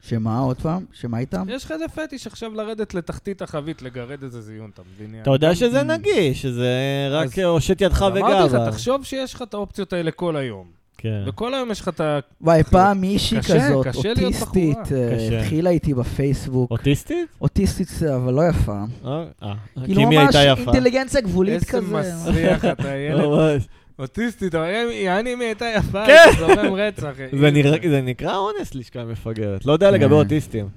שמה, 0.00 0.38
עוד 0.38 0.60
פעם? 0.60 0.84
שמה 0.92 1.18
איתם? 1.18 1.46
יש 1.48 1.64
לך 1.64 1.72
איזה 1.72 1.88
פטיש 1.88 2.26
עכשיו 2.26 2.54
לרדת 2.54 2.94
לתחתית 2.94 3.42
החבית, 3.42 3.82
לגרד 3.82 4.22
איזה 4.22 4.40
זיון, 4.40 4.70
אתה 4.74 4.82
מבין? 4.94 5.20
אתה 5.22 5.30
יודע 5.30 5.54
שזה 5.54 5.82
נגיש, 5.82 6.42
שזה 6.42 6.72
רק 7.10 7.38
הושט 7.38 7.80
ידך 7.80 8.02
אמרתי 8.02 8.54
לך. 8.54 8.60
תחשוב 8.70 9.04
שיש 9.04 9.34
לך 9.34 9.42
את 9.42 9.54
האופציות 9.54 9.92
האלה 9.92 10.10
כל 10.10 10.36
היום. 10.36 10.83
כן. 11.04 11.22
וכל 11.26 11.54
היום 11.54 11.70
יש 11.70 11.80
לך 11.80 11.88
את 11.88 12.00
ה... 12.00 12.18
וואי, 12.40 12.62
פעם 12.62 13.00
מישהי 13.00 13.38
קשה, 13.38 13.54
כזאת, 13.54 13.86
קשה 13.86 14.10
אוטיסטית. 14.10 14.78
אה, 14.78 15.16
קשה. 15.16 15.40
התחילה 15.40 15.70
איתי 15.70 15.94
בפייסבוק. 15.94 16.70
אוטיסטית? 16.70 17.28
אוטיסטית, 17.40 17.88
אבל 18.16 18.34
לא 18.34 18.42
יפה. 18.48 18.84
אה, 19.04 19.24
אה, 19.42 19.54
כי 19.74 19.84
כאילו 19.84 20.08
מי 20.08 20.16
ממש 20.16 20.34
הייתה 20.36 20.60
יפה? 20.60 20.72
אינטליגנציה 20.72 21.20
גבולית 21.20 21.54
איזה 21.54 21.66
כזה. 21.66 21.96
מסריח 21.96 22.64
אתה, 22.64 22.96
ילד. 23.08 23.24
ממש. 23.24 23.62
אוטיסטית, 23.98 24.54
אבל 24.54 24.66
יעני 24.90 25.34
מי 25.34 25.44
הייתה 25.44 25.66
יפה, 25.76 26.06
כן. 26.06 26.16
זה 26.30 26.46
זורם 26.46 26.74
רצח. 26.74 27.12
זה 27.90 28.00
נקרא 28.02 28.36
אונס 28.36 28.74
לשכה 28.74 29.04
מפגרת. 29.04 29.66
לא 29.66 29.72
יודע 29.72 29.90
לגבי 29.90 30.06
כן. 30.06 30.12
אוטיסטים. 30.12 30.68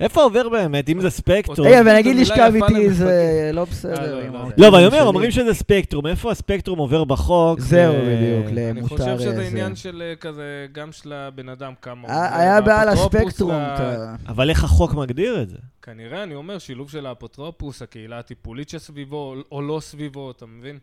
איפה 0.00 0.22
עובר 0.22 0.48
באמת? 0.48 0.88
אם 0.88 1.00
זה 1.00 1.10
ספקטרום? 1.10 1.68
רגע, 1.68 1.80
ונגיד 1.80 2.16
לשכב 2.16 2.52
איתי. 2.54 2.90
זה 2.90 3.50
לא 3.52 3.60
אה, 3.60 3.64
בסדר. 3.66 4.16
לא, 4.16 4.22
עם 4.22 4.32
לא, 4.32 4.38
האוטיזם 4.38 4.62
לא, 4.62 4.68
אבל 4.68 4.76
אני 4.78 4.86
אומר. 4.86 5.02
אומרים 5.06 5.30
שזה 5.30 5.54
ספקטרום. 5.54 6.06
איפה 6.06 6.30
הספקטרום 6.30 6.78
עובר 6.78 7.04
בחוק? 7.04 7.60
זהו, 7.60 7.94
אה, 7.94 8.00
בדיוק, 8.00 8.46
אני 8.46 8.72
למותר 8.80 8.96
חושב 8.96 9.18
שזה 9.18 9.36
זה. 9.36 9.46
עניין 9.46 9.76
של 9.76 10.02
אה, 10.02 10.16
כזה, 10.16 10.42
גם 10.72 10.92
של 10.92 11.12
הבן 11.12 11.48
אדם 11.48 11.72
כמה... 11.82 12.08
היה- 12.08 12.30
זה, 12.30 12.36
היה 12.40 12.60
בעיה 12.60 12.76
והאפוטרופוס 12.86 13.24
לספקטרום. 13.26 13.52
ל- 13.52 13.72
אתה- 13.74 14.14
אבל 14.28 14.50
איך 14.50 14.64
החוק 14.64 14.94
מגדיר 14.94 15.42
את 15.42 15.48
זה? 15.48 15.56
כנראה, 15.82 16.22
אני 16.22 16.34
אומר, 16.34 16.58
שילוב 16.58 16.90
של 16.90 17.06
האפוטרופוס, 17.06 17.82
הקהילה 17.82 18.18
הטיפולית 18.18 18.68
שסביבו, 18.68 19.34
או 19.52 19.62
לא 19.62 19.80
סביבו, 19.80 20.30
אתה 20.30 20.46
מבין? 20.46 20.78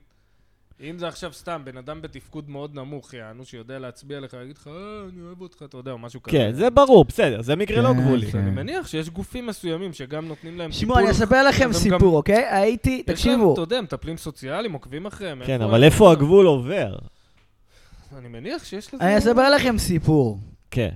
אם 0.82 0.98
זה 0.98 1.08
עכשיו 1.08 1.34
סתם 1.34 1.62
בן 1.66 1.78
אדם 1.78 2.02
בתפקוד 2.02 2.50
מאוד 2.50 2.76
נמוך, 2.76 3.14
יענו, 3.14 3.46
שיודע 3.46 3.80
להצביע 3.80 4.20
לך, 4.20 4.38
יגיד 4.44 4.58
לך, 4.58 4.68
אה, 4.68 4.74
אני 5.10 5.22
אוהב 5.22 5.42
אותך, 5.42 5.64
אתה 5.66 5.78
יודע, 5.78 5.92
או 5.92 5.98
משהו 5.98 6.24
כזה. 6.24 6.38
כן, 6.38 6.52
זה 6.54 6.70
ברור, 6.70 7.06
בסדר, 7.06 7.42
זה 7.42 7.56
מקרה 7.56 7.82
לא 7.82 7.90
כן, 7.90 8.00
גבולי. 8.00 8.28
אני 8.34 8.52
מניח 8.52 8.88
שיש 8.88 9.10
גופים 9.10 9.48
מסוימים 9.48 9.94
שגם 9.94 10.28
נותנים 10.28 10.58
להם 10.58 10.72
טיפול. 10.72 10.86
שמעו, 10.86 11.00
אני 11.00 11.12
אספר 11.12 11.48
לכם 11.48 11.74
סיפור, 11.74 12.18
אוקיי? 12.18 12.46
הייתי, 12.50 13.04
תקשיבו, 13.04 13.54
אתה 13.54 13.62
יודע, 13.62 13.82
מטפלים 13.82 14.18
סוציאליים, 14.18 14.74
עוקבים 14.74 15.06
אחריהם. 15.06 15.42
כן, 15.46 15.62
אבל? 15.62 15.84
איפה 15.84 16.12
הגבול 16.12 16.46
עובר? 16.46 16.96
אני 18.18 18.28
מניח 18.28 18.64
שיש 18.64 18.94
לזה... 18.94 19.04
אני 19.04 19.18
אספר 19.18 19.50
לכם 19.50 19.78
סיפור. 19.78 20.40
כן. 20.72 20.90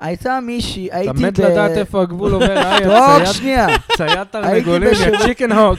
הייתה 0.00 0.38
מישהי, 0.40 0.88
אתה 0.88 0.96
הייתי 0.96 1.24
מת 1.24 1.38
לדעת 1.38 1.70
איפה 1.70 2.02
הגבול 2.02 2.32
עובר, 2.32 2.56
אה, 2.66 2.78
טוב, 2.84 3.32
שנייה. 3.32 3.66
ציית 3.96 4.32
תרנגולים, 4.32 4.90
צ'יקן 5.24 5.52
הוק. 5.52 5.78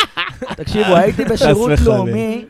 תקשיבו, 0.56 0.96
הייתי 0.96 1.24
בשירות. 1.24 1.70
לאומי, 1.84 2.44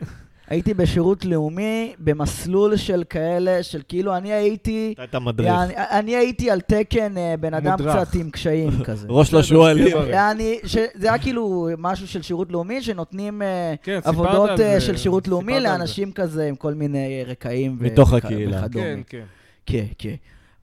הייתי 0.47 0.73
בשירות 0.73 1.25
לאומי 1.25 1.93
במסלול 1.99 2.77
של 2.77 3.03
כאלה, 3.09 3.63
של 3.63 3.81
כאילו 3.87 4.17
אני 4.17 4.33
הייתי, 4.33 4.93
אתה 4.93 5.01
היית 5.01 5.15
מדריך. 5.15 5.47
יעני, 5.49 5.73
אני 5.77 6.15
הייתי 6.15 6.51
על 6.51 6.61
תקן 6.61 7.17
אה, 7.17 7.35
בן 7.39 7.53
אדם 7.53 7.71
מודרך. 7.71 7.95
קצת 7.95 8.15
עם 8.15 8.29
קשיים 8.29 8.71
כזה. 8.85 9.07
ראש 9.09 9.33
לשועלים. 9.33 9.85
בסדר. 9.87 10.09
יעני, 10.09 10.59
ש- 10.65 10.77
זה 10.95 11.07
היה 11.09 11.17
כאילו 11.17 11.69
משהו 11.77 12.07
של 12.07 12.21
שירות 12.21 12.51
לאומי, 12.51 12.81
שנותנים 12.81 13.41
אה, 13.41 13.73
כן, 13.83 13.99
עבודות 14.03 14.49
אה, 14.49 14.55
זה, 14.57 14.81
של 14.81 14.97
שירות 14.97 15.27
לאומי. 15.27 15.59
לאנשים 15.59 16.11
כזה 16.11 16.45
עם 16.47 16.55
כל 16.55 16.73
מיני 16.73 17.23
רקעים. 17.27 17.77
ו- 17.79 17.83
מתוך 17.85 18.09
וכ- 18.13 18.15
הקהילה. 18.15 18.57
וכדומה. 18.65 18.85
כן, 18.85 18.99
כן. 19.09 19.23
כן, 19.65 19.85
כן. 19.97 20.15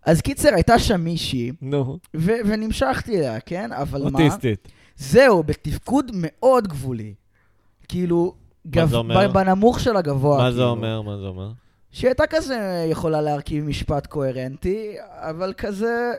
אז 0.06 0.20
קיצר, 0.20 0.48
הייתה 0.54 0.78
שם 0.78 1.00
מישהי, 1.00 1.52
נו, 1.62 1.98
ו- 2.16 2.32
ונמשכתי 2.46 3.18
אליה, 3.18 3.40
כן? 3.40 3.72
אבל 3.72 4.02
מה? 4.02 4.06
אוטיסטית. 4.18 4.68
זהו, 4.96 5.42
בתפקוד 5.42 6.10
מאוד 6.14 6.68
גבולי. 6.68 7.14
כאילו, 7.88 8.34
מה 8.64 8.86
זה 8.86 8.96
אומר? 8.96 9.32
בנמוך 9.32 9.80
של 9.80 9.96
הגבוה. 9.96 10.38
מה 10.38 10.50
זה 10.50 10.56
כאילו. 10.56 10.70
אומר? 10.70 11.02
מה 11.02 11.16
זה 11.16 11.26
אומר? 11.26 11.50
שהיא 11.90 12.08
הייתה 12.08 12.26
כזה 12.26 12.86
יכולה 12.90 13.20
להרכיב 13.20 13.64
משפט 13.64 14.06
קוהרנטי, 14.06 14.96
אבל 15.10 15.52
כזה... 15.56 16.12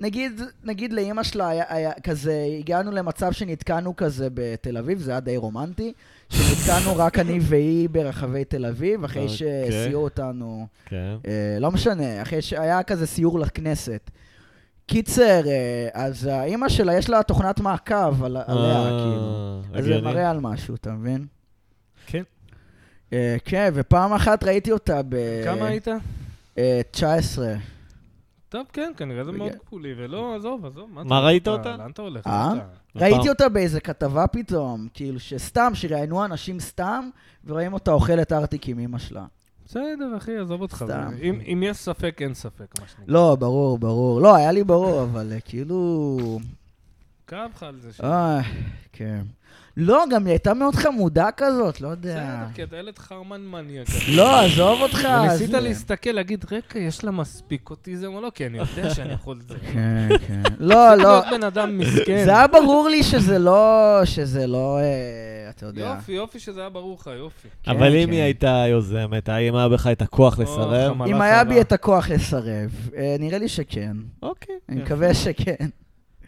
נגיד, 0.00 0.40
נגיד 0.64 0.92
לאימא 0.92 1.22
שלה 1.22 1.48
היה, 1.48 1.64
היה 1.68 1.92
כזה, 2.02 2.46
הגענו 2.58 2.90
למצב 2.90 3.32
שנתקענו 3.32 3.96
כזה 3.96 4.28
בתל 4.34 4.76
אביב, 4.76 4.98
זה 4.98 5.10
היה 5.10 5.20
די 5.20 5.36
רומנטי, 5.36 5.92
שנתקענו 6.28 6.96
רק 7.04 7.18
אני 7.18 7.38
והיא 7.42 7.88
ברחבי 7.88 8.44
תל 8.44 8.66
אביב, 8.66 9.04
אחרי 9.04 9.22
אוקיי. 9.22 9.68
שסיעו 9.68 10.02
אותנו, 10.02 10.66
כן. 10.86 11.16
אה, 11.26 11.56
לא 11.60 11.70
משנה, 11.70 12.22
אחרי 12.22 12.42
שהיה 12.42 12.82
כזה 12.82 13.06
סיור 13.06 13.38
לכנסת. 13.38 14.10
קיצר, 14.86 15.40
אה, 15.46 15.88
אז 15.92 16.26
האימא 16.26 16.68
שלה, 16.68 16.94
יש 16.94 17.10
לה 17.10 17.22
תוכנת 17.22 17.60
מעקב 17.60 18.24
על, 18.24 18.36
עליה, 18.46 18.76
אה, 18.76 18.88
כאילו. 18.88 19.60
אז 19.74 19.84
זה. 19.84 20.00
מראה 20.00 20.30
על 20.30 20.40
משהו, 20.40 20.74
אתה 20.74 20.92
מבין? 20.92 21.26
כן. 22.06 22.22
אה, 23.12 23.36
כן, 23.44 23.70
ופעם 23.74 24.12
אחת 24.12 24.44
ראיתי 24.44 24.72
אותה 24.72 25.00
ב... 25.08 25.16
כמה 25.44 25.66
היית? 25.66 25.88
אה, 26.58 26.80
19. 26.90 27.54
טוב, 28.48 28.66
כן, 28.72 28.92
כנראה 28.96 29.24
זה 29.24 29.32
מאוד. 29.32 29.52
גבולי, 29.66 29.94
ולא, 29.96 30.34
עזוב, 30.36 30.66
עזוב. 30.66 30.90
מה 30.92 31.00
הולך? 31.00 31.12
ראית 31.24 31.48
אותה? 31.48 31.76
לאן 31.76 31.90
אתה 31.90 32.02
הולך? 32.02 32.26
אה? 32.26 32.54
מה 32.54 32.60
ראיתי 32.96 33.28
אותה 33.28 33.48
באיזה 33.48 33.80
כתבה 33.80 34.26
פתאום, 34.26 34.88
כאילו 34.94 35.20
שסתם, 35.20 35.70
שראיינו 35.74 36.24
אנשים 36.24 36.60
סתם, 36.60 37.08
ורואים 37.44 37.72
אותה 37.72 37.92
אוכלת 37.92 38.32
ארטיק 38.32 38.68
עם 38.68 38.78
אמא 38.78 38.98
שלה. 38.98 39.24
בסדר, 39.66 40.16
אחי, 40.16 40.36
עזוב 40.36 40.60
אותך. 40.60 40.82
סתם. 40.86 41.10
אם- 41.22 41.40
אם 41.52 41.62
יש 41.66 41.76
ספק, 41.76 42.18
אין 42.20 42.34
ספק, 42.34 42.66
מה 42.80 42.86
שנקרא. 42.88 43.04
לא, 43.14 43.36
ברור, 43.40 43.78
ברור. 43.78 44.20
לא, 44.20 44.34
היה 44.36 44.52
לי 44.52 44.64
ברור, 44.64 45.02
אבל 45.02 45.32
אה, 45.32 45.40
כאילו... 45.40 46.18
כאב 47.26 47.50
לך 47.56 47.62
על 47.62 47.74
זה. 47.80 47.92
ש- 47.92 48.00
אה, 48.00 48.40
כן. 48.92 49.20
לא, 49.76 50.04
גם 50.10 50.24
היא 50.26 50.32
הייתה 50.32 50.54
מאוד 50.54 50.74
חמודה 50.74 51.28
כזאת, 51.36 51.80
לא 51.80 51.88
יודע. 51.88 52.14
בסדר, 52.14 52.54
כי 52.54 52.62
אתה 52.62 52.76
ילד 52.76 52.98
חרמן 52.98 53.40
מניאק. 53.40 53.86
לא, 54.16 54.40
עזוב 54.40 54.80
אותך. 54.82 55.08
וניסית 55.22 55.50
להסתכל, 55.50 56.10
להגיד, 56.10 56.44
רגע, 56.50 56.62
יש 56.86 57.04
לה 57.04 57.10
מספיק 57.10 57.70
אוטיזם 57.70 58.06
או 58.14 58.20
לא? 58.20 58.30
כי 58.34 58.46
אני 58.46 58.58
יודע 58.58 58.94
שאני 58.94 59.12
יכול 59.12 59.40
את 59.44 59.48
זה. 59.48 59.54
כן, 59.72 60.08
כן. 60.26 60.42
לא, 60.58 60.94
לא. 60.94 60.96
להיות 60.96 61.24
בן 61.30 61.42
אדם 61.44 61.78
מסכן. 61.78 62.24
זה 62.24 62.30
היה 62.30 62.46
ברור 62.46 62.88
לי 62.88 63.02
שזה 63.02 63.38
לא, 63.38 63.80
שזה 64.04 64.46
לא, 64.46 64.78
אה, 64.78 64.84
אתה 65.50 65.66
יודע. 65.66 65.94
יופי, 65.96 66.12
יופי 66.12 66.38
שזה 66.38 66.60
היה 66.60 66.70
ברור 66.70 66.96
לך, 67.00 67.10
יופי. 67.18 67.48
כן, 67.62 67.70
אבל 67.70 67.94
אם 67.96 68.06
כן. 68.06 68.12
היא 68.12 68.22
הייתה 68.22 68.64
יוזמת, 68.68 69.28
האם 69.28 69.56
היה 69.56 69.68
בך 69.68 69.86
את 69.86 70.02
הכוח 70.02 70.38
לסרב? 70.38 71.02
אם 71.02 71.20
היה. 71.22 71.44
בי 71.44 71.60
את 71.60 71.72
הכוח 71.72 72.10
לסרב, 72.10 72.70
אה, 72.96 73.16
נראה 73.18 73.38
לי 73.38 73.48
שכן. 73.48 73.96
אוקיי. 74.22 74.54
אני. 74.68 74.82
מקווה 74.82 75.14
שכן. 75.14 75.66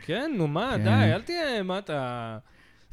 כן, 0.07 0.33
נו 0.37 0.47
מה, 0.47 0.73
כן. 0.77 0.85
די, 0.85 0.91
אל 1.15 1.23
תהיה, 1.23 1.63
מה 1.63 1.79
אתה... 1.79 2.39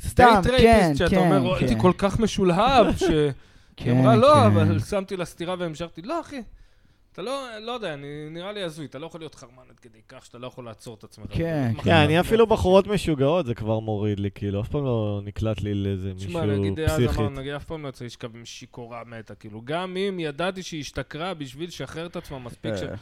סתם, 0.02 0.42
כן, 0.44 0.50
רייפיסט, 0.50 0.98
שאתה 0.98 1.10
כן, 1.10 1.18
אומר, 1.18 1.56
הייתי 1.56 1.76
כן. 1.76 1.82
כל 1.82 1.92
כך 1.98 2.20
משולהב, 2.20 2.98
שהיא 2.98 3.32
כן, 3.78 3.92
אמרה, 3.98 4.16
לא, 4.16 4.34
כן. 4.34 4.40
אבל 4.46 4.80
שמתי 4.80 5.18
לה 5.18 5.26
סטירה 5.26 5.56
והמשכתי. 5.60 6.02
לא, 6.02 6.20
אחי, 6.22 6.42
אתה 7.14 7.22
לא, 7.22 7.42
לא 7.62 7.72
יודע, 7.72 7.94
אני- 7.94 8.06
נראה 8.32 8.52
לי 8.52 8.64
הזוי, 8.64 8.86
אתה 8.86 9.00
לא 9.00 9.06
יכול 9.06 9.22
להיות 9.22 9.36
חרמן 9.36 9.64
עד 9.70 9.80
כדי 9.80 10.00
כך 10.10 10.26
שאתה 10.26 10.38
לא 10.38 10.48
יכול 10.48 10.66
לעצור 10.66 10.96
את 10.96 11.04
עצמך. 11.04 11.26
כן, 11.30 11.36
כן, 11.74 11.78
מחר- 11.78 12.06
אני 12.06 12.20
אפילו 12.20 12.48
בחורות 12.48 12.88
משוגעות, 12.88 13.46
זה 13.46 13.54
כבר 13.56 13.80
מוריד 13.80 14.20
לי, 14.20 14.30
כאילו, 14.36 14.62
אף 14.62 14.70
פעם 14.70 14.86
לא 14.86 15.22
נקלט 15.24 15.62
לי 15.62 15.74
לאיזה 15.74 16.14
מישהו 16.14 16.30
תשמע, 16.30 16.46
נגיד, 16.46 16.80
אז 16.80 16.92
פסיכית. 16.92 17.20
אמרנו, 17.20 17.40
נגיד, 17.40 17.54
אף 17.54 17.64
פעם 17.66 17.84
לא 17.84 17.90
יצא 17.90 18.06
לשכב 18.06 18.36
עם 18.36 18.46
שיכורה 18.46 19.04
מתה, 19.06 19.36
כאילו, 19.36 19.62
גם 19.66 19.98
אם 19.98 20.20
ידעתי 20.20 20.64
שהיא 20.64 20.82
השתכרה 20.82 21.34
בשביל 21.34 21.68
לשחרר 21.68 22.06
את 22.06 22.16
עצמה 22.16 22.40
מספיק 22.40 22.76
ש... 22.76 22.84
אה, 22.84 22.94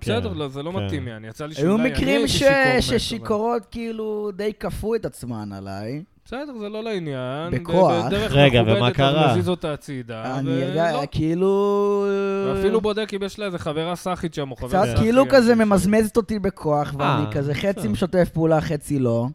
בסדר, 0.00 0.32
לא, 0.32 0.48
זה 0.48 0.62
לא 0.62 0.70
כן. 0.70 0.84
מתאים, 0.84 1.08
יעני, 1.08 1.28
יצא 1.28 1.46
לי 1.46 1.54
היו 1.56 1.60
שאולי 1.66 1.82
אני 1.82 1.90
מקרים 1.92 2.08
הייתי 2.08 2.28
ש- 2.28 2.38
שיכור 2.38 2.50
מת, 2.60 2.72
אבל- 2.72 2.80
ששיכורות 2.80 3.66
כאילו 3.70 4.30
די 4.36 4.52
כפו 4.60 4.94
את 4.94 5.04
עצמן 5.04 5.52
עליי. 5.52 6.02
בסדר, 6.24 6.58
זה 6.60 6.68
לא 6.68 6.84
לעניין. 6.84 7.50
בכוח. 7.52 8.04
בדרך 8.06 8.32
רגע, 8.32 8.62
ומה 8.66 8.90
קרה? 8.90 9.32
מזיז 9.32 9.48
אותה 9.48 9.72
הצידה. 9.72 10.38
אני 10.38 10.50
ולא. 10.50 10.80
הרגע, 10.80 11.06
כאילו... 11.06 12.06
ואפילו 12.48 12.80
בודק 12.80 13.10
אם 13.16 13.22
יש 13.22 13.38
לה 13.38 13.46
איזה 13.46 13.58
חברה 13.58 13.96
סאחית 13.96 14.34
שם, 14.34 14.50
או 14.50 14.56
חבר 14.56 14.68
קצת. 14.68 14.98
כאילו 14.98 15.22
אני 15.22 15.30
כזה. 15.30 15.54
ממזמזת 15.54 16.16
אותי 16.16 16.38
בכוח, 16.38 16.94
ואני 16.98 17.26
אה, 17.26 17.32
כזה 17.32 17.54
חצי. 17.54 17.88
משתף 17.88 18.28
פעולה, 18.32 18.60
חצי 18.60 18.98
לא. 18.98 19.26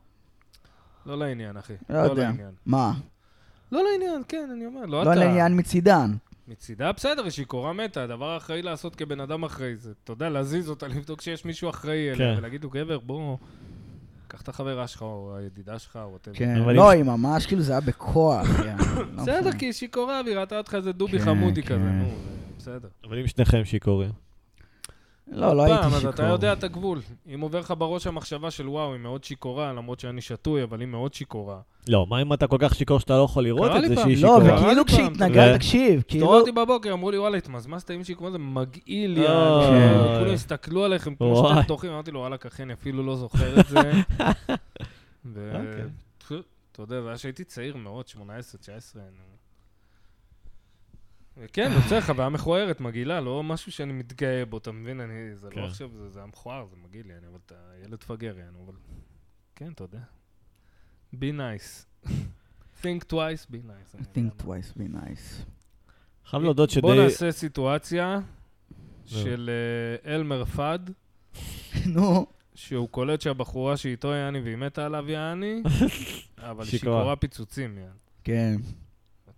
לא 1.06 1.18
לעניין, 1.18 1.58
אחי. 1.58 1.74
לא 1.90 1.98
יודע. 1.98 2.24
לעניין. 2.24 2.50
מה? 2.66 2.94
לא 3.72 3.82
לעניין, 3.92 4.22
כן, 4.28 4.50
אני 4.54 4.66
אומר, 4.66 4.86
לא 4.86 5.04
לא 5.06 5.12
אתה. 5.14 5.20
לעניין 5.20 5.56
מצידן. 5.60 6.12
מצידה 6.50 6.92
בסדר, 6.92 7.24
היא 7.24 7.32
שיכורה 7.32 7.74
מתה, 7.74 8.04
הדבר 8.04 8.30
האחראי 8.30 8.62
לעשות 8.62 8.96
כבן 8.96 9.20
אדם 9.20 9.44
אחראי 9.44 9.76
זה, 9.76 9.92
אתה 10.04 10.12
יודע, 10.12 10.30
להזיז 10.30 10.70
אותה, 10.70 10.88
לבדוק 10.88 11.22
שיש 11.22 11.46
מישהו 11.46 11.70
אחראי 11.70 12.12
אליה, 12.12 12.36
כן. 12.36 12.38
ולהגיד 12.38 12.64
לו, 12.64 12.70
גבר, 12.70 13.00
בוא, 13.00 13.38
קח 14.28 14.42
את 14.42 14.50
החברה 14.50 14.88
שלך, 14.88 15.02
או 15.02 15.36
הידידה 15.38 15.80
שלך, 15.80 16.00
או 16.04 16.16
whatever." 16.16 16.38
כן. 16.38 16.62
אבל 16.62 16.76
לא, 16.76 16.90
היא 16.90 17.04
ממש, 17.04 17.46
כאילו, 17.46 17.62
זה 17.62 17.72
היה 17.72 17.82
בכוח. 17.82 18.48
לא 18.60 19.24
בסדר. 19.24 19.52
כי 19.52 19.66
היא 19.66 19.74
שיכורה, 19.74 20.22
והיא 20.26 20.38
ראתה 20.38 20.58
אותך 20.58 20.76
איזה 20.76 20.92
דובי 20.92 21.20
כן, 21.20 21.26
חמודי 21.26 21.64
כן. 21.64 21.68
כזה, 21.68 21.84
נו, 21.84 22.06
זה 22.06 22.54
בסדר. 22.58 22.88
אבל 23.04 23.20
אם 23.20 23.28
שניכם 23.28 23.66
שיכורים. 23.66 24.12
לא, 25.32 25.56
לא 25.56 25.64
הייתי 25.64 25.82
פעם, 25.82 25.94
אז 25.94 25.98
שיכור. 25.98 26.14
אתה 26.14 26.24
יודע 26.24 26.54
את 26.54 26.64
הגבול. 26.64 27.02
אם 27.34 27.40
עובר 27.42 27.60
לך 27.60 27.74
בראש 27.78 28.08
המחשבה 28.08 28.52
של 28.52 28.70
וואו, 28.70 28.94
היא 28.94 29.02
מאוד 29.02 29.24
שיכורה, 29.24 29.74
למרות 29.74 30.00
שאני 30.00 30.22
שתוי, 30.22 30.64
אבל 30.64 30.80
היא 30.80 30.88
מאוד 30.88 31.14
שיכורה. 31.14 31.60
לא, 31.88 32.08
מה 32.10 32.22
אם 32.22 32.34
אתה 32.34 32.48
כל 32.48 32.58
כך 32.60 32.76
שיכור 32.76 33.00
שאתה 33.00 33.18
לא 33.18 33.24
יכול 33.24 33.44
לראות 33.44 33.72
את 33.76 33.90
זה 33.90 33.96
פעם. 33.96 34.04
שהיא 34.04 34.24
לא, 34.24 34.40
שיכורה? 34.40 34.56
לי 34.56 34.62
וכאילו 34.62 34.86
כשהתנגד, 34.86 35.58
תקשיב, 35.58 36.04
כאילו... 36.08 36.26
התעוררתי 36.26 36.50
אותי 36.50 36.62
בבוקר, 36.62 36.94
אמרו 36.94 37.12
לי, 37.12 37.18
וואלה, 37.18 37.38
התמזמזת 37.38 37.90
עם 37.92 38.04
שיכורה, 38.04 38.32
זה 38.32 38.38
מגעיל 38.38 39.12
לי, 39.12 39.20
אוי. 39.20 39.28
יעני." 39.28 40.20
כולם 40.20 40.34
הסתכלו 40.34 40.84
עליכם 40.84 41.16
כמו. 41.16 41.50
שאתם 41.50 41.68
דוחים, 41.68 41.92
אמרתי 41.92 42.12
לו, 42.12 42.20
וואלה, 42.20 42.36
אחי, 42.48 42.64
אני 42.64 42.74
אפילו 42.74 43.04
לא 43.04 43.16
זוכר 43.16 43.60
את 43.60 43.68
זה. 43.68 43.92
ו... 45.34 45.52
אוקיי. 45.56 45.86
אתה 46.72 46.82
יודע, 46.82 47.02
זה 47.02 47.08
היה 47.08 47.18
שהייתי 47.18 47.44
צעיר 47.44 47.78
מאוד, 47.78 48.08
18, 48.08 48.60
19. 48.60 49.02
וכן, 51.42 51.72
יוצא 51.84 51.98
לך, 51.98 52.06
חוויה 52.06 52.30
מכוערת, 52.30 52.80
מגעילה, 52.82 53.22
לא 53.22 53.44
משהו 53.44 53.72
שאני 53.72 53.94
מתגאה 53.94 54.46
בו, 54.46 54.58
אתה 54.58 54.72
מבין? 54.72 55.02
אני, 55.02 55.36
זה 55.36 55.48
כן. 55.52 55.60
לא 55.60 55.66
עכשיו, 55.66 55.90
זה, 55.98 56.10
זה 56.10 56.20
היה 56.20 56.26
מכוער, 56.26 56.66
זה 56.66 56.76
מגעיל 56.76 57.08
לי, 57.08 57.14
אני, 57.18 57.28
אבל 57.28 57.38
אתה 57.46 57.56
ילד 57.86 58.04
פגר, 58.04 58.40
יענו, 58.40 58.64
אבל... 58.66 58.74
כן, 59.56 59.72
אתה 59.72 59.84
יודע. 59.84 60.00
be 61.16 61.32
nice. 61.38 62.06
think 62.84 63.04
twice, 63.12 63.46
be 63.52 63.62
nice. 63.68 63.96
אני 63.96 64.02
יודע 64.02 64.14
think 64.16 64.44
twice, 64.44 64.78
be 64.78 64.96
nice. 64.96 65.44
חייב 66.26 66.44
להודות 66.44 66.70
שדי... 66.70 66.82
בוא 66.82 66.96
נעשה 66.96 67.32
סיטואציה 67.32 68.20
של 69.06 69.50
אה, 70.06 70.14
אלמר 70.16 70.46
פאד, 70.46 70.92
נו, 71.94 72.28
שהוא 72.56 72.90
קולט 72.90 73.22
שהבחורה 73.22 73.78
שאיתו 73.78 74.08
יעני 74.08 74.40
והיא 74.40 74.56
מתה 74.56 74.86
עליו 74.86 75.10
יעני, 75.10 75.64
אבל 76.38 76.66
שיכורה. 76.66 76.66
שיכורה 76.66 77.16
פיצוצים 77.16 77.78
יעני. 77.78 78.00
כן. 78.24 78.56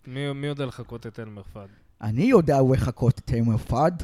מי, 0.08 0.34
מי 0.34 0.47
יודע 0.47 0.66
לחקות 0.66 1.08
את 1.08 1.20
אלמר 1.20 1.43
פאד? 1.43 1.70
אני 2.02 2.24
יודע 2.24 2.58
הוא 2.58 2.76
לחקות 2.76 3.20
את 3.20 3.22
אלמר 3.26 3.57
פאד. 3.58 4.04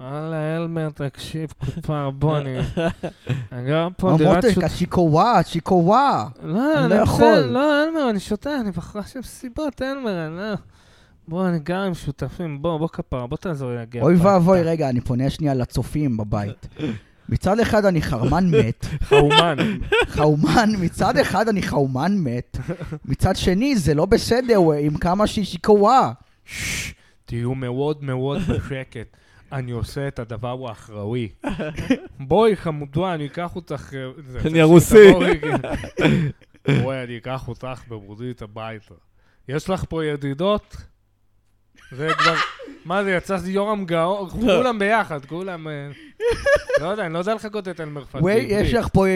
וואלה, 0.00 0.56
אלמר, 0.56 0.90
תקשיב, 0.90 1.52
כפר, 1.60 2.10
בוא, 2.10 2.38
אני... 2.38 2.58
אני 3.52 3.66
גר 3.66 3.88
פה 3.96 4.14
דירת 4.18 4.44
שות... 4.54 4.64
לך 4.64 4.70
שיכורה, 4.70 5.42
שיכורה. 5.44 6.28
לא, 6.42 6.78
אני 6.78 6.90
לא 6.90 6.94
יכול. 6.94 7.38
לא, 7.38 7.84
אלמר, 7.84 8.10
אני 8.10 8.20
שותה, 8.20 8.60
אני 8.60 8.70
בחורה 8.70 9.02
של 9.06 9.18
מסיבות, 9.18 9.82
אלמר, 9.82 10.26
אני 10.26 10.36
לא... 10.36 10.54
בוא, 11.28 11.48
אני 11.48 11.58
גר 11.58 11.80
עם 11.80 11.94
שותפים, 11.94 12.62
בוא, 12.62 12.78
בוא 12.78 12.88
כפרה, 12.88 13.26
בוא 13.26 13.36
תעזור 13.36 13.70
לי 13.70 13.76
להגיע. 13.76 14.02
אוי. 14.02 14.16
ואבוי, 14.16 14.62
רגע, 14.62 14.88
אני 14.88 15.00
פונה 15.00 15.30
שנייה 15.30 15.54
לצופים 15.54 16.16
בבית. 16.16 16.66
מצד 17.28 17.60
אחד 17.60 17.84
אני 17.84 18.02
חרמן 18.02 18.50
מת, 18.50 18.86
חאומן. 19.08 19.56
חאומן, 20.06 20.70
מצד 20.78 21.16
אחד 21.16 21.48
אני 21.48 21.62
חאומן 21.62 22.16
מת, 22.18 22.58
מצד 23.04 23.36
שני 23.36 23.76
זה 23.76 23.94
לא 23.94 24.06
בסדר 24.06 24.60
עם 24.80 24.96
כמה 24.96 25.26
שהיא 25.26 25.44
שיכורה. 25.44 26.12
ששש, 26.44 26.93
תהיו 27.24 27.54
מאוד 27.54 28.04
מאוד 28.04 28.38
בשקט. 28.48 29.16
אני 29.52 29.72
עושה 29.72 30.08
את 30.08 30.18
הדבר 30.18 30.68
האחראי. 30.68 31.28
בואי, 32.28 32.56
חמודו, 32.56 33.14
אני 33.14 33.26
אקח 33.26 33.56
אותך... 33.56 33.94
אה, 33.94 34.40
אני 34.46 34.60
הרוסי. 34.60 35.12
בואי, 36.82 37.04
אני 37.04 37.16
אקח 37.16 37.48
אותך 37.48 37.82
במודית 37.88 38.42
הביתה. 38.42 38.94
יש 39.48 39.70
לך 39.70 39.84
פה 39.88 40.04
ידידות? 40.04 40.76
זה 41.92 42.08
כבר... 42.18 42.34
מה 42.84 43.04
זה, 43.04 43.10
יצא 43.10 43.38
יורם 43.46 43.84
גאון? 43.84 44.30
כולם 44.30 44.78
ביחד, 44.78 45.24
כולם... 45.24 45.68
אה, 45.68 45.90
לא 46.80 46.86
יודע, 46.86 47.06
אני 47.06 47.14
לא 47.14 47.18
יודע 47.18 47.34
לחכות 47.34 47.68
את 47.68 47.80
אלמר 47.80 48.04
פאט. 48.04 48.22
וואי, 48.22 48.34
יש 48.34 48.74
לך 48.74 48.88
פה 48.92 49.08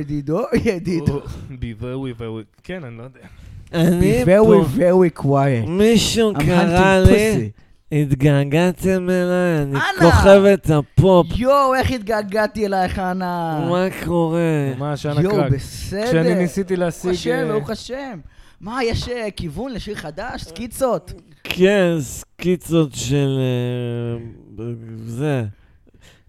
ידידו, 0.00 0.42
ידידו. 0.64 1.20
בי 1.58 1.74
very 1.80 2.20
very... 2.20 2.60
כן, 2.62 2.84
אני 2.84 2.98
לא 2.98 3.02
יודע. 3.02 3.26
אני 3.74 4.22
Be 4.22 4.26
very 4.26 4.28
פה. 4.46 4.64
very 4.76 5.22
quiet. 5.22 5.68
מישהו 5.68 6.32
I'm 6.32 6.44
קרא 6.46 7.04
לי. 7.06 7.50
התגעגעתם 7.92 9.10
אליי, 9.10 9.62
אני. 9.62 9.78
כוכבת 10.00 10.70
הפופ. 10.70 11.26
יואו, 11.36 11.74
איך 11.74 11.90
התגעגעתי 11.90 12.66
אלייך, 12.66 12.98
אנה. 12.98 13.66
מה 13.70 13.86
קורה? 14.04 14.72
ממש, 14.78 15.06
אנה 15.06 15.20
יואו, 15.20 15.36
קרק. 15.36 15.52
בסדר. 15.52 16.06
כשאני 16.06 16.34
ניסיתי 16.34 16.76
ברוך 16.76 16.84
להשיג... 16.84 17.10
השם, 17.10 17.30
אה, 17.30 17.52
ברוך 17.52 17.70
השם. 17.70 18.18
מה, 18.60 18.84
יש 18.84 19.08
אה, 19.08 19.28
כיוון 19.36 19.72
לשיר 19.72 19.94
חדש? 19.94 20.42
סקיצות? 20.42 21.12
כן, 21.44 21.96
סקיצות 22.00 22.94
של... 22.94 23.38
אה, 23.38 24.64
זה. 25.06 25.44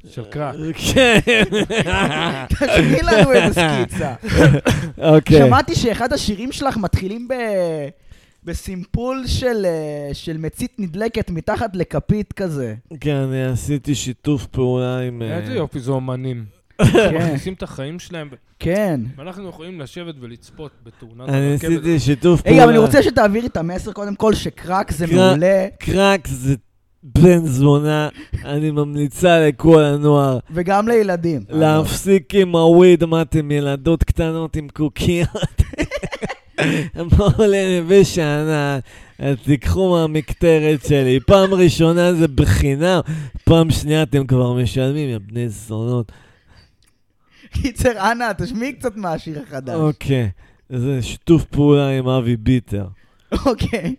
של 0.10 0.24
קרק. 0.24 0.56
כן. 0.94 1.44
תשמיעי 2.50 3.02
לנו 3.04 3.32
איזה 3.32 3.54
סקיצה. 3.54 4.14
אוקיי. 4.98 5.38
שמעתי 5.38 5.76
שאחד 5.76 6.14
השירים 6.14 6.52
שלך 6.52 6.78
מתחילים 6.78 7.28
ב... 7.28 7.34
בסימפול 8.44 9.24
של, 9.28 9.66
אה, 9.66 10.14
של 10.14 10.38
מצית 10.38 10.72
נדלקת 10.80 11.30
מתחת 11.30 11.76
לכפית 11.76 12.34
כזה. 12.34 12.76
כן, 13.00 13.16
אני 13.16 13.46
עשיתי 13.46 13.96
שיתוף 13.96 14.46
פעולה 14.46 15.00
עם... 15.00 15.22
אה, 15.22 15.38
איזה 15.38 15.54
יופי, 15.54 15.80
זה 15.80 15.92
אומנים. 15.92 16.46
כן, 16.94 17.16
מכניסים 17.16 17.54
את 17.54 17.64
החיים 17.64 18.00
שלהם, 18.00 18.30
כן. 18.60 19.02
ואנחנו 19.18 19.50
יכולים 19.50 19.82
לשבת 19.82 20.16
ולצפות 20.20 20.72
בתאונת 20.84 21.30
אני 21.30 21.52
הרכבת. 21.52 21.72
עשיתי 21.72 22.00
שיתוף 22.00 22.42
היי, 22.46 22.50
פעולה. 22.50 22.64
אבל 22.64 22.72
אני 22.72 22.80
רוצה 22.80 23.04
שתעבירי 23.04 23.48
את 23.48 23.58
המסר 23.58 23.92
קודם 23.92 24.16
כל, 24.16 24.34
שקרק 24.34 24.92
זה 24.92 25.08
קרק. 25.08 25.16
מעולה, 25.16 25.68
קרק 25.80 26.28
זה 26.28 26.56
בן 27.04 27.46
זונה, 27.46 28.10
אני 28.46 28.72
ממליצה 28.72 29.48
לכל 29.48 29.84
הנוער 29.84 30.40
וגם 30.52 30.88
לילדים. 30.88 31.44
להפסיק 31.50 32.36
עם 32.36 32.56
הוויד, 32.56 33.06
מה 33.06 33.22
אתם 33.22 33.52
ילדות 33.52 34.04
קטנות 34.04 34.56
עם 34.56 34.68
קוקיות? 34.74 35.62
בואו 37.18 37.48
לנווה 37.48 38.06
שאנן, 38.06 38.80
אז 39.20 39.38
תיקחו 39.44 39.92
מהמקטרת 39.92 40.86
שלי. 40.86 41.20
פעם 41.20 41.54
ראשונה 41.54 42.14
זה 42.14 42.28
בחינם, 42.28 43.00
פעם 43.44 43.72
שנייה 43.72 44.04
אתם 44.04 44.28
כבר 44.28 44.54
משלמים, 44.54 45.10
יא 45.10 45.18
בני 45.18 45.50
זונות. 45.50 46.12
קיצר, 47.54 48.12
אנא, 48.12 48.32
תשמיעי 48.38 48.74
קצת 48.74 48.96
מהשיר 48.96 49.42
החדש. 49.48 49.76
אוקיי, 49.76 50.30
זה 50.70 51.02
שיתוף 51.02 51.44
פעולה 51.46 51.90
עם 51.90 52.08
אבי 52.08 52.38
ביטר. 52.38 52.86
אוקיי. 53.46 53.96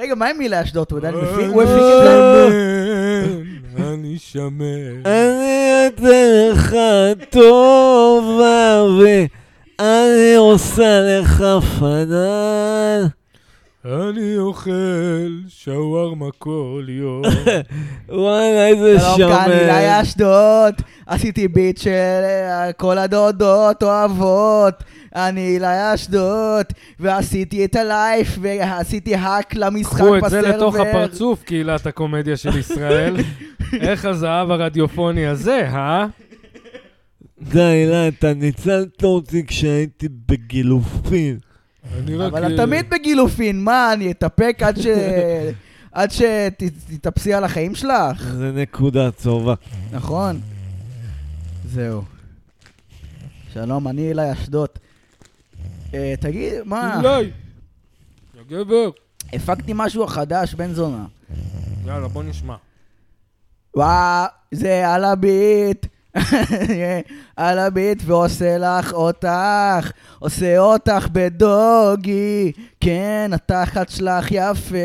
רגע, 0.00 0.14
מה 0.14 0.28
עם 0.28 0.38
מילה 0.38 0.62
אשדוד? 0.62 0.86
הוא 0.90 0.98
עדיין 0.98 1.14
מפיק? 1.14 1.46
הוא 1.48 1.62
הפיק 1.62 1.76
את 1.76 2.02
זה? 2.02 3.28
אני 3.78 4.18
שמר. 4.18 4.92
אני 5.04 5.86
אתן 5.86 6.50
לך 6.52 6.76
טוב, 7.30 8.40
אבי, 8.40 9.28
אני 9.80 10.34
עושה 10.36 11.00
לך 11.00 11.44
פנן. 11.78 13.06
אני 13.84 14.38
אוכל 14.38 14.70
שווארמה 15.48 16.26
כל 16.38 16.86
יום. 16.88 17.22
וואלה, 18.08 18.66
איזה 18.66 19.00
שלום 19.00 19.30
כאן, 19.30 19.44
שמן. 19.44 19.52
אילי 19.52 20.00
אשדוד, 20.02 20.74
עשיתי 21.06 21.48
ביט 21.48 21.78
של 21.78 21.90
אה, 21.90 22.72
כל 22.72 22.98
הדודות 22.98 23.82
אוהבות. 23.82 24.74
אני 25.16 25.40
אילי 25.40 25.94
אשדוד, 25.94 26.66
ועשיתי 27.00 27.64
את 27.64 27.76
הלייף, 27.76 28.38
ועשיתי 28.40 29.14
האק 29.14 29.54
למשחק 29.54 29.96
קחו 29.96 30.16
את 30.16 30.22
בסרבר. 30.22 30.42
זה 30.42 30.48
לתוך 30.56 30.76
הפרצוף, 30.76 31.42
קהילת 31.42 31.86
הקומדיה 31.86 32.36
של 32.36 32.58
ישראל. 32.58 33.16
איך 33.80 34.04
הזהב 34.04 34.50
הרדיופוני 34.50 35.26
הזה, 35.26 35.68
אה? 35.68 36.06
די, 37.42 37.86
לא, 37.90 38.08
אתה 38.08 38.34
ניצלת 38.34 39.04
אותי 39.04 39.46
כשהייתי 39.46 40.08
בגילופין. 40.26 41.38
אני 41.98 42.16
רק... 42.16 42.32
אבל 42.32 42.52
את 42.52 42.56
תמיד 42.56 42.90
בגילופין, 42.90 43.64
מה, 43.64 43.92
אני 43.92 44.10
אתאפק 44.10 44.58
עד 44.62 44.80
ש... 44.80 44.86
עד 45.92 46.10
שתתאפסי 46.10 47.34
על 47.34 47.44
החיים 47.44 47.74
שלך? 47.74 48.22
זה 48.22 48.52
נקודה 48.52 49.10
טובה. 49.10 49.54
נכון. 49.92 50.40
זהו. 51.64 52.02
שלום, 53.54 53.88
אני 53.88 54.08
אילי 54.08 54.32
אשדוד. 54.32 54.68
אה, 55.94 56.14
תגיד, 56.20 56.52
מה? 56.64 56.96
אולי. 56.96 57.30
יא 58.34 58.42
גבר. 58.48 58.90
הפקתי 59.32 59.72
משהו 59.74 60.06
חדש, 60.06 60.54
בן 60.54 60.72
זונה. 60.72 61.04
יאללה, 61.86 62.08
בוא 62.08 62.22
נשמע. 62.22 62.56
וואו, 63.76 64.26
זה 64.52 64.88
על 64.88 65.04
הביט. 65.04 65.86
על 67.36 67.58
הביט 67.58 68.02
ועושה 68.06 68.58
לך 68.58 68.92
אותך, 68.92 69.90
עושה 70.18 70.58
אותך 70.58 71.08
בדוגי, 71.12 72.52
כן, 72.80 73.30
התחת 73.34 73.88
שלך 73.88 74.26
יפה, 74.30 74.76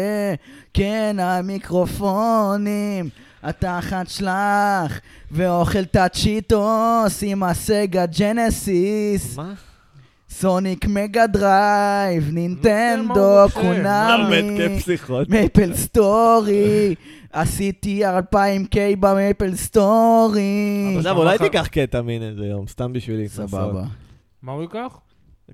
כן, 0.74 1.18
המיקרופונים, 1.20 3.10
התחת 3.44 4.10
שלך, 4.10 5.00
ואוכל 5.32 5.80
את 5.80 5.96
הצ'יטוס 5.96 7.24
עם 7.24 7.44
הסגה 7.44 8.06
ג'נסיס, 8.06 9.38
מה? 9.38 9.54
סוניק 10.40 10.86
מגה 10.86 11.28
דרייב, 11.28 12.30
נינטנדו? 12.34 13.46
קונאמי. 13.54 14.58
מייפל 15.30 15.74
סטורי, 15.74 16.96
עשיתי 17.34 18.06
2000K 18.06 18.78
במייפל 19.00 19.56
סטורי. 19.56 20.96
עכשיו, 20.98 21.18
אולי 21.18 21.38
תיקח 21.38 21.68
קטמין 21.68 22.24
איזה 22.24 22.46
יום, 22.46 22.68
סתם 22.68 22.94
בשביל 22.94 23.18
להתנסות. 23.18 23.50
סבבה. 23.50 23.84
מה 24.42 24.52
הוא 24.52 24.62
ייקח? 24.62 25.00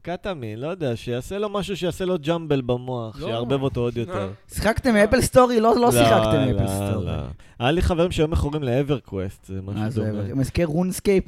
קטמין, 0.02 0.60
לא 0.60 0.68
יודע, 0.68 0.96
שיעשה 0.96 1.38
לו 1.38 1.50
משהו 1.50 1.78
שיעשה 1.78 2.06
לו 2.06 2.16
jumble 2.28 2.62
במוח, 2.62 3.20
לא. 3.20 3.28
שיערבב 3.28 3.62
אותו 3.62 3.82
עוד 3.82 3.98
יותר. 3.98 4.30
שיחקת 4.54 4.96
מייפל 4.96 5.22
סטורי? 5.22 5.60
לא 5.60 5.76
לא 5.78 5.92
שיחקתם 5.92 6.56
אפל 6.56 6.64
לא, 6.64 6.68
סטורי. 6.68 7.06
לא. 7.06 7.12
היה 7.60 7.72
לי 7.72 7.82
חברים 7.82 8.12
שהיו 8.12 8.28
מכורים 8.28 8.64
לאברקווסט, 8.64 9.46
זה 9.46 9.62
מה 9.62 9.72
משהו 9.72 9.92
זה, 9.92 10.12
דומה. 10.12 10.34
מזכיר 10.36 10.68
רונסקייפ? 10.68 11.24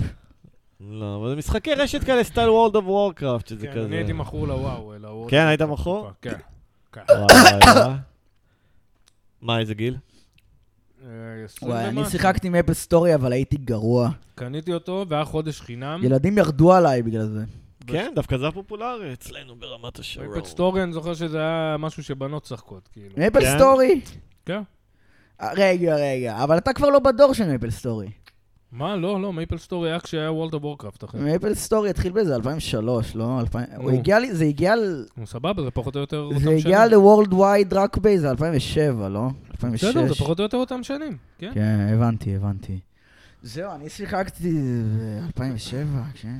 לא, 0.89 1.17
אבל 1.17 1.29
זה 1.29 1.35
משחקי 1.35 1.73
רשת 1.73 2.03
כאלה, 2.03 2.23
סטייל 2.23 2.49
וורלד 2.49 2.75
אוף 2.75 2.85
וורקראפט, 2.85 3.47
שזה 3.47 3.67
כן, 3.67 3.73
כזה. 3.73 3.85
אני 3.85 3.95
הייתי 3.95 4.13
מכור 4.13 4.47
לוואו. 4.47 4.93
לוואו. 4.99 5.27
כן, 5.29 5.45
היית 5.45 5.61
מכור? 5.61 6.11
כן. 6.21 6.33
כן. 6.91 7.01
מה, 9.41 9.59
איזה 9.59 9.73
גיל? 9.73 9.97
אה, 11.03 11.07
וואי, 11.61 11.85
אני. 11.85 12.05
שיחקתי 12.05 12.47
עם 12.47 12.55
אפל 12.55 12.73
סטורי, 12.73 13.15
אבל 13.15 13.33
הייתי 13.33 13.57
גרוע. 13.57 14.09
קניתי 14.35 14.73
אותו, 14.73 15.05
והיה 15.07 15.25
חודש 15.25 15.61
חינם. 15.61 15.99
ילדים 16.03 16.37
ירדו 16.37 16.73
עליי 16.73 17.03
בגלל 17.03 17.25
זה. 17.25 17.43
כן, 17.87 18.11
דווקא 18.15 18.37
זה 18.37 18.47
הפופולרי 18.47 19.13
אצלנו 19.13 19.55
ברמת 19.55 19.99
השרון. 19.99 20.27
מייפל 20.27 20.45
סטורי, 20.45 20.83
אני 20.83 20.93
זוכר 20.93 21.13
שזה 21.13 21.39
היה 21.39 21.75
משהו 21.79 22.03
שבנות 22.03 22.43
משחקות, 22.43 22.89
כאילו. 22.93 23.15
אפל 23.27 23.41
כן? 23.41 23.57
סטורי? 23.57 24.01
כן. 24.45 24.61
אה, 25.41 25.49
רגע, 25.55 25.95
רגע, 25.95 26.43
אבל 26.43 26.57
אתה 26.57 26.73
כבר 26.73 26.89
לא 26.89 26.99
בדור 26.99 27.33
של 27.33 27.55
מייפל 27.55 27.69
סטורי. 27.69 28.09
מה? 28.73 28.95
לא, 28.95 29.21
לא, 29.21 29.33
מייפל 29.33 29.57
סטורי 29.57 29.89
היה 29.89 29.99
כשהיה 29.99 30.31
וורלד 30.31 30.53
אוף 30.53 30.63
וורקראפט, 30.63 31.03
אחי. 31.03 31.35
אפל 31.35 31.53
סטורי 31.53 31.89
התחיל 31.89 32.11
באיזה 32.11 32.35
2003, 32.35 33.15
לא? 33.15 33.39
2000 33.39 33.63
הוא. 33.75 33.91
הגיע 33.91 34.19
לי, 34.19 34.33
זה 34.35 34.45
הגיע, 34.45 34.75
ל- 34.75 35.05
נו, 35.17 35.27
סבבה, 35.27 35.63
זה 35.63 35.71
פחות 35.71 35.95
או 35.95 36.01
יותר 36.01 36.19
אותם 36.19 36.39
זה 36.39 36.43
שנים. 36.45 36.57
הגיע 36.57 36.85
ל- 36.85 36.98
World 36.98 37.31
Wide 37.31 37.75
רק 37.75 37.97
באיזה 37.97 38.29
2007, 38.31 39.09
לא? 39.09 39.27
2006. 39.51 39.83
בסדר, 39.89 40.07
זה 40.07 40.15
פחות 40.15 40.39
או 40.39 40.43
יותר 40.43 40.57
אותם 40.57 40.83
שנים, 40.83 41.17
כן? 41.39 41.51
כן, 41.53 41.87
הבנתי, 41.93 42.35
הבנתי. 42.35 42.79
זהו, 43.43 43.71
אני 43.75 43.89
שיחקתי 43.89 44.51
ב-2007, 45.31 45.73
כן. 46.21 46.37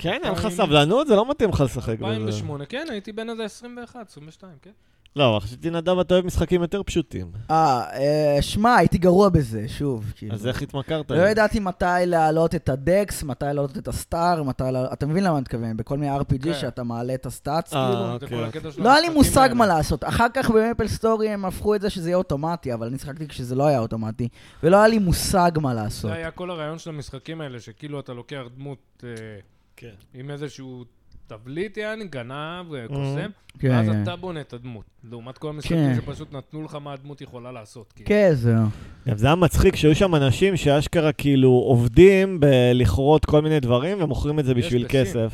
כן, 0.00 0.18
אין 0.24 0.32
לך 0.32 0.48
סבלנות? 0.48 1.06
זה 1.06 1.16
לא 1.16 1.30
מתאים 1.30 1.50
לך 1.50 1.60
לשחק 1.60 1.98
בזה. 1.98 2.06
2008, 2.06 2.66
כן, 2.66 2.86
הייתי 2.90 3.12
בן 3.12 3.30
איזה 3.30 3.44
21, 3.44 4.08
22, 4.10 4.52
כן. 4.62 4.70
לא, 5.18 5.30
אבל 5.30 5.40
חשבתי, 5.40 5.70
נדב, 5.70 5.98
אתה 5.98 6.14
אוהב 6.14 6.26
משחקים 6.26 6.62
יותר 6.62 6.82
פשוטים. 6.82 7.32
אה, 7.50 7.82
אה, 7.92 8.38
שמע, 8.40 8.76
הייתי 8.76 8.98
גרוע 8.98 9.28
בזה, 9.28 9.68
שוב. 9.68 10.12
כאילו. 10.16 10.34
אז 10.34 10.46
איך 10.46 10.62
התמכרת? 10.62 11.10
לא 11.10 11.28
ידעתי 11.28 11.60
מתי 11.60 11.84
להעלות 12.06 12.54
את 12.54 12.68
ה 12.68 12.79
dex, 12.79 13.22
מתי 13.22 13.44
להעלות 13.44 13.78
את 13.78 13.88
ה 13.88 13.99
str, 13.99 14.42
מתי 14.42 14.64
להעלות... 14.72 14.92
אתה 14.92 15.06
מבין 15.06 15.24
למה 15.24 15.34
אני 15.34 15.40
מתכוון? 15.40 15.76
בכל 15.76 15.98
מיני 15.98 16.16
RPG 16.18 16.44
כן. 16.44 16.54
שאתה 16.54 16.82
מעלה 16.82 17.14
את 17.14 17.26
ה 17.26 17.33
stats, 17.33 17.74
אה, 17.74 18.18
כאילו. 18.20 18.38
אוקיי, 18.42 18.60
אוקיי. 18.62 18.82
לא 18.84 18.92
היה 18.92 19.00
לי 19.00 19.08
מושג. 19.08 19.48
מה 19.54 19.66
לעשות. 19.66 20.04
אחר 20.04 20.26
כך 20.34 20.50
במייפל 20.50 20.88
סטורי 20.88 21.28
הם 21.28 21.44
הפכו 21.44 21.74
את 21.74 21.80
זה 21.80 21.90
שזה 21.90 22.08
יהיה 22.08 22.16
אוטומטי, 22.16 22.74
אבל 22.74 22.86
אני 22.86 22.98
שיחקתי 22.98 23.28
כשזה 23.28 23.54
לא 23.54 23.66
היה 23.66 23.78
אוטומטי, 23.78 24.28
ולא 24.62 24.76
היה 24.76 24.88
לי 24.88 24.98
מושג 24.98 25.50
מה 25.60 25.74
לעשות. 25.74 26.10
זה 26.10 26.16
היה 26.16 26.30
כל 26.30 26.50
הרעיון 26.50 26.78
של 26.78 26.90
המשחקים 26.90 27.40
האלה, 27.40 27.60
שכאילו 27.60 28.00
אתה 28.00 28.12
לוקח 28.12 28.42
דמות 28.56 29.04
אה, 29.04 29.10
כן. 29.76 29.94
עם 30.14 30.30
איזשהו 30.30 30.84
תבליט, 31.28 31.76
יעני, 31.76 32.04
גנב, 32.04 32.74
אה, 32.74 32.88
קוסם, 32.88 33.30
כן, 33.58 33.70
ואז 33.70 33.86
כן. 33.86 34.02
אתה 34.02 34.16
בונה 34.16 34.40
את 34.40 34.52
הדמות. 34.52 34.84
לעומת 35.10 35.38
כל 35.38 35.48
המשחקים 35.48 35.76
כן. 35.76 36.00
שפשוט 36.00 36.32
נתנו 36.32 36.62
לך 36.62 36.74
מה 36.74 36.92
הדמות 36.92 37.20
יכולה 37.20 37.52
לעשות. 37.52 37.92
כאילו. 37.92 38.08
כן, 38.08 38.30
זהו. 38.34 38.64
גם 39.08 39.16
זה 39.16 39.26
היה 39.26 39.36
מצחיק 39.36 39.76
שהיו 39.76 39.94
שם 39.94 40.14
אנשים 40.14 40.56
שאשכרה 40.56 41.12
כאילו 41.12 41.50
עובדים 41.50 42.40
בלכרות 42.40 43.24
כל 43.24 43.42
מיני 43.42 43.60
דברים 43.60 44.02
ומוכרים 44.02 44.38
את 44.38 44.44
זה 44.44 44.54
בשביל 44.54 44.84
בסין. 44.84 45.04
כסף. 45.04 45.32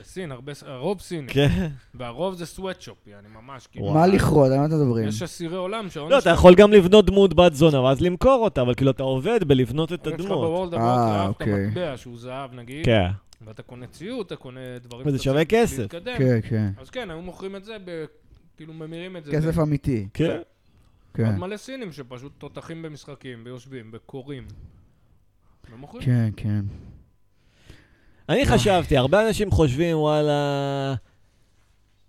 בסין, 0.00 0.32
הרבה, 0.32 0.52
הרוב 0.66 1.00
סיני. 1.00 1.28
כן. 1.28 1.68
והרוב 1.94 2.34
זה 2.34 2.46
סוואטשופ, 2.46 3.06
יעני, 3.06 3.28
ממש. 3.42 3.66
כאילו. 3.66 3.90
מה 3.92 4.06
לכרות? 4.06 4.50
על 4.50 4.58
מה 4.58 4.66
אתם 4.66 4.74
מדברים? 4.74 5.08
יש 5.08 5.22
אסירי 5.22 5.56
עולם 5.56 5.90
שהעונש... 5.90 6.12
לא, 6.12 6.18
אתה 6.18 6.30
יכול 6.30 6.54
גם 6.54 6.72
לבנות 6.72 7.06
דמות 7.06 7.34
בת 7.34 7.54
זונה 7.54 7.80
ואז 7.80 8.00
למכור 8.00 8.44
אותה, 8.44 8.62
אבל 8.62 8.74
כאילו 8.74 8.90
אתה 8.90 9.02
עובד 9.02 9.44
בלבנות 9.44 9.92
את 9.92 10.06
יש 10.06 10.12
לך 10.12 10.20
הדמות. 10.20 10.38
בוולד 10.38 10.74
אוקיי. 10.74 11.64
המטבע 11.64 11.96
שהוא 11.96 12.18
זהב 12.18 12.54
נגיד, 12.54 12.84
כן. 12.84 13.10
ואתה 13.46 13.62
קונה 13.62 13.86
ציוד, 13.86 14.26
אתה 14.26 14.36
קונה 14.36 14.60
דברים... 14.82 15.06
וזה 15.06 15.18
שווה 15.18 15.44
כסף. 15.44 15.78
להתקדם. 15.78 16.18
כן, 16.18 16.40
כן. 16.48 16.70
אז 16.76 16.90
כן, 16.90 17.10
היו 17.10 17.22
מוכרים 17.22 17.56
את 17.56 17.64
זה, 17.64 17.76
ב... 17.84 18.04
כאילו 18.56 18.74
ממירים 18.74 19.16
את 19.16 19.24
זה. 19.24 19.32
כסף 19.32 19.58
אמיתי. 19.58 20.08
כן. 20.14 20.40
כן. 21.14 21.26
עוד 21.26 21.34
מלא 21.34 21.56
סינים 21.56 21.92
שפשוט 21.92 22.32
תותחים 22.38 22.82
במשחקים, 22.82 23.42
ויושבים, 23.44 23.90
וקוראים. 23.92 24.46
ומוכרים. 25.72 26.04
כן, 26.04 26.30
כן. 26.36 26.60
אני 28.28 28.46
חשבתי, 28.46 28.96
הרבה 28.96 29.28
אנשים 29.28 29.50
חושבים, 29.50 29.98
וואלה, 29.98 30.94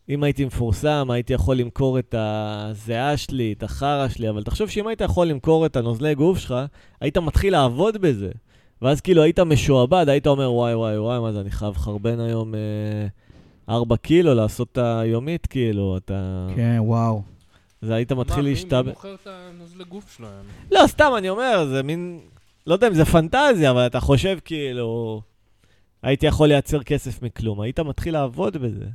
אם 0.10 0.24
הייתי 0.24 0.46
מפורסם, 0.46 1.08
הייתי 1.12 1.34
יכול 1.34 1.56
למכור 1.56 2.00
את 2.00 2.16
הזיעה 2.18 3.18
שלי, 3.18 3.54
את 3.58 3.64
החרא 3.64 4.08
שלי, 4.08 4.30
אבל 4.30 4.44
תחשוב 4.44 4.70
שאם 4.70 4.88
היית 4.88 5.02
יכול 5.02 5.28
למכור 5.28 5.66
את 5.66 5.76
הנוזלי 5.76 6.16
גוף 6.16 6.38
שלך, 6.38 6.56
היית 7.02 7.18
מתחיל 7.18 7.54
לעבוד 7.54 7.98
בזה. 7.98 8.32
ואז 8.82 9.02
כאילו 9.02 9.22
היית 9.24 9.40
משועבד, 9.40 10.06
היית 10.10 10.28
אומר, 10.28 10.54
וואי, 10.54 10.76
וואי, 10.76 10.98
וואי, 11.00 11.20
מה 11.20 11.32
זה, 11.32 11.42
אני 11.42 11.52
חייב 11.52 11.74
לחרבן 11.76 12.20
היום 12.20 12.56
אה, 12.56 12.60
ארבע 13.70 13.98
קילו, 13.98 14.34
לעשות 14.34 14.68
את 14.72 14.78
היומית, 14.78 15.46
כאילו, 15.46 15.98
אתה... 15.98 16.48
כן, 16.56 16.78
וואו. 16.80 17.22
זה 17.82 17.94
היית 17.96 18.12
מתחיל 18.12 18.38
מה, 18.38 18.44
מי- 18.44 18.50
להשתבח. 18.50 18.86
מי 18.86 18.90
מוכר 18.90 19.14
את 19.14 19.28
הנוזלי 19.28 19.84
גוף 19.84 20.16
שלהם? 20.18 20.46
לא, 20.72 20.88
סתם, 20.88 21.12
אני 21.18 21.30
אומר, 21.30 21.66
זה 21.72 21.84
מין... 21.84 22.20
לא 22.68 22.74
יודע 22.74 22.88
אם 22.88 22.94
זה 22.94 23.06
פנטזיה, 23.06 23.72
אבל 23.72 23.86
אתה 23.86 24.00
חושב 24.00 24.38
כאילו... 24.46 25.22
הייתי 26.04 26.26
יכול 26.26 26.48
לייצר 26.48 26.84
כסף 26.84 27.22
מכלום. 27.22 27.62
היית 27.62 27.80
מתחיל 27.80 28.14
לעבוד 28.14 28.58
בזה. 28.58 28.86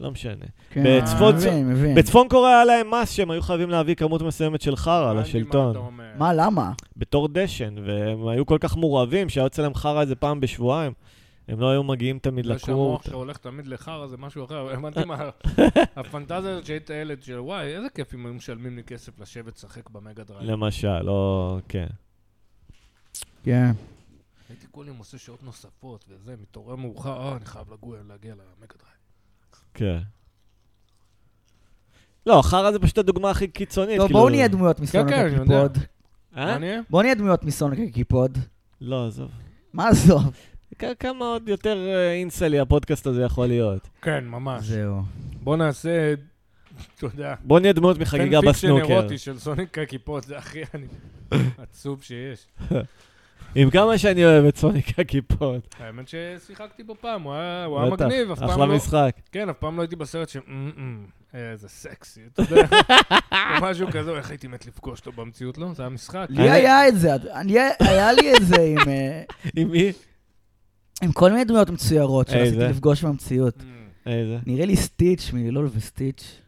לא 0.00 0.10
משנה. 0.10 0.44
כן, 0.70 0.84
בצפון- 0.84 1.34
מבין, 1.34 1.68
מבין. 1.68 1.94
בצפון 1.94 2.28
קוריאה 2.28 2.54
היה 2.54 2.64
להם 2.64 2.90
מס 2.90 3.10
שהם 3.10 3.30
היו 3.30 3.42
חייבים 3.42 3.70
להביא 3.70 3.94
כמות 3.94 4.22
מסוימת 4.22 4.60
של 4.60 4.76
חרא 4.76 5.12
לשלטון. 5.12 5.76
מה, 6.18 6.32
למה? 6.34 6.72
בתור 6.96 7.28
דשן, 7.28 7.74
והם 7.86 8.28
היו 8.28 8.46
כל 8.46 8.58
כך 8.60 8.76
מורעבים 8.76 9.28
שהיה 9.28 9.44
יוצא 9.44 9.62
להם 9.62 9.74
חרא 9.74 10.00
איזה 10.00 10.14
פעם 10.14 10.40
בשבועיים. 10.40 10.92
הם 11.48 11.60
לא 11.60 11.70
היו 11.70 11.82
מגיעים 11.82 12.18
תמיד 12.18 12.44
זה 12.46 12.52
לקור. 12.54 12.66
שהמוח 12.66 13.02
שלך 13.04 13.14
הולך 13.14 13.36
תמיד 13.36 13.66
לחרא 13.66 14.06
זה 14.06 14.16
משהו 14.16 14.44
אחר, 14.44 14.72
הבנתי 14.72 15.04
מה... 15.04 15.30
הפנטזיה 15.96 16.38
הזאת 16.50 16.66
שהיית 16.66 16.90
ילד 16.90 17.22
של 17.22 17.38
וואי, 17.40 17.66
איזה 17.76 17.86
כיף 17.94 18.14
אם 18.14 18.26
היו 18.26 18.34
משלמים 18.34 18.76
לי 18.76 18.82
כסף 18.82 19.20
לשבת 19.20 19.56
לשחק 19.56 19.90
ב 19.90 19.97
Mega 19.97 20.24
Drive. 20.24 20.50
למשל, 20.50 21.02
לא... 21.02 21.58
כן. 21.68 21.86
כן. 23.44 23.70
הייתי 24.48 24.66
כל 24.70 24.84
יום 24.88 24.98
עושה 24.98 25.18
שעות 25.18 25.42
נוספות 25.42 26.04
וזה, 26.08 26.34
מתעורר 26.42 26.76
מאוחר, 26.76 27.20
אה, 27.28 27.36
אני 27.36 27.44
חייב 27.44 27.72
לגור, 27.72 27.94
להגיע 28.08 28.32
ל 28.34 28.36
Mega 28.36 28.44
Drive. 28.78 28.97
כן. 29.74 29.98
לא, 32.26 32.42
חרא 32.44 32.72
זה 32.72 32.78
פשוט 32.78 32.98
הדוגמה 32.98 33.30
הכי 33.30 33.48
קיצונית. 33.48 33.96
טוב, 33.96 34.06
כאילו- 34.06 34.18
בואו 34.20 34.30
נהיה 34.30 34.48
דמויות 34.48 34.80
מ 34.80 34.85
Sonic 34.85 35.08
כן, 35.14 35.26
יודע. 35.32 35.36
הקיפוד. 35.64 35.78
אה? 36.36 36.56
בואו 36.90 37.02
נהיה 37.02 37.14
דמויות 37.14 37.44
מ 37.44 37.50
Sonic 37.50 37.78
הקיפוד. 37.88 38.38
לא, 38.80 39.06
עזוב. 39.06 39.30
מה 39.72 39.88
עזוב? 39.88 40.30
כ- 40.78 40.84
כמה 41.00 41.24
עוד 41.24 41.48
יותר 41.48 41.78
אה, 41.88 42.12
incel-y 42.12 42.58
הפודקאסט 42.60 43.06
הזה 43.06 43.22
יכול 43.22 43.46
להיות. 43.46 43.88
כן, 44.02 44.24
ממש. 44.24 44.64
זהו. 44.64 45.02
בוא 45.42 45.56
נעשה, 45.56 46.14
אתה 46.94 47.06
יודע, 47.06 47.34
בוא 47.44 47.60
נהיה 47.60 47.72
דמות 47.72 47.98
מחגיגה 47.98 48.40
fan 48.40 48.46
fiction 48.52 48.68
בסנוקר. 48.68 48.92
אירוטי 48.92 49.18
של 49.18 49.38
Sonic 49.38 49.78
הקיפוד, 49.78 50.24
זה 50.24 50.38
הכי 50.38 50.60
אני- 50.74 50.86
עצוב 51.58 52.02
שיש. 52.02 52.46
עם 53.54 53.70
כמה 53.70 53.98
שאני 53.98 54.24
אוהב 54.24 54.44
את 54.44 54.56
Sonic 54.56 54.98
הקיפוד. 54.98 55.74
האמת 55.80 56.08
ששיחקתי 56.08 56.82
בו 56.82 56.94
פעם, 57.00 57.22
הוא 57.22 57.32
היה 57.34 57.64
הוא 57.64 57.80
היה 57.80 57.90
בטח, 57.90 58.04
מגניב, 58.04 58.30
אף 58.30 58.38
פעם 58.38 58.48
אחלה 58.50 58.66
לא... 58.66 58.76
משחק. 58.76 59.10
כן, 59.32 59.48
אף 59.48 59.56
פעם 59.58 59.76
לא 59.76 59.82
הייתי 59.82 59.96
בסרט 59.96 60.28
ש... 60.28 60.36
"אמ, 60.36 60.70
אמ, 60.78 61.04
איזה 61.34 61.68
סקסי, 61.68 62.20
אתה 62.32 62.42
יודע, 62.42 62.66
משהו 63.62 63.88
כזה, 63.92 64.10
איך 64.16 64.30
הייתי 64.30 64.48
מת 64.48 64.66
לפגוש 64.66 64.98
אותו 65.00 65.12
במציאות, 65.12 65.58
לא? 65.58 65.74
זה 65.74 65.82
היה 65.82 65.90
משחק. 65.90 66.26
לי 66.30 66.50
היה 66.50 66.88
את 66.88 66.98
זה, 67.00 67.14
אני- 67.14 67.54
היה 67.80 68.12
לי 68.12 68.32
את 68.36 68.46
זה 68.46 68.62
עם, 68.62 68.88
אה, 68.88 69.22
עם 69.56 69.70
מי? 69.70 69.92
עם 71.02 71.12
כל 71.12 71.30
מיני 71.30 71.44
דמויות 71.44 71.70
מצוירות 71.70 72.28
שרציתי 72.28 72.46
איזה? 72.46 72.68
לפגוש 72.68 73.04
במציאות. 73.04 73.54
אמ, 73.62 74.12
איזה? 74.12 74.38
נראה 74.46 74.66
לי 74.66 74.76
סטיץ' 74.76 75.30
מלילול 75.32 75.68
וסטיץ'. 75.74 76.40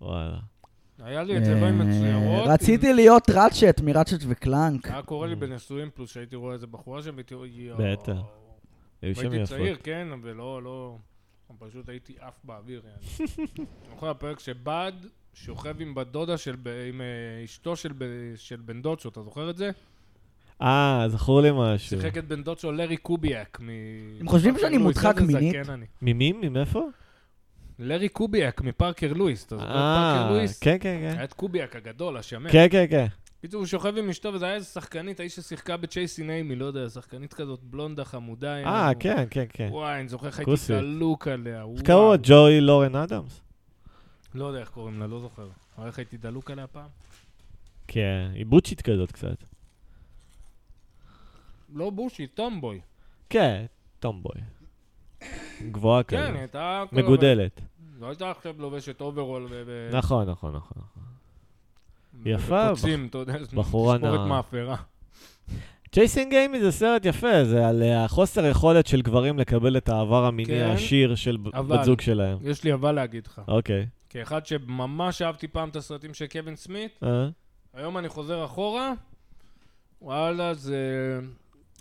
וואלה. 0.00 0.36
היה 1.04 1.22
לי 1.22 1.38
את 1.38 1.42
צבעים 1.42 1.80
אה, 1.80 1.86
מצוירות. 1.86 2.48
רציתי 2.48 2.92
להיות 2.92 3.30
ראצ'ט 3.30 3.80
מראצ'ט 3.80 4.20
וקלאנק. 4.28 4.90
היה 4.90 5.02
קורה 5.02 5.26
לי 5.26 5.34
בנישואים 5.34 5.90
פלוס 5.94 6.10
שהייתי 6.12 6.36
רואה 6.36 6.54
איזה 6.54 6.66
בחורה 6.66 7.02
שם, 7.02 7.14
והייתי 7.14 7.34
רואה, 7.34 7.48
יואו. 7.48 7.78
בטח. 7.78 8.16
הייתי. 9.02 9.44
צעיר, 9.44 9.76
כן, 9.82 10.08
ולא, 10.22 10.62
לא... 10.62 10.96
פשוט 11.58 11.88
הייתי 11.88 12.14
עף 12.20 12.34
באוויר, 12.44 12.82
יעני. 12.86 13.30
אני 13.58 13.66
זוכר 13.94 14.10
הפרק 14.10 14.40
ש 14.40 14.61
Bud 14.61 14.92
שוכב 15.34 15.80
עם 15.80 15.94
בת 15.94 16.06
דודה 16.06 16.38
של... 16.38 16.56
עם 16.88 17.00
אה, 17.00 17.44
אשתו 17.44 17.76
של 18.36 18.56
בן 18.64 18.82
דוד 18.82 19.00
שלו, 19.00 19.10
אתה 19.10 19.22
זוכר 19.22 19.50
את 19.50 19.56
זה? 19.56 19.70
אה, 20.62 21.04
זכור 21.08 21.40
לי 21.40 21.48
משהו. 21.52 22.00
שיחק 22.00 22.18
את 22.18 22.28
בן 22.28 22.42
דוד 22.42 22.58
שלו, 22.58 22.72
לארי 22.72 22.96
קוביאק. 22.96 23.60
מ- 23.60 23.68
הם 24.20 24.28
חושבים 24.28 24.58
שאני 24.58 24.78
מודחק 24.78 25.20
מינית? 25.20 25.68
אני. 25.68 25.86
ממי? 26.02 26.32
ממאיפה? 26.32 26.80
לארי 27.78 28.08
קוביאק 28.08 28.60
מפארקר 28.60 29.12
לואיס, 29.12 29.46
אתה 29.46 29.56
זוכר 29.56 29.68
את 29.68 29.72
פארקר 29.72 30.24
אה, 30.24 30.30
לואיס? 30.30 30.58
כן, 30.58 30.76
כן, 30.80 30.98
כן. 31.00 31.14
היה 31.16 31.24
את 31.24 31.32
קוביאק 31.32 31.76
הגדול, 31.76 32.16
השמן. 32.16 32.50
כן, 32.52 32.66
כן, 32.70 32.84
כן. 32.90 33.06
בקיצור, 33.38 33.60
הוא 33.60 33.66
שוכב 33.66 33.96
עם 33.98 34.08
אשתו, 34.08 34.32
וזה 34.34 34.44
היה 34.44 34.54
איזה 34.54 34.66
שחקנית, 34.66 35.20
האיש 35.20 35.36
ששיחקה 35.36 35.76
ב 35.76 36.22
Chasing 36.22 36.44
Amy, 36.44 36.56
לא 36.56 36.64
יודע, 36.64 36.88
שחקנית 36.88 37.34
כזאת 37.34 37.60
בלונדה 37.62 38.04
חמודה. 38.04 38.64
אה. 38.64 38.90
כן, 39.00 39.24
כן, 39.30 39.44
כן. 39.48 39.68
וואי, 39.70 40.00
אני 40.00 40.08
זוכר 40.08 40.26
איך 40.26 40.38
הייתי. 40.38 40.52
דלוק 40.68 41.28
עליה. 41.28 41.64
קראו 41.84 42.12
לה? 42.12 42.18
ג'וי 42.22 42.60
לורן 42.60 42.96
אדמס? 42.96 43.40
לא 44.34 44.44
יודע 44.44 44.60
איך 44.60 44.68
קוראים 44.68 45.00
לה, 45.00 45.06
לא 45.06 45.20
זוכר. 45.20 45.48
אבל 45.78 45.86
איך 45.86 45.98
הייתי 45.98 46.16
דלוק 46.16 46.50
עליה 46.50 46.66
פעם? 46.66 46.88
כן, 47.88 48.30
היא 48.34 48.46
בוצ'ית 48.46 48.82
כזאת 48.82 49.12
קצת. 49.12 49.44
לא 51.74 51.90
butchy, 51.90 52.26
tomboy. 52.26 52.80
כן, 53.30 53.64
tomboy. 54.00 54.40
גבוהה 55.62 56.02
כן, 56.02 56.16
כזאת. 56.16 56.30
היא 56.30 56.38
הייתה... 56.38 56.84
מגודלת. 56.92 57.60
לא 58.00 58.06
הייתה 58.08 58.30
עכשיו 58.30 58.54
לובשת 58.58 59.00
אוברול 59.00 59.46
ו... 59.50 59.90
נכון, 59.92 60.30
נכון, 60.30 60.56
נכון. 60.56 60.76
נכון. 60.76 61.02
יפה, 62.24 62.68
וקוצים, 62.72 63.06
אתה 63.06 63.18
יודע, 63.18 63.34
בחורה 63.54 63.98
תספורת 63.98 64.18
נאה. 64.18 64.26
מאפרה. 64.26 64.76
Chasing 65.92 66.30
Amy 66.30 66.60
זה 66.60 66.72
סרט 66.72 67.04
יפה, 67.04 67.44
זה 67.44 67.68
על 67.68 67.82
אה, 67.82 68.04
החוסר 68.04 68.46
יכולת 68.46 68.86
של 68.86 69.02
גברים 69.02 69.38
לקבל 69.38 69.76
את 69.76 69.88
העבר 69.88 70.24
המיני 70.24 70.48
כן, 70.48 70.64
העשיר 70.70 71.14
של 71.14 71.36
בת 71.36 71.84
זוג 71.84 72.00
שלהם. 72.00 72.38
יש 72.40 72.64
לי 72.64 72.72
אבל 72.72 72.92
להגיד 72.92 73.26
לך. 73.26 73.42
אוקיי. 73.48 73.86
כאחד 74.10 74.46
שממש 74.46 75.22
אהבתי 75.22 75.48
פעם 75.48 75.68
את 75.68 75.76
הסרטים 75.76 76.14
של 76.14 76.26
קווין 76.26 76.56
סמית, 76.56 77.00
אה? 77.02 77.28
היום 77.74 77.98
אני 77.98 78.08
חוזר 78.08 78.44
אחורה, 78.44 78.92
וואלה, 80.02 80.54
זה 80.54 80.78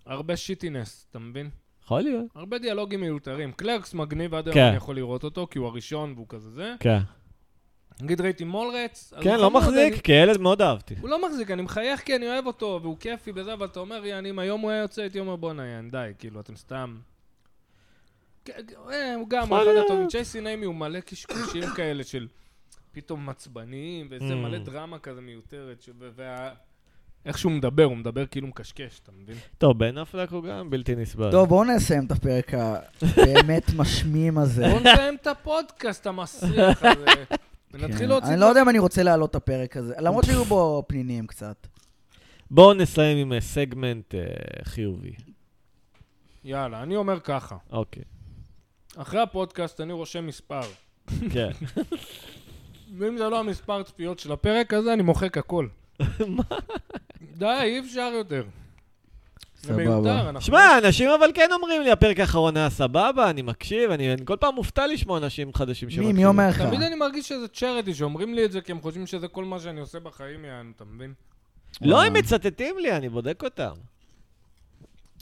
הרבה 0.05 0.37
שיטינס, 0.37 1.07
אתה 1.11 1.19
מבין? 1.19 1.49
יכול 1.99 2.11
להיות. 2.11 2.25
הרבה 2.35 2.57
דיאלוגים 2.57 3.01
מיותרים. 3.01 3.51
קלרקס 3.51 3.93
מגניב, 3.93 4.33
עד 4.33 4.47
היום 4.47 4.53
כן. 4.55 4.65
אני 4.65 4.75
יכול 4.77 4.95
לראות 4.95 5.23
אותו, 5.23 5.47
כי 5.51 5.59
הוא 5.59 5.67
הראשון 5.67 6.13
והוא 6.15 6.25
כזה 6.29 6.49
זה. 6.51 6.73
כן. 6.79 6.97
נגיד 8.01 8.21
ראיתי 8.21 8.43
מולרץ, 8.43 9.13
כן, 9.21 9.39
לא 9.39 9.51
מחזיק, 9.51 9.93
אני- 9.93 10.01
כילד 10.01 10.41
מאוד 10.41 10.61
אהבתי. 10.61 10.95
הוא 11.01 11.09
לא 11.09 11.27
מחזיק, 11.27 11.51
אני 11.51 11.61
מחייך 11.61 12.01
כי 12.01 12.15
אני 12.15 12.27
אוהב 12.27 12.45
אותו, 12.45 12.79
והוא 12.81 12.97
כיפי 12.99 13.31
בזה, 13.31 13.53
אבל 13.53 13.65
אתה 13.65 13.79
אומר, 13.79 14.05
יעני, 14.05 14.29
אם 14.29 14.39
היום 14.39 14.61
הוא 14.61 14.71
היה 14.71 14.81
יוצא, 14.81 15.01
הייתי 15.01 15.19
אומר, 15.19 15.35
בואנה, 15.35 15.65
יעני, 15.65 15.89
די, 15.89 16.11
כאילו, 16.19 16.39
אתם 16.39 16.55
סתם... 16.55 16.97
כן, 18.45 18.53
אה, 18.91 19.15
הוא 19.15 19.29
גם, 19.29 19.47
הוא 19.49 19.57
אחד. 19.57 19.67
הטובים. 19.85 20.07
צ'ייסי 20.07 20.41
ניימי 20.41 20.65
הוא 20.65 20.75
מלא 20.75 20.99
קשקושים 20.99 21.63
כאלה 21.75 22.03
של 22.03 22.27
פתאום 22.91 23.25
מעצבניים, 23.25 24.07
וזה 24.09 24.33
Mm. 24.33 24.35
מלא 24.35 24.57
דרמה 24.57 24.99
כזה 24.99 25.21
מיותרת, 25.21 25.85
וה... 26.15 26.49
איך 27.25 27.37
שהוא 27.37 27.51
מדבר, 27.51 27.83
הוא 27.83 27.97
מדבר 27.97 28.25
כאילו 28.25 28.47
מקשקש, 28.47 28.99
אתה 29.03 29.11
מבין? 29.11 29.35
טוב, 29.57 29.79
בן 29.79 29.97
אפלק 29.97 30.31
הוא 30.31 30.43
גם 30.43 30.69
בלתי 30.69 30.95
נסבל. 30.95 31.31
טוב, 31.31 31.49
בואו 31.49 31.63
נסיים 31.63 32.05
את 32.05 32.11
הפרק 32.11 32.51
הבאמת 32.53 33.63
משמים 33.77 34.37
הזה. 34.37 34.67
בואו 34.67 34.79
נסיים 34.79 35.15
את 35.15 35.27
הפודקאסט 35.27 36.07
המסריח 36.07 36.83
הזה, 36.83 37.05
ונתחיל 37.71 37.97
כן. 37.97 38.07
להוציא... 38.07 38.29
אני 38.29 38.39
לא 38.39 38.45
יודע 38.45 38.61
אם 38.61 38.69
אני 38.69 38.79
רוצה 38.79 39.03
להעלות 39.03 39.29
את 39.29 39.35
הפרק 39.35 39.77
הזה, 39.77 39.93
למרות 39.99 40.25
שהיו 40.25 40.45
בו 40.45 40.83
פנינים 40.87 41.27
קצת. 41.27 41.67
בואו 42.51 42.73
נסיים 42.73 43.17
עם 43.17 43.33
אה, 43.33 43.41
סגמנט 43.41 44.15
אה, 44.15 44.21
חיובי. 44.63 45.13
יאללה, 46.43 46.83
אני 46.83 46.95
אומר 46.95 47.19
ככה, 47.19 47.57
אוקיי. 47.71 48.03
אחרי 48.97 49.21
הפודקאסט 49.21 49.81
אני 49.81 49.93
רושם 49.93 50.27
מספר. 50.27 50.61
כן. 51.31 51.51
ואם 52.97 53.17
זה 53.17 53.29
לא 53.29 53.39
המספר 53.39 53.83
צפיות 53.83 54.19
של 54.19 54.31
הפרק 54.31 54.73
הזה, 54.73 54.93
אני 54.93 55.03
מוחק 55.03 55.37
הכל. 55.37 55.67
די, 57.37 57.59
אי 57.63 57.79
אפשר 57.79 58.11
יותר. 58.17 58.43
זה 59.61 59.67
סבבה. 59.67 59.83
מיותר, 59.83 60.29
אנחנו... 60.29 60.41
שמע, 60.41 60.77
אנשים 60.77 61.09
אבל 61.19 61.31
כן 61.33 61.49
אומרים 61.51 61.81
לי, 61.81 61.91
הפרק 61.91 62.19
האחרון 62.19 62.57
היה 62.57 62.69
סבבה, 62.69 63.29
אני 63.29 63.41
מקשיב, 63.41 63.91
אני 63.91 64.13
אני 64.13 64.21
כל 64.25 64.35
פעם 64.39 64.55
מופתע 64.55 64.87
לשמוע 64.87 65.17
אנשים 65.17 65.53
חדשים 65.53 65.87
מי, 65.87 65.93
שמקשיבים. 65.93 66.15
מי 66.15 66.25
אומר 66.25 66.49
לך? 66.49 66.61
תמיד 66.61 66.81
אני 66.81 66.95
מרגיש 66.95 67.29
שזה 67.29 67.47
צ'רטי, 67.47 67.93
שאומרים 67.93 68.33
לי 68.33 68.45
את 68.45 68.51
זה 68.51 68.61
כי 68.61 68.71
הם 68.71 68.81
חושבים 68.81 69.07
שזה 69.07 69.27
כל 69.27 69.45
מה 69.45 69.59
שאני 69.59 69.79
עושה 69.79 69.99
בחיים, 69.99 70.45
יענו, 70.45 70.71
אתה 70.75 70.83
מבין? 70.85 71.13
לא, 71.81 72.03
הם 72.03 72.13
מצטטים 72.13 72.75
לי, 72.79 72.91
אני 72.97 73.09
בודק 73.09 73.43
אותם. 73.43 73.71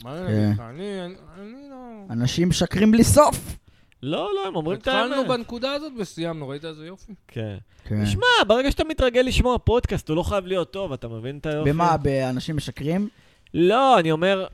מה 0.04 0.18
אני 0.18 0.26
כן. 0.26 0.34
אגיד 0.44 0.54
לך? 0.54 0.60
אני 0.60 1.04
אני- 1.04 1.14
אני 1.38 1.70
לא... 1.70 1.76
אנשים 2.10 2.48
משקרים 2.48 2.90
בלי 2.92 3.04
סוף. 3.04 3.56
לא, 4.02 4.30
לא, 4.34 4.46
הם 4.46 4.56
אומרים 4.56 4.78
את 4.78 4.88
האמת. 4.88 5.10
התחלנו 5.10 5.28
בנקודה 5.28 5.72
הזאת 5.72 5.92
וסיימנו, 5.98 6.48
ראית 6.48 6.64
איזה 6.64 6.86
יופי? 6.86 7.12
כן. 7.28 7.56
כן. 7.84 8.06
שמע, 8.06 8.26
ברגע 8.46 8.70
שאתה 8.70 8.84
מתרגל 8.84 9.20
לשמוע 9.20 9.58
פודקאסט, 9.58 10.08
הוא 10.08 10.16
לא 10.16 10.22
חייב 10.22 10.46
להיות 10.46 10.70
טוב, 10.70 10.92
אתה 10.92 11.08
מבין 11.08 11.38
את 11.38 11.46
היופי? 11.46 11.72
במה, 11.72 11.96
באנשים 11.96 12.56
משקרים? 12.56 13.08
לא, 13.54 13.98
אני 13.98 14.12
אומר, 14.12 14.46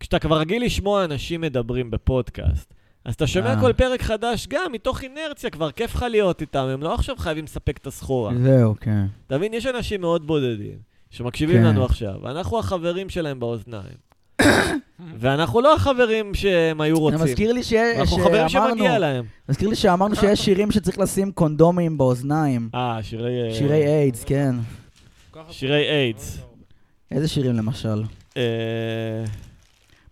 כשאתה 0.00 0.18
כבר 0.18 0.38
רגיל 0.38 0.64
לשמוע 0.64 1.04
אנשים 1.04 1.40
מדברים 1.40 1.90
בפודקאסט, 1.90 2.74
אז 3.04 3.14
אתה 3.14 3.26
שומע 3.26 3.54
אה. 3.54 3.60
כל 3.60 3.72
פרק 3.72 4.02
חדש 4.02 4.46
גם 4.46 4.72
מתוך 4.72 5.02
אינרציה, 5.02 5.50
כבר 5.50 5.70
כיף 5.70 5.94
לך 5.94 6.06
להיות 6.10 6.40
איתם, 6.40 6.66
הם 6.66 6.82
לא 6.82 6.94
עכשיו 6.94 7.16
חייבים 7.16 7.44
לספק 7.44 7.76
את 7.76 7.86
הסחורה. 7.86 8.32
זהו, 8.42 8.74
כן. 8.80 9.06
אתה 9.26 9.36
מבין, 9.38 9.54
יש 9.54 9.66
אנשים 9.66 10.00
מאוד 10.00 10.26
בודדים 10.26 10.78
שמקשיבים 11.10 11.56
כן. 11.56 11.64
לנו 11.64 11.84
עכשיו, 11.84 12.14
ואנחנו 12.22 12.58
החברים 12.58 13.08
שלהם 13.08 13.40
באוזניים. 13.40 14.11
ואנחנו 15.18 15.60
לא 15.60 15.74
החברים 15.74 16.34
שהם 16.34 16.80
היו 16.80 16.96
זה 16.96 17.00
רוצים. 17.02 17.20
מזכיר 17.20 17.52
לי 17.52 17.62
ש- 17.62 17.72
אנחנו 17.72 18.16
חברים 18.18 18.48
שאמרנו, 18.48 18.70
שמגיע 18.76 18.98
להם. 18.98 19.24
מזכיר 19.48 19.68
לי 19.68 19.76
שאמרנו 19.76 20.16
שיש 20.16 20.40
שירים 20.44 20.70
שצריך 20.70 20.98
לשים 20.98 21.32
קונדומים 21.32 21.98
באוזניים. 21.98 22.68
אה, 22.74 22.98
שירי... 23.02 23.48
אה, 23.48 23.54
שירי 23.54 23.86
איידס, 23.86 24.24
כן. 24.24 24.54
שירי 25.50 25.88
איידס. 25.90 26.38
איזה 27.10 27.28
שירים 27.28 27.52
למשל? 27.56 28.02
אה, 28.36 28.42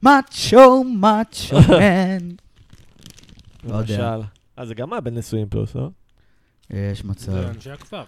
מאצ'ו, 0.03 0.85
מאצ'ו 0.85 1.57
מן. 1.81 2.29
לא 3.65 3.77
יודע. 3.77 3.95
למשל. 4.17 4.27
אה, 4.59 4.67
זה 4.67 4.75
גם 4.75 4.93
היה 4.93 5.01
בין 5.01 5.19
נשואים 5.19 5.49
פלוס, 5.49 5.75
לא? 5.75 5.89
יש 6.71 7.05
מצב. 7.05 7.33
זה 7.33 7.49
אנשי 7.49 7.71
הכפר. 7.71 8.03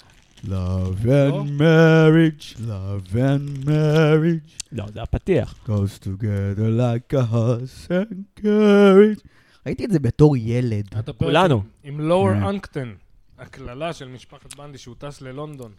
Love 0.45 1.05
לא? 1.05 1.43
and 1.45 1.61
marriage, 1.61 2.57
love 2.61 3.15
and 3.15 3.65
marriage 3.67 4.63
לא, 4.73 4.85
זה 4.95 5.03
הפתיח. 5.03 5.55
goes 5.67 5.99
together 6.05 6.69
like 6.81 7.15
a 7.17 7.33
horse 7.33 7.89
and 7.91 8.43
carriage. 8.43 9.21
ראיתי 9.67 9.85
את 9.85 9.91
זה 9.93 9.99
בתור 9.99 10.37
ילד. 10.37 10.85
כולנו. 11.19 11.63
עם- 11.85 12.01
לואור. 12.01 12.31
אנקטן, 12.33 12.93
הקללה 13.39 13.93
של 13.93 14.09
משפחת 14.09 14.55
בנדי 14.57 14.79
שהוא 14.79 14.95
טס 14.99 15.21
ללונדון. 15.21 15.71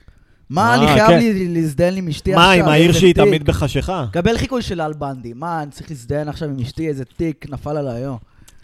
מה, 0.49 0.75
אני 0.75 0.87
חייב 0.87 1.07
כן. 1.07 1.19
לי 1.19 1.53
להזדיין 1.53 1.97
עם 1.97 2.07
אשתי 2.07 2.33
עכשיו? 2.33 2.45
מה, 2.47 2.51
עם 2.51 2.65
העיר 2.65 2.91
שהיא. 2.91 3.15
תמיד 3.15 3.43
בחשיכה? 3.45 4.05
קבל 4.11 4.37
חיקוי 4.37 4.61
של 4.61 4.81
אל 4.81 4.93
בנדי. 4.93 5.33
מה, 5.33 5.63
אני 5.63 5.71
צריך 5.71 5.89
להזדיין 5.91 6.29
עכשיו 6.29 6.49
עם 6.49 6.59
אשתי? 6.59 6.87
איזה 6.87 7.05
תיק 7.05 7.45
נפל 7.49 7.77
עליי, 7.77 8.01
יו. 8.01 8.15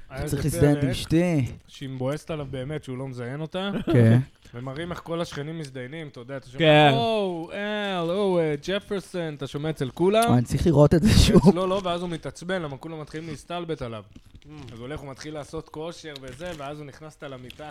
היה 0.10 0.26
צריך 0.28 0.46
להזדיין 0.46 0.78
עם 0.78 0.90
אשתי. 0.90 1.46
שהיא 1.68 1.90
מבואסת 1.90 2.32
עליו 2.32 2.46
באמת 2.52 2.84
שהוא 2.84 2.98
לא 2.98 3.08
מזיין 3.08 3.42
אותה, 3.42 3.72
כן. 3.94 4.20
ומראים 4.54 4.92
איך 4.92 5.00
כל 5.04 5.22
השכנים 5.22 5.60
מזדיינים, 5.60 6.08
אתה 6.08 6.20
יודע, 6.20 6.38
אתה 6.38 6.46
כן. 6.46 6.52
שומע, 6.58 6.92
או, 6.92 7.50
אל, 7.54 8.12
או, 8.12 8.40
ג'פרסון, 8.68 9.34
אתה 9.34 9.48
שומע 9.48 9.70
אצל 9.70 9.90
כולם, 9.90 10.34
אני 10.34 10.42
צריך 10.42 10.68
לראות 10.68 10.94
את 10.94 11.04
זה 11.04 11.20
שוב. 11.28 11.48
אצלו 11.50 11.68
לא, 11.68 11.82
ואז 11.84 12.02
הוא 12.02 12.10
מתעצבן, 12.10 12.62
למה 12.62 12.78
כולם 12.78 13.02
מתחילים 13.02 13.30
להסתלבט 13.30 13.82
עליו. 13.82 14.04
אז 14.46 14.80
הוא 14.80 14.80
הולך, 14.80 15.00
הוא 15.00 15.12
מתחיל 15.12 15.34
לעשות 15.34 15.70
כושר 15.70 16.14
וזה, 16.22 16.52
ואז 16.58 16.80
הוא 16.80 16.86
נכנס 16.86 17.24
למיטה. 17.24 17.70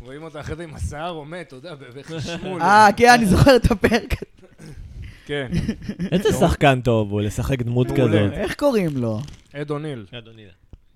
רואים 0.00 0.22
אותה 0.22 0.40
אחרי 0.40 0.56
זה 0.56 0.64
עם 0.64 0.74
השיער 0.74 1.14
עומד, 1.14 1.44
אתה 1.48 1.56
יודע, 1.56 1.74
בחשמול. 1.74 2.62
אה, 2.62 2.88
כן, 2.96 3.08
אני 3.14 3.26
זוכר 3.26 3.56
את 3.56 3.70
הפרק. 3.70 4.14
כן, 5.26 5.48
איזה 6.12 6.32
שחקן 6.32 6.80
טוב 6.80 7.10
הוא 7.10 7.20
לשחק 7.20 7.62
דמות. 7.62 7.86
כזאת. 7.90 8.32
איך 8.32 8.54
קוראים 8.54 8.96
לו? 8.96 9.20
אד 9.54 9.70
אוניל. 9.70 10.06
אדוני. 10.18 10.42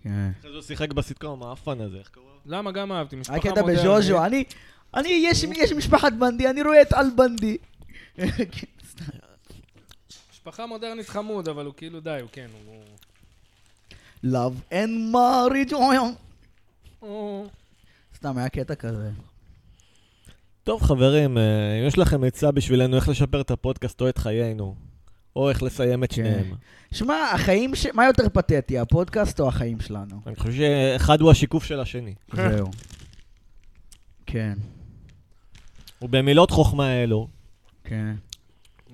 כן. 0.02 0.30
אחרי 0.40 0.50
זה 0.50 0.56
הוא 0.56 0.62
שיחק 0.62 0.92
בסיטקום 0.92 1.42
האפן 1.42 1.80
הזה, 1.80 1.98
איך 1.98 2.08
קראו? 2.08 2.24
למה 2.46 2.72
גם 2.72 2.92
אהבתי, 2.92 3.16
משפחה 3.16 3.48
מודרנית. 3.48 3.78
בז'וז'ו, 3.78 4.24
אני, 4.24 4.44
אני, 4.94 5.08
יש 5.08 5.44
יש 5.44 5.72
משפחת 5.72 6.12
בנדי, 6.12 6.50
אני 6.50 6.62
רואה 6.62 6.82
את 6.82 6.92
אל 6.92 7.10
בנדי. 7.16 7.56
משפחה 10.32 10.66
מודרנית 10.66 11.08
חמוד, 11.08 11.48
אבל 11.48 11.66
הוא 11.66 11.74
כאילו 11.76 12.00
די, 12.00 12.18
הוא 12.20 12.28
כן, 12.32 12.48
הוא... 12.66 12.82
Love 14.24 14.72
and 14.72 15.14
marriage. 15.14 15.74
סתם, 18.16 18.38
היה 18.38 18.48
קטע 18.48 18.74
כזה. 18.74 19.10
טוב, 20.64 20.82
חברים, 20.82 21.38
אה, 21.38 21.78
אם 21.80 21.86
יש 21.86 21.98
לכם 21.98 22.24
עצה 22.24 22.50
בשבילנו 22.50 22.96
איך 22.96 23.08
לשפר 23.08 23.40
את 23.40 23.50
הפודקאסט 23.50 24.00
או 24.00 24.08
את 24.08 24.18
חיינו, 24.18 24.74
או 25.36 25.48
איך 25.48 25.62
לסיים 25.62 26.04
את 26.04 26.08
כן. 26.08 26.14
שניהם. 26.14 26.54
שמע, 26.92 27.14
החיים 27.34 27.74
ש... 27.74 27.86
מה 27.86 28.06
יותר 28.06 28.28
פתטי, 28.28 28.78
הפודקאסט 28.78 29.40
או 29.40 29.48
החיים 29.48 29.80
שלנו? 29.80 30.20
אני 30.26 30.36
חושב 30.36 30.52
שאחד 30.52 31.20
הוא 31.20 31.30
השיקוף 31.30 31.64
של 31.64 31.80
השני. 31.80 32.14
זהו. 32.36 32.66
כן, 34.26 34.58
ובמילות 36.02 36.50
חוכמה 36.50 37.02
אלו, 37.02 37.28
כן. 37.84 38.14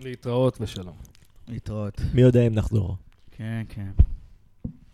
להתראות 0.00 0.58
ושלום. 0.60 0.96
להתראות. 1.48 2.00
מי 2.14 2.22
יודע 2.22 2.46
אם 2.46 2.54
נחזור. 2.54 2.96
כן, 3.30 3.62
כן. 3.68 3.90